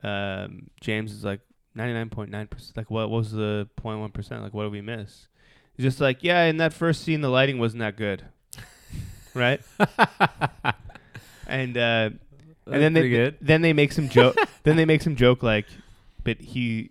um, 0.05 0.69
James 0.81 1.13
is 1.13 1.25
like, 1.25 1.41
99.9%. 1.79 2.77
Like, 2.77 2.91
what 2.91 3.09
was 3.09 3.33
the 3.33 3.69
0.1%? 3.81 4.43
Like, 4.43 4.53
what 4.53 4.65
did 4.65 4.73
we 4.73 4.81
miss? 4.81 5.29
He's 5.75 5.85
just 5.85 6.01
like, 6.01 6.23
yeah, 6.23 6.45
in 6.45 6.59
that 6.59 6.73
first 6.73 7.03
scene, 7.03 7.21
the 7.21 7.29
lighting 7.29 7.59
wasn't 7.59 7.81
that 7.81 7.97
good. 7.97 8.25
right? 9.35 9.61
And, 11.51 11.79
uh, 11.79 12.11
and 12.73 12.83
then 12.83 12.93
they, 12.93 13.09
good. 13.09 13.37
then 13.41 13.63
they 13.63 13.73
make 13.73 13.93
some 13.93 14.09
joke. 14.09 14.37
then 14.63 14.77
they 14.77 14.85
make 14.85 15.03
some 15.03 15.17
joke 15.17 15.43
like, 15.43 15.67
but 16.25 16.41
he. 16.41 16.91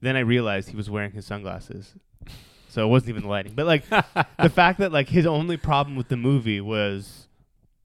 Then 0.00 0.14
I 0.14 0.20
realized 0.20 0.68
he 0.68 0.76
was 0.76 0.88
wearing 0.88 1.10
his 1.10 1.26
sunglasses, 1.26 1.94
so 2.68 2.84
it 2.84 2.88
wasn't 2.88 3.10
even 3.10 3.22
the 3.22 3.28
lighting. 3.28 3.54
But 3.54 3.66
like 3.66 3.88
the 3.88 4.48
fact 4.48 4.78
that 4.78 4.92
like 4.92 5.08
his 5.08 5.26
only 5.26 5.56
problem 5.56 5.96
with 5.96 6.08
the 6.08 6.16
movie 6.16 6.60
was, 6.60 7.26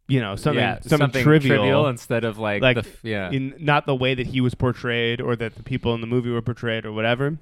you 0.07 0.19
know, 0.19 0.35
something 0.35 0.59
yeah, 0.61 0.79
something, 0.81 1.23
trivial, 1.23 1.87
instead 1.87 2.23
of 2.23 2.37
like, 2.37 2.61
Like, 2.61 2.83
the 2.83 2.87
yeah 3.01 3.31
in 3.31 3.55
not 3.59 3.87
the 3.87 3.95
way 3.95 4.13
that 4.13 4.27
he 4.27 4.41
was 4.41 4.53
portrayed 4.53 5.21
or 5.21 5.35
that 5.35 5.55
the 5.55 5.63
people 5.63 5.95
in 5.95 6.01
the 6.01 6.07
movie 6.07 6.29
were 6.29 6.41
portrayed 6.43 6.85
or 6.85 6.91
whatever. 6.91 7.39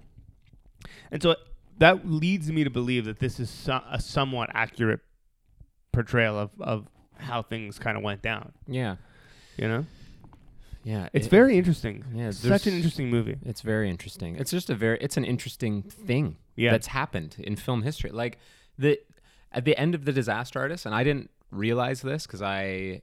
And 1.11 1.21
so 1.21 1.35
that 1.79 2.07
leads 2.07 2.49
me 2.49 2.63
to 2.63 2.69
believe 2.69 3.03
that 3.05 3.19
this 3.19 3.39
is 3.41 3.49
so- 3.49 3.83
a 3.91 3.99
somewhat 3.99 4.49
accurate 4.53 5.01
portrayal 5.91 6.39
of, 6.39 6.49
of 6.61 6.87
how 7.17 7.41
things 7.41 7.77
kind 7.77 7.97
of 7.97 8.03
went 8.03 8.21
down. 8.21 8.53
yeah 8.67 8.95
You 9.61 9.67
know, 9.67 9.85
yeah 10.83 11.09
it's 11.13 11.27
it- 11.27 11.29
very 11.29 11.57
interesting. 11.57 12.03
yeah 12.13 12.29
It's 12.29 12.39
such 12.39 12.65
an 12.67 12.73
interesting 12.73 13.09
movie. 13.09 13.37
It's 13.45 13.61
very 13.61 13.89
interesting. 13.89 14.35
It's 14.37 14.51
just 14.51 14.69
a 14.69 14.75
very 14.75 14.97
it's 14.99 15.17
an 15.17 15.23
interesting 15.25 15.83
thing 15.83 16.37
Yeah. 16.55 16.71
that's 16.71 16.87
happened 16.87 17.35
in 17.39 17.55
film 17.55 17.83
history. 17.83 18.09
Like 18.11 18.37
the 18.77 18.99
at 19.51 19.63
the 19.65 19.77
end 19.77 19.93
of 19.95 20.05
the 20.05 20.11
Disaster 20.13 20.59
Artist, 20.59 20.85
and 20.85 20.95
I 20.95 21.03
didn't 21.03 21.29
realize 21.51 22.01
this 22.01 22.25
because 22.25 22.41
I 22.41 23.01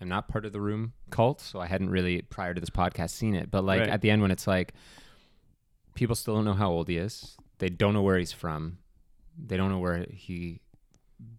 am 0.00 0.08
not 0.08 0.28
part 0.28 0.44
of 0.44 0.52
the 0.52 0.60
Room 0.60 0.92
cult, 1.10 1.40
so 1.40 1.60
I 1.60 1.66
hadn't 1.66 1.90
really 1.90 2.22
prior 2.22 2.54
to 2.54 2.60
this 2.60 2.70
podcast 2.70 3.10
seen 3.10 3.34
it. 3.34 3.50
But 3.50 3.64
like 3.64 3.80
Right. 3.80 3.88
at 3.90 4.00
the 4.00 4.10
end, 4.10 4.20
when 4.22 4.30
it's 4.32 4.46
like 4.48 4.74
people 5.94 6.16
still 6.16 6.34
don't 6.34 6.44
know 6.44 6.54
how 6.54 6.70
old 6.70 6.88
he 6.88 6.96
is, 6.96 7.36
they 7.58 7.68
don't 7.68 7.94
know 7.94 8.02
where 8.02 8.18
he's 8.18 8.32
from, 8.32 8.78
they 9.38 9.56
don't 9.56 9.70
know 9.70 9.78
where 9.78 10.06
he 10.10 10.60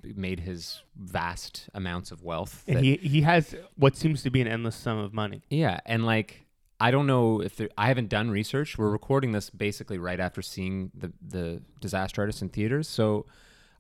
made 0.03 0.41
his 0.41 0.81
vast 0.95 1.69
amounts 1.73 2.11
of 2.11 2.23
wealth. 2.23 2.63
And 2.67 2.77
that- 2.77 2.83
he 2.83 2.95
he 2.97 3.21
has 3.21 3.55
what 3.75 3.95
seems 3.95 4.23
to 4.23 4.29
be 4.29 4.41
an 4.41 4.47
endless 4.47 4.75
sum 4.75 4.97
of 4.97 5.13
money. 5.13 5.43
yeah, 5.49 5.79
and 5.85 6.05
like 6.05 6.45
I 6.79 6.91
don't 6.91 7.07
know 7.07 7.41
if 7.41 7.55
there, 7.55 7.69
I 7.77 7.87
haven't 7.87 8.09
done 8.09 8.29
research. 8.31 8.77
We're 8.77 8.89
recording 8.89 9.31
this 9.31 9.49
basically 9.49 9.97
right 9.97 10.19
after 10.19 10.41
seeing 10.41 10.91
the 10.93 11.13
the 11.25 11.61
Disaster 11.79 12.21
Artist 12.21 12.41
in 12.41 12.49
theaters, 12.49 12.87
so 12.87 13.25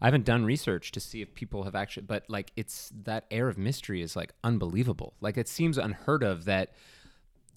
I 0.01 0.05
haven't 0.07 0.25
done 0.25 0.45
research 0.45 0.91
to 0.91 0.99
see 0.99 1.21
if 1.21 1.33
people 1.35 1.63
have 1.63 1.75
actually. 1.75 2.05
But 2.05 2.23
like, 2.29 2.51
it's 2.55 2.91
that 3.03 3.25
air 3.31 3.47
of 3.49 3.57
mystery 3.57 4.01
is 4.01 4.15
like 4.15 4.33
unbelievable. 4.43 5.13
Like, 5.21 5.37
it 5.37 5.47
seems 5.47 5.77
unheard 5.77 6.23
of 6.23 6.45
that 6.45 6.73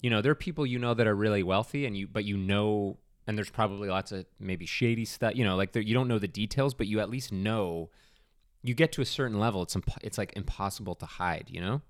you 0.01 0.09
know 0.09 0.21
there 0.21 0.31
are 0.31 0.35
people 0.35 0.65
you 0.65 0.79
know 0.79 0.93
that 0.93 1.07
are 1.07 1.15
really 1.15 1.43
wealthy, 1.43 1.85
and 1.85 1.95
you 1.95 2.07
but 2.07 2.25
you 2.25 2.37
know, 2.37 2.97
and 3.27 3.37
there's 3.37 3.49
probably 3.49 3.87
lots 3.89 4.11
of 4.11 4.25
maybe 4.39 4.65
shady 4.65 5.05
stuff. 5.05 5.35
You 5.35 5.43
know, 5.45 5.55
like 5.55 5.71
there, 5.73 5.81
you 5.81 5.93
don't 5.93 6.07
know 6.07 6.19
the 6.19 6.27
details, 6.27 6.73
but 6.73 6.87
you 6.87 6.99
at 6.99 7.09
least 7.09 7.31
know 7.31 7.89
you 8.63 8.73
get 8.73 8.91
to 8.93 9.01
a 9.01 9.05
certain 9.05 9.39
level, 9.39 9.61
it's 9.63 9.75
imp- 9.75 9.97
it's 10.01 10.17
like 10.17 10.33
impossible 10.35 10.95
to 10.95 11.05
hide. 11.05 11.47
You 11.49 11.61
know. 11.61 11.81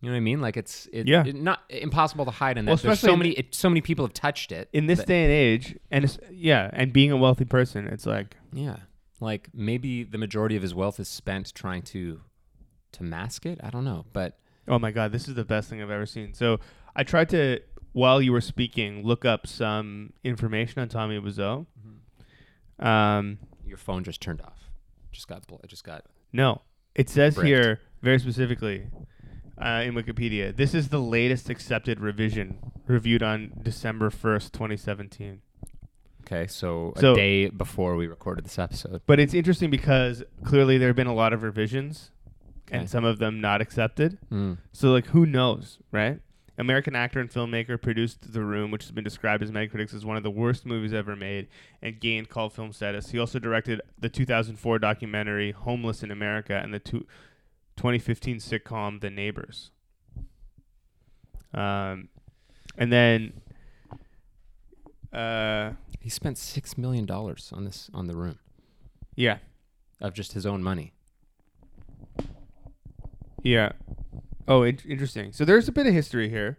You 0.00 0.10
know 0.10 0.16
what 0.16 0.18
I 0.18 0.20
mean? 0.20 0.40
Like 0.42 0.56
it's 0.58 0.86
it, 0.92 1.06
Yeah. 1.06 1.24
it- 1.24 1.34
not 1.34 1.62
impossible 1.70 2.26
to 2.26 2.30
hide 2.30 2.58
in 2.58 2.66
that 2.66 2.72
Well, 2.72 2.76
there's 2.76 3.00
so 3.00 3.16
many 3.16 3.30
it, 3.30 3.54
so 3.54 3.70
many 3.70 3.80
people 3.80 4.04
have 4.04 4.12
touched 4.12 4.52
it 4.52 4.68
In 4.72 4.86
this 4.86 5.02
day 5.02 5.22
and 5.24 5.32
age, 5.32 5.78
and 5.90 6.18
yeah, 6.30 6.68
and 6.74 6.92
being 6.92 7.10
a 7.10 7.16
wealthy 7.16 7.46
person, 7.46 7.86
it's 7.86 8.04
like 8.04 8.36
Yeah. 8.52 8.76
Like 9.20 9.48
maybe 9.54 10.02
the 10.02 10.18
majority 10.18 10.56
of 10.56 10.62
his 10.62 10.74
wealth 10.74 11.00
is 11.00 11.08
spent 11.08 11.54
trying 11.54 11.82
to 11.82 12.20
to 12.92 13.02
mask 13.02 13.46
it. 13.46 13.58
I 13.62 13.70
don't 13.70 13.84
know, 13.84 14.04
but 14.12 14.38
Oh 14.68 14.78
my 14.78 14.90
god, 14.90 15.10
this 15.12 15.26
is 15.28 15.34
the 15.36 15.44
best 15.44 15.70
thing 15.70 15.80
I've 15.82 15.90
ever 15.90 16.06
seen. 16.06 16.34
So 16.34 16.58
I 16.96 17.02
tried 17.04 17.28
to, 17.30 17.60
while 17.92 18.20
you 18.20 18.32
were 18.32 18.40
speaking, 18.42 19.04
look 19.04 19.24
up 19.24 19.46
some 19.46 20.12
information 20.22 20.80
on 20.82 20.88
Tommy 20.88 21.18
Wiseau. 21.18 21.66
Um, 22.78 23.38
your 23.64 23.76
phone 23.78 24.04
just 24.04 24.20
turned 24.20 24.40
off. 24.42 24.53
Just 25.14 25.28
got 25.28 25.46
bl- 25.46 25.54
just 25.66 25.84
got 25.84 26.04
no, 26.32 26.60
it 26.94 27.08
says 27.08 27.36
Bricked. 27.36 27.46
here 27.46 27.80
very 28.02 28.18
specifically 28.18 28.88
uh, 29.56 29.82
in 29.84 29.94
Wikipedia. 29.94 30.54
This 30.54 30.74
is 30.74 30.88
the 30.88 30.98
latest 31.00 31.48
accepted 31.48 32.00
revision, 32.00 32.58
reviewed 32.86 33.22
on 33.22 33.52
December 33.62 34.10
first, 34.10 34.52
twenty 34.52 34.76
seventeen. 34.76 35.40
Okay, 36.26 36.46
so 36.48 36.92
a 36.96 37.00
So- 37.00 37.14
day 37.14 37.48
before 37.48 37.96
we 37.96 38.06
recorded 38.06 38.44
this 38.44 38.58
episode. 38.58 39.02
But 39.06 39.20
it's 39.20 39.34
interesting 39.34 39.70
because 39.70 40.22
clearly 40.44 40.78
there 40.78 40.88
have 40.88 40.96
been 40.96 41.06
a 41.06 41.14
lot 41.14 41.32
of 41.32 41.42
revisions, 41.42 42.10
Okay. 42.66 42.78
and 42.78 42.90
some 42.90 43.04
of 43.04 43.18
them 43.18 43.40
not 43.40 43.60
accepted. 43.60 44.18
Mm. 44.32 44.58
So 44.72 44.90
like 44.90 45.06
who 45.06 45.26
knows, 45.26 45.78
right? 45.92 46.20
American 46.56 46.94
actor 46.94 47.20
and 47.20 47.30
filmmaker 47.30 47.80
produced 47.80 48.32
The 48.32 48.42
Room, 48.42 48.70
which 48.70 48.84
has 48.84 48.92
been 48.92 49.04
described 49.04 49.42
as 49.42 49.50
many 49.50 49.66
critics 49.66 49.92
as 49.92 50.04
one 50.04 50.16
of 50.16 50.22
the 50.22 50.30
worst 50.30 50.64
movies 50.64 50.92
ever 50.94 51.16
made 51.16 51.48
and 51.82 51.98
gained 52.00 52.28
cult 52.28 52.52
film 52.52 52.72
status. 52.72 53.10
He 53.10 53.18
also 53.18 53.38
directed 53.38 53.80
the 53.98 54.08
2004 54.08 54.78
documentary 54.78 55.50
Homeless 55.52 56.02
in 56.02 56.10
America 56.10 56.60
and 56.62 56.72
the 56.72 56.78
two, 56.78 57.06
2015 57.76 58.36
sitcom 58.36 59.00
The 59.00 59.10
Neighbors. 59.10 59.70
Um, 61.52 62.08
and 62.76 62.92
then 62.92 63.32
uh, 65.12 65.72
He 66.00 66.08
spent 66.08 66.38
6 66.38 66.78
million 66.78 67.06
dollars 67.06 67.50
on 67.52 67.64
this 67.64 67.90
on 67.94 68.06
the 68.06 68.16
room 68.16 68.38
yeah, 69.16 69.38
of 70.00 70.14
just 70.14 70.32
his 70.32 70.44
own 70.46 70.62
money. 70.62 70.92
Yeah. 73.42 73.72
Oh, 74.46 74.62
in- 74.62 74.78
interesting. 74.86 75.32
So 75.32 75.44
there's 75.44 75.68
a 75.68 75.72
bit 75.72 75.86
of 75.86 75.94
history 75.94 76.28
here. 76.28 76.58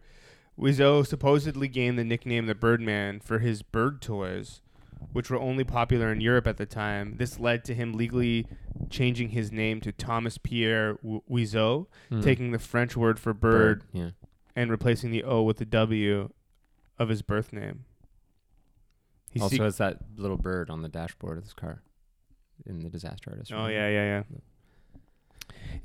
Wiseau 0.59 1.05
supposedly 1.05 1.67
gained 1.67 1.99
the 1.99 2.03
nickname 2.03 2.45
the 2.45 2.55
Birdman 2.55 3.19
for 3.19 3.39
his 3.39 3.61
bird 3.61 4.01
toys, 4.01 4.61
which 5.11 5.29
were 5.29 5.39
only 5.39 5.63
popular 5.65 6.11
in 6.11 6.21
Europe 6.21 6.47
at 6.47 6.57
the 6.57 6.65
time. 6.65 7.15
This 7.17 7.39
led 7.39 7.65
to 7.65 7.73
him 7.75 7.93
legally 7.93 8.47
changing 8.89 9.29
his 9.29 9.51
name 9.51 9.81
to 9.81 9.91
Thomas 9.91 10.38
Pierre 10.38 10.93
W- 11.03 11.21
Mm. 11.29 12.23
taking 12.23 12.51
the 12.51 12.59
French 12.59 12.95
word 12.95 13.19
for 13.19 13.33
bird, 13.33 13.83
Yeah. 13.91 14.11
and 14.55 14.71
replacing 14.71 15.11
the 15.11 15.23
O 15.23 15.43
with 15.43 15.57
the 15.57 15.65
W 15.65 16.29
of 16.97 17.09
his 17.09 17.21
birth 17.21 17.51
name. 17.51 17.83
He 19.29 19.41
also 19.41 19.53
seek- 19.55 19.61
has 19.61 19.77
that 19.77 19.99
little 20.15 20.38
bird 20.38 20.69
on 20.69 20.81
the 20.81 20.88
dashboard 20.89 21.38
of 21.38 21.43
his 21.43 21.53
car 21.53 21.83
in 22.65 22.79
the 22.79 22.89
disaster 22.89 23.31
artist. 23.31 23.51
Oh 23.51 23.63
room. 23.63 23.71
yeah, 23.71 23.89
yeah, 23.89 24.23
yeah. 24.31 24.38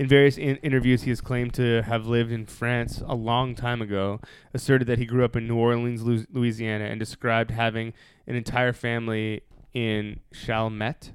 In 0.01 0.09
various 0.09 0.39
in- 0.39 0.57
interviews, 0.63 1.03
he 1.03 1.11
has 1.11 1.21
claimed 1.21 1.53
to 1.53 1.83
have 1.83 2.07
lived 2.07 2.33
in 2.33 2.47
France 2.47 3.03
a 3.07 3.15
long 3.15 3.55
time 3.55 3.83
ago. 3.83 4.19
Asserted 4.55 4.89
that 4.89 4.97
he 4.97 5.05
grew 5.05 5.27
up 5.27 5.37
in 5.37 5.47
New 5.47 5.59
Orleans, 5.59 6.03
Lu- 6.03 6.25
Louisiana, 6.33 6.87
and 6.87 6.99
described 6.99 7.51
having 7.51 7.93
an 8.27 8.35
entire 8.35 8.73
family 8.73 9.43
in 9.75 10.21
Chalmette, 10.33 11.13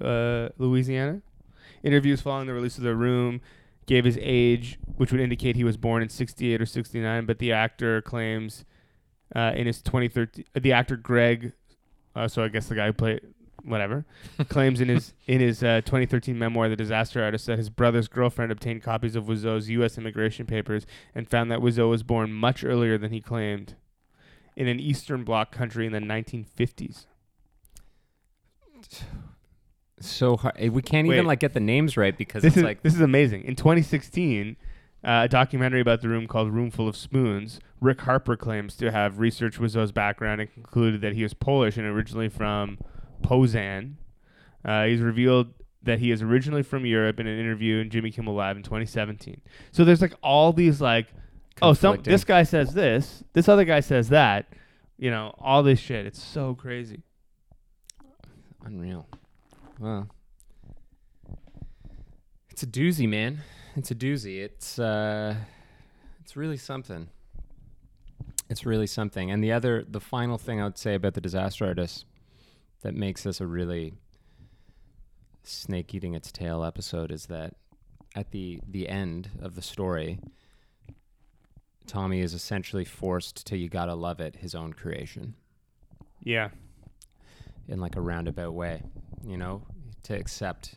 uh, 0.00 0.50
Louisiana. 0.56 1.20
Interviews 1.82 2.20
following 2.20 2.46
the 2.46 2.54
release 2.54 2.78
of 2.78 2.84
The 2.84 2.94
Room 2.94 3.40
gave 3.86 4.04
his 4.04 4.20
age, 4.22 4.78
which 4.96 5.10
would 5.10 5.20
indicate 5.20 5.56
he 5.56 5.64
was 5.64 5.76
born 5.76 6.00
in 6.00 6.08
68 6.08 6.62
or 6.62 6.66
69. 6.66 7.26
But 7.26 7.40
the 7.40 7.50
actor 7.50 8.00
claims 8.02 8.64
uh, 9.34 9.50
in 9.56 9.66
his 9.66 9.82
2013, 9.82 10.44
the 10.54 10.72
actor 10.72 10.96
Greg, 10.96 11.54
uh, 12.14 12.28
so 12.28 12.44
I 12.44 12.48
guess 12.50 12.68
the 12.68 12.76
guy 12.76 12.86
who 12.86 12.92
played 12.92 13.20
whatever, 13.64 14.04
claims 14.48 14.80
in 14.80 14.88
his 14.88 15.14
in 15.26 15.40
his 15.40 15.62
uh, 15.62 15.80
2013 15.84 16.38
memoir, 16.38 16.68
The 16.68 16.76
Disaster 16.76 17.22
Artist, 17.22 17.46
that 17.46 17.58
his 17.58 17.70
brother's 17.70 18.08
girlfriend 18.08 18.52
obtained 18.52 18.82
copies 18.82 19.16
of 19.16 19.24
Wiseau's 19.24 19.68
U.S. 19.70 19.96
immigration 19.98 20.46
papers 20.46 20.86
and 21.14 21.28
found 21.28 21.50
that 21.50 21.60
Wiseau 21.60 21.88
was 21.90 22.02
born 22.02 22.32
much 22.32 22.64
earlier 22.64 22.98
than 22.98 23.10
he 23.12 23.20
claimed, 23.20 23.74
in 24.56 24.68
an 24.68 24.78
Eastern 24.80 25.24
Bloc 25.24 25.50
country 25.52 25.86
in 25.86 25.92
the 25.92 25.98
1950s. 26.00 27.06
So 30.00 30.36
hard. 30.36 30.54
eh, 30.58 30.68
we 30.68 30.82
can't 30.82 31.08
Wait. 31.08 31.16
even 31.16 31.26
like 31.26 31.40
get 31.40 31.54
the 31.54 31.60
names 31.60 31.96
right 31.96 32.16
because 32.16 32.42
This 32.42 32.50
it's 32.52 32.56
is 32.58 32.62
like 32.62 32.82
this 32.82 32.94
is 32.94 33.00
amazing. 33.00 33.44
In 33.44 33.56
2016, 33.56 34.56
uh, 35.02 35.22
a 35.24 35.28
documentary 35.28 35.80
about 35.80 36.02
the 36.02 36.08
room 36.08 36.26
called 36.26 36.50
Room 36.50 36.70
Full 36.70 36.88
of 36.88 36.96
Spoons, 36.96 37.60
Rick 37.80 38.02
Harper 38.02 38.36
claims 38.36 38.76
to 38.76 38.90
have 38.90 39.18
researched 39.18 39.58
Wiseau's 39.60 39.92
background 39.92 40.40
and 40.40 40.52
concluded 40.52 41.00
that 41.00 41.14
he 41.14 41.22
was 41.22 41.32
Polish 41.32 41.76
and 41.76 41.86
originally 41.86 42.28
from 42.28 42.78
Poznan. 43.22 43.94
Uh, 44.64 44.84
he's 44.84 45.00
revealed 45.00 45.48
that 45.82 45.98
he 45.98 46.10
is 46.10 46.22
originally 46.22 46.62
from 46.62 46.86
Europe 46.86 47.20
in 47.20 47.26
an 47.26 47.38
interview 47.38 47.78
in 47.78 47.90
Jimmy 47.90 48.10
Kimmel 48.10 48.34
Live 48.34 48.56
in 48.56 48.62
2017. 48.62 49.40
So 49.72 49.84
there's 49.84 50.00
like 50.00 50.14
all 50.22 50.52
these 50.52 50.80
like, 50.80 51.08
oh, 51.62 51.74
some 51.74 52.00
this 52.02 52.24
guy 52.24 52.42
says 52.42 52.74
this, 52.74 53.22
this 53.34 53.48
other 53.48 53.64
guy 53.64 53.80
says 53.80 54.08
that, 54.08 54.46
you 54.96 55.10
know, 55.10 55.34
all 55.38 55.62
this 55.62 55.78
shit. 55.78 56.06
It's 56.06 56.22
so 56.22 56.54
crazy. 56.54 57.02
Unreal. 58.64 59.06
Well, 59.78 60.08
it's 62.50 62.62
a 62.62 62.66
doozy, 62.66 63.08
man. 63.08 63.42
It's 63.76 63.90
a 63.90 63.94
doozy. 63.94 64.40
It's 64.40 64.78
uh, 64.78 65.34
it's 66.22 66.36
really 66.36 66.56
something. 66.56 67.08
It's 68.48 68.64
really 68.64 68.86
something. 68.86 69.30
And 69.30 69.42
the 69.42 69.52
other, 69.52 69.84
the 69.88 70.00
final 70.00 70.38
thing 70.38 70.60
I 70.60 70.64
would 70.64 70.78
say 70.78 70.94
about 70.94 71.14
the 71.14 71.20
disaster 71.20 71.66
artist 71.66 72.04
that 72.84 72.94
makes 72.94 73.22
this 73.22 73.40
a 73.40 73.46
really 73.46 73.94
snake 75.42 75.94
eating 75.94 76.14
its 76.14 76.30
tail 76.30 76.62
episode 76.62 77.10
is 77.10 77.26
that 77.26 77.54
at 78.14 78.30
the 78.30 78.60
the 78.68 78.88
end 78.88 79.30
of 79.40 79.54
the 79.56 79.62
story, 79.62 80.20
Tommy 81.86 82.20
is 82.20 82.32
essentially 82.34 82.84
forced 82.84 83.46
to 83.46 83.56
"you 83.56 83.68
gotta 83.68 83.94
love 83.94 84.20
it" 84.20 84.36
his 84.36 84.54
own 84.54 84.72
creation 84.74 85.34
Yeah. 86.22 86.50
in 87.68 87.80
like 87.80 87.96
a 87.96 88.00
roundabout 88.00 88.52
way, 88.52 88.82
you 89.26 89.36
know, 89.38 89.66
to 90.04 90.14
accept 90.14 90.76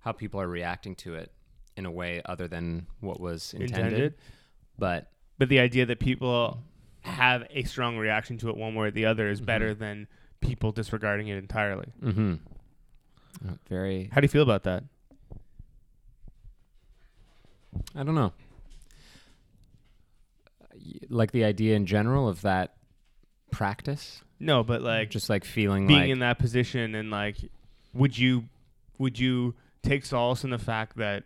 how 0.00 0.12
people 0.12 0.40
are 0.40 0.48
reacting 0.48 0.94
to 0.96 1.14
it 1.16 1.32
in 1.76 1.86
a 1.86 1.90
way 1.90 2.22
other 2.24 2.46
than 2.48 2.86
what 3.00 3.20
was 3.20 3.52
intended. 3.54 3.76
Intended. 3.92 4.14
But 4.78 5.12
But 5.38 5.48
the 5.48 5.58
idea 5.58 5.86
that 5.86 5.98
people 6.00 6.62
have 7.02 7.46
a 7.50 7.62
strong 7.64 7.96
reaction 7.98 8.38
to 8.38 8.48
it 8.48 8.56
one 8.56 8.74
way 8.76 8.88
or 8.88 8.90
the 8.92 9.06
other 9.06 9.28
is 9.28 9.40
Mhm. 9.40 9.46
better 9.46 9.74
than 9.74 10.08
people 10.40 10.72
disregarding 10.72 11.28
it 11.28 11.36
entirely. 11.38 11.92
mm-hmm. 12.02 12.34
very, 13.68 14.10
How 14.12 14.20
do 14.20 14.24
you 14.24 14.28
feel 14.28 14.42
about 14.42 14.64
that? 14.64 14.84
I 17.94 18.02
don't 18.02 18.14
know, 18.14 18.32
like 21.08 21.32
the 21.32 21.44
idea 21.44 21.76
in 21.76 21.86
general 21.86 22.28
of 22.28 22.42
that 22.42 22.74
practice, 23.50 24.22
No, 24.40 24.62
but 24.62 24.82
like 24.82 25.10
just 25.10 25.28
like 25.28 25.44
feeling 25.44 25.86
being 25.86 26.00
like 26.00 26.10
in 26.10 26.18
that 26.20 26.38
position 26.38 26.94
and 26.94 27.10
like 27.10 27.36
would 27.92 28.16
you 28.16 28.44
would 28.98 29.18
you 29.18 29.54
take 29.82 30.04
solace 30.04 30.44
in 30.44 30.50
the 30.50 30.58
fact 30.58 30.96
that 30.96 31.24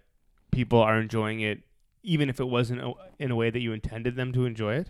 people 0.50 0.80
are 0.80 0.98
enjoying 1.00 1.40
it 1.40 1.60
even 2.02 2.28
if 2.28 2.40
it 2.40 2.44
wasn't 2.44 2.80
a, 2.80 2.92
in 3.18 3.30
a 3.30 3.36
way 3.36 3.50
that 3.50 3.60
you 3.60 3.72
intended 3.72 4.16
them 4.16 4.32
to 4.32 4.44
enjoy 4.44 4.74
it? 4.74 4.88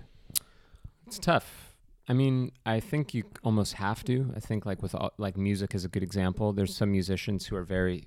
It's 1.06 1.18
tough. 1.18 1.71
I 2.08 2.14
mean, 2.14 2.50
I 2.66 2.80
think 2.80 3.14
you 3.14 3.24
almost 3.44 3.74
have 3.74 4.02
to. 4.04 4.32
I 4.36 4.40
think 4.40 4.66
like 4.66 4.82
with 4.82 4.94
all, 4.94 5.12
like 5.18 5.36
music 5.36 5.74
is 5.74 5.84
a 5.84 5.88
good 5.88 6.02
example. 6.02 6.52
There's 6.52 6.74
some 6.74 6.90
musicians 6.90 7.46
who 7.46 7.56
are 7.56 7.62
very, 7.62 8.04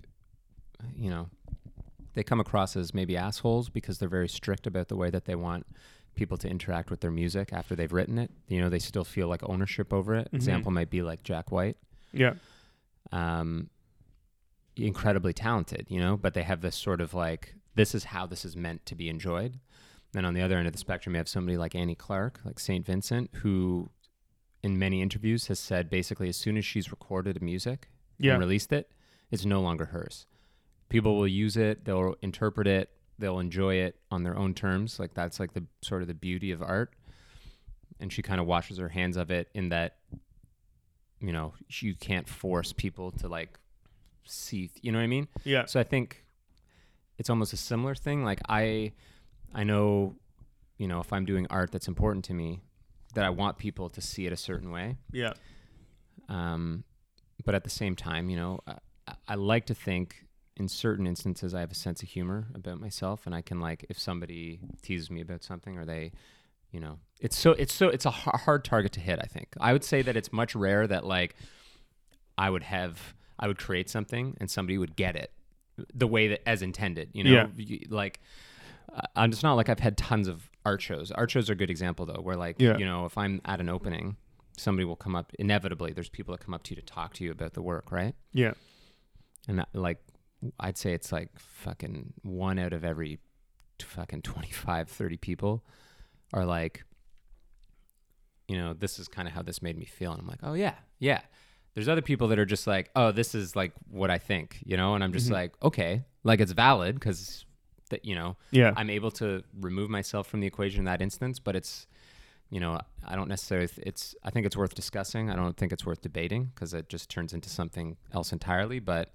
you 0.96 1.10
know, 1.10 1.30
they 2.14 2.24
come 2.24 2.40
across 2.40 2.76
as 2.76 2.94
maybe 2.94 3.16
assholes 3.16 3.70
because 3.70 3.98
they're 3.98 4.10
very 4.10 4.30
strict 4.30 4.68
about 4.68 4.90
the 4.90 4.96
way 4.96 5.10
that 5.10 5.26
they 5.26 5.36
want 5.36 5.66
people 6.16 6.38
to 6.38 6.50
interact 6.50 6.90
with 6.90 7.02
their 7.02 7.12
music 7.12 7.52
after 7.52 7.76
they've 7.76 7.92
written 7.92 8.18
it. 8.18 8.32
You 8.48 8.62
know, 8.62 8.70
they 8.70 8.80
still 8.80 9.04
feel 9.04 9.28
like 9.28 9.42
ownership 9.48 9.94
over 9.94 10.16
it. 10.16 10.30
Mhm. 10.32 10.36
Example 10.36 10.72
might 10.72 10.90
be 10.90 11.02
like 11.02 11.24
Jack 11.24 11.52
White. 11.52 11.78
Yeah. 12.14 12.34
Um, 13.12 13.70
incredibly 14.76 15.34
talented, 15.34 15.88
you 15.90 16.00
know, 16.00 16.18
but 16.18 16.34
they 16.34 16.44
have 16.44 16.62
this 16.62 16.76
sort 16.76 17.00
of 17.02 17.14
like 17.14 17.56
this 17.76 17.94
is 17.94 18.06
how 18.06 18.26
this 18.26 18.46
is 18.46 18.56
meant 18.56 18.86
to 18.86 18.96
be 18.96 19.10
enjoyed. 19.10 19.60
Then 20.16 20.24
on 20.26 20.34
the 20.34 20.42
other 20.42 20.58
end 20.58 20.66
of 20.66 20.72
the 20.74 20.80
spectrum, 20.80 21.14
you 21.14 21.18
have 21.18 21.28
somebody 21.28 21.58
like 21.58 21.76
Annie 21.76 21.94
Clark, 21.96 22.40
like 22.46 22.58
St. 22.60 22.86
Vincent, 22.86 23.30
who 23.42 23.90
in 24.64 24.80
many 24.80 25.02
interviews 25.02 25.48
has 25.48 25.60
said 25.60 25.90
basically 25.90 26.30
as 26.30 26.38
soon 26.38 26.56
as 26.58 26.66
she's 26.66 26.90
recorded 26.90 27.36
a 27.38 27.44
music 27.44 27.90
Yeah. 28.18 28.32
and 28.34 28.40
released 28.40 28.72
it, 28.72 28.90
it's 29.30 29.46
no 29.46 29.62
longer 29.62 29.86
hers. 29.86 30.26
People 30.88 31.18
will 31.18 31.28
use 31.28 31.58
it, 31.58 31.84
they'll 31.84 32.16
interpret 32.22 32.66
it, 32.66 32.90
they'll 33.20 33.40
enjoy 33.40 33.76
it 33.76 34.00
on 34.10 34.24
their 34.24 34.38
own 34.38 34.54
terms. 34.54 35.00
Like 35.00 35.14
that's 35.14 35.40
like 35.40 35.54
the 35.54 35.66
sort 35.82 36.02
of 36.02 36.08
the 36.08 36.14
beauty 36.14 36.52
of 36.52 36.62
art. 36.64 36.94
And 38.00 38.12
she 38.12 38.22
kind 38.22 38.40
of 38.40 38.48
washes 38.48 38.78
her 38.78 38.90
hands 38.90 39.18
of 39.18 39.32
it 39.32 39.50
in 39.54 39.70
that, 39.70 39.98
you 41.20 41.34
know, 41.34 41.54
you 41.70 41.94
can't 41.94 42.28
force 42.28 42.72
people 42.72 43.12
to 43.12 43.28
like 43.28 43.60
see. 44.24 44.70
You 44.82 44.92
know 44.94 44.98
what 45.00 45.04
I 45.04 45.08
mean? 45.08 45.28
Yeah. 45.44 45.66
So 45.66 45.80
I 45.80 45.84
think 45.84 46.26
it's 47.18 47.30
almost 47.30 47.52
a 47.54 47.58
similar 47.58 47.96
thing. 47.96 48.24
Like 48.24 48.40
I, 48.50 48.94
I 49.56 49.64
know, 49.64 50.16
you 50.78 50.88
know, 50.88 51.00
if 51.00 51.12
I'm 51.12 51.26
doing 51.26 51.48
art 51.50 51.72
that's 51.72 51.88
important 51.88 52.26
to 52.26 52.34
me, 52.34 52.62
that 53.16 53.24
I 53.24 53.30
want 53.30 53.58
people 53.58 53.90
to 53.90 54.02
see 54.02 54.26
it 54.26 54.34
a 54.34 54.38
certain 54.38 54.70
way. 54.72 54.98
Yeah. 55.12 55.34
Um, 56.28 56.84
but 57.46 57.56
at 57.56 57.64
the 57.64 57.70
same 57.70 57.96
time, 57.96 58.30
you 58.30 58.36
know, 58.36 58.60
I, 58.68 59.14
I 59.30 59.36
like 59.36 59.66
to 59.68 59.74
think 59.74 60.26
in 60.58 60.68
certain 60.68 61.08
instances 61.08 61.54
I 61.54 61.62
have 61.62 61.72
a 61.72 61.76
sense 61.76 62.04
of 62.04 62.10
humor 62.10 62.48
about 62.54 62.80
myself, 62.80 63.26
and 63.26 63.34
I 63.34 63.42
can 63.42 63.60
like 63.60 63.86
if 63.90 63.98
somebody 63.98 64.60
teases 64.82 65.10
me 65.10 65.22
about 65.22 65.44
something 65.44 65.78
or 65.78 65.86
they, 65.86 66.12
you 66.72 66.80
know, 66.80 67.00
it's 67.22 67.38
so 67.38 67.52
it's 67.52 67.74
so 67.74 67.88
it's 67.88 68.06
a 68.06 68.12
hard 68.12 68.66
target 68.66 68.92
to 68.94 69.00
hit. 69.00 69.20
I 69.22 69.28
think 69.28 69.50
I 69.60 69.72
would 69.74 69.84
say 69.84 70.02
that 70.02 70.18
it's 70.18 70.34
much 70.34 70.56
rare 70.56 70.86
that 70.88 71.06
like 71.06 71.36
I 72.38 72.50
would 72.50 72.64
have 72.64 73.16
I 73.40 73.48
would 73.48 73.58
create 73.58 73.90
something 73.90 74.36
and 74.40 74.50
somebody 74.52 74.78
would 74.78 74.96
get 74.96 75.16
it 75.16 75.32
the 75.94 76.08
way 76.08 76.30
that 76.30 76.48
as 76.48 76.62
intended. 76.62 77.10
You 77.14 77.24
know, 77.26 77.50
Yeah. 77.58 77.78
Like 77.90 78.20
I'm 79.16 79.32
just 79.32 79.44
not 79.44 79.54
like 79.56 79.70
I've 79.70 79.80
had 79.80 79.98
tons 79.98 80.28
of 80.28 80.50
art 80.66 80.82
shows. 80.82 81.12
Art 81.12 81.32
shows 81.32 81.50
are 81.50 81.54
a 81.54 81.56
good 81.56 81.70
example 81.70 82.06
though, 82.06 82.22
where 82.22 82.36
like 82.36 82.56
Yeah. 82.60 82.78
you 82.78 82.86
know 82.86 83.06
if 83.06 83.18
I'm 83.18 83.42
at 83.46 83.60
an 83.60 83.70
opening, 83.70 84.18
somebody 84.58 84.86
will 84.86 84.96
come 84.96 85.16
up. 85.16 85.32
Inevitably, 85.40 85.94
there's 85.94 86.10
people 86.10 86.34
that 86.36 86.44
come 86.44 86.54
up 86.54 86.64
to 86.64 86.72
you 86.76 86.82
to 86.82 86.86
talk 86.86 87.14
to 87.16 87.24
you 87.24 87.32
about 87.32 87.54
the 87.54 87.62
work, 87.62 87.92
right? 87.92 88.16
Yeah. 88.34 88.54
And 89.48 89.60
that, 89.60 89.70
like 89.74 90.00
I'd 90.60 90.78
say 90.78 90.94
it's 90.94 91.12
like 91.12 91.30
fucking 91.40 92.14
one 92.24 92.58
out 92.60 92.74
of 92.74 92.84
every 92.84 93.20
t- 93.78 93.86
fucking 93.86 94.22
25, 94.24 94.90
30 94.90 95.18
people 95.18 95.64
are 96.34 96.46
like, 96.46 96.84
you 98.48 98.58
know, 98.58 98.74
this 98.74 99.00
is 99.00 99.08
kind 99.08 99.28
of 99.28 99.34
how 99.34 99.42
this 99.42 99.62
made 99.62 99.78
me 99.78 99.86
feel. 99.86 100.12
And 100.12 100.22
I'm 100.22 100.28
like, 100.28 100.40
oh 100.44 100.54
yeah, 100.54 100.76
yeah. 101.00 101.22
There's 101.74 101.90
other 101.90 102.02
people 102.02 102.28
that 102.30 102.40
are 102.40 102.46
just 102.46 102.68
like, 102.68 102.90
oh, 102.96 103.12
this 103.12 103.36
is 103.36 103.56
like 103.56 103.74
what 103.90 104.10
I 104.10 104.18
think, 104.18 104.60
you 104.66 104.78
know, 104.78 104.96
and 104.96 105.04
I'm 105.04 105.12
just 105.14 105.28
Mhm. 105.30 105.34
like, 105.34 105.54
okay, 105.64 106.04
like 106.24 106.40
it's 106.40 106.54
valid 106.54 106.96
because 106.96 107.46
that 107.90 108.06
you 108.06 108.16
know 108.16 108.36
Yeah. 108.52 108.74
I'm 108.76 108.90
able 108.90 109.12
to 109.12 109.44
remove 109.60 109.90
myself 109.90 110.28
from 110.28 110.40
the 110.40 110.48
equation 110.48 110.80
in 110.80 110.86
that 110.86 111.02
instance, 111.02 111.40
but 111.40 111.56
it's, 111.56 111.88
you 112.50 112.60
know, 112.60 112.80
I 113.06 113.16
don't 113.16 113.28
necessarily. 113.30 113.68
th- 113.68 113.86
It's. 113.88 114.16
I 114.24 114.30
think 114.30 114.46
it's 114.46 114.58
worth 114.58 114.74
discussing. 114.76 115.30
I 115.30 115.36
don't 115.36 115.56
think 115.58 115.72
it's 115.74 115.86
worth 115.86 116.02
debating 116.02 116.52
because 116.54 116.74
it 116.74 116.90
just 116.90 117.10
turns 117.10 117.34
into 117.34 117.50
something 117.50 117.98
else 118.14 118.32
entirely. 118.34 118.80
But 118.80 119.12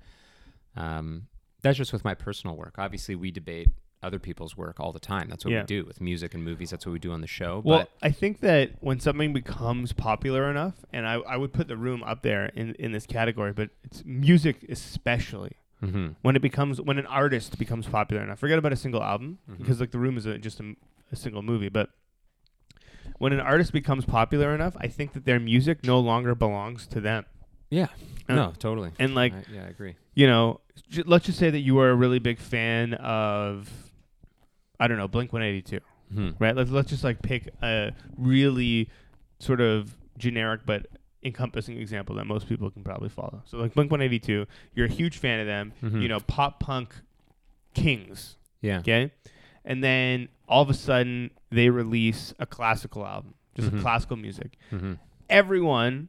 um, 0.76 1.26
that's 1.62 1.78
just 1.78 1.92
with 1.92 2.04
my 2.04 2.14
personal 2.14 2.56
work. 2.56 2.74
Obviously, 2.78 3.14
we 3.14 3.30
debate 3.30 3.68
other 4.02 4.18
people's 4.18 4.56
work 4.56 4.80
all 4.80 4.92
the 4.92 4.98
time. 5.00 5.28
That's 5.28 5.44
what 5.44 5.52
Yeah. 5.52 5.60
we 5.60 5.66
do 5.66 5.84
with 5.84 6.00
music 6.00 6.32
and 6.34 6.42
movies. 6.42 6.70
That's 6.70 6.86
what 6.86 6.92
we 6.92 6.98
do 6.98 7.12
on 7.12 7.20
the 7.20 7.26
show. 7.26 7.60
Well, 7.64 7.80
but 7.80 7.90
I 8.02 8.10
think 8.10 8.40
that 8.40 8.70
when 8.80 8.98
something 8.98 9.32
becomes 9.34 9.92
popular 9.92 10.50
enough, 10.50 10.74
and 10.92 11.06
I, 11.06 11.14
I 11.14 11.36
would 11.36 11.52
put 11.52 11.68
the 11.68 11.76
room 11.76 12.02
up 12.02 12.22
there 12.22 12.46
in, 12.46 12.74
in 12.76 12.92
this 12.92 13.04
category, 13.06 13.52
but 13.52 13.68
it's 13.84 14.02
music 14.06 14.64
especially. 14.70 15.52
Mhm. 15.82 16.16
When 16.22 16.36
it 16.36 16.42
becomes 16.42 16.80
when 16.80 16.98
an 16.98 17.06
artist 17.06 17.58
becomes 17.58 17.86
popular 17.86 18.22
enough, 18.22 18.38
forget 18.38 18.58
about 18.58 18.72
a 18.72 18.76
single 18.76 19.02
album 19.02 19.38
Mhm. 19.50 19.58
because 19.58 19.80
like 19.80 19.90
the 19.92 19.98
room 19.98 20.16
is 20.18 20.26
a, 20.26 20.36
just 20.38 20.60
a 20.60 21.16
single 21.16 21.42
movie, 21.42 21.68
but 21.70 21.90
when 23.18 23.32
an 23.32 23.40
artist 23.40 23.72
becomes 23.72 24.04
popular 24.04 24.54
enough, 24.54 24.76
I 24.78 24.86
think 24.88 25.12
that 25.12 25.24
their 25.24 25.40
music 25.40 25.84
no 25.84 25.98
longer 26.00 26.34
belongs 26.34 26.86
to 26.88 27.00
them. 27.00 27.24
yeah, 27.70 27.86
no, 28.28 28.52
totally. 28.58 28.90
And 28.98 29.14
like 29.14 29.32
I, 29.32 29.44
yeah, 29.52 29.64
I 29.64 29.68
agree. 29.68 29.94
you 30.14 30.26
know, 30.26 30.60
j- 30.88 31.02
let's 31.06 31.26
just 31.26 31.38
say 31.38 31.50
that 31.50 31.60
you 31.60 31.78
are 31.78 31.90
a 31.90 31.94
really 31.94 32.18
big 32.18 32.38
fan 32.38 32.94
of, 32.94 33.70
I 34.78 34.86
don't 34.88 34.98
know, 34.98 35.08
Blink 35.08 35.32
One 35.32 35.42
Eighty 35.42 35.62
Two. 35.62 35.80
Mhm. 36.14 36.34
right? 36.40 36.56
Let's 36.56 36.70
let's 36.70 36.90
just 36.90 37.04
like 37.04 37.22
pick 37.22 37.48
a 37.62 37.92
really 38.16 38.90
sort 39.38 39.60
of 39.60 39.96
generic 40.18 40.62
but 40.66 40.86
encompassing 41.22 41.76
example 41.78 42.14
that 42.16 42.24
most 42.26 42.48
people 42.48 42.70
can 42.70 42.82
probably 42.82 43.08
follow. 43.08 43.42
So 43.44 43.58
like 43.58 43.74
Blink 43.74 43.90
182, 43.90 44.46
you're 44.74 44.86
a 44.86 44.90
huge 44.90 45.18
fan 45.18 45.40
of 45.40 45.46
them, 45.46 45.72
Mhm. 45.82 46.02
you 46.02 46.08
know, 46.08 46.20
pop 46.20 46.60
punk 46.60 46.94
kings, 47.74 48.36
Yeah. 48.62 48.78
okay? 48.78 49.12
And 49.64 49.84
then 49.84 50.28
all 50.48 50.62
of 50.62 50.70
a 50.70 50.74
sudden 50.74 51.30
they 51.50 51.68
release 51.68 52.32
a 52.38 52.46
classical 52.46 53.06
album, 53.06 53.34
just 53.54 53.70
Mhm. 53.70 53.78
a 53.78 53.82
classical 53.82 54.16
music. 54.16 54.56
hmm 54.70 54.94
Everyone 55.28 56.08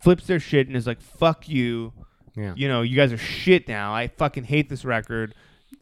flips 0.00 0.26
their 0.26 0.40
shit 0.40 0.66
and 0.66 0.76
is 0.76 0.86
like, 0.86 1.00
"Fuck 1.00 1.48
you." 1.48 1.92
Yeah. 2.36 2.54
You 2.56 2.68
know, 2.68 2.82
you 2.82 2.96
guys 2.96 3.12
are 3.12 3.18
shit 3.18 3.68
now. 3.68 3.94
I 3.94 4.08
fucking 4.08 4.44
hate 4.44 4.68
this 4.68 4.84
record. 4.84 5.34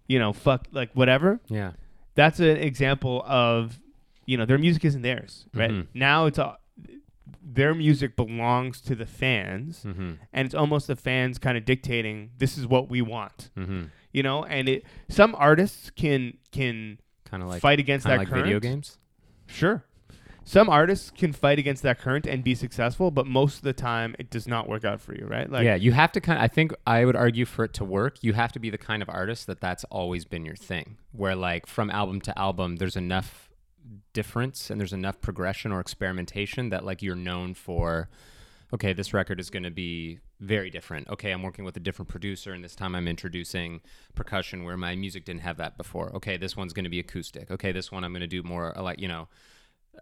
You 0.08 0.18
know, 0.18 0.32
fuck 0.32 0.66
like 0.72 0.90
whatever 0.94 1.40
Yeah. 1.48 1.72
that's 2.14 2.40
an 2.40 2.56
example 2.56 3.22
of 3.26 3.78
you 4.26 4.36
know 4.36 4.44
their 4.44 4.58
music 4.58 4.84
isn't 4.84 5.02
theirs 5.02 5.46
right 5.54 5.70
Mhm. 5.70 5.86
now 5.94 6.26
it's 6.26 6.38
a, 6.38 6.56
their 7.44 7.74
music 7.74 8.16
belongs 8.16 8.80
to 8.80 8.94
the 8.94 9.06
fans 9.06 9.82
hmm 9.82 10.12
and 10.32 10.46
it's 10.46 10.54
almost 10.54 10.86
the 10.86 10.96
fans 10.96 11.38
kind 11.38 11.56
of 11.58 11.64
dictating 11.64 12.30
this 12.38 12.56
is 12.58 12.66
what 12.66 12.88
we 12.90 13.02
want. 13.02 13.50
Hmm 13.56 13.84
you 14.12 14.22
know 14.22 14.44
and 14.44 14.68
it 14.68 14.84
some 15.08 15.34
artists 15.38 15.90
can 15.90 16.36
can 16.50 16.98
Kind 17.24 17.42
of 17.42 17.48
like 17.48 17.62
fight 17.62 17.80
against 17.80 18.06
that 18.06 18.18
like 18.18 18.28
current. 18.28 18.44
video 18.44 18.60
games. 18.60 18.98
sure. 19.46 19.84
Some 20.44 20.68
artists 20.68 21.12
can 21.16 21.32
fight 21.32 21.60
against 21.60 21.84
that 21.84 21.98
current 22.00 22.26
and 22.26 22.42
be 22.44 22.54
successful 22.54 23.10
but 23.10 23.26
most 23.26 23.58
of 23.58 23.62
the 23.62 23.72
time 23.72 24.14
it 24.18 24.28
does 24.28 24.46
not 24.48 24.68
work 24.68 24.84
out 24.84 25.00
for 25.00 25.14
you 25.14 25.24
right? 25.26 25.48
Like 25.50 25.64
yeah, 25.64 25.76
you 25.76 25.92
have 25.92 26.10
to 26.12 26.20
kind 26.20 26.38
of, 26.38 26.42
I 26.44 26.48
think 26.48 26.74
I 26.86 27.04
would 27.04 27.14
argue 27.16 27.44
for 27.44 27.64
it 27.64 27.72
to 27.74 27.84
work, 27.84 28.16
you 28.22 28.32
have 28.32 28.50
to 28.52 28.58
be 28.58 28.68
the 28.68 28.76
kind 28.78 29.02
of 29.02 29.08
artist 29.08 29.46
that 29.46 29.60
that's 29.60 29.84
always 29.84 30.24
been 30.24 30.44
your 30.44 30.56
thing. 30.56 30.98
Where 31.12 31.36
like 31.36 31.66
from 31.66 31.90
album 31.90 32.20
to 32.22 32.36
album, 32.38 32.76
there's 32.76 32.96
enough 32.96 33.48
difference 34.12 34.70
and 34.70 34.80
there's 34.80 34.92
enough 34.92 35.20
progression 35.20 35.72
or 35.72 35.80
experimentation 35.80 36.70
that 36.70 36.84
like 36.84 37.02
you're 37.02 37.16
known 37.16 37.54
for. 37.54 38.08
Okay, 38.74 38.94
this 38.94 39.12
record 39.12 39.38
is 39.38 39.50
going 39.50 39.64
to 39.64 39.70
be 39.70 40.18
very 40.40 40.70
different. 40.70 41.06
Okay, 41.08 41.30
I'm 41.30 41.42
working 41.42 41.64
with 41.64 41.76
a 41.76 41.80
different 41.80 42.08
producer, 42.08 42.54
and 42.54 42.64
this 42.64 42.74
time 42.74 42.94
I'm 42.94 43.06
introducing 43.06 43.82
percussion 44.14 44.64
where 44.64 44.78
my 44.78 44.96
music 44.96 45.26
didn't 45.26 45.42
have 45.42 45.58
that 45.58 45.76
before. 45.76 46.10
Okay, 46.16 46.38
this 46.38 46.56
one's 46.56 46.72
going 46.72 46.84
to 46.84 46.90
be 46.90 46.98
acoustic. 46.98 47.50
Okay, 47.50 47.70
this 47.70 47.92
one 47.92 48.02
I'm 48.02 48.12
going 48.12 48.22
to 48.22 48.26
do 48.26 48.42
more 48.42 48.76
uh, 48.76 48.82
like 48.82 48.98
you 48.98 49.08
know, 49.08 49.28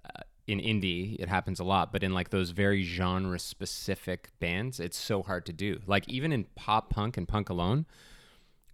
uh, 0.05 0.20
in 0.47 0.59
indie 0.59 1.16
it 1.20 1.28
happens 1.28 1.61
a 1.61 1.64
lot 1.64 1.93
but 1.93 2.03
in 2.03 2.12
like 2.12 2.31
those 2.31 2.51
very 2.51 2.83
genre 2.83 3.39
specific 3.39 4.31
bands 4.41 4.81
it's 4.81 4.99
so 4.99 5.22
hard 5.22 5.47
to 5.47 5.53
do 5.53 5.81
like 5.87 6.09
even 6.09 6.33
in 6.33 6.45
pop 6.57 6.91
punk 6.91 7.16
and 7.16 7.28
punk 7.28 7.49
alone 7.49 7.87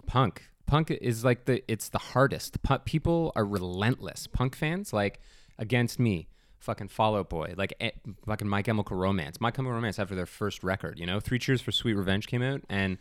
punk 0.07 0.49
punk 0.67 0.91
is 0.91 1.25
like 1.25 1.45
the 1.45 1.63
it's 1.71 1.89
the 1.91 1.99
hardest 1.99 2.63
Pu- 2.63 2.79
people 2.81 3.33
are 3.37 3.45
relentless 3.45 4.27
punk 4.27 4.55
fans 4.57 4.93
like 4.93 5.21
against 5.59 5.99
me 5.99 6.29
fucking 6.59 6.89
Fall 6.89 7.17
Out 7.17 7.29
Boy 7.31 7.55
like 7.57 7.75
eh, 7.81 7.91
fucking 8.27 8.49
My 8.49 8.63
Chemical 8.63 8.97
Romance 8.97 9.41
My 9.41 9.51
Chemical 9.51 9.75
Romance 9.75 9.99
after 9.99 10.15
their 10.15 10.27
first 10.27 10.65
record 10.65 10.99
you 10.99 11.07
know 11.07 11.21
Three 11.21 11.39
Cheers 11.39 11.61
for 11.61 11.73
Sweet 11.73 11.95
Revenge 11.95 12.27
came 12.27 12.43
out 12.43 12.63
and 12.69 12.99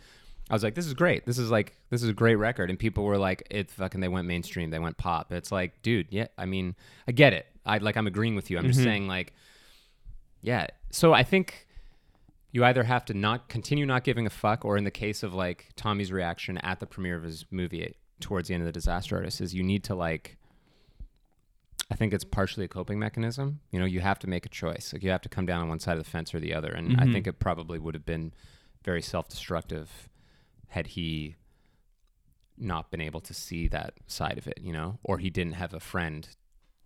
I 0.47 0.53
was 0.53 0.61
like, 0.61 0.75
this 0.75 0.85
is 0.85 0.93
great. 0.93 1.25
This 1.25 1.39
is 1.39 1.49
like, 1.49 1.73
this 1.89 2.03
is 2.03 2.09
a 2.09 2.13
great 2.13 2.35
record. 2.35 2.69
And 2.69 2.77
people 2.77 3.03
were 3.03 3.17
like, 3.17 3.47
it 3.49 3.71
fucking, 3.71 3.99
they 3.99 4.07
went 4.07 4.27
mainstream. 4.27 4.69
They 4.69 4.77
went 4.77 4.95
pop. 4.95 5.31
It's 5.31 5.51
like, 5.51 5.81
dude, 5.81 6.05
yeah, 6.11 6.27
I 6.37 6.45
mean, 6.45 6.75
I 7.07 7.13
get 7.13 7.33
it. 7.33 7.47
I 7.65 7.79
like, 7.79 7.97
I'm 7.97 8.05
agreeing 8.05 8.35
with 8.35 8.51
you. 8.51 8.59
I'm 8.59 8.67
just 8.67 8.79
Mhm. 8.79 8.83
saying, 8.83 9.07
like, 9.07 9.33
yeah. 10.43 10.67
So 10.91 11.13
I 11.13 11.23
think 11.23 11.64
you 12.55 12.63
either 12.63 12.83
have 12.83 13.03
to 13.03 13.13
not 13.13 13.49
continue 13.49 13.85
not 13.85 14.05
giving 14.05 14.25
a 14.25 14.29
fuck, 14.29 14.63
or 14.63 14.77
in 14.77 14.85
the 14.85 14.89
case 14.91 15.23
of 15.23 15.33
like 15.33 15.67
Tommy's 15.75 16.09
reaction 16.09 16.57
at 16.59 16.79
the 16.79 16.85
premiere 16.85 17.17
of 17.17 17.23
his 17.23 17.43
movie 17.51 17.93
towards 18.21 18.47
the 18.47 18.53
end 18.53 18.61
of 18.61 18.65
the 18.65 18.71
Disaster 18.71 19.17
Artist, 19.17 19.41
is 19.41 19.53
you 19.53 19.61
need 19.61 19.83
to 19.83 19.93
like, 19.93 20.37
I 21.91 21.95
think 21.95 22.13
it's 22.13 22.23
partially 22.23 22.63
a 22.63 22.69
coping 22.69 22.97
mechanism. 22.97 23.59
You 23.71 23.79
know, 23.79 23.85
you 23.85 23.99
have 23.99 24.19
to 24.19 24.27
make 24.27 24.45
a 24.45 24.49
choice. 24.49 24.93
Like, 24.93 25.03
you 25.03 25.09
have 25.09 25.21
to 25.23 25.27
come 25.29 25.45
down 25.45 25.63
on 25.63 25.67
one 25.67 25.81
side 25.81 25.97
of 25.97 26.05
the 26.05 26.09
fence 26.09 26.33
or 26.33 26.39
the 26.39 26.53
other. 26.53 26.69
And 26.71 26.95
I 26.97 27.03
Mhm. 27.07 27.11
think 27.11 27.27
it 27.27 27.39
probably 27.39 27.77
would 27.77 27.93
have 27.93 28.05
been 28.05 28.31
very 28.85 29.01
self 29.01 29.27
destructive 29.27 30.07
had 30.69 30.87
he 30.87 31.35
not 32.57 32.89
been 32.89 33.01
able 33.01 33.19
to 33.19 33.33
see 33.33 33.67
that 33.67 33.95
side 34.07 34.37
of 34.37 34.47
it, 34.47 34.59
you 34.61 34.71
know, 34.71 34.97
or 35.03 35.17
he 35.17 35.29
didn't 35.29 35.55
have 35.55 35.73
a 35.73 35.81
friend 35.81 36.29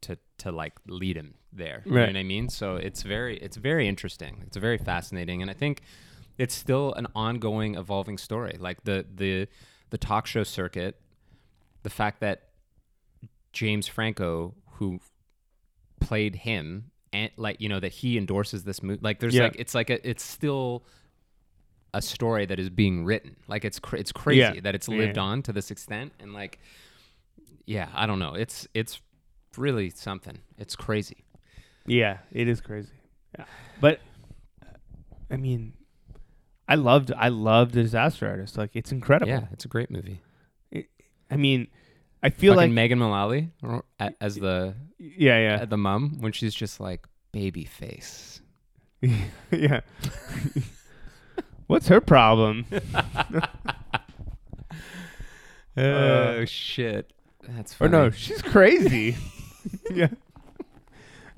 to 0.01 0.17
to 0.39 0.51
like 0.51 0.73
lead 0.87 1.15
him 1.17 1.35
there. 1.51 1.81
You 1.85 1.91
know 1.91 1.97
Right. 2.01 2.07
what 2.09 2.15
I 2.17 2.23
mean? 2.23 2.49
So 2.49 2.75
it's 2.75 3.01
very 3.03 3.37
it's 3.37 3.57
very 3.57 3.87
interesting. 3.87 4.43
It's 4.45 4.57
very 4.57 4.77
fascinating, 4.77 5.41
and 5.41 5.49
I 5.51 5.53
think 5.53 5.81
it's 6.37 6.55
still 6.55 6.93
an 6.93 7.07
ongoing, 7.15 7.75
evolving 7.75 8.17
story. 8.17 8.55
Like 8.59 8.83
the 8.83 9.05
the 9.13 9.47
the 9.89 9.97
talk 9.97 10.27
show 10.27 10.43
circuit, 10.43 10.99
the 11.83 11.89
fact 11.89 12.19
that 12.21 12.43
James 13.53 13.87
Franco, 13.87 14.53
who 14.73 14.99
played 15.99 16.35
him, 16.35 16.91
and 17.11 17.31
like 17.37 17.59
you 17.59 17.67
know 17.69 17.79
that 17.79 17.91
he 17.91 18.17
endorses 18.17 18.63
this 18.63 18.81
movie, 18.83 18.99
like 19.01 19.19
there's 19.19 19.35
Yeah. 19.35 19.43
like 19.43 19.55
it's 19.57 19.75
like 19.75 19.89
a, 19.89 20.07
it's 20.09 20.23
still 20.23 20.85
a 21.93 22.01
story 22.01 22.45
that 22.45 22.59
is 22.59 22.69
being 22.69 23.03
written. 23.03 23.35
Like 23.47 23.65
it's 23.65 23.79
cra- 23.79 23.99
it's 23.99 24.11
crazy 24.11 24.39
Yeah. 24.39 24.59
that 24.61 24.75
it's 24.75 24.87
lived 24.87 25.17
yeah. 25.17 25.23
on 25.23 25.41
to 25.43 25.51
this 25.51 25.71
extent, 25.71 26.13
and 26.19 26.33
like 26.33 26.59
yeah, 27.65 27.89
I 27.93 28.05
don't 28.05 28.19
know. 28.19 28.33
It's 28.35 28.67
it's 28.73 29.01
really 29.59 29.89
something. 29.89 30.39
It's 30.57 30.75
crazy. 30.75 31.25
Yeah, 31.85 32.19
it 32.31 32.47
is 32.47 32.61
crazy. 32.61 32.93
Yeah. 33.37 33.45
But 33.79 33.99
I 35.29 35.37
mean, 35.37 35.73
I 36.67 36.75
loved 36.75 37.11
I 37.15 37.29
loved 37.29 37.73
the 37.73 37.83
Disaster 37.83 38.27
Artist. 38.27 38.57
Like 38.57 38.71
it's 38.73 38.91
incredible. 38.91 39.31
Yeah, 39.31 39.45
it's 39.51 39.65
a 39.65 39.67
great 39.67 39.91
movie. 39.91 40.21
I 41.31 41.35
mean, 41.35 41.67
I 42.23 42.29
feel 42.29 42.55
Fucking 42.55 42.69
like 42.69 42.73
Megan 42.73 42.99
Mullally 42.99 43.51
as 44.19 44.35
the 44.35 44.75
yeah, 44.97 45.39
yeah, 45.39 45.59
uh, 45.61 45.65
the 45.65 45.77
mom 45.77 46.17
when 46.19 46.31
she's 46.31 46.55
just 46.55 46.79
like 46.79 47.05
baby 47.31 47.65
face. 47.65 48.41
yeah. 49.51 49.81
What's 51.67 51.87
her 51.87 52.01
problem? 52.01 52.65
Uh, 55.77 55.81
oh 55.81 56.45
shit. 56.45 57.13
That's 57.47 57.73
or 57.75 57.87
funny. 57.87 57.91
no, 57.91 58.09
she's 58.09 58.41
crazy. 58.41 59.15
yeah. 59.91 60.09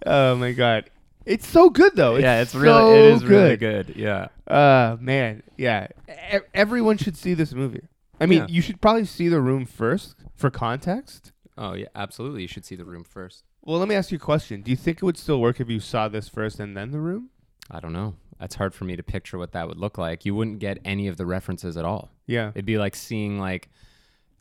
Oh 0.05 0.35
my 0.35 0.51
god. 0.51 0.89
It's 1.25 1.47
so 1.47 1.69
good 1.69 1.95
though. 1.95 2.15
It's 2.15 2.23
yeah, 2.23 2.41
it's 2.41 2.51
so 2.51 2.59
really 2.59 2.93
it 2.99 3.05
is 3.13 3.21
good. 3.21 3.29
really 3.29 3.57
good. 3.57 3.93
Yeah. 3.95 4.27
Uh 4.47 4.97
man, 4.99 5.43
yeah. 5.57 5.87
E- 6.33 6.39
everyone 6.53 6.97
should 6.97 7.15
see 7.17 7.33
this 7.33 7.53
movie. 7.53 7.83
I 8.19 8.25
mean, 8.25 8.39
Yeah. 8.39 8.47
you 8.49 8.61
should 8.61 8.81
probably 8.81 9.05
see 9.05 9.27
the 9.27 9.41
room 9.41 9.65
first 9.65 10.15
for 10.35 10.49
context. 10.49 11.31
Oh 11.57 11.73
yeah, 11.73 11.87
absolutely. 11.95 12.41
You 12.43 12.47
should 12.47 12.65
see 12.65 12.75
the 12.75 12.85
room 12.85 13.03
first. 13.03 13.43
Well, 13.63 13.77
let 13.77 13.87
me 13.87 13.93
ask 13.95 14.11
you 14.11 14.15
a 14.17 14.19
question. 14.19 14.61
Do 14.63 14.71
you 14.71 14.77
think 14.77 14.97
it 14.97 15.03
would 15.03 15.17
still 15.17 15.39
work 15.39 15.59
if 15.59 15.69
you 15.69 15.79
saw 15.79 16.07
this 16.07 16.27
first 16.27 16.59
and 16.59 16.75
then 16.75 16.89
the 16.91 16.99
room? 16.99 17.29
I 17.69 17.79
don't 17.79 17.93
know. 17.93 18.15
That's 18.39 18.55
hard 18.55 18.73
for 18.73 18.85
me 18.85 18.95
to 18.95 19.03
picture 19.03 19.37
what 19.37 19.51
that 19.51 19.67
would 19.67 19.77
look 19.77 19.99
like. 19.99 20.25
You 20.25 20.33
wouldn't 20.33 20.57
get 20.57 20.79
any 20.83 21.07
of 21.07 21.17
the 21.17 21.27
references 21.27 21.77
at 21.77 21.85
all. 21.85 22.09
Yeah. 22.25 22.49
It'd 22.55 22.65
be 22.65 22.79
like 22.79 22.95
seeing 22.95 23.37
like 23.39 23.69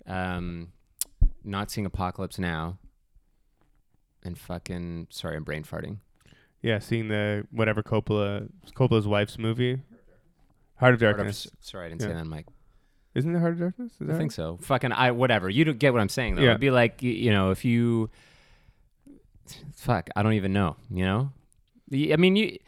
um 0.06 0.72
not 1.44 1.70
seeing 1.70 1.84
Apocalypse 1.86 2.38
Now 2.38 2.78
and 4.24 4.36
fucking 4.38 5.08
sorry, 5.10 5.36
I'm 5.36 5.44
brain 5.44 5.62
farting. 5.64 5.98
Yeah, 6.62 6.78
seeing 6.78 7.08
the 7.08 7.46
whatever 7.50 7.82
Coppola 7.82 8.48
Coppola's 8.74 9.06
wife's 9.08 9.38
movie. 9.38 9.80
Heart 10.76 10.94
of 10.94 11.00
Heart 11.00 11.12
of- 11.12 11.16
Darkness. 11.18 11.48
sorry, 11.60 11.86
I 11.86 11.88
didn't 11.90 12.02
Yeah. 12.02 12.08
say 12.08 12.14
that, 12.14 12.26
Mike. 12.26 12.46
Isn't 13.14 13.34
it 13.34 13.38
Heart 13.40 13.54
of 13.54 13.58
Darkness? 13.58 13.92
I 14.08 14.12
think 14.16 14.32
so. 14.32 14.58
Fucking 14.62 14.92
I 14.92 15.10
whatever. 15.10 15.48
You 15.50 15.64
don't 15.64 15.78
get 15.78 15.92
what 15.92 16.00
I'm 16.00 16.08
saying 16.08 16.36
though. 16.36 16.42
Yeah. 16.42 16.50
It'd 16.50 16.60
be 16.60 16.70
like 16.70 17.02
you 17.02 17.30
know 17.32 17.50
if 17.50 17.64
you 17.64 18.10
fuck 19.74 20.08
I 20.16 20.22
don't 20.22 20.34
even 20.34 20.52
know. 20.52 20.76
You 20.90 21.04
know, 21.04 21.32
I 22.12 22.16
mean 22.16 22.36
you 22.36 22.58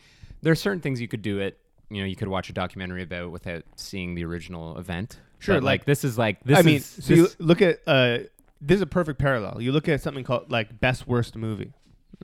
there 0.42 0.52
are 0.52 0.56
certain 0.56 0.80
things 0.80 1.00
you 1.00 1.08
could 1.08 1.22
do 1.22 1.38
it. 1.38 1.58
You 1.90 2.00
know, 2.00 2.06
you 2.06 2.16
could 2.16 2.28
watch 2.28 2.48
a 2.48 2.52
documentary 2.54 3.02
about 3.02 3.30
without 3.30 3.64
seeing 3.76 4.14
the 4.14 4.24
original 4.24 4.78
event. 4.78 5.18
Sure, 5.38 5.56
like- 5.56 5.62
like 5.64 5.84
this 5.84 6.04
is 6.04 6.16
like 6.16 6.42
this. 6.44 6.58
I 6.58 6.62
mean, 6.62 6.76
is, 6.76 6.86
so 6.86 7.14
you 7.14 7.28
look 7.38 7.60
at 7.62 7.80
uh, 7.86 8.18
this 8.64 8.76
is 8.76 8.82
a 8.82 8.86
perfect 8.86 9.18
parallel. 9.18 9.60
You 9.60 9.72
look 9.72 9.88
at 9.88 10.00
something 10.00 10.24
called 10.24 10.50
like 10.50 10.80
best 10.80 11.06
worst 11.08 11.36
movie. 11.36 11.72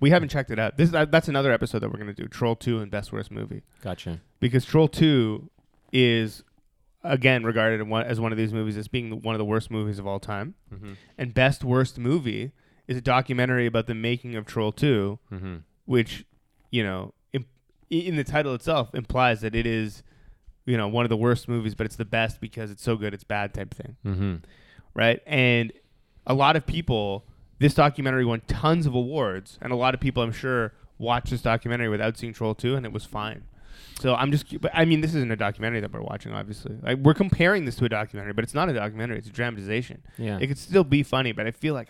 We 0.01 0.11
haven't 0.11 0.29
checked 0.29 0.51
it 0.53 0.59
out. 0.59 0.77
This 0.77 0.95
uh, 0.95 1.05
that's 1.07 1.27
another 1.29 1.51
episode 1.53 1.81
that 1.81 1.91
we're 1.91 1.99
gonna 1.99 2.13
do. 2.15 2.29
Troll 2.29 2.55
Two 2.55 2.79
and 2.79 2.91
best 2.91 3.13
worst 3.13 3.31
movie 3.31 3.63
gotcha. 3.83 4.21
because 4.39 4.65
Troll 4.65 4.87
Two 4.89 5.51
is 5.93 6.45
again 7.03 7.43
regarded 7.45 7.83
one, 7.89 8.05
as 8.07 8.21
one 8.21 8.31
of 8.33 8.39
these 8.39 8.53
movies 8.53 8.77
as 8.77 8.87
being 8.89 9.23
one 9.23 9.35
of 9.35 9.39
the 9.39 9.45
worst 9.45 9.71
movies 9.71 9.99
of 9.99 10.07
all 10.07 10.21
time. 10.21 10.55
Mm-hmm. 10.73 10.93
And 11.17 11.35
best 11.35 11.65
worst 11.65 11.99
movie 11.99 12.53
is 12.87 12.97
a 12.97 13.01
documentary 13.01 13.67
about 13.67 13.87
the 13.87 13.95
making 13.95 14.37
of 14.37 14.47
Troll 14.47 14.71
Two, 14.73 15.19
Mm-hmm. 15.33 15.57
which 15.87 16.25
you 16.71 16.85
know 16.85 17.13
im- 17.33 17.47
in 17.91 18.15
the 18.17 18.25
title 18.25 18.55
itself 18.55 18.95
implies 18.95 19.41
that 19.41 19.57
it 19.57 19.67
is 19.67 20.05
you 20.67 20.77
know 20.77 20.87
one 20.87 21.05
of 21.05 21.09
the 21.09 21.17
worst 21.17 21.49
movies, 21.49 21.75
but 21.75 21.87
it's 21.87 21.97
the 21.97 22.05
best 22.05 22.41
because 22.41 22.71
it's 22.71 22.83
so 22.83 22.95
good 22.95 23.13
it's 23.15 23.25
bad 23.25 23.53
type 23.53 23.75
thing. 23.75 23.97
Mm-hmm. 24.07 24.35
right? 24.95 25.21
And 25.27 25.73
a 26.29 26.35
lot 26.35 26.55
of 26.55 26.67
people, 26.67 27.25
this 27.59 27.75
documentary 27.75 28.25
won 28.25 28.43
tons 28.47 28.87
of 28.87 28.95
awards, 28.95 29.59
and 29.61 29.73
a 29.73 29.77
lot 29.77 29.95
of 29.95 30.01
people, 30.01 30.23
I'm 30.23 30.33
sure, 30.33 30.73
watched 30.99 31.31
this 31.31 31.43
documentary 31.43 31.89
without 31.89 32.17
seeing 32.17 32.33
Troll 32.33 32.55
2, 32.55 32.77
and 32.77 32.87
it 32.87 32.93
was 32.93 33.05
fine. 33.05 33.45
So 34.01 34.15
I'm 34.15 34.31
just, 34.31 34.61
but 34.61 34.71
I 34.75 34.85
mean, 34.85 35.01
this 35.01 35.15
isn't 35.15 35.33
a 35.33 35.37
documentary 35.37 35.81
that 35.81 35.93
we're 35.93 36.03
watching, 36.03 36.33
obviously. 36.33 36.77
Like 36.83 36.99
we're 36.99 37.15
comparing 37.15 37.65
this 37.65 37.75
to 37.77 37.85
a 37.85 37.89
documentary, 37.89 38.33
but 38.33 38.45
it's 38.45 38.55
not 38.55 38.69
a 38.69 38.73
documentary; 38.73 39.19
it's 39.19 39.29
a 39.29 39.33
dramatization. 39.33 40.03
Yeah. 40.17 40.39
It 40.41 40.47
could 40.47 40.59
still 40.59 40.85
be 40.85 41.03
funny, 41.03 41.33
but 41.33 41.49
I 41.49 41.51
feel 41.51 41.75
like 41.75 41.89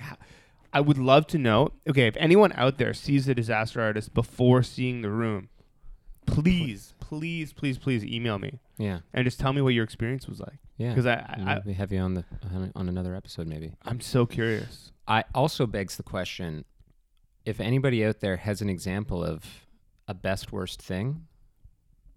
I 0.72 0.80
would 0.80 0.96
love 0.96 1.26
to 1.28 1.38
know. 1.38 1.72
Okay, 1.88 2.06
if 2.06 2.16
anyone 2.16 2.52
out 2.54 2.78
there 2.78 2.94
sees 2.94 3.26
the 3.26 3.34
Disaster 3.34 3.82
Artist 3.82 4.14
before 4.14 4.62
seeing 4.62 5.02
The 5.02 5.10
Room, 5.10 5.50
please, 6.26 6.94
please, 6.98 7.52
please, 7.52 7.78
please 7.78 8.04
email 8.04 8.38
me 8.38 8.58
yeah. 8.78 9.00
and 9.12 9.24
just 9.24 9.38
tell 9.38 9.52
me 9.52 9.60
what 9.60 9.74
your 9.74 9.84
experience 9.84 10.26
was 10.26 10.40
like, 10.40 10.58
Yeah. 10.78 10.88
because 10.90 11.06
I, 11.06 11.14
I, 11.14 11.52
I 11.56 11.60
we 11.66 11.74
have 11.74 11.92
you 11.92 11.98
on 11.98 12.14
the 12.14 12.24
on- 12.74 12.88
another 12.88 13.14
episode 13.14 13.46
maybe. 13.46 13.74
I'm 13.84 14.00
so 14.00 14.24
curious. 14.26 14.92
I 15.06 15.24
also 15.34 15.66
begs 15.66 15.96
the 15.96 16.02
question 16.02 16.64
if 17.44 17.60
anybody 17.60 18.04
out 18.04 18.20
there 18.20 18.36
has 18.36 18.60
an 18.62 18.68
example 18.70 19.22
of 19.24 19.44
a 20.06 20.14
best 20.14 20.52
worst 20.52 20.80
thing 20.80 21.26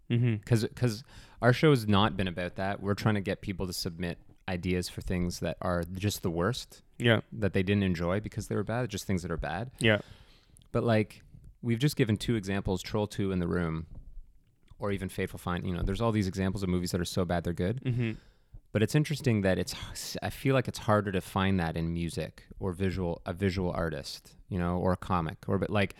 Mm-hmm. 0.09 0.35
because 0.35 0.63
because 0.63 1.03
our 1.41 1.53
show 1.53 1.69
has 1.69 1.87
not 1.87 2.17
been 2.17 2.27
about 2.27 2.55
that. 2.57 2.81
We're 2.81 2.95
trying 2.95 3.15
to 3.15 3.21
get 3.21 3.39
people 3.41 3.65
to 3.65 3.71
submit 3.73 4.17
ideas 4.49 4.89
for 4.89 4.99
things 5.01 5.39
that 5.39 5.55
are 5.61 5.83
just 5.93 6.21
the 6.21 6.29
worst 6.29 6.81
Yeah. 6.99 7.21
that 7.31 7.53
they 7.53 7.63
didn't 7.63 7.83
enjoy 7.83 8.19
because 8.19 8.47
they 8.47 8.55
were 8.55 8.63
bad, 8.65 8.89
just 8.89 9.05
things 9.07 9.21
that 9.21 9.31
are 9.31 9.37
bad. 9.37 9.71
Yeah. 9.79 9.99
But 10.73 10.83
like 10.83 11.21
we've 11.61 11.79
just 11.79 11.95
given 11.95 12.17
two 12.17 12.35
examples, 12.35 12.81
Troll 12.81 13.07
2 13.07 13.31
in 13.31 13.39
the 13.39 13.47
room 13.47 13.85
or 14.79 14.91
even 14.91 15.07
Fateful 15.07 15.39
Find, 15.39 15.65
you 15.65 15.73
know, 15.73 15.81
there's 15.83 16.01
all 16.01 16.11
these 16.11 16.27
examples 16.27 16.61
of 16.63 16.67
movies 16.69 16.91
that 16.91 16.99
are 16.99 17.05
so 17.05 17.23
bad 17.23 17.43
they're 17.45 17.53
good. 17.53 17.81
Mm-hmm. 17.83 18.11
But 18.73 18.81
it's 18.81 18.95
interesting 18.95 19.41
that 19.41 19.57
it's 19.59 19.75
I 20.21 20.29
feel 20.29 20.53
like 20.53 20.67
it's 20.67 20.79
harder 20.79 21.11
to 21.11 21.21
find 21.21 21.59
that 21.59 21.75
in 21.75 21.91
music 21.93 22.43
or 22.59 22.71
visual 22.71 23.21
a 23.25 23.33
visual 23.33 23.71
artist, 23.71 24.35
you 24.49 24.57
know, 24.57 24.77
or 24.77 24.93
a 24.93 24.97
comic 24.97 25.37
or 25.47 25.57
but 25.57 25.69
like 25.69 25.95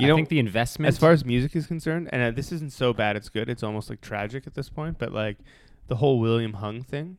You 0.00 0.06
I 0.06 0.08
know, 0.08 0.16
think 0.16 0.28
the 0.28 0.40
investment 0.40 0.88
As 0.88 0.98
far 0.98 1.12
as 1.12 1.24
music 1.24 1.54
is 1.54 1.66
concerned, 1.68 2.08
and 2.12 2.20
uh, 2.22 2.30
this 2.32 2.50
isn't 2.50 2.72
so 2.72 2.92
bad 2.92 3.14
it's 3.16 3.28
good. 3.28 3.48
It's 3.48 3.62
almost 3.62 3.88
like 3.90 4.00
tragic 4.00 4.46
at 4.46 4.54
this 4.54 4.68
point, 4.68 4.98
but 4.98 5.12
like 5.12 5.38
the 5.86 5.96
whole 5.96 6.18
William 6.18 6.54
Hung 6.54 6.82
thing. 6.82 7.18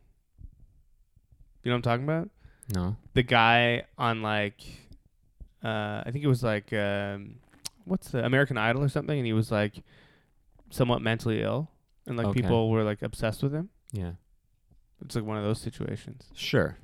You 1.63 1.71
know 1.71 1.76
what 1.78 1.78
I'm 1.78 1.82
talking 1.84 2.03
about? 2.03 2.30
no. 2.73 2.95
The 3.13 3.23
guy 3.23 3.84
on 3.97 4.21
like, 4.21 4.59
uh, 5.63 6.03
I 6.05 6.09
think 6.11 6.23
it 6.26 6.28
was 6.28 6.43
like, 6.43 6.73
um, 6.73 7.36
what's 7.86 8.09
the 8.09 8.26
American 8.26 8.57
Idol 8.57 8.84
or 8.84 8.89
something, 8.89 9.17
and 9.17 9.26
he 9.26 9.34
was 9.34 9.51
like 9.51 9.76
somewhat 10.69 11.01
mentally 11.01 11.41
ill, 11.41 11.69
and 12.07 12.17
like 12.17 12.28
Okay. 12.28 12.41
people 12.41 12.69
were 12.69 12.84
like 12.84 13.01
obsessed 13.01 13.41
with 13.41 13.53
him. 13.53 13.69
Yeah. 13.93 14.11
It's 15.05 15.15
like 15.15 15.25
one 15.25 15.37
of 15.37 15.43
those 15.43 15.59
situations. 15.61 16.25
Sure. 16.35 16.77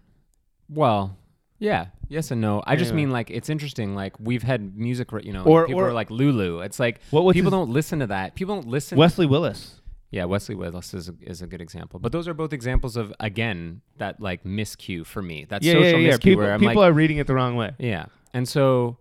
Well, 0.70 1.18
yeah, 1.60 1.88
yes 2.10 2.32
and 2.32 2.40
no. 2.42 2.64
I 2.66 2.76
just 2.76 2.92
Anyway. 2.92 3.06
mean 3.06 3.12
like 3.12 3.30
it's 3.30 3.50
interesting. 3.50 3.94
Like 3.94 4.14
we've 4.20 4.44
had 4.44 4.76
music, 4.78 5.10
you 5.24 5.34
know, 5.34 5.44
Or- 5.44 5.68
people 5.68 5.82
or- 5.82 5.90
are 5.90 5.94
like 5.94 6.10
Lulu. 6.10 6.60
It's 6.62 6.80
like 6.80 7.02
What 7.12 7.24
was 7.24 7.34
people 7.34 7.52
his- 7.52 7.58
don't 7.58 7.70
listen 7.72 8.00
to 8.00 8.08
that. 8.08 8.36
People 8.36 8.56
don't 8.56 8.68
listen. 8.68 8.98
Wesley 8.98 9.26
Willis? 9.26 9.82
yeah, 10.12 10.26
Wesley 10.26 10.56
Willis 10.56 10.94
is 10.94 11.08
a, 11.10 11.14
is 11.22 11.42
a 11.42 11.48
good 11.48 11.62
example. 11.62 12.00
But 12.00 12.12
those 12.12 12.28
are 12.28 12.34
both 12.34 12.52
examples 12.54 12.96
of 12.98 13.14
again 13.20 13.82
that 13.98 14.20
like 14.20 14.44
miscue 14.44 15.06
for 15.06 15.22
me. 15.22 15.46
That 15.46 15.62
yeah, 15.64 15.74
social 15.74 15.88
yeah, 15.92 15.98
yeah. 15.98 16.14
miscue 16.18 16.22
People, 16.24 16.44
where 16.44 16.54
I'm 16.54 16.60
people 16.60 16.82
like, 16.82 16.90
are 16.90 16.94
reading 16.94 17.18
it 17.18 17.28
the 17.28 17.34
wrong 17.36 17.56
way. 17.56 17.72
yeah, 17.80 18.06
and 18.34 18.48
so 18.48 18.98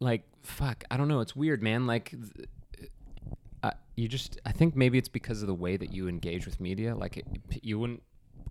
like 0.00 0.24
fuck, 0.42 0.84
I 0.90 0.96
don't 0.96 1.08
know. 1.08 1.20
It's 1.20 1.36
weird, 1.36 1.62
man. 1.62 1.86
Like. 1.86 2.10
th- 2.10 2.48
you 4.00 4.08
just, 4.08 4.38
I 4.46 4.52
think 4.52 4.74
maybe 4.74 4.96
it's 4.98 5.08
because 5.08 5.42
of 5.42 5.48
the 5.48 5.54
way 5.54 5.76
that 5.76 5.92
you 5.92 6.08
engage 6.08 6.46
with 6.46 6.58
media. 6.60 6.94
Like, 6.96 7.16
it, 7.18 7.26
you 7.62 7.78
wouldn't 7.78 8.02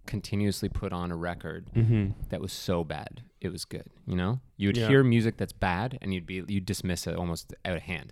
continuously 0.06 0.70
put 0.70 0.92
on 0.94 1.12
a 1.12 1.16
record 1.16 1.70
Mm-hmm. 1.76 2.12
that 2.30 2.42
was 2.42 2.52
so 2.54 2.84
bad 2.84 3.22
it 3.42 3.50
was 3.52 3.64
good 3.66 3.86
you 4.08 4.16
know 4.16 4.40
you 4.58 4.68
would 4.70 4.78
Yeah. 4.78 4.88
hear 4.88 5.04
music 5.04 5.38
that's 5.38 5.54
bad 5.54 5.98
and 6.02 6.14
you'd 6.14 6.26
be 6.26 6.44
you'd 6.48 6.66
dismiss 6.66 7.06
it 7.06 7.16
almost 7.16 7.54
out 7.64 7.76
of 7.76 7.84
hand 7.84 8.12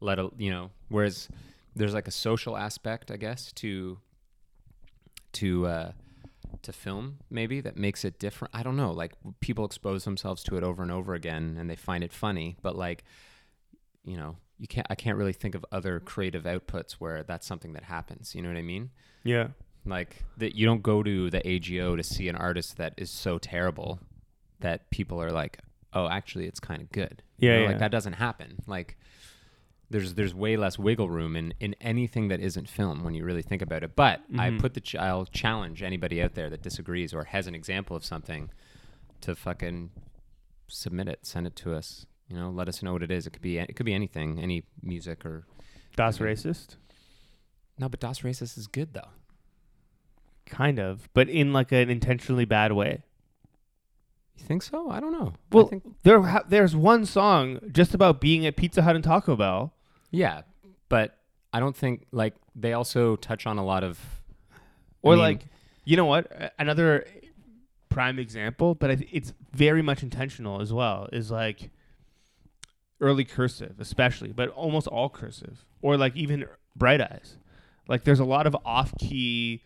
let 0.00 0.18
a, 0.18 0.30
you 0.38 0.50
know 0.50 0.70
whereas 0.88 1.28
there's 1.74 1.92
like 1.94 2.08
a 2.08 2.12
social 2.12 2.56
aspect 2.56 3.10
i 3.10 3.16
guess 3.16 3.52
to 3.52 3.98
to 5.32 5.66
uh 5.66 5.92
to 6.62 6.72
film 6.72 7.18
maybe 7.28 7.60
that 7.60 7.76
makes 7.76 8.04
it 8.04 8.18
different 8.18 8.54
i 8.54 8.62
don't 8.62 8.76
know 8.76 8.90
like 8.92 9.12
people 9.40 9.64
expose 9.64 10.04
themselves 10.04 10.42
to 10.42 10.56
it 10.56 10.62
over 10.62 10.82
and 10.82 10.90
over 10.92 11.12
again 11.14 11.56
and 11.58 11.68
they 11.68 11.76
find 11.76 12.02
it 12.02 12.12
funny 12.12 12.56
but 12.62 12.76
like 12.76 13.04
you 14.04 14.16
know 14.16 14.36
you 14.58 14.66
can't 14.66 14.86
i 14.90 14.94
can't 14.94 15.16
really 15.18 15.32
think 15.32 15.54
of 15.54 15.64
other 15.70 16.00
creative 16.00 16.44
outputs 16.44 16.92
where 16.94 17.22
that's 17.22 17.46
something 17.46 17.72
that 17.74 17.84
happens 17.84 18.34
you 18.34 18.40
know 18.42 18.48
what 18.48 18.56
i 18.56 18.62
mean 18.62 18.90
Yeah. 19.24 19.48
like 19.84 20.24
that 20.38 20.54
you 20.54 20.64
don't 20.66 20.82
go 20.82 21.02
to 21.02 21.30
the 21.30 21.46
AGO 21.46 21.96
to 21.96 22.02
see 22.02 22.28
an 22.28 22.36
artist 22.36 22.76
that 22.78 22.94
is 22.96 23.10
so 23.10 23.38
terrible 23.38 24.00
that 24.60 24.88
people 24.90 25.20
are 25.22 25.30
like, 25.30 25.58
"Oh, 25.92 26.08
actually 26.08 26.46
it's 26.46 26.58
kind 26.60 26.80
of 26.80 26.90
good." 26.90 27.22
You 27.38 27.48
Yeah, 27.50 27.54
know, 27.56 27.62
yeah. 27.62 27.68
like 27.68 27.78
that 27.80 27.90
doesn't 27.90 28.14
happen. 28.14 28.62
Like 28.66 28.96
there's 29.90 30.14
there's 30.14 30.34
way 30.34 30.56
less 30.56 30.78
wiggle 30.78 31.08
room 31.10 31.36
in 31.36 31.52
in 31.60 31.74
anything 31.80 32.28
that 32.28 32.40
isn't 32.40 32.68
film 32.68 33.04
when 33.04 33.14
you 33.14 33.22
really 33.24 33.42
think 33.42 33.62
about 33.62 33.82
it. 33.84 33.94
But 33.94 34.22
I 34.38 34.50
Mhm. 34.50 34.58
put 34.60 34.74
the 34.74 34.80
ch- 34.80 34.96
I'll 34.96 35.26
challenge 35.26 35.82
anybody 35.82 36.22
out 36.22 36.34
there 36.34 36.48
that 36.50 36.62
disagrees 36.62 37.12
or 37.14 37.24
has 37.24 37.46
an 37.46 37.54
example 37.54 37.94
of 37.94 38.04
something 38.04 38.50
to 39.20 39.36
fucking 39.36 39.90
submit 40.68 41.08
it, 41.08 41.24
send 41.26 41.46
it 41.46 41.54
to 41.56 41.74
us. 41.74 42.06
You 42.28 42.36
know, 42.36 42.50
let 42.50 42.68
us 42.68 42.82
know 42.82 42.92
what 42.92 43.02
it 43.02 43.10
is. 43.10 43.26
It 43.26 43.30
could 43.32 43.42
be 43.42 43.58
it 43.58 43.76
could 43.76 43.86
be 43.86 43.94
anything, 43.94 44.40
any 44.40 44.64
music 44.82 45.24
or 45.24 45.46
Das 45.96 46.20
Okay. 46.20 46.32
racist? 46.32 46.76
no. 47.78 47.88
But 47.88 48.00
Das 48.00 48.20
Racist 48.20 48.56
is 48.58 48.66
good 48.66 48.92
though. 48.94 49.08
Kind 50.46 50.78
of, 50.78 51.08
but 51.12 51.28
in 51.28 51.52
like 51.52 51.72
an 51.72 51.90
intentionally 51.90 52.44
bad 52.44 52.72
way. 52.72 53.02
You 54.36 54.44
think 54.44 54.62
so? 54.62 54.90
I 54.90 55.00
don't 55.00 55.12
know. 55.12 55.32
I 55.34 55.54
Well, 55.56 55.66
think 55.66 55.82
There, 56.02 56.20
ha- 56.22 56.44
there's 56.48 56.76
one 56.76 57.04
song 57.06 57.58
just 57.72 57.94
about 57.94 58.20
being 58.20 58.44
at 58.46 58.54
Pizza 58.56 58.82
Hut 58.82 58.94
and 58.94 59.02
Taco 59.02 59.34
Bell. 59.34 59.72
Yeah, 60.10 60.42
but 60.88 61.18
I 61.52 61.58
don't 61.60 61.76
think 61.76 62.06
like 62.12 62.34
they 62.54 62.72
also 62.74 63.16
touch 63.16 63.46
on 63.46 63.56
a 63.58 63.64
lot 63.64 63.82
of 63.82 63.98
Or 65.02 65.12
I 65.12 65.16
mean- 65.16 65.22
like, 65.24 65.46
you 65.84 65.96
know 65.96 66.04
what? 66.04 66.52
Another 66.58 67.06
prime 67.88 68.18
example, 68.18 68.74
but 68.74 68.90
it's 69.12 69.32
very 69.52 69.80
much 69.82 70.02
intentional 70.02 70.60
as 70.60 70.72
well. 70.72 71.08
Is 71.12 71.30
like 71.30 71.70
early 73.00 73.24
cursive, 73.24 73.76
especially, 73.78 74.32
but 74.32 74.48
almost 74.50 74.86
all 74.86 75.08
cursive, 75.08 75.64
or 75.82 75.96
like 75.96 76.16
even 76.16 76.46
Bright 76.74 77.00
Eyes. 77.00 77.36
Like 77.88 78.04
there's 78.04 78.20
a 78.20 78.24
lot 78.24 78.46
of 78.46 78.56
off 78.64 78.92
key, 78.98 79.62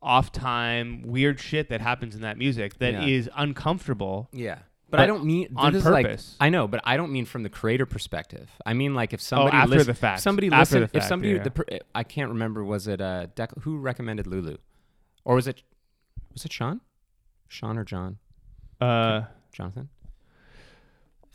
off 0.00 0.32
time, 0.32 1.02
weird 1.02 1.38
shit 1.40 1.68
that 1.68 1.80
happens 1.80 2.14
in 2.14 2.22
that 2.22 2.38
music 2.38 2.78
that 2.78 2.94
is 3.08 3.26
Yeah. 3.26 3.32
uncomfortable 3.36 4.28
Yeah. 4.32 4.58
But, 4.90 4.98
But 4.98 5.00
I 5.04 5.06
don't 5.06 5.24
mean 5.24 5.48
on 5.56 5.72
this 5.72 5.84
is 5.84 5.90
like- 5.90 6.04
purpose. 6.04 6.36
I 6.38 6.50
know, 6.50 6.68
but 6.68 6.80
I 6.84 6.98
don't 6.98 7.12
mean 7.12 7.24
from 7.24 7.44
the 7.44 7.48
creator 7.48 7.86
perspective. 7.86 8.50
I 8.66 8.74
mean 8.74 8.94
like 8.94 9.14
if 9.14 9.22
somebody 9.22 9.56
oh, 9.56 9.60
after 9.60 9.76
lis- 9.76 9.86
the 9.86 9.94
fact. 9.94 10.20
somebody 10.20 10.48
after 10.48 10.58
listened 10.58 10.80
the 10.82 10.84
if 10.84 10.90
fact, 10.92 11.08
somebody 11.08 11.32
yeah. 11.32 11.42
the 11.42 11.50
per, 11.50 11.64
I 11.94 12.02
can't 12.04 12.28
remember 12.30 12.62
was 12.62 12.86
it 12.86 13.00
uh 13.00 13.28
Dec- 13.34 13.62
who 13.62 13.78
recommended 13.78 14.26
Lulu? 14.26 14.58
Or 15.24 15.34
was 15.36 15.46
it 15.48 15.62
was 16.34 16.44
it 16.44 16.52
Sean? 16.52 16.80
Sean 17.48 17.78
or 17.78 17.84
John? 17.84 18.18
uh, 18.80 19.22
Jonathan? 19.52 19.88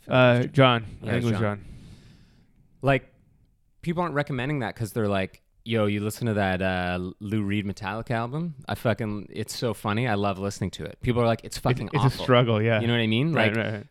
Uh, 0.08 0.44
John. 0.44 0.84
Yeah, 1.02 1.08
I 1.08 1.12
think 1.12 1.22
it 1.24 1.26
was 1.26 1.32
John. 1.32 1.40
John. 1.42 1.64
like 2.82 3.12
people 3.82 4.02
aren't 4.02 4.14
recommending 4.14 4.60
that 4.60 4.74
because 4.74 4.92
they're 4.92 5.08
like 5.08 5.42
yo 5.64 5.86
you 5.86 6.00
listen 6.00 6.26
to 6.26 6.34
that 6.34 6.62
uh, 6.62 6.98
lou 7.20 7.42
reed 7.42 7.66
Metallica 7.66 8.12
album 8.12 8.54
i 8.68 8.74
fucking 8.74 9.26
it's 9.30 9.54
so 9.56 9.74
funny 9.74 10.08
i 10.08 10.14
love 10.14 10.38
listening 10.38 10.70
to 10.70 10.84
it 10.84 10.98
people 11.02 11.20
are 11.22 11.26
like 11.26 11.40
it's 11.44 11.58
fucking 11.58 11.90
It's, 11.92 12.04
it's 12.06 12.14
a 12.14 12.18
struggle. 12.18 12.62
Yeah. 12.62 12.80
you 12.80 12.86
know 12.86 12.94
what 12.94 13.00
i 13.00 13.06
mean 13.06 13.32
right, 13.34 13.48
like 13.54 13.56
right, 13.64 13.72
right. 13.74 13.86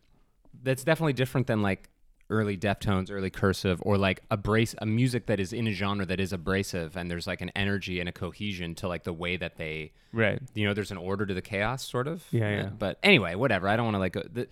that's 0.63 0.83
definitely 0.83 1.13
different 1.13 1.45
than 1.47 1.61
like 1.61 1.89
early 2.29 2.57
deftones 2.57 3.11
early 3.11 3.29
cursive 3.29 3.79
or 3.85 3.97
like 3.97 4.21
abrasive 4.31 4.79
a 4.81 4.85
music 4.85 5.27
that 5.27 5.39
is 5.39 5.53
in 5.53 5.67
a 5.67 5.71
genre 5.71 6.05
that 6.05 6.19
is 6.19 6.33
abrasive 6.33 6.97
and 6.97 7.09
there's 7.11 7.27
like 7.27 7.41
an 7.41 7.51
energy 7.55 7.99
and 7.99 8.09
a 8.09 8.11
cohesion 8.11 8.73
to 8.75 8.87
like 8.87 9.03
the 9.03 9.13
way 9.13 9.37
that 9.37 9.57
they 9.57 9.91
Right. 10.11 10.41
you 10.55 10.65
know 10.65 10.73
there's 10.73 10.91
an 10.91 10.97
order 10.97 11.25
to 11.25 11.33
the 11.33 11.41
chaos 11.43 11.85
sort 11.87 12.07
of 12.07 12.25
Yeah, 12.31 12.49
yeah. 12.49 12.69
but 12.69 12.97
anyway 13.03 13.35
whatever 13.35 13.67
i 13.67 13.75
don't 13.75 13.85
want 13.85 13.95
to 13.95 13.99
like 13.99 14.13
go 14.13 14.23
the, 14.31 14.47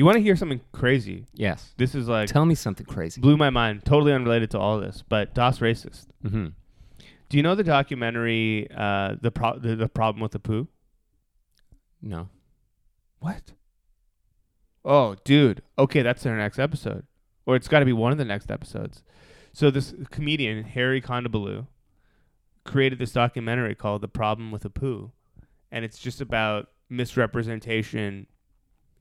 You 0.00 0.06
want 0.06 0.16
to 0.16 0.22
hear 0.22 0.34
something 0.34 0.62
crazy? 0.72 1.26
yes 1.34 1.74
This 1.76 1.94
is 1.94 2.08
like 2.08 2.26
tell 2.30 2.46
me 2.46 2.54
something 2.54 2.86
crazy 2.86 3.20
blew 3.20 3.36
my 3.36 3.50
mind. 3.50 3.84
Totally 3.84 4.14
unrelated 4.14 4.50
to 4.52 4.58
all 4.58 4.80
this, 4.80 5.04
but 5.06 5.34
Das 5.34 5.58
Racist. 5.58 6.06
mm-hmm. 6.24 6.46
Do 7.28 7.36
you 7.36 7.42
know 7.42 7.54
the 7.54 7.62
documentary, 7.62 8.66
uh, 8.74 9.16
the, 9.20 9.30
pro- 9.30 9.58
the 9.58 9.76
the 9.76 9.90
problem 9.90 10.22
with 10.22 10.32
the 10.32 10.40
Apu? 10.40 10.68
no 12.00 12.30
What? 13.18 13.52
Oh, 14.86 15.16
dude. 15.22 15.60
Okay, 15.78 16.00
that's 16.00 16.24
our 16.24 16.34
next 16.34 16.58
episode, 16.58 17.04
or 17.44 17.54
it's 17.54 17.68
got 17.68 17.80
to 17.80 17.84
be 17.84 17.92
one 17.92 18.10
of 18.10 18.16
the 18.16 18.24
next 18.24 18.50
episodes. 18.50 19.02
So 19.52 19.70
this 19.70 19.92
comedian 20.10 20.64
Hari 20.64 21.02
Kondabolu 21.02 21.66
created 22.64 22.98
this 22.98 23.12
documentary 23.12 23.74
called 23.74 24.00
"The 24.00 24.08
Problem 24.08 24.50
with 24.50 24.62
the 24.62 24.70
Apu," 24.70 25.10
and 25.70 25.84
it's 25.84 25.98
just 25.98 26.22
about 26.22 26.68
misrepresentation 26.88 28.28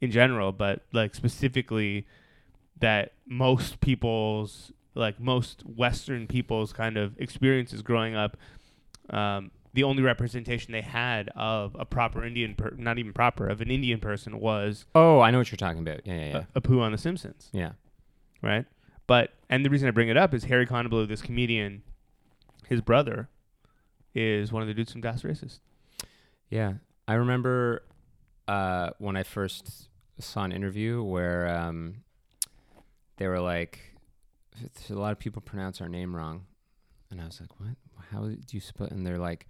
in 0.02 0.12
general, 0.12 0.52
but 0.52 0.82
like 0.94 1.16
specifically 1.16 2.06
that 2.80 3.14
most 3.26 3.82
people's 3.82 4.72
like 4.96 5.20
most 5.20 5.62
Western 5.66 6.28
people's 6.28 6.74
kind 6.74 6.98
of 6.98 7.20
experiences 7.20 7.82
growing 7.82 8.16
up. 8.16 8.38
Um, 9.10 9.52
the 9.74 9.84
only 9.84 10.02
representation 10.02 10.72
they 10.72 10.82
had 10.82 11.30
of 11.36 11.76
a 11.80 11.86
proper 11.86 12.24
Indian, 12.24 12.56
per- 12.56 12.74
not 12.76 12.98
even 12.98 13.14
proper, 13.14 13.48
of 13.48 13.62
an 13.62 13.70
Indian 13.70 14.00
person 14.00 14.40
was 14.40 14.86
oh 14.96 15.20
i 15.20 15.30
know 15.30 15.38
what 15.38 15.52
you're 15.52 15.58
talking 15.58 15.80
about 15.80 16.02
yeah 16.06 16.14
yeah 16.14 16.26
yeah 16.26 16.44
a, 16.56 16.62
Apu 16.62 16.82
on 16.82 16.92
The 16.92 16.98
Simpsons, 16.98 17.50
yeah 17.54 17.74
right? 18.42 18.66
But 19.08 19.34
and 19.50 19.66
the 19.66 19.70
reason 19.70 19.88
I 19.88 19.92
bring 19.92 20.10
it 20.10 20.18
up 20.18 20.34
is 20.34 20.46
Hari 20.46 20.68
Kondabolu, 20.68 21.08
this 21.08 21.22
comedian, 21.22 21.82
his 22.68 22.82
brother, 22.82 23.30
is 24.14 24.52
one 24.52 24.62
of 24.62 24.68
the 24.68 24.74
dudes 24.74 24.92
from 24.92 25.02
Das 25.02 25.24
Racist. 25.24 25.60
Yeah, 26.50 26.74
I 27.08 27.14
remember 27.16 27.84
uh, 28.48 28.92
when 29.00 29.16
I 29.16 29.24
first 29.24 29.89
saw 30.20 30.44
an 30.44 30.52
interview 30.52 31.02
where 31.04 31.48
um, 31.50 32.04
they 33.18 33.28
were 33.28 33.40
like, 33.40 33.80
"A 34.90 34.94
lot 34.94 35.12
of 35.12 35.20
people 35.20 35.42
pronounce 35.42 35.82
our 35.82 35.90
name 35.90 36.16
wrong," 36.16 36.46
and 37.12 37.22
I 37.22 37.26
was 37.26 37.40
like, 37.42 37.60
"What? 37.60 37.76
How 38.12 38.24
do 38.28 38.38
you 38.52 38.60
spell?" 38.60 38.88
And 38.88 39.06
they're 39.06 39.18
like, 39.18 39.48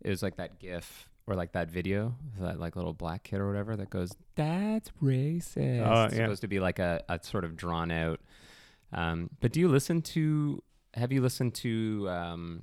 "It 0.00 0.10
was 0.10 0.22
like 0.22 0.36
that 0.36 0.58
GIF 0.60 1.08
or 1.26 1.34
like 1.34 1.52
that 1.52 1.70
video, 1.70 2.14
of 2.38 2.42
that 2.42 2.58
like 2.58 2.74
little 2.76 2.94
black 2.94 3.22
kid 3.24 3.38
or 3.38 3.46
whatever 3.46 3.76
that 3.76 3.90
goes, 3.90 4.12
that's 4.34 4.90
racist." 5.02 5.86
Oh, 5.86 6.04
It's 6.04 6.14
yeah. 6.14 6.24
supposed 6.24 6.40
to 6.42 6.48
be 6.48 6.60
like 6.60 6.78
a, 6.78 7.02
a 7.08 7.18
sort 7.22 7.44
of 7.44 7.56
drawn 7.56 7.90
out. 7.90 8.20
Um, 8.92 9.30
but 9.40 9.52
do 9.52 9.60
you 9.60 9.68
listen 9.68 10.00
to? 10.02 10.62
Have 10.94 11.12
you 11.12 11.20
listened 11.20 11.54
to? 11.56 12.06
Um, 12.10 12.62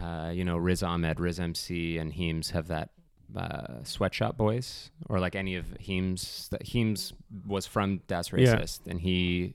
uh, 0.00 0.30
you 0.32 0.44
know, 0.44 0.56
Riz 0.56 0.82
Ahmed, 0.82 1.18
Riz 1.18 1.40
MC, 1.40 1.98
and 1.98 2.12
Heems 2.12 2.50
have 2.50 2.68
that 2.68 2.90
uh, 3.36 3.82
Swet 3.84 4.14
Shop 4.14 4.36
Boys, 4.36 4.90
or 5.08 5.18
like 5.20 5.34
any 5.36 5.56
of 5.56 5.66
Heems. 5.80 6.50
Heems 6.62 7.12
was 7.46 7.66
from 7.66 8.00
Das 8.06 8.30
Yeah. 8.32 8.56
Racist, 8.56 8.86
and 8.86 9.00
he 9.00 9.54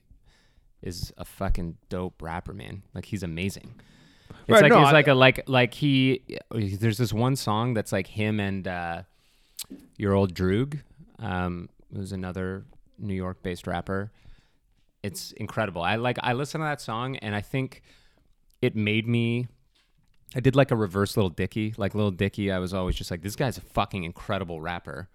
is 0.81 1.11
a 1.17 1.25
fucking 1.25 1.77
dope 1.89 2.21
rapper, 2.21 2.53
man. 2.53 2.83
Like 2.93 3.05
he's 3.05 3.23
amazing. 3.23 3.73
It's 4.29 4.49
Right, 4.49 4.63
like 4.63 4.71
no, 4.71 4.81
it's 4.81 4.89
I- 4.89 4.93
like 4.93 5.07
a 5.07 5.13
like 5.13 5.43
like 5.47 5.73
he. 5.73 6.21
There's 6.51 6.97
this 6.97 7.13
one 7.13 7.35
song 7.35 7.73
that's 7.73 7.91
like 7.91 8.07
him 8.07 8.39
and 8.39 8.67
uh, 8.67 9.03
your 9.97 10.13
old 10.13 10.33
Droog, 10.33 10.81
um, 11.19 11.69
who's 11.95 12.11
another 12.11 12.65
New 12.99 13.13
York-based 13.13 13.67
rapper. 13.67 14.11
It's 15.01 15.31
incredible. 15.33 15.81
I 15.81 15.95
like 15.97 16.17
I 16.23 16.33
listen 16.33 16.61
to 16.61 16.65
that 16.65 16.81
song, 16.81 17.15
and 17.17 17.35
I 17.35 17.41
think 17.41 17.81
it 18.61 18.75
made 18.75 19.07
me. 19.07 19.47
I 20.35 20.39
did 20.39 20.55
like 20.55 20.71
a 20.71 20.75
reverse 20.75 21.15
Little 21.15 21.29
Dicky. 21.29 21.73
Like 21.77 21.93
Little 21.95 22.11
Dicky, 22.11 22.51
I 22.51 22.59
was 22.59 22.73
always 22.73 22.95
just 22.95 23.11
like, 23.11 23.21
this 23.21 23.35
guy's 23.35 23.57
a 23.57 23.61
fucking 23.61 24.03
incredible 24.03 24.61
rapper. 24.61 25.09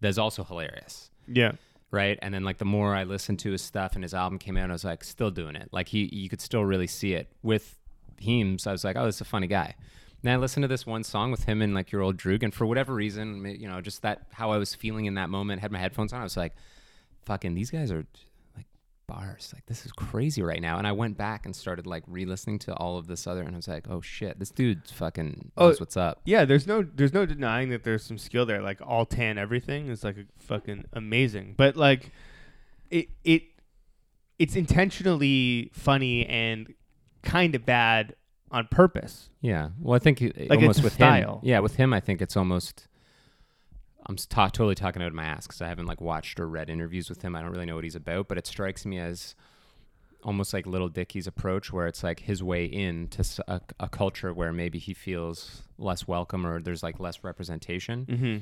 That's 0.00 0.18
also 0.18 0.44
hilarious, 0.44 1.10
Yeah. 1.26 1.52
right? 1.90 2.18
And 2.22 2.32
then 2.34 2.44
like 2.44 2.58
the 2.58 2.64
more 2.64 2.94
I 2.94 3.04
listened 3.04 3.38
to 3.40 3.50
his 3.52 3.62
stuff 3.62 3.94
and 3.94 4.02
his 4.04 4.14
album 4.14 4.38
came 4.38 4.56
out, 4.56 4.70
I 4.70 4.72
was 4.72 4.84
like, 4.84 5.02
still 5.04 5.30
doing 5.30 5.56
it. 5.56 5.68
Like 5.72 5.88
he, 5.88 6.08
you 6.12 6.28
could 6.28 6.40
still 6.40 6.64
really 6.64 6.86
see 6.86 7.14
it 7.14 7.28
with 7.42 7.78
Heems. 8.18 8.66
I 8.66 8.72
was 8.72 8.84
like, 8.84 8.96
oh, 8.96 9.06
this 9.06 9.16
is 9.16 9.20
a 9.22 9.24
funny 9.24 9.46
guy. 9.46 9.74
Then 10.22 10.34
I 10.34 10.36
listened 10.36 10.62
to 10.64 10.68
this 10.68 10.84
one 10.86 11.04
song 11.04 11.30
with 11.30 11.44
him 11.44 11.62
and 11.62 11.74
like 11.74 11.92
your 11.92 12.02
old 12.02 12.16
Droog, 12.16 12.42
and 12.42 12.52
for 12.52 12.66
whatever 12.66 12.92
reason, 12.92 13.44
you 13.60 13.68
know, 13.68 13.80
just 13.80 14.02
that 14.02 14.22
how 14.32 14.50
I 14.50 14.56
was 14.58 14.74
feeling 14.74 15.04
in 15.06 15.14
that 15.14 15.30
moment, 15.30 15.60
had 15.60 15.70
my 15.70 15.78
headphones 15.78 16.12
on, 16.12 16.20
I 16.20 16.24
was 16.24 16.36
like, 16.36 16.54
fucking, 17.24 17.54
these 17.54 17.70
guys 17.70 17.92
are 17.92 18.04
bars. 19.08 19.50
Like 19.52 19.66
this 19.66 19.84
is 19.84 19.90
crazy 19.90 20.42
right 20.42 20.62
now. 20.62 20.78
And 20.78 20.86
I 20.86 20.92
went 20.92 21.16
back 21.18 21.44
and 21.46 21.56
started 21.56 21.84
like 21.88 22.04
re-listening 22.06 22.60
to 22.60 22.74
all 22.74 22.96
of 22.96 23.08
this 23.08 23.26
other, 23.26 23.42
and 23.42 23.54
I 23.54 23.56
was 23.56 23.66
like, 23.66 23.86
oh 23.90 24.00
shit, 24.00 24.38
this 24.38 24.50
dude's 24.50 24.92
fucking 24.92 25.50
Oh, 25.56 25.66
knows 25.66 25.80
what's 25.80 25.96
up. 25.96 26.20
Yeah, 26.24 26.44
there's 26.44 26.68
no 26.68 26.82
there's 26.94 27.12
no 27.12 27.26
denying 27.26 27.70
that 27.70 27.82
there's 27.82 28.04
some 28.04 28.18
skill 28.18 28.46
there. 28.46 28.62
Like 28.62 28.80
all 28.80 29.04
tan 29.04 29.36
everything 29.38 29.88
is 29.88 30.04
like 30.04 30.16
a 30.18 30.24
fucking 30.38 30.84
amazing. 30.92 31.54
But 31.56 31.76
like 31.76 32.12
it 32.90 33.08
it 33.24 33.42
it's 34.38 34.54
intentionally 34.54 35.70
funny 35.74 36.24
and 36.26 36.72
kind 37.22 37.54
of 37.54 37.66
bad 37.66 38.14
on 38.50 38.66
purpose. 38.70 39.30
Yeah. 39.40 39.70
Well, 39.80 39.94
I 39.94 39.98
think 39.98 40.20
Like, 40.20 40.60
almost 40.60 40.82
with 40.82 40.94
style. 40.94 41.40
him. 41.42 41.48
Yeah, 41.48 41.58
with 41.60 41.76
him, 41.76 41.92
I 41.92 42.00
think 42.00 42.22
it's 42.22 42.36
almost. 42.36 42.87
I'm 44.06 44.16
ta- 44.16 44.48
totally 44.48 44.74
talking 44.74 45.02
out 45.02 45.08
of 45.08 45.14
my 45.14 45.24
ass 45.24 45.46
because 45.46 45.60
I 45.60 45.68
haven't 45.68 45.86
like 45.86 46.00
watched 46.00 46.40
or 46.40 46.48
read 46.48 46.70
interviews 46.70 47.08
with 47.10 47.22
him. 47.22 47.34
I 47.36 47.42
don't 47.42 47.50
really 47.50 47.66
know 47.66 47.74
what 47.74 47.84
he's 47.84 47.96
about, 47.96 48.28
but 48.28 48.38
it 48.38 48.46
strikes 48.46 48.86
me 48.86 48.98
as 48.98 49.34
almost 50.22 50.52
like 50.52 50.66
Little 50.66 50.88
Dicky's 50.88 51.26
approach, 51.26 51.72
where 51.72 51.86
it's 51.86 52.02
like 52.02 52.20
his 52.20 52.42
way 52.42 52.64
into 52.64 53.24
a 53.78 53.88
culture 53.88 54.32
where 54.32 54.52
maybe 54.52 54.78
he 54.78 54.94
feels 54.94 55.62
less 55.78 56.08
welcome 56.08 56.46
or 56.46 56.60
there's 56.60 56.82
like 56.82 56.98
less 56.98 57.22
representation, 57.22 58.06
Mm-hmm. 58.06 58.36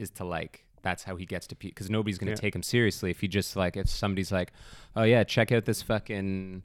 is 0.00 0.10
to 0.10 0.24
like 0.24 0.64
that's 0.82 1.02
how 1.02 1.16
he 1.16 1.26
gets 1.26 1.46
to 1.48 1.56
people 1.56 1.74
because 1.74 1.90
nobody's 1.90 2.18
gonna 2.18 2.30
Yeah. 2.30 2.36
take 2.36 2.54
him 2.54 2.62
seriously 2.62 3.10
if 3.10 3.20
he 3.20 3.26
just 3.28 3.56
like 3.56 3.76
if 3.76 3.88
somebody's 3.88 4.30
like, 4.30 4.52
oh 4.94 5.02
yeah, 5.02 5.24
check 5.24 5.50
out 5.52 5.64
this 5.64 5.82
fucking, 5.82 6.62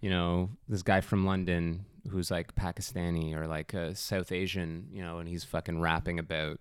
you 0.00 0.10
know, 0.10 0.50
this 0.68 0.82
guy 0.82 1.00
from 1.00 1.26
London 1.26 1.84
who's 2.08 2.30
like 2.30 2.54
Pakistani 2.54 3.34
or 3.34 3.46
like 3.48 3.74
a 3.74 3.94
South 3.96 4.30
Asian, 4.32 4.86
you 4.92 5.02
know, 5.02 5.18
and 5.18 5.28
he's 5.28 5.42
fucking 5.44 5.80
rapping 5.80 6.18
about 6.18 6.60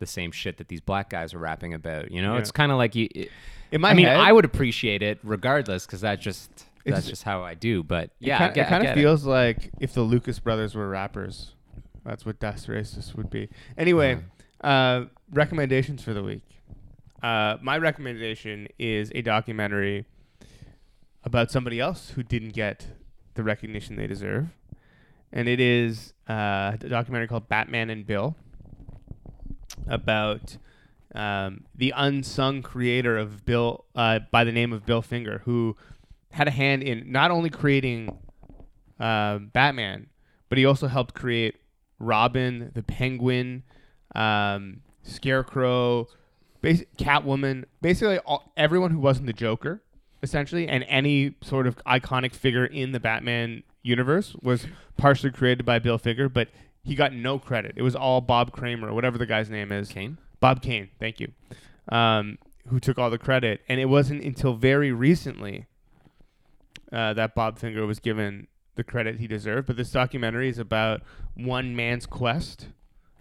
the 0.00 0.06
same 0.06 0.32
shit 0.32 0.56
that 0.58 0.66
these 0.68 0.80
black 0.80 1.08
guys 1.10 1.32
are 1.32 1.38
rapping 1.38 1.72
about. 1.72 2.10
You 2.10 2.20
know, 2.20 2.34
Yeah. 2.34 2.40
it's 2.40 2.50
kind 2.50 2.72
of 2.72 2.78
like 2.78 2.94
you. 2.96 3.08
It, 3.14 3.30
In 3.70 3.80
my 3.80 3.90
I 3.90 3.94
mean, 3.94 4.06
head, 4.06 4.16
I 4.18 4.32
would 4.32 4.44
appreciate 4.44 5.02
it 5.02 5.20
regardless 5.22 5.86
because 5.86 6.00
that's 6.00 6.20
just 6.22 6.50
that's 6.84 7.06
just 7.06 7.22
how 7.22 7.44
I 7.44 7.54
do. 7.54 7.84
But 7.84 8.10
yeah, 8.18 8.46
it 8.52 8.66
kind 8.66 8.84
of 8.86 8.94
feels 8.94 9.24
like 9.24 9.70
if 9.78 9.94
the 9.94 10.02
Lucas 10.02 10.40
brothers 10.40 10.74
were 10.74 10.88
rappers. 10.88 11.54
That's 12.04 12.24
what 12.26 12.40
Das 12.40 12.66
Racist 12.66 13.14
would 13.14 13.28
be. 13.30 13.48
Anyway, 13.76 14.18
uh, 14.62 15.04
recommendations 15.30 16.02
for 16.02 16.14
the 16.14 16.22
week. 16.22 16.42
Uh, 17.22 17.58
my 17.60 17.76
recommendation 17.76 18.66
is 18.78 19.12
a 19.14 19.20
documentary 19.20 20.06
about 21.24 21.50
somebody 21.50 21.78
else 21.78 22.10
who 22.16 22.22
didn't 22.22 22.54
get 22.54 22.86
the 23.34 23.42
recognition 23.42 23.96
they 23.96 24.06
deserve, 24.06 24.48
and 25.30 25.46
it 25.46 25.60
is 25.60 26.14
uh, 26.28 26.72
a 26.80 26.88
documentary 26.88 27.28
called 27.28 27.48
Batman 27.50 27.90
and 27.90 28.06
Bill 28.06 28.34
about 29.90 30.56
um, 31.14 31.64
the 31.74 31.92
unsung 31.96 32.62
creator 32.62 33.18
of 33.18 33.44
Bill 33.44 33.84
uh, 33.94 34.20
by 34.30 34.44
the 34.44 34.52
name 34.52 34.72
of 34.72 34.86
Bill 34.86 35.02
Finger, 35.02 35.42
who 35.44 35.76
had 36.30 36.48
a 36.48 36.52
hand 36.52 36.82
in 36.82 37.10
not 37.10 37.30
only 37.30 37.50
creating 37.50 38.16
uh, 38.98 39.38
Batman, 39.38 40.06
but 40.48 40.58
he 40.58 40.64
also 40.64 40.86
helped 40.86 41.14
create 41.14 41.56
Robin, 41.98 42.70
the 42.74 42.82
Penguin, 42.82 43.64
um, 44.14 44.80
Scarecrow, 45.02 46.06
basi- 46.62 46.86
Catwoman, 46.96 47.64
basically 47.82 48.18
all, 48.18 48.52
everyone 48.56 48.90
who 48.90 49.00
wasn't 49.00 49.26
the 49.26 49.32
Joker, 49.32 49.82
essentially, 50.22 50.68
and 50.68 50.84
any 50.88 51.34
sort 51.42 51.66
of 51.66 51.76
iconic 51.84 52.34
figure 52.34 52.66
in 52.66 52.92
the 52.92 53.00
Batman 53.00 53.62
universe 53.82 54.36
was 54.42 54.66
partially 54.96 55.30
created 55.30 55.64
by 55.64 55.78
Bill 55.78 55.98
Finger, 55.98 56.28
but 56.28 56.48
he 56.82 56.94
got 56.94 57.12
no 57.12 57.38
credit. 57.38 57.74
It 57.76 57.82
was 57.82 57.94
all 57.94 58.20
Bob 58.20 58.52
Kramer, 58.52 58.88
or 58.88 58.94
whatever 58.94 59.18
the 59.18 59.26
guy's 59.26 59.50
name 59.50 59.72
is. 59.72 59.88
Kane. 59.90 60.18
Bob 60.40 60.62
Kane, 60.62 60.88
thank 60.98 61.20
you, 61.20 61.32
um, 61.90 62.38
who 62.68 62.80
took 62.80 62.98
all 62.98 63.10
the 63.10 63.18
credit. 63.18 63.60
And 63.68 63.78
it 63.78 63.86
wasn't 63.86 64.22
until 64.22 64.54
very 64.54 64.90
recently 64.90 65.66
uh, 66.92 67.12
that 67.14 67.34
Bob 67.34 67.58
Finger 67.58 67.86
was 67.86 68.00
given 68.00 68.46
the 68.76 68.84
credit 68.84 69.18
he 69.18 69.26
deserved. 69.26 69.66
But 69.66 69.76
this 69.76 69.90
documentary 69.90 70.48
is 70.48 70.58
about 70.58 71.02
one 71.34 71.76
man's 71.76 72.06
quest, 72.06 72.68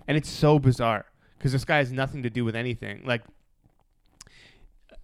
and 0.07 0.15
it's 0.15 0.29
so 0.29 0.59
bizarre 0.59 1.05
because 1.37 1.51
this 1.51 1.65
guy 1.65 1.77
has 1.77 1.91
nothing 1.91 2.23
to 2.23 2.29
do 2.29 2.45
with 2.45 2.55
anything. 2.55 3.03
Like, 3.05 3.23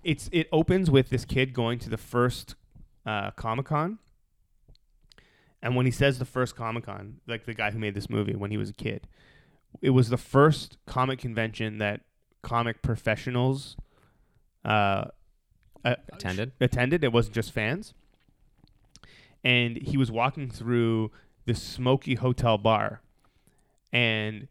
it's 0.03 0.29
it 0.31 0.47
opens 0.51 0.89
with 0.89 1.09
this 1.09 1.25
kid 1.25 1.53
going 1.53 1.79
to 1.79 1.89
the 1.89 1.97
first 1.97 2.55
uh, 3.05 3.31
Comic 3.31 3.65
Con. 3.65 3.99
And 5.65 5.75
when 5.75 5.87
he 5.87 5.91
says 5.91 6.19
the 6.19 6.25
first 6.25 6.55
Comic 6.55 6.85
Con, 6.85 7.21
like 7.25 7.45
the 7.45 7.55
guy 7.55 7.71
who 7.71 7.79
made 7.79 7.95
this 7.95 8.07
movie 8.07 8.35
when 8.35 8.51
he 8.51 8.57
was 8.57 8.69
a 8.69 8.73
kid, 8.73 9.07
it 9.81 9.89
was 9.89 10.09
the 10.09 10.17
first 10.17 10.77
comic 10.85 11.17
convention 11.17 11.79
that 11.79 12.01
comic 12.43 12.83
professionals 12.83 13.75
uh, 14.63 15.05
uh, 15.83 15.95
Attended? 16.13 16.51
attended. 16.61 17.03
It 17.03 17.11
wasn't 17.11 17.33
just 17.33 17.51
fans. 17.51 17.95
And 19.43 19.77
he 19.77 19.97
was 19.97 20.11
walking 20.11 20.51
through 20.51 21.09
this 21.45 21.63
smoky 21.63 22.13
hotel 22.13 22.59
bar, 22.59 23.01
and 23.91 24.47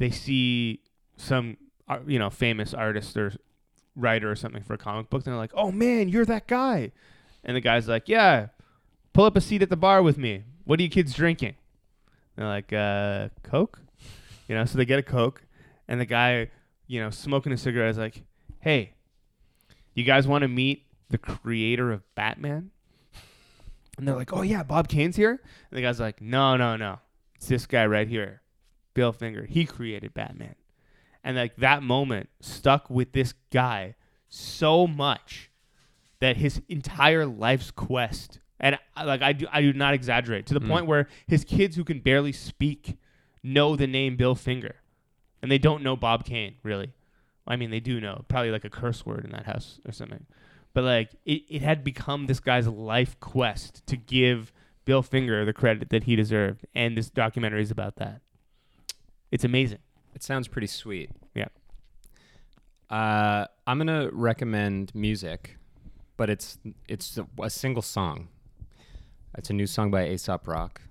they 0.00 0.10
see 0.10 0.80
some, 1.16 1.56
uh, 1.88 1.98
you 2.04 2.18
know, 2.18 2.30
famous 2.30 2.74
artist 2.74 3.16
or 3.16 3.32
writer 3.94 4.28
or 4.28 4.34
something 4.34 4.64
for 4.64 4.74
a 4.74 4.78
comic 4.78 5.08
book. 5.08 5.24
And 5.24 5.32
they're 5.32 5.38
like, 5.38 5.52
"Oh 5.54 5.70
man, 5.70 6.08
you're 6.08 6.24
that 6.24 6.48
guy!" 6.48 6.90
And 7.44 7.56
the 7.56 7.60
guy's 7.60 7.86
like, 7.86 8.08
"Yeah, 8.08 8.48
pull 9.12 9.24
up 9.24 9.36
a 9.36 9.40
seat 9.40 9.62
at 9.62 9.70
the 9.70 9.76
bar 9.76 10.02
with 10.02 10.18
me. 10.18 10.44
What 10.64 10.80
are 10.80 10.82
you 10.82 10.88
kids 10.88 11.14
drinking?" 11.14 11.54
They're 12.36 12.46
like, 12.46 12.72
uh, 12.72 13.28
"Coke." 13.42 13.80
You 14.48 14.54
know, 14.54 14.64
so 14.64 14.78
they 14.78 14.84
get 14.84 14.98
a 14.98 15.02
Coke, 15.02 15.42
and 15.88 16.00
the 16.00 16.04
guy, 16.06 16.50
you 16.86 17.00
know, 17.00 17.10
smoking 17.10 17.52
a 17.52 17.56
cigarette 17.56 17.90
is 17.90 17.98
like, 17.98 18.22
"Hey, 18.60 18.94
you 19.94 20.04
guys 20.04 20.26
want 20.26 20.42
to 20.42 20.48
meet 20.48 20.86
the 21.08 21.18
creator 21.18 21.92
of 21.92 22.02
Batman?" 22.14 22.70
And 23.98 24.08
they're 24.08 24.16
like, 24.16 24.32
"Oh 24.32 24.42
yeah, 24.42 24.62
Bob 24.62 24.88
Kane's 24.88 25.16
here." 25.16 25.40
And 25.70 25.78
the 25.78 25.82
guy's 25.82 26.00
like, 26.00 26.20
"No, 26.20 26.56
no, 26.56 26.76
no. 26.76 27.00
It's 27.34 27.48
this 27.48 27.66
guy 27.66 27.86
right 27.86 28.08
here, 28.08 28.42
Bill 28.94 29.12
Finger. 29.12 29.44
He 29.44 29.64
created 29.64 30.14
Batman." 30.14 30.54
And 31.24 31.36
like 31.36 31.56
that 31.56 31.82
moment 31.82 32.30
stuck 32.40 32.90
with 32.90 33.12
this 33.12 33.34
guy 33.50 33.94
so 34.28 34.86
much 34.86 35.50
that 36.20 36.36
his 36.36 36.62
entire 36.68 37.26
life's 37.26 37.70
quest 37.70 38.40
and 38.62 38.78
I- 38.96 39.04
like 39.04 39.20
I 39.20 39.32
do 39.32 39.46
I 39.52 39.60
do 39.60 39.72
not 39.74 39.92
exaggerate 39.92 40.46
to 40.46 40.54
the 40.54 40.60
Mm. 40.60 40.68
point 40.68 40.86
where 40.86 41.08
his 41.26 41.44
kids 41.44 41.76
who 41.76 41.84
can 41.84 42.00
barely 42.00 42.32
speak 42.32 42.96
know 43.42 43.76
the 43.76 43.86
name 43.86 44.16
Bill 44.16 44.34
Finger 44.34 44.76
and 45.42 45.50
they 45.50 45.58
don't 45.58 45.82
know 45.82 45.96
Bob 45.96 46.24
Kane 46.24 46.54
really. 46.62 46.92
I 47.46 47.56
mean 47.56 47.70
they 47.70 47.80
do 47.80 48.00
know 48.00 48.24
probably 48.28 48.50
like 48.52 48.64
a 48.64 48.70
curse 48.70 49.04
word 49.04 49.24
in 49.24 49.32
that 49.32 49.46
house 49.46 49.80
or 49.84 49.92
something. 49.92 50.24
But 50.74 50.84
like 50.84 51.10
it, 51.26 51.42
it 51.48 51.62
had 51.62 51.84
become 51.84 52.26
this 52.26 52.40
guy's 52.40 52.66
life 52.68 53.18
quest 53.20 53.86
to 53.88 53.96
give 53.96 54.52
Bill 54.84 55.02
Finger 55.02 55.44
the 55.44 55.52
credit 55.52 55.90
that 55.90 56.04
he 56.04 56.16
deserved 56.16 56.64
and 56.74 56.96
this 56.96 57.10
documentary 57.10 57.62
is 57.62 57.70
about 57.70 57.96
that. 57.96 58.20
It's 59.30 59.44
amazing. 59.44 59.78
It 60.14 60.22
sounds 60.22 60.46
pretty 60.48 60.66
sweet. 60.68 61.10
Yeah. 61.34 61.48
Uh, 62.90 63.46
I'm 63.66 63.78
gonna 63.78 64.10
recommend 64.12 64.94
music, 64.94 65.56
but 66.16 66.28
it's 66.28 66.58
it's 66.88 67.18
a 67.42 67.50
single 67.50 67.82
song. 67.82 68.28
It's 69.36 69.48
a 69.48 69.54
new 69.54 69.66
song 69.66 69.90
by 69.90 70.08
Aesop 70.08 70.46
Rock, 70.46 70.82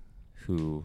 who 0.46 0.84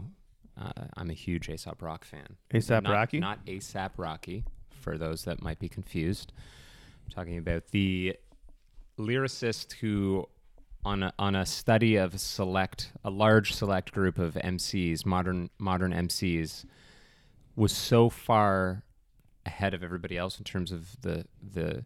uh, 0.56 0.84
I'm 0.96 1.10
a 1.10 1.14
huge 1.14 1.48
Aesop 1.48 1.82
Rock 1.82 2.04
fan. 2.04 2.36
ASAP 2.54 2.84
not, 2.84 2.92
Rocky? 2.92 3.18
not 3.18 3.44
ASAP 3.46 3.90
Rocky, 3.96 4.44
for 4.70 4.96
those 4.96 5.24
that 5.24 5.42
might 5.42 5.58
be 5.58 5.68
confused. 5.68 6.32
I'm 7.04 7.10
talking 7.12 7.36
about 7.36 7.68
the 7.72 8.14
lyricist 8.96 9.72
who, 9.72 10.28
on 10.84 11.02
a, 11.02 11.12
on 11.18 11.34
a 11.34 11.44
study 11.44 11.96
of 11.96 12.20
select, 12.20 12.92
a 13.04 13.10
large 13.10 13.52
select 13.52 13.90
group 13.90 14.18
of 14.18 14.34
MCs, 14.34 15.04
modern 15.04 15.50
modern 15.58 15.92
MCs, 15.92 16.64
was 17.56 17.72
so 17.72 18.08
far 18.08 18.84
ahead 19.44 19.74
of 19.74 19.82
everybody 19.82 20.16
else 20.16 20.38
in 20.38 20.44
terms 20.44 20.70
of 20.70 21.00
the 21.00 21.24
the 21.42 21.84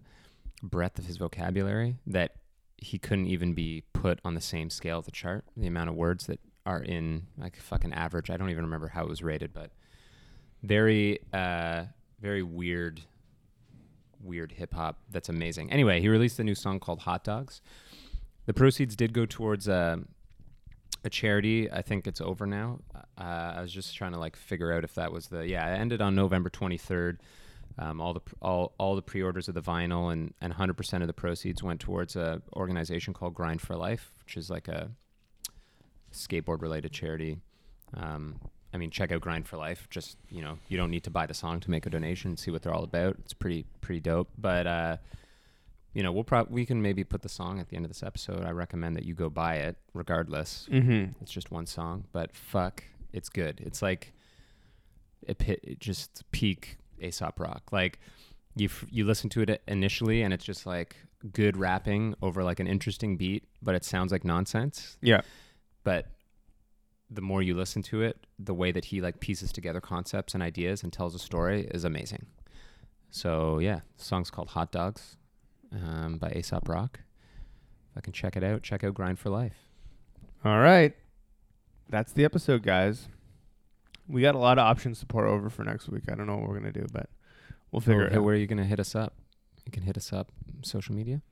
breadth 0.62 0.98
of 0.98 1.06
his 1.06 1.16
vocabulary 1.16 1.96
that 2.06 2.36
he 2.82 2.98
couldn't 2.98 3.26
even 3.26 3.54
be 3.54 3.84
put 3.92 4.18
on 4.24 4.34
the 4.34 4.40
same 4.40 4.70
scale 4.70 4.98
of 4.98 5.04
the 5.04 5.10
chart. 5.10 5.44
The 5.56 5.66
amount 5.66 5.90
of 5.90 5.96
words 5.96 6.26
that 6.26 6.40
are 6.66 6.82
in 6.82 7.26
like 7.38 7.56
fucking 7.56 7.92
average. 7.92 8.30
I 8.30 8.36
don't 8.36 8.50
even 8.50 8.64
remember 8.64 8.88
how 8.88 9.02
it 9.02 9.08
was 9.08 9.22
rated, 9.22 9.52
but 9.52 9.70
very 10.62 11.18
uh 11.32 11.84
very 12.20 12.42
weird 12.42 13.02
weird 14.22 14.52
hip 14.52 14.74
hop 14.74 14.98
that's 15.10 15.28
amazing. 15.28 15.70
Anyway, 15.72 16.00
he 16.00 16.08
released 16.08 16.38
a 16.38 16.44
new 16.44 16.54
song 16.54 16.78
called 16.78 17.00
Hot 17.00 17.24
Dogs. 17.24 17.60
The 18.46 18.54
proceeds 18.54 18.96
did 18.96 19.12
go 19.12 19.26
towards 19.26 19.68
uh, 19.68 19.98
a 21.04 21.10
charity. 21.10 21.70
I 21.70 21.82
think 21.82 22.06
it's 22.06 22.20
over 22.20 22.46
now. 22.46 22.80
Uh, 22.94 23.54
I 23.56 23.60
was 23.60 23.72
just 23.72 23.96
trying 23.96 24.12
to 24.12 24.18
like 24.18 24.36
figure 24.36 24.72
out 24.72 24.84
if 24.84 24.94
that 24.94 25.12
was 25.12 25.28
the 25.28 25.46
yeah. 25.46 25.74
It 25.74 25.78
ended 25.78 26.00
on 26.00 26.14
November 26.14 26.50
23rd. 26.50 27.18
Um, 27.78 28.00
all 28.00 28.12
the 28.12 28.20
all 28.40 28.74
all 28.78 28.96
the 28.96 29.02
pre-orders 29.02 29.48
of 29.48 29.54
the 29.54 29.62
vinyl 29.62 30.12
and 30.12 30.34
and 30.40 30.54
100% 30.54 31.00
of 31.00 31.06
the 31.06 31.12
proceeds 31.12 31.62
went 31.62 31.80
towards 31.80 32.16
a 32.16 32.42
organization 32.54 33.14
called 33.14 33.34
Grind 33.34 33.60
for 33.60 33.76
Life, 33.76 34.12
which 34.24 34.36
is 34.36 34.50
like 34.50 34.68
a 34.68 34.90
skateboard 36.12 36.62
related 36.62 36.92
charity. 36.92 37.38
Um, 37.94 38.40
I 38.74 38.78
mean, 38.78 38.90
check 38.90 39.12
out 39.12 39.20
Grind 39.20 39.46
for 39.46 39.56
Life. 39.56 39.88
Just 39.90 40.16
you 40.30 40.42
know, 40.42 40.58
you 40.68 40.76
don't 40.76 40.90
need 40.90 41.04
to 41.04 41.10
buy 41.10 41.26
the 41.26 41.34
song 41.34 41.60
to 41.60 41.70
make 41.70 41.86
a 41.86 41.90
donation. 41.90 42.36
See 42.36 42.50
what 42.50 42.62
they're 42.62 42.74
all 42.74 42.84
about. 42.84 43.16
It's 43.20 43.34
pretty 43.34 43.66
pretty 43.80 44.00
dope. 44.00 44.28
But 44.38 44.66
uh, 44.66 44.96
you 45.94 46.02
know, 46.02 46.12
we'll 46.12 46.24
probably 46.24 46.54
we 46.54 46.66
can 46.66 46.80
maybe 46.80 47.04
put 47.04 47.22
the 47.22 47.28
song 47.28 47.58
at 47.60 47.68
the 47.68 47.76
end 47.76 47.84
of 47.84 47.90
this 47.90 48.02
episode. 48.02 48.44
I 48.44 48.50
recommend 48.50 48.96
that 48.96 49.04
you 49.04 49.14
go 49.14 49.28
buy 49.28 49.56
it, 49.56 49.76
regardless. 49.94 50.68
Mm-hmm. 50.70 51.22
It's 51.22 51.32
just 51.32 51.50
one 51.50 51.66
song, 51.66 52.04
but 52.12 52.34
fuck, 52.34 52.84
it's 53.12 53.28
good. 53.28 53.60
It's 53.60 53.82
like 53.82 54.12
it, 55.26 55.40
it 55.42 55.80
just 55.80 56.22
peak 56.32 56.78
Aesop 57.02 57.40
rock. 57.40 57.72
Like 57.72 58.00
you 58.56 58.66
f- 58.66 58.84
you 58.90 59.04
listen 59.04 59.30
to 59.30 59.42
it 59.42 59.62
initially, 59.66 60.22
and 60.22 60.32
it's 60.32 60.44
just 60.44 60.66
like 60.66 60.96
good 61.32 61.56
rapping 61.56 62.14
over 62.22 62.42
like 62.42 62.60
an 62.60 62.66
interesting 62.66 63.16
beat, 63.16 63.44
but 63.62 63.74
it 63.74 63.84
sounds 63.84 64.12
like 64.12 64.24
nonsense. 64.24 64.96
Yeah. 65.00 65.22
But 65.84 66.06
the 67.10 67.20
more 67.20 67.42
you 67.42 67.54
listen 67.54 67.82
to 67.82 68.02
it, 68.02 68.26
the 68.38 68.54
way 68.54 68.72
that 68.72 68.86
he 68.86 69.00
like 69.00 69.20
pieces 69.20 69.52
together 69.52 69.80
concepts 69.80 70.34
and 70.34 70.42
ideas 70.42 70.82
and 70.82 70.92
tells 70.92 71.14
a 71.14 71.18
story 71.18 71.68
is 71.70 71.84
amazing. 71.84 72.26
So 73.10 73.58
yeah, 73.58 73.80
the 73.98 74.04
song's 74.04 74.30
called 74.30 74.48
Hot 74.48 74.72
Dogs 74.72 75.16
um, 75.72 76.18
by 76.18 76.30
Aesop 76.30 76.68
Rock. 76.68 77.00
If 77.90 77.98
I 77.98 78.00
can 78.00 78.12
check 78.12 78.36
it 78.36 78.42
out, 78.42 78.62
check 78.62 78.84
out 78.84 78.94
Grind 78.94 79.18
for 79.18 79.28
Life. 79.28 79.56
All 80.44 80.60
right. 80.60 80.94
That's 81.88 82.12
the 82.12 82.24
episode, 82.24 82.62
guys. 82.62 83.08
We 84.08 84.22
got 84.22 84.34
a 84.34 84.38
lot 84.38 84.58
of 84.58 84.64
options 84.64 85.00
to 85.00 85.06
pore 85.06 85.26
over 85.26 85.48
for 85.48 85.64
next 85.64 85.88
week. 85.88 86.04
I 86.10 86.14
don't 86.14 86.26
know 86.26 86.36
what 86.36 86.48
we're 86.48 86.60
going 86.60 86.72
to 86.72 86.80
do, 86.80 86.86
but 86.92 87.08
we'll 87.70 87.80
figure 87.80 88.06
it 88.06 88.14
out. 88.14 88.22
where 88.22 88.34
are 88.34 88.38
you 88.38 88.46
gonna 88.46 88.64
hit 88.64 88.80
us 88.80 88.94
up? 88.94 89.14
You 89.64 89.72
can 89.72 89.82
hit 89.84 89.96
us 89.96 90.12
up 90.12 90.30
social 90.62 90.94
media. 90.94 91.22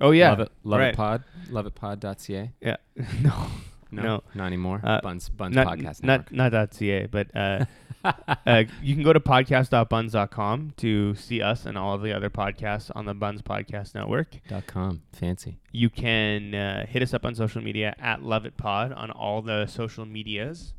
Oh, 0.00 0.10
yeah. 0.10 0.30
Love 0.30 0.40
it, 0.40 0.52
love 0.64 0.80
right. 0.80 0.88
it 0.88 0.96
pod, 0.96 1.24
love 1.50 1.66
it 1.66 1.74
loveitpod.ca. 1.74 2.52
Yeah. 2.60 2.76
no. 3.22 3.46
No, 3.90 4.02
No. 4.02 4.22
not 4.34 4.46
anymore. 4.46 4.80
Uh, 4.82 5.00
Buns 5.00 5.28
Buns 5.28 5.54
not, 5.54 5.66
Podcast 5.68 6.02
not, 6.02 6.30
Network. 6.32 6.52
not 6.52 6.74
.ca, 6.74 7.06
but 7.06 7.28
uh, 7.36 7.64
uh, 8.46 8.64
you 8.82 8.94
can 8.94 9.04
go 9.04 9.12
to 9.12 9.20
podcast.buns.com 9.20 10.72
to 10.76 11.14
see 11.14 11.40
us 11.40 11.66
and 11.66 11.78
all 11.78 11.94
of 11.94 12.02
the 12.02 12.12
other 12.12 12.28
podcasts 12.28 12.90
on 12.94 13.06
the 13.06 13.14
Buns 13.14 13.42
Podcast 13.42 13.94
Network. 13.94 14.36
Dot 14.48 14.66
com. 14.66 15.02
Fancy. 15.12 15.58
You 15.72 15.88
can 15.88 16.54
uh, 16.54 16.86
hit 16.86 17.02
us 17.02 17.14
up 17.14 17.24
on 17.24 17.34
social 17.34 17.62
media 17.62 17.94
at 17.98 18.22
Love 18.22 18.44
It 18.44 18.56
Pod 18.56 18.92
on 18.92 19.10
all 19.10 19.40
the 19.40 19.66
social 19.66 20.04
medias. 20.04 20.74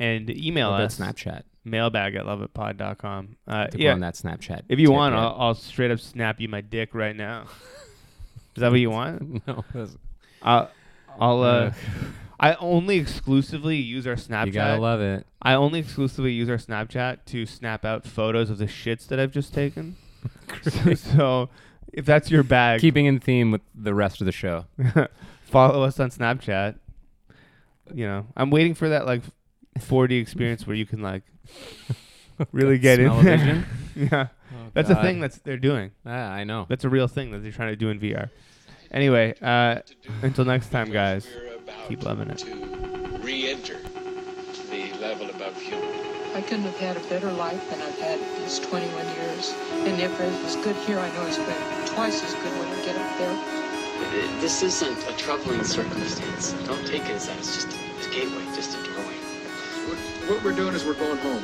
And 0.00 0.28
email 0.30 0.70
What 0.70 0.80
us 0.80 0.98
Snapchat. 0.98 1.42
mailbag 1.64 2.14
at 2.16 2.24
loveitpod.com. 2.24 3.36
Uh, 3.46 3.66
To 3.68 3.78
yeah, 3.78 3.92
on 3.92 4.00
that 4.00 4.14
Snapchat. 4.14 4.62
if 4.68 4.80
you 4.80 4.90
want. 4.90 5.14
I'll, 5.14 5.36
I'll 5.38 5.54
straight 5.54 5.90
up 5.92 6.00
snap 6.00 6.40
you 6.40 6.48
my 6.48 6.62
dick 6.62 6.94
right 6.94 7.14
now. 7.14 7.44
Is 8.56 8.62
that 8.62 8.70
what 8.70 8.80
you 8.80 8.90
want? 8.90 9.42
no, 9.46 9.64
I'll, 10.42 10.70
I'll 11.20 11.42
uh, 11.42 11.72
I 12.40 12.54
only 12.54 12.96
exclusively 12.98 13.76
use 13.76 14.06
our 14.06 14.16
Snapchat. 14.16 14.46
you 14.46 14.52
gotta 14.52 14.80
love 14.80 15.00
it. 15.00 15.26
I 15.42 15.52
only 15.54 15.78
exclusively 15.80 16.32
use 16.32 16.48
our 16.48 16.56
Snapchat 16.56 17.18
to 17.26 17.44
snap 17.46 17.84
out 17.84 18.04
photos 18.06 18.48
of 18.50 18.58
the 18.58 18.64
shits 18.66 19.06
that 19.08 19.20
I've 19.20 19.30
just 19.32 19.52
taken. 19.54 19.96
so, 20.62 20.94
so 20.94 21.48
if 21.92 22.06
that's 22.06 22.30
your 22.30 22.42
bag, 22.42 22.80
Keeping 22.80 23.04
in 23.06 23.20
theme 23.20 23.50
with 23.50 23.60
the 23.74 23.92
rest 23.94 24.20
of 24.20 24.24
the 24.24 24.32
show. 24.32 24.64
follow 25.44 25.82
us 25.82 26.00
on 26.00 26.10
Snapchat. 26.10 26.76
You 27.94 28.06
know, 28.06 28.26
I'm 28.36 28.50
waiting 28.50 28.74
for 28.74 28.88
that 28.88 29.04
like 29.06 29.22
4D 29.80 30.20
experience 30.20 30.66
where 30.66 30.76
you 30.76 30.86
can 30.86 31.00
like 31.02 31.22
really 32.52 32.78
get 32.78 33.00
in 33.00 33.12
vision 33.22 33.66
there. 33.94 34.08
yeah, 34.12 34.26
Oh, 34.52 34.70
that's 34.74 34.90
a 34.90 34.96
thing 34.96 35.20
that's 35.20 35.38
they're 35.38 35.56
doing. 35.56 35.90
Ah, 36.06 36.30
I 36.30 36.44
know. 36.44 36.66
That's 36.68 36.84
a 36.84 36.88
real 36.88 37.06
thing 37.08 37.30
that 37.32 37.42
they're 37.42 37.52
trying 37.52 37.70
to 37.70 37.76
do 37.76 37.88
in 37.88 38.00
VR. 38.00 38.30
Anyway, 38.90 39.34
uh, 39.40 39.80
until 40.22 40.44
next 40.44 40.70
time, 40.70 40.90
guys. 40.90 41.26
Keep 41.86 42.02
loving 42.02 42.28
it. 42.30 42.42
re-enter 43.22 43.76
the 44.70 44.92
level 45.00 45.30
above 45.30 45.60
human. 45.60 45.88
I 46.34 46.42
couldn't 46.42 46.64
have 46.64 46.78
had 46.78 46.96
a 46.96 47.00
better 47.08 47.30
life 47.32 47.70
than 47.70 47.80
I've 47.82 47.98
had 47.98 48.18
these 48.42 48.58
21 48.60 48.90
years. 49.14 49.54
And 49.86 50.00
if 50.00 50.20
it 50.20 50.42
was 50.42 50.56
good 50.56 50.74
here, 50.86 50.98
I 50.98 51.08
know 51.14 51.26
it's 51.26 51.38
been 51.38 51.86
twice 51.94 52.22
as 52.24 52.34
good 52.34 52.52
when 52.58 52.68
you 52.78 52.84
get 52.84 52.96
up 52.96 53.18
there. 53.18 54.40
This 54.40 54.62
isn't 54.62 54.98
a 55.08 55.12
troubling 55.16 55.62
circumstance. 55.62 56.52
Don't 56.66 56.84
take 56.86 57.02
it 57.02 57.10
as 57.12 57.26
that. 57.28 57.38
It's 57.38 57.54
just 57.54 57.68
a 57.68 58.10
gateway, 58.10 58.44
just 58.56 58.76
a 58.78 58.82
doorway. 58.82 59.14
What- 60.30 60.44
we're 60.44 60.52
doing 60.52 60.74
is 60.74 60.84
we're 60.84 60.94
going 60.94 61.18
home. 61.18 61.42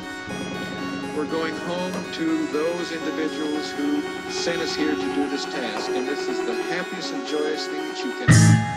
We're 1.16 1.24
going 1.24 1.57
home 1.57 1.93
to 2.12 2.47
those 2.53 2.93
individuals 2.93 3.68
who 3.72 4.01
sent 4.30 4.62
us 4.62 4.76
here 4.76 4.95
to 4.95 5.14
do 5.14 5.28
this 5.28 5.45
task. 5.45 5.91
And 5.91 6.07
this 6.07 6.28
is 6.28 6.39
the 6.47 6.55
happiest 6.70 7.12
and 7.12 7.26
joyous 7.26 7.66
thing 7.66 7.89
that 7.89 8.05
you 8.05 8.12
can. 8.12 8.76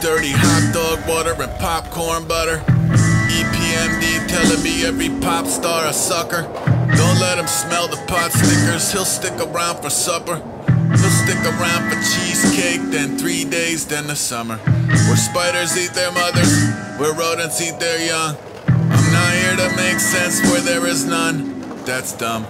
Dirty 0.00 0.32
hot 0.32 0.72
dog 0.72 1.06
water 1.06 1.36
and 1.42 1.52
popcorn 1.60 2.26
butter. 2.26 2.56
EPMD 3.28 4.28
telling 4.28 4.62
me 4.62 4.84
every 4.86 5.10
pop 5.20 5.46
star 5.46 5.86
a 5.86 5.92
sucker. 5.92 6.42
Don't 6.96 7.20
let 7.20 7.38
him 7.38 7.46
smell 7.46 7.86
the 7.86 7.98
pot 8.08 8.32
stickers, 8.32 8.90
he'll 8.92 9.04
stick 9.04 9.34
around 9.40 9.82
for 9.82 9.90
supper. 9.90 10.36
He'll 10.96 11.10
stick 11.10 11.38
around 11.44 11.90
for 11.90 12.00
cheesecake, 12.00 12.80
then 12.90 13.18
three 13.18 13.44
days, 13.44 13.86
then 13.86 14.06
the 14.06 14.16
summer. 14.16 14.56
Where 14.56 15.16
spiders 15.16 15.76
eat 15.76 15.92
their 15.92 16.12
mothers, 16.12 16.50
where 16.98 17.12
rodents 17.12 17.60
eat 17.60 17.78
their 17.78 18.04
young. 18.04 18.36
I'm 18.68 19.12
not 19.12 19.34
here 19.34 19.56
to 19.56 19.76
make 19.76 20.00
sense 20.00 20.40
where 20.50 20.62
there 20.62 20.86
is 20.86 21.04
none. 21.04 21.60
That's 21.84 22.12
dumb. 22.12 22.46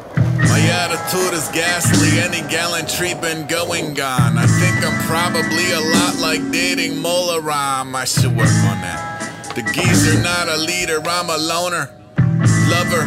My 0.49 0.61
attitude 0.61 1.35
is 1.35 1.49
ghastly, 1.49 2.21
any 2.21 2.41
gallantry 2.49 3.15
been 3.15 3.47
going 3.47 3.95
gone. 3.95 4.39
I 4.39 4.47
think 4.47 4.77
I'm 4.85 4.99
probably 5.07 5.73
a 5.73 5.81
lot 5.81 6.17
like 6.19 6.51
dating 6.51 6.99
Mola 6.99 7.41
Ram. 7.41 7.95
I 7.95 8.05
should 8.05 8.37
work 8.37 8.55
on 8.71 8.81
that. 8.81 9.53
The 9.55 9.63
geezer 9.73 10.23
not 10.23 10.49
a 10.49 10.57
leader, 10.57 11.01
I'm 11.05 11.29
a 11.29 11.37
loner. 11.37 11.91
Lover, 12.71 13.05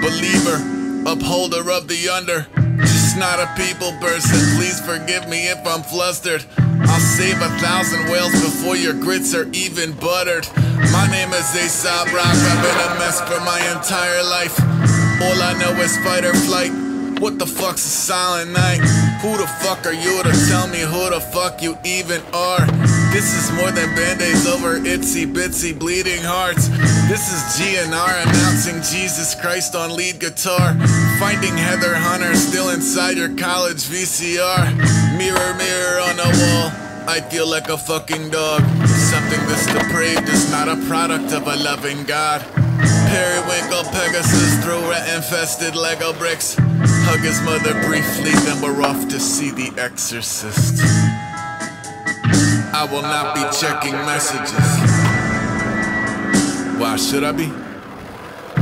believer, 0.00 0.56
upholder 1.04 1.70
of 1.70 1.88
the 1.88 2.08
under. 2.08 2.46
Just 2.80 3.18
not 3.18 3.38
a 3.38 3.52
people 3.56 3.92
person, 4.00 4.38
please 4.56 4.80
forgive 4.80 5.28
me 5.28 5.48
if 5.48 5.66
I'm 5.66 5.82
flustered. 5.82 6.44
I'll 6.56 7.00
save 7.00 7.36
a 7.36 7.50
thousand 7.58 8.08
whales 8.10 8.32
before 8.32 8.76
your 8.76 8.94
grits 8.94 9.34
are 9.34 9.48
even 9.52 9.92
buttered. 9.92 10.48
My 10.92 11.08
name 11.10 11.32
is 11.32 11.54
Aesop 11.54 12.12
Rock, 12.12 12.24
I've 12.24 12.62
been 12.62 12.96
a 12.96 12.98
mess 12.98 13.20
for 13.20 13.40
my 13.40 13.60
entire 13.74 14.22
life. 14.22 14.79
All 15.22 15.42
I 15.42 15.52
know 15.58 15.72
is 15.80 15.96
fight 15.98 16.24
or 16.24 16.34
flight. 16.34 16.72
What 17.20 17.38
the 17.38 17.46
fuck's 17.46 17.84
a 17.84 17.90
silent 17.90 18.52
night? 18.52 18.80
Who 19.20 19.36
the 19.36 19.46
fuck 19.60 19.84
are 19.84 19.92
you 19.92 20.22
to 20.22 20.32
tell 20.48 20.66
me 20.66 20.80
who 20.80 21.10
the 21.10 21.20
fuck 21.20 21.60
you 21.62 21.76
even 21.84 22.22
are? 22.32 22.64
This 23.12 23.36
is 23.36 23.52
more 23.52 23.70
than 23.70 23.94
band-aids 23.94 24.46
over 24.46 24.78
itsy 24.78 25.30
bitsy 25.30 25.78
bleeding 25.78 26.22
hearts. 26.22 26.68
This 27.12 27.28
is 27.28 27.40
GNR 27.60 28.22
announcing 28.22 28.80
Jesus 28.80 29.34
Christ 29.34 29.74
on 29.74 29.94
lead 29.94 30.20
guitar. 30.20 30.74
Finding 31.18 31.54
Heather 31.54 31.94
Hunter 31.94 32.34
still 32.34 32.70
inside 32.70 33.18
your 33.18 33.36
college 33.36 33.84
VCR. 33.84 34.72
Mirror, 35.18 35.54
mirror 35.60 36.00
on 36.00 36.16
the 36.16 36.24
wall. 36.24 36.72
I 37.06 37.20
feel 37.20 37.46
like 37.46 37.68
a 37.68 37.76
fucking 37.76 38.30
dog. 38.30 38.62
Something 38.86 39.40
this 39.48 39.66
depraved 39.66 40.28
is 40.30 40.50
not 40.50 40.68
a 40.68 40.76
product 40.86 41.34
of 41.34 41.46
a 41.46 41.56
loving 41.56 42.04
God. 42.04 42.40
Periwinkle 43.08 43.84
Pegasus 43.92 44.64
through 44.64 44.88
rat-infested 44.88 45.74
Lego 45.74 46.12
bricks. 46.12 46.56
Hug 46.58 47.20
his 47.20 47.40
mother 47.42 47.74
briefly, 47.86 48.32
then 48.44 48.60
we're 48.62 48.82
off 48.82 49.08
to 49.08 49.18
see 49.18 49.50
The 49.50 49.72
Exorcist. 49.80 50.80
I 52.72 52.88
will 52.90 53.02
not 53.02 53.34
be 53.34 53.42
checking 53.58 53.92
messages. 53.92 54.50
Why 56.80 56.96
should 56.96 57.24
I 57.24 57.32
be? 57.32 57.50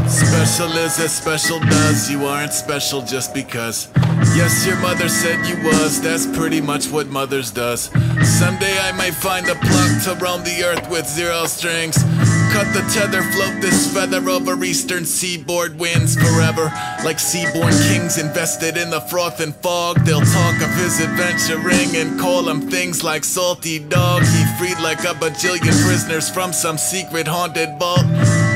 Special 0.08 0.72
is 0.78 0.98
as 0.98 1.14
special 1.14 1.60
does. 1.60 2.10
You 2.10 2.24
aren't 2.24 2.52
special 2.52 3.02
just 3.02 3.34
because. 3.34 3.88
Yes, 4.34 4.66
your 4.66 4.76
mother 4.78 5.08
said 5.08 5.44
you 5.46 5.56
was. 5.62 6.00
That's 6.00 6.26
pretty 6.26 6.60
much 6.60 6.90
what 6.90 7.08
mothers 7.08 7.50
does. 7.50 7.90
Someday 8.38 8.78
I 8.80 8.92
might 8.92 9.14
find 9.14 9.46
a 9.46 9.54
pluck 9.54 10.02
to 10.04 10.24
roam 10.24 10.42
the 10.42 10.64
earth 10.64 10.88
with 10.90 11.06
zero 11.06 11.44
strings. 11.44 11.96
Cut 12.52 12.72
the 12.72 12.80
tether, 12.92 13.22
float 13.22 13.60
this 13.60 13.92
feather 13.92 14.28
over 14.30 14.62
eastern 14.64 15.04
seaboard 15.04 15.78
winds 15.78 16.16
forever. 16.16 16.72
Like 17.04 17.20
seaborn 17.20 17.72
kings 17.88 18.18
invested 18.18 18.76
in 18.76 18.90
the 18.90 19.00
froth 19.02 19.40
and 19.40 19.54
fog. 19.54 20.04
They'll 20.04 20.20
talk 20.20 20.60
of 20.62 20.74
his 20.74 21.00
adventuring 21.00 21.94
and 21.94 22.18
call 22.18 22.48
him 22.48 22.70
things 22.70 23.04
like 23.04 23.24
salty 23.24 23.78
dog. 23.78 24.22
He 24.22 24.44
freed 24.58 24.78
like 24.82 25.00
a 25.00 25.14
bajillion 25.14 25.76
prisoners 25.86 26.30
from 26.30 26.52
some 26.52 26.78
secret 26.78 27.28
haunted 27.28 27.78
vault. 27.78 28.06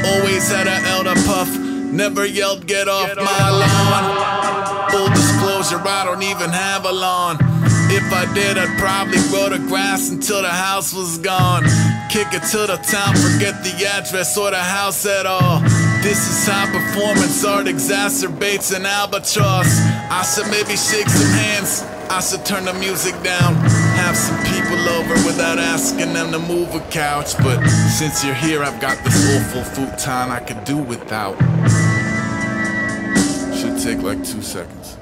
Always 0.04 0.50
had 0.50 0.66
a 0.66 0.88
elder 0.88 1.14
puff, 1.26 1.48
never 1.92 2.24
yelled 2.26 2.66
get 2.66 2.88
off 2.88 3.14
my 3.16 3.50
lawn. 3.50 4.90
Full 4.90 5.08
disclosure, 5.08 5.82
I 5.86 6.04
don't 6.04 6.22
even 6.22 6.50
have 6.50 6.86
a 6.86 6.92
lawn. 6.92 7.51
If 7.94 8.10
I 8.10 8.24
did, 8.32 8.56
I'd 8.56 8.78
probably 8.78 9.18
grow 9.28 9.50
the 9.50 9.58
grass 9.68 10.08
until 10.08 10.40
the 10.40 10.48
house 10.48 10.94
was 10.94 11.18
gone. 11.18 11.64
Kick 12.08 12.32
it 12.32 12.42
to 12.52 12.64
the 12.64 12.80
town, 12.88 13.14
forget 13.16 13.62
the 13.62 13.86
address 13.86 14.38
or 14.38 14.50
the 14.50 14.56
house 14.56 15.04
at 15.04 15.26
all. 15.26 15.60
This 16.00 16.16
is 16.24 16.48
how 16.48 16.72
performance 16.72 17.44
art 17.44 17.66
exacerbates 17.66 18.74
an 18.74 18.86
albatross. 18.86 19.68
I 20.08 20.22
should 20.24 20.50
maybe 20.50 20.74
shake 20.74 21.06
some 21.06 21.32
hands. 21.36 21.82
I 22.08 22.20
should 22.20 22.46
turn 22.46 22.64
the 22.64 22.72
music 22.72 23.12
down. 23.22 23.56
Have 24.00 24.16
some 24.16 24.40
people 24.40 24.80
over 24.96 25.14
without 25.28 25.58
asking 25.58 26.14
them 26.14 26.32
to 26.32 26.38
move 26.38 26.74
a 26.74 26.80
couch. 26.88 27.36
But 27.44 27.62
since 27.98 28.24
you're 28.24 28.34
here, 28.34 28.62
I've 28.62 28.80
got 28.80 29.04
this 29.04 29.36
awful 29.36 29.64
futon 29.64 30.30
I 30.30 30.40
could 30.40 30.64
do 30.64 30.78
without. 30.78 31.36
Should 33.60 33.78
take 33.84 34.02
like 34.02 34.24
two 34.24 34.40
seconds. 34.40 34.96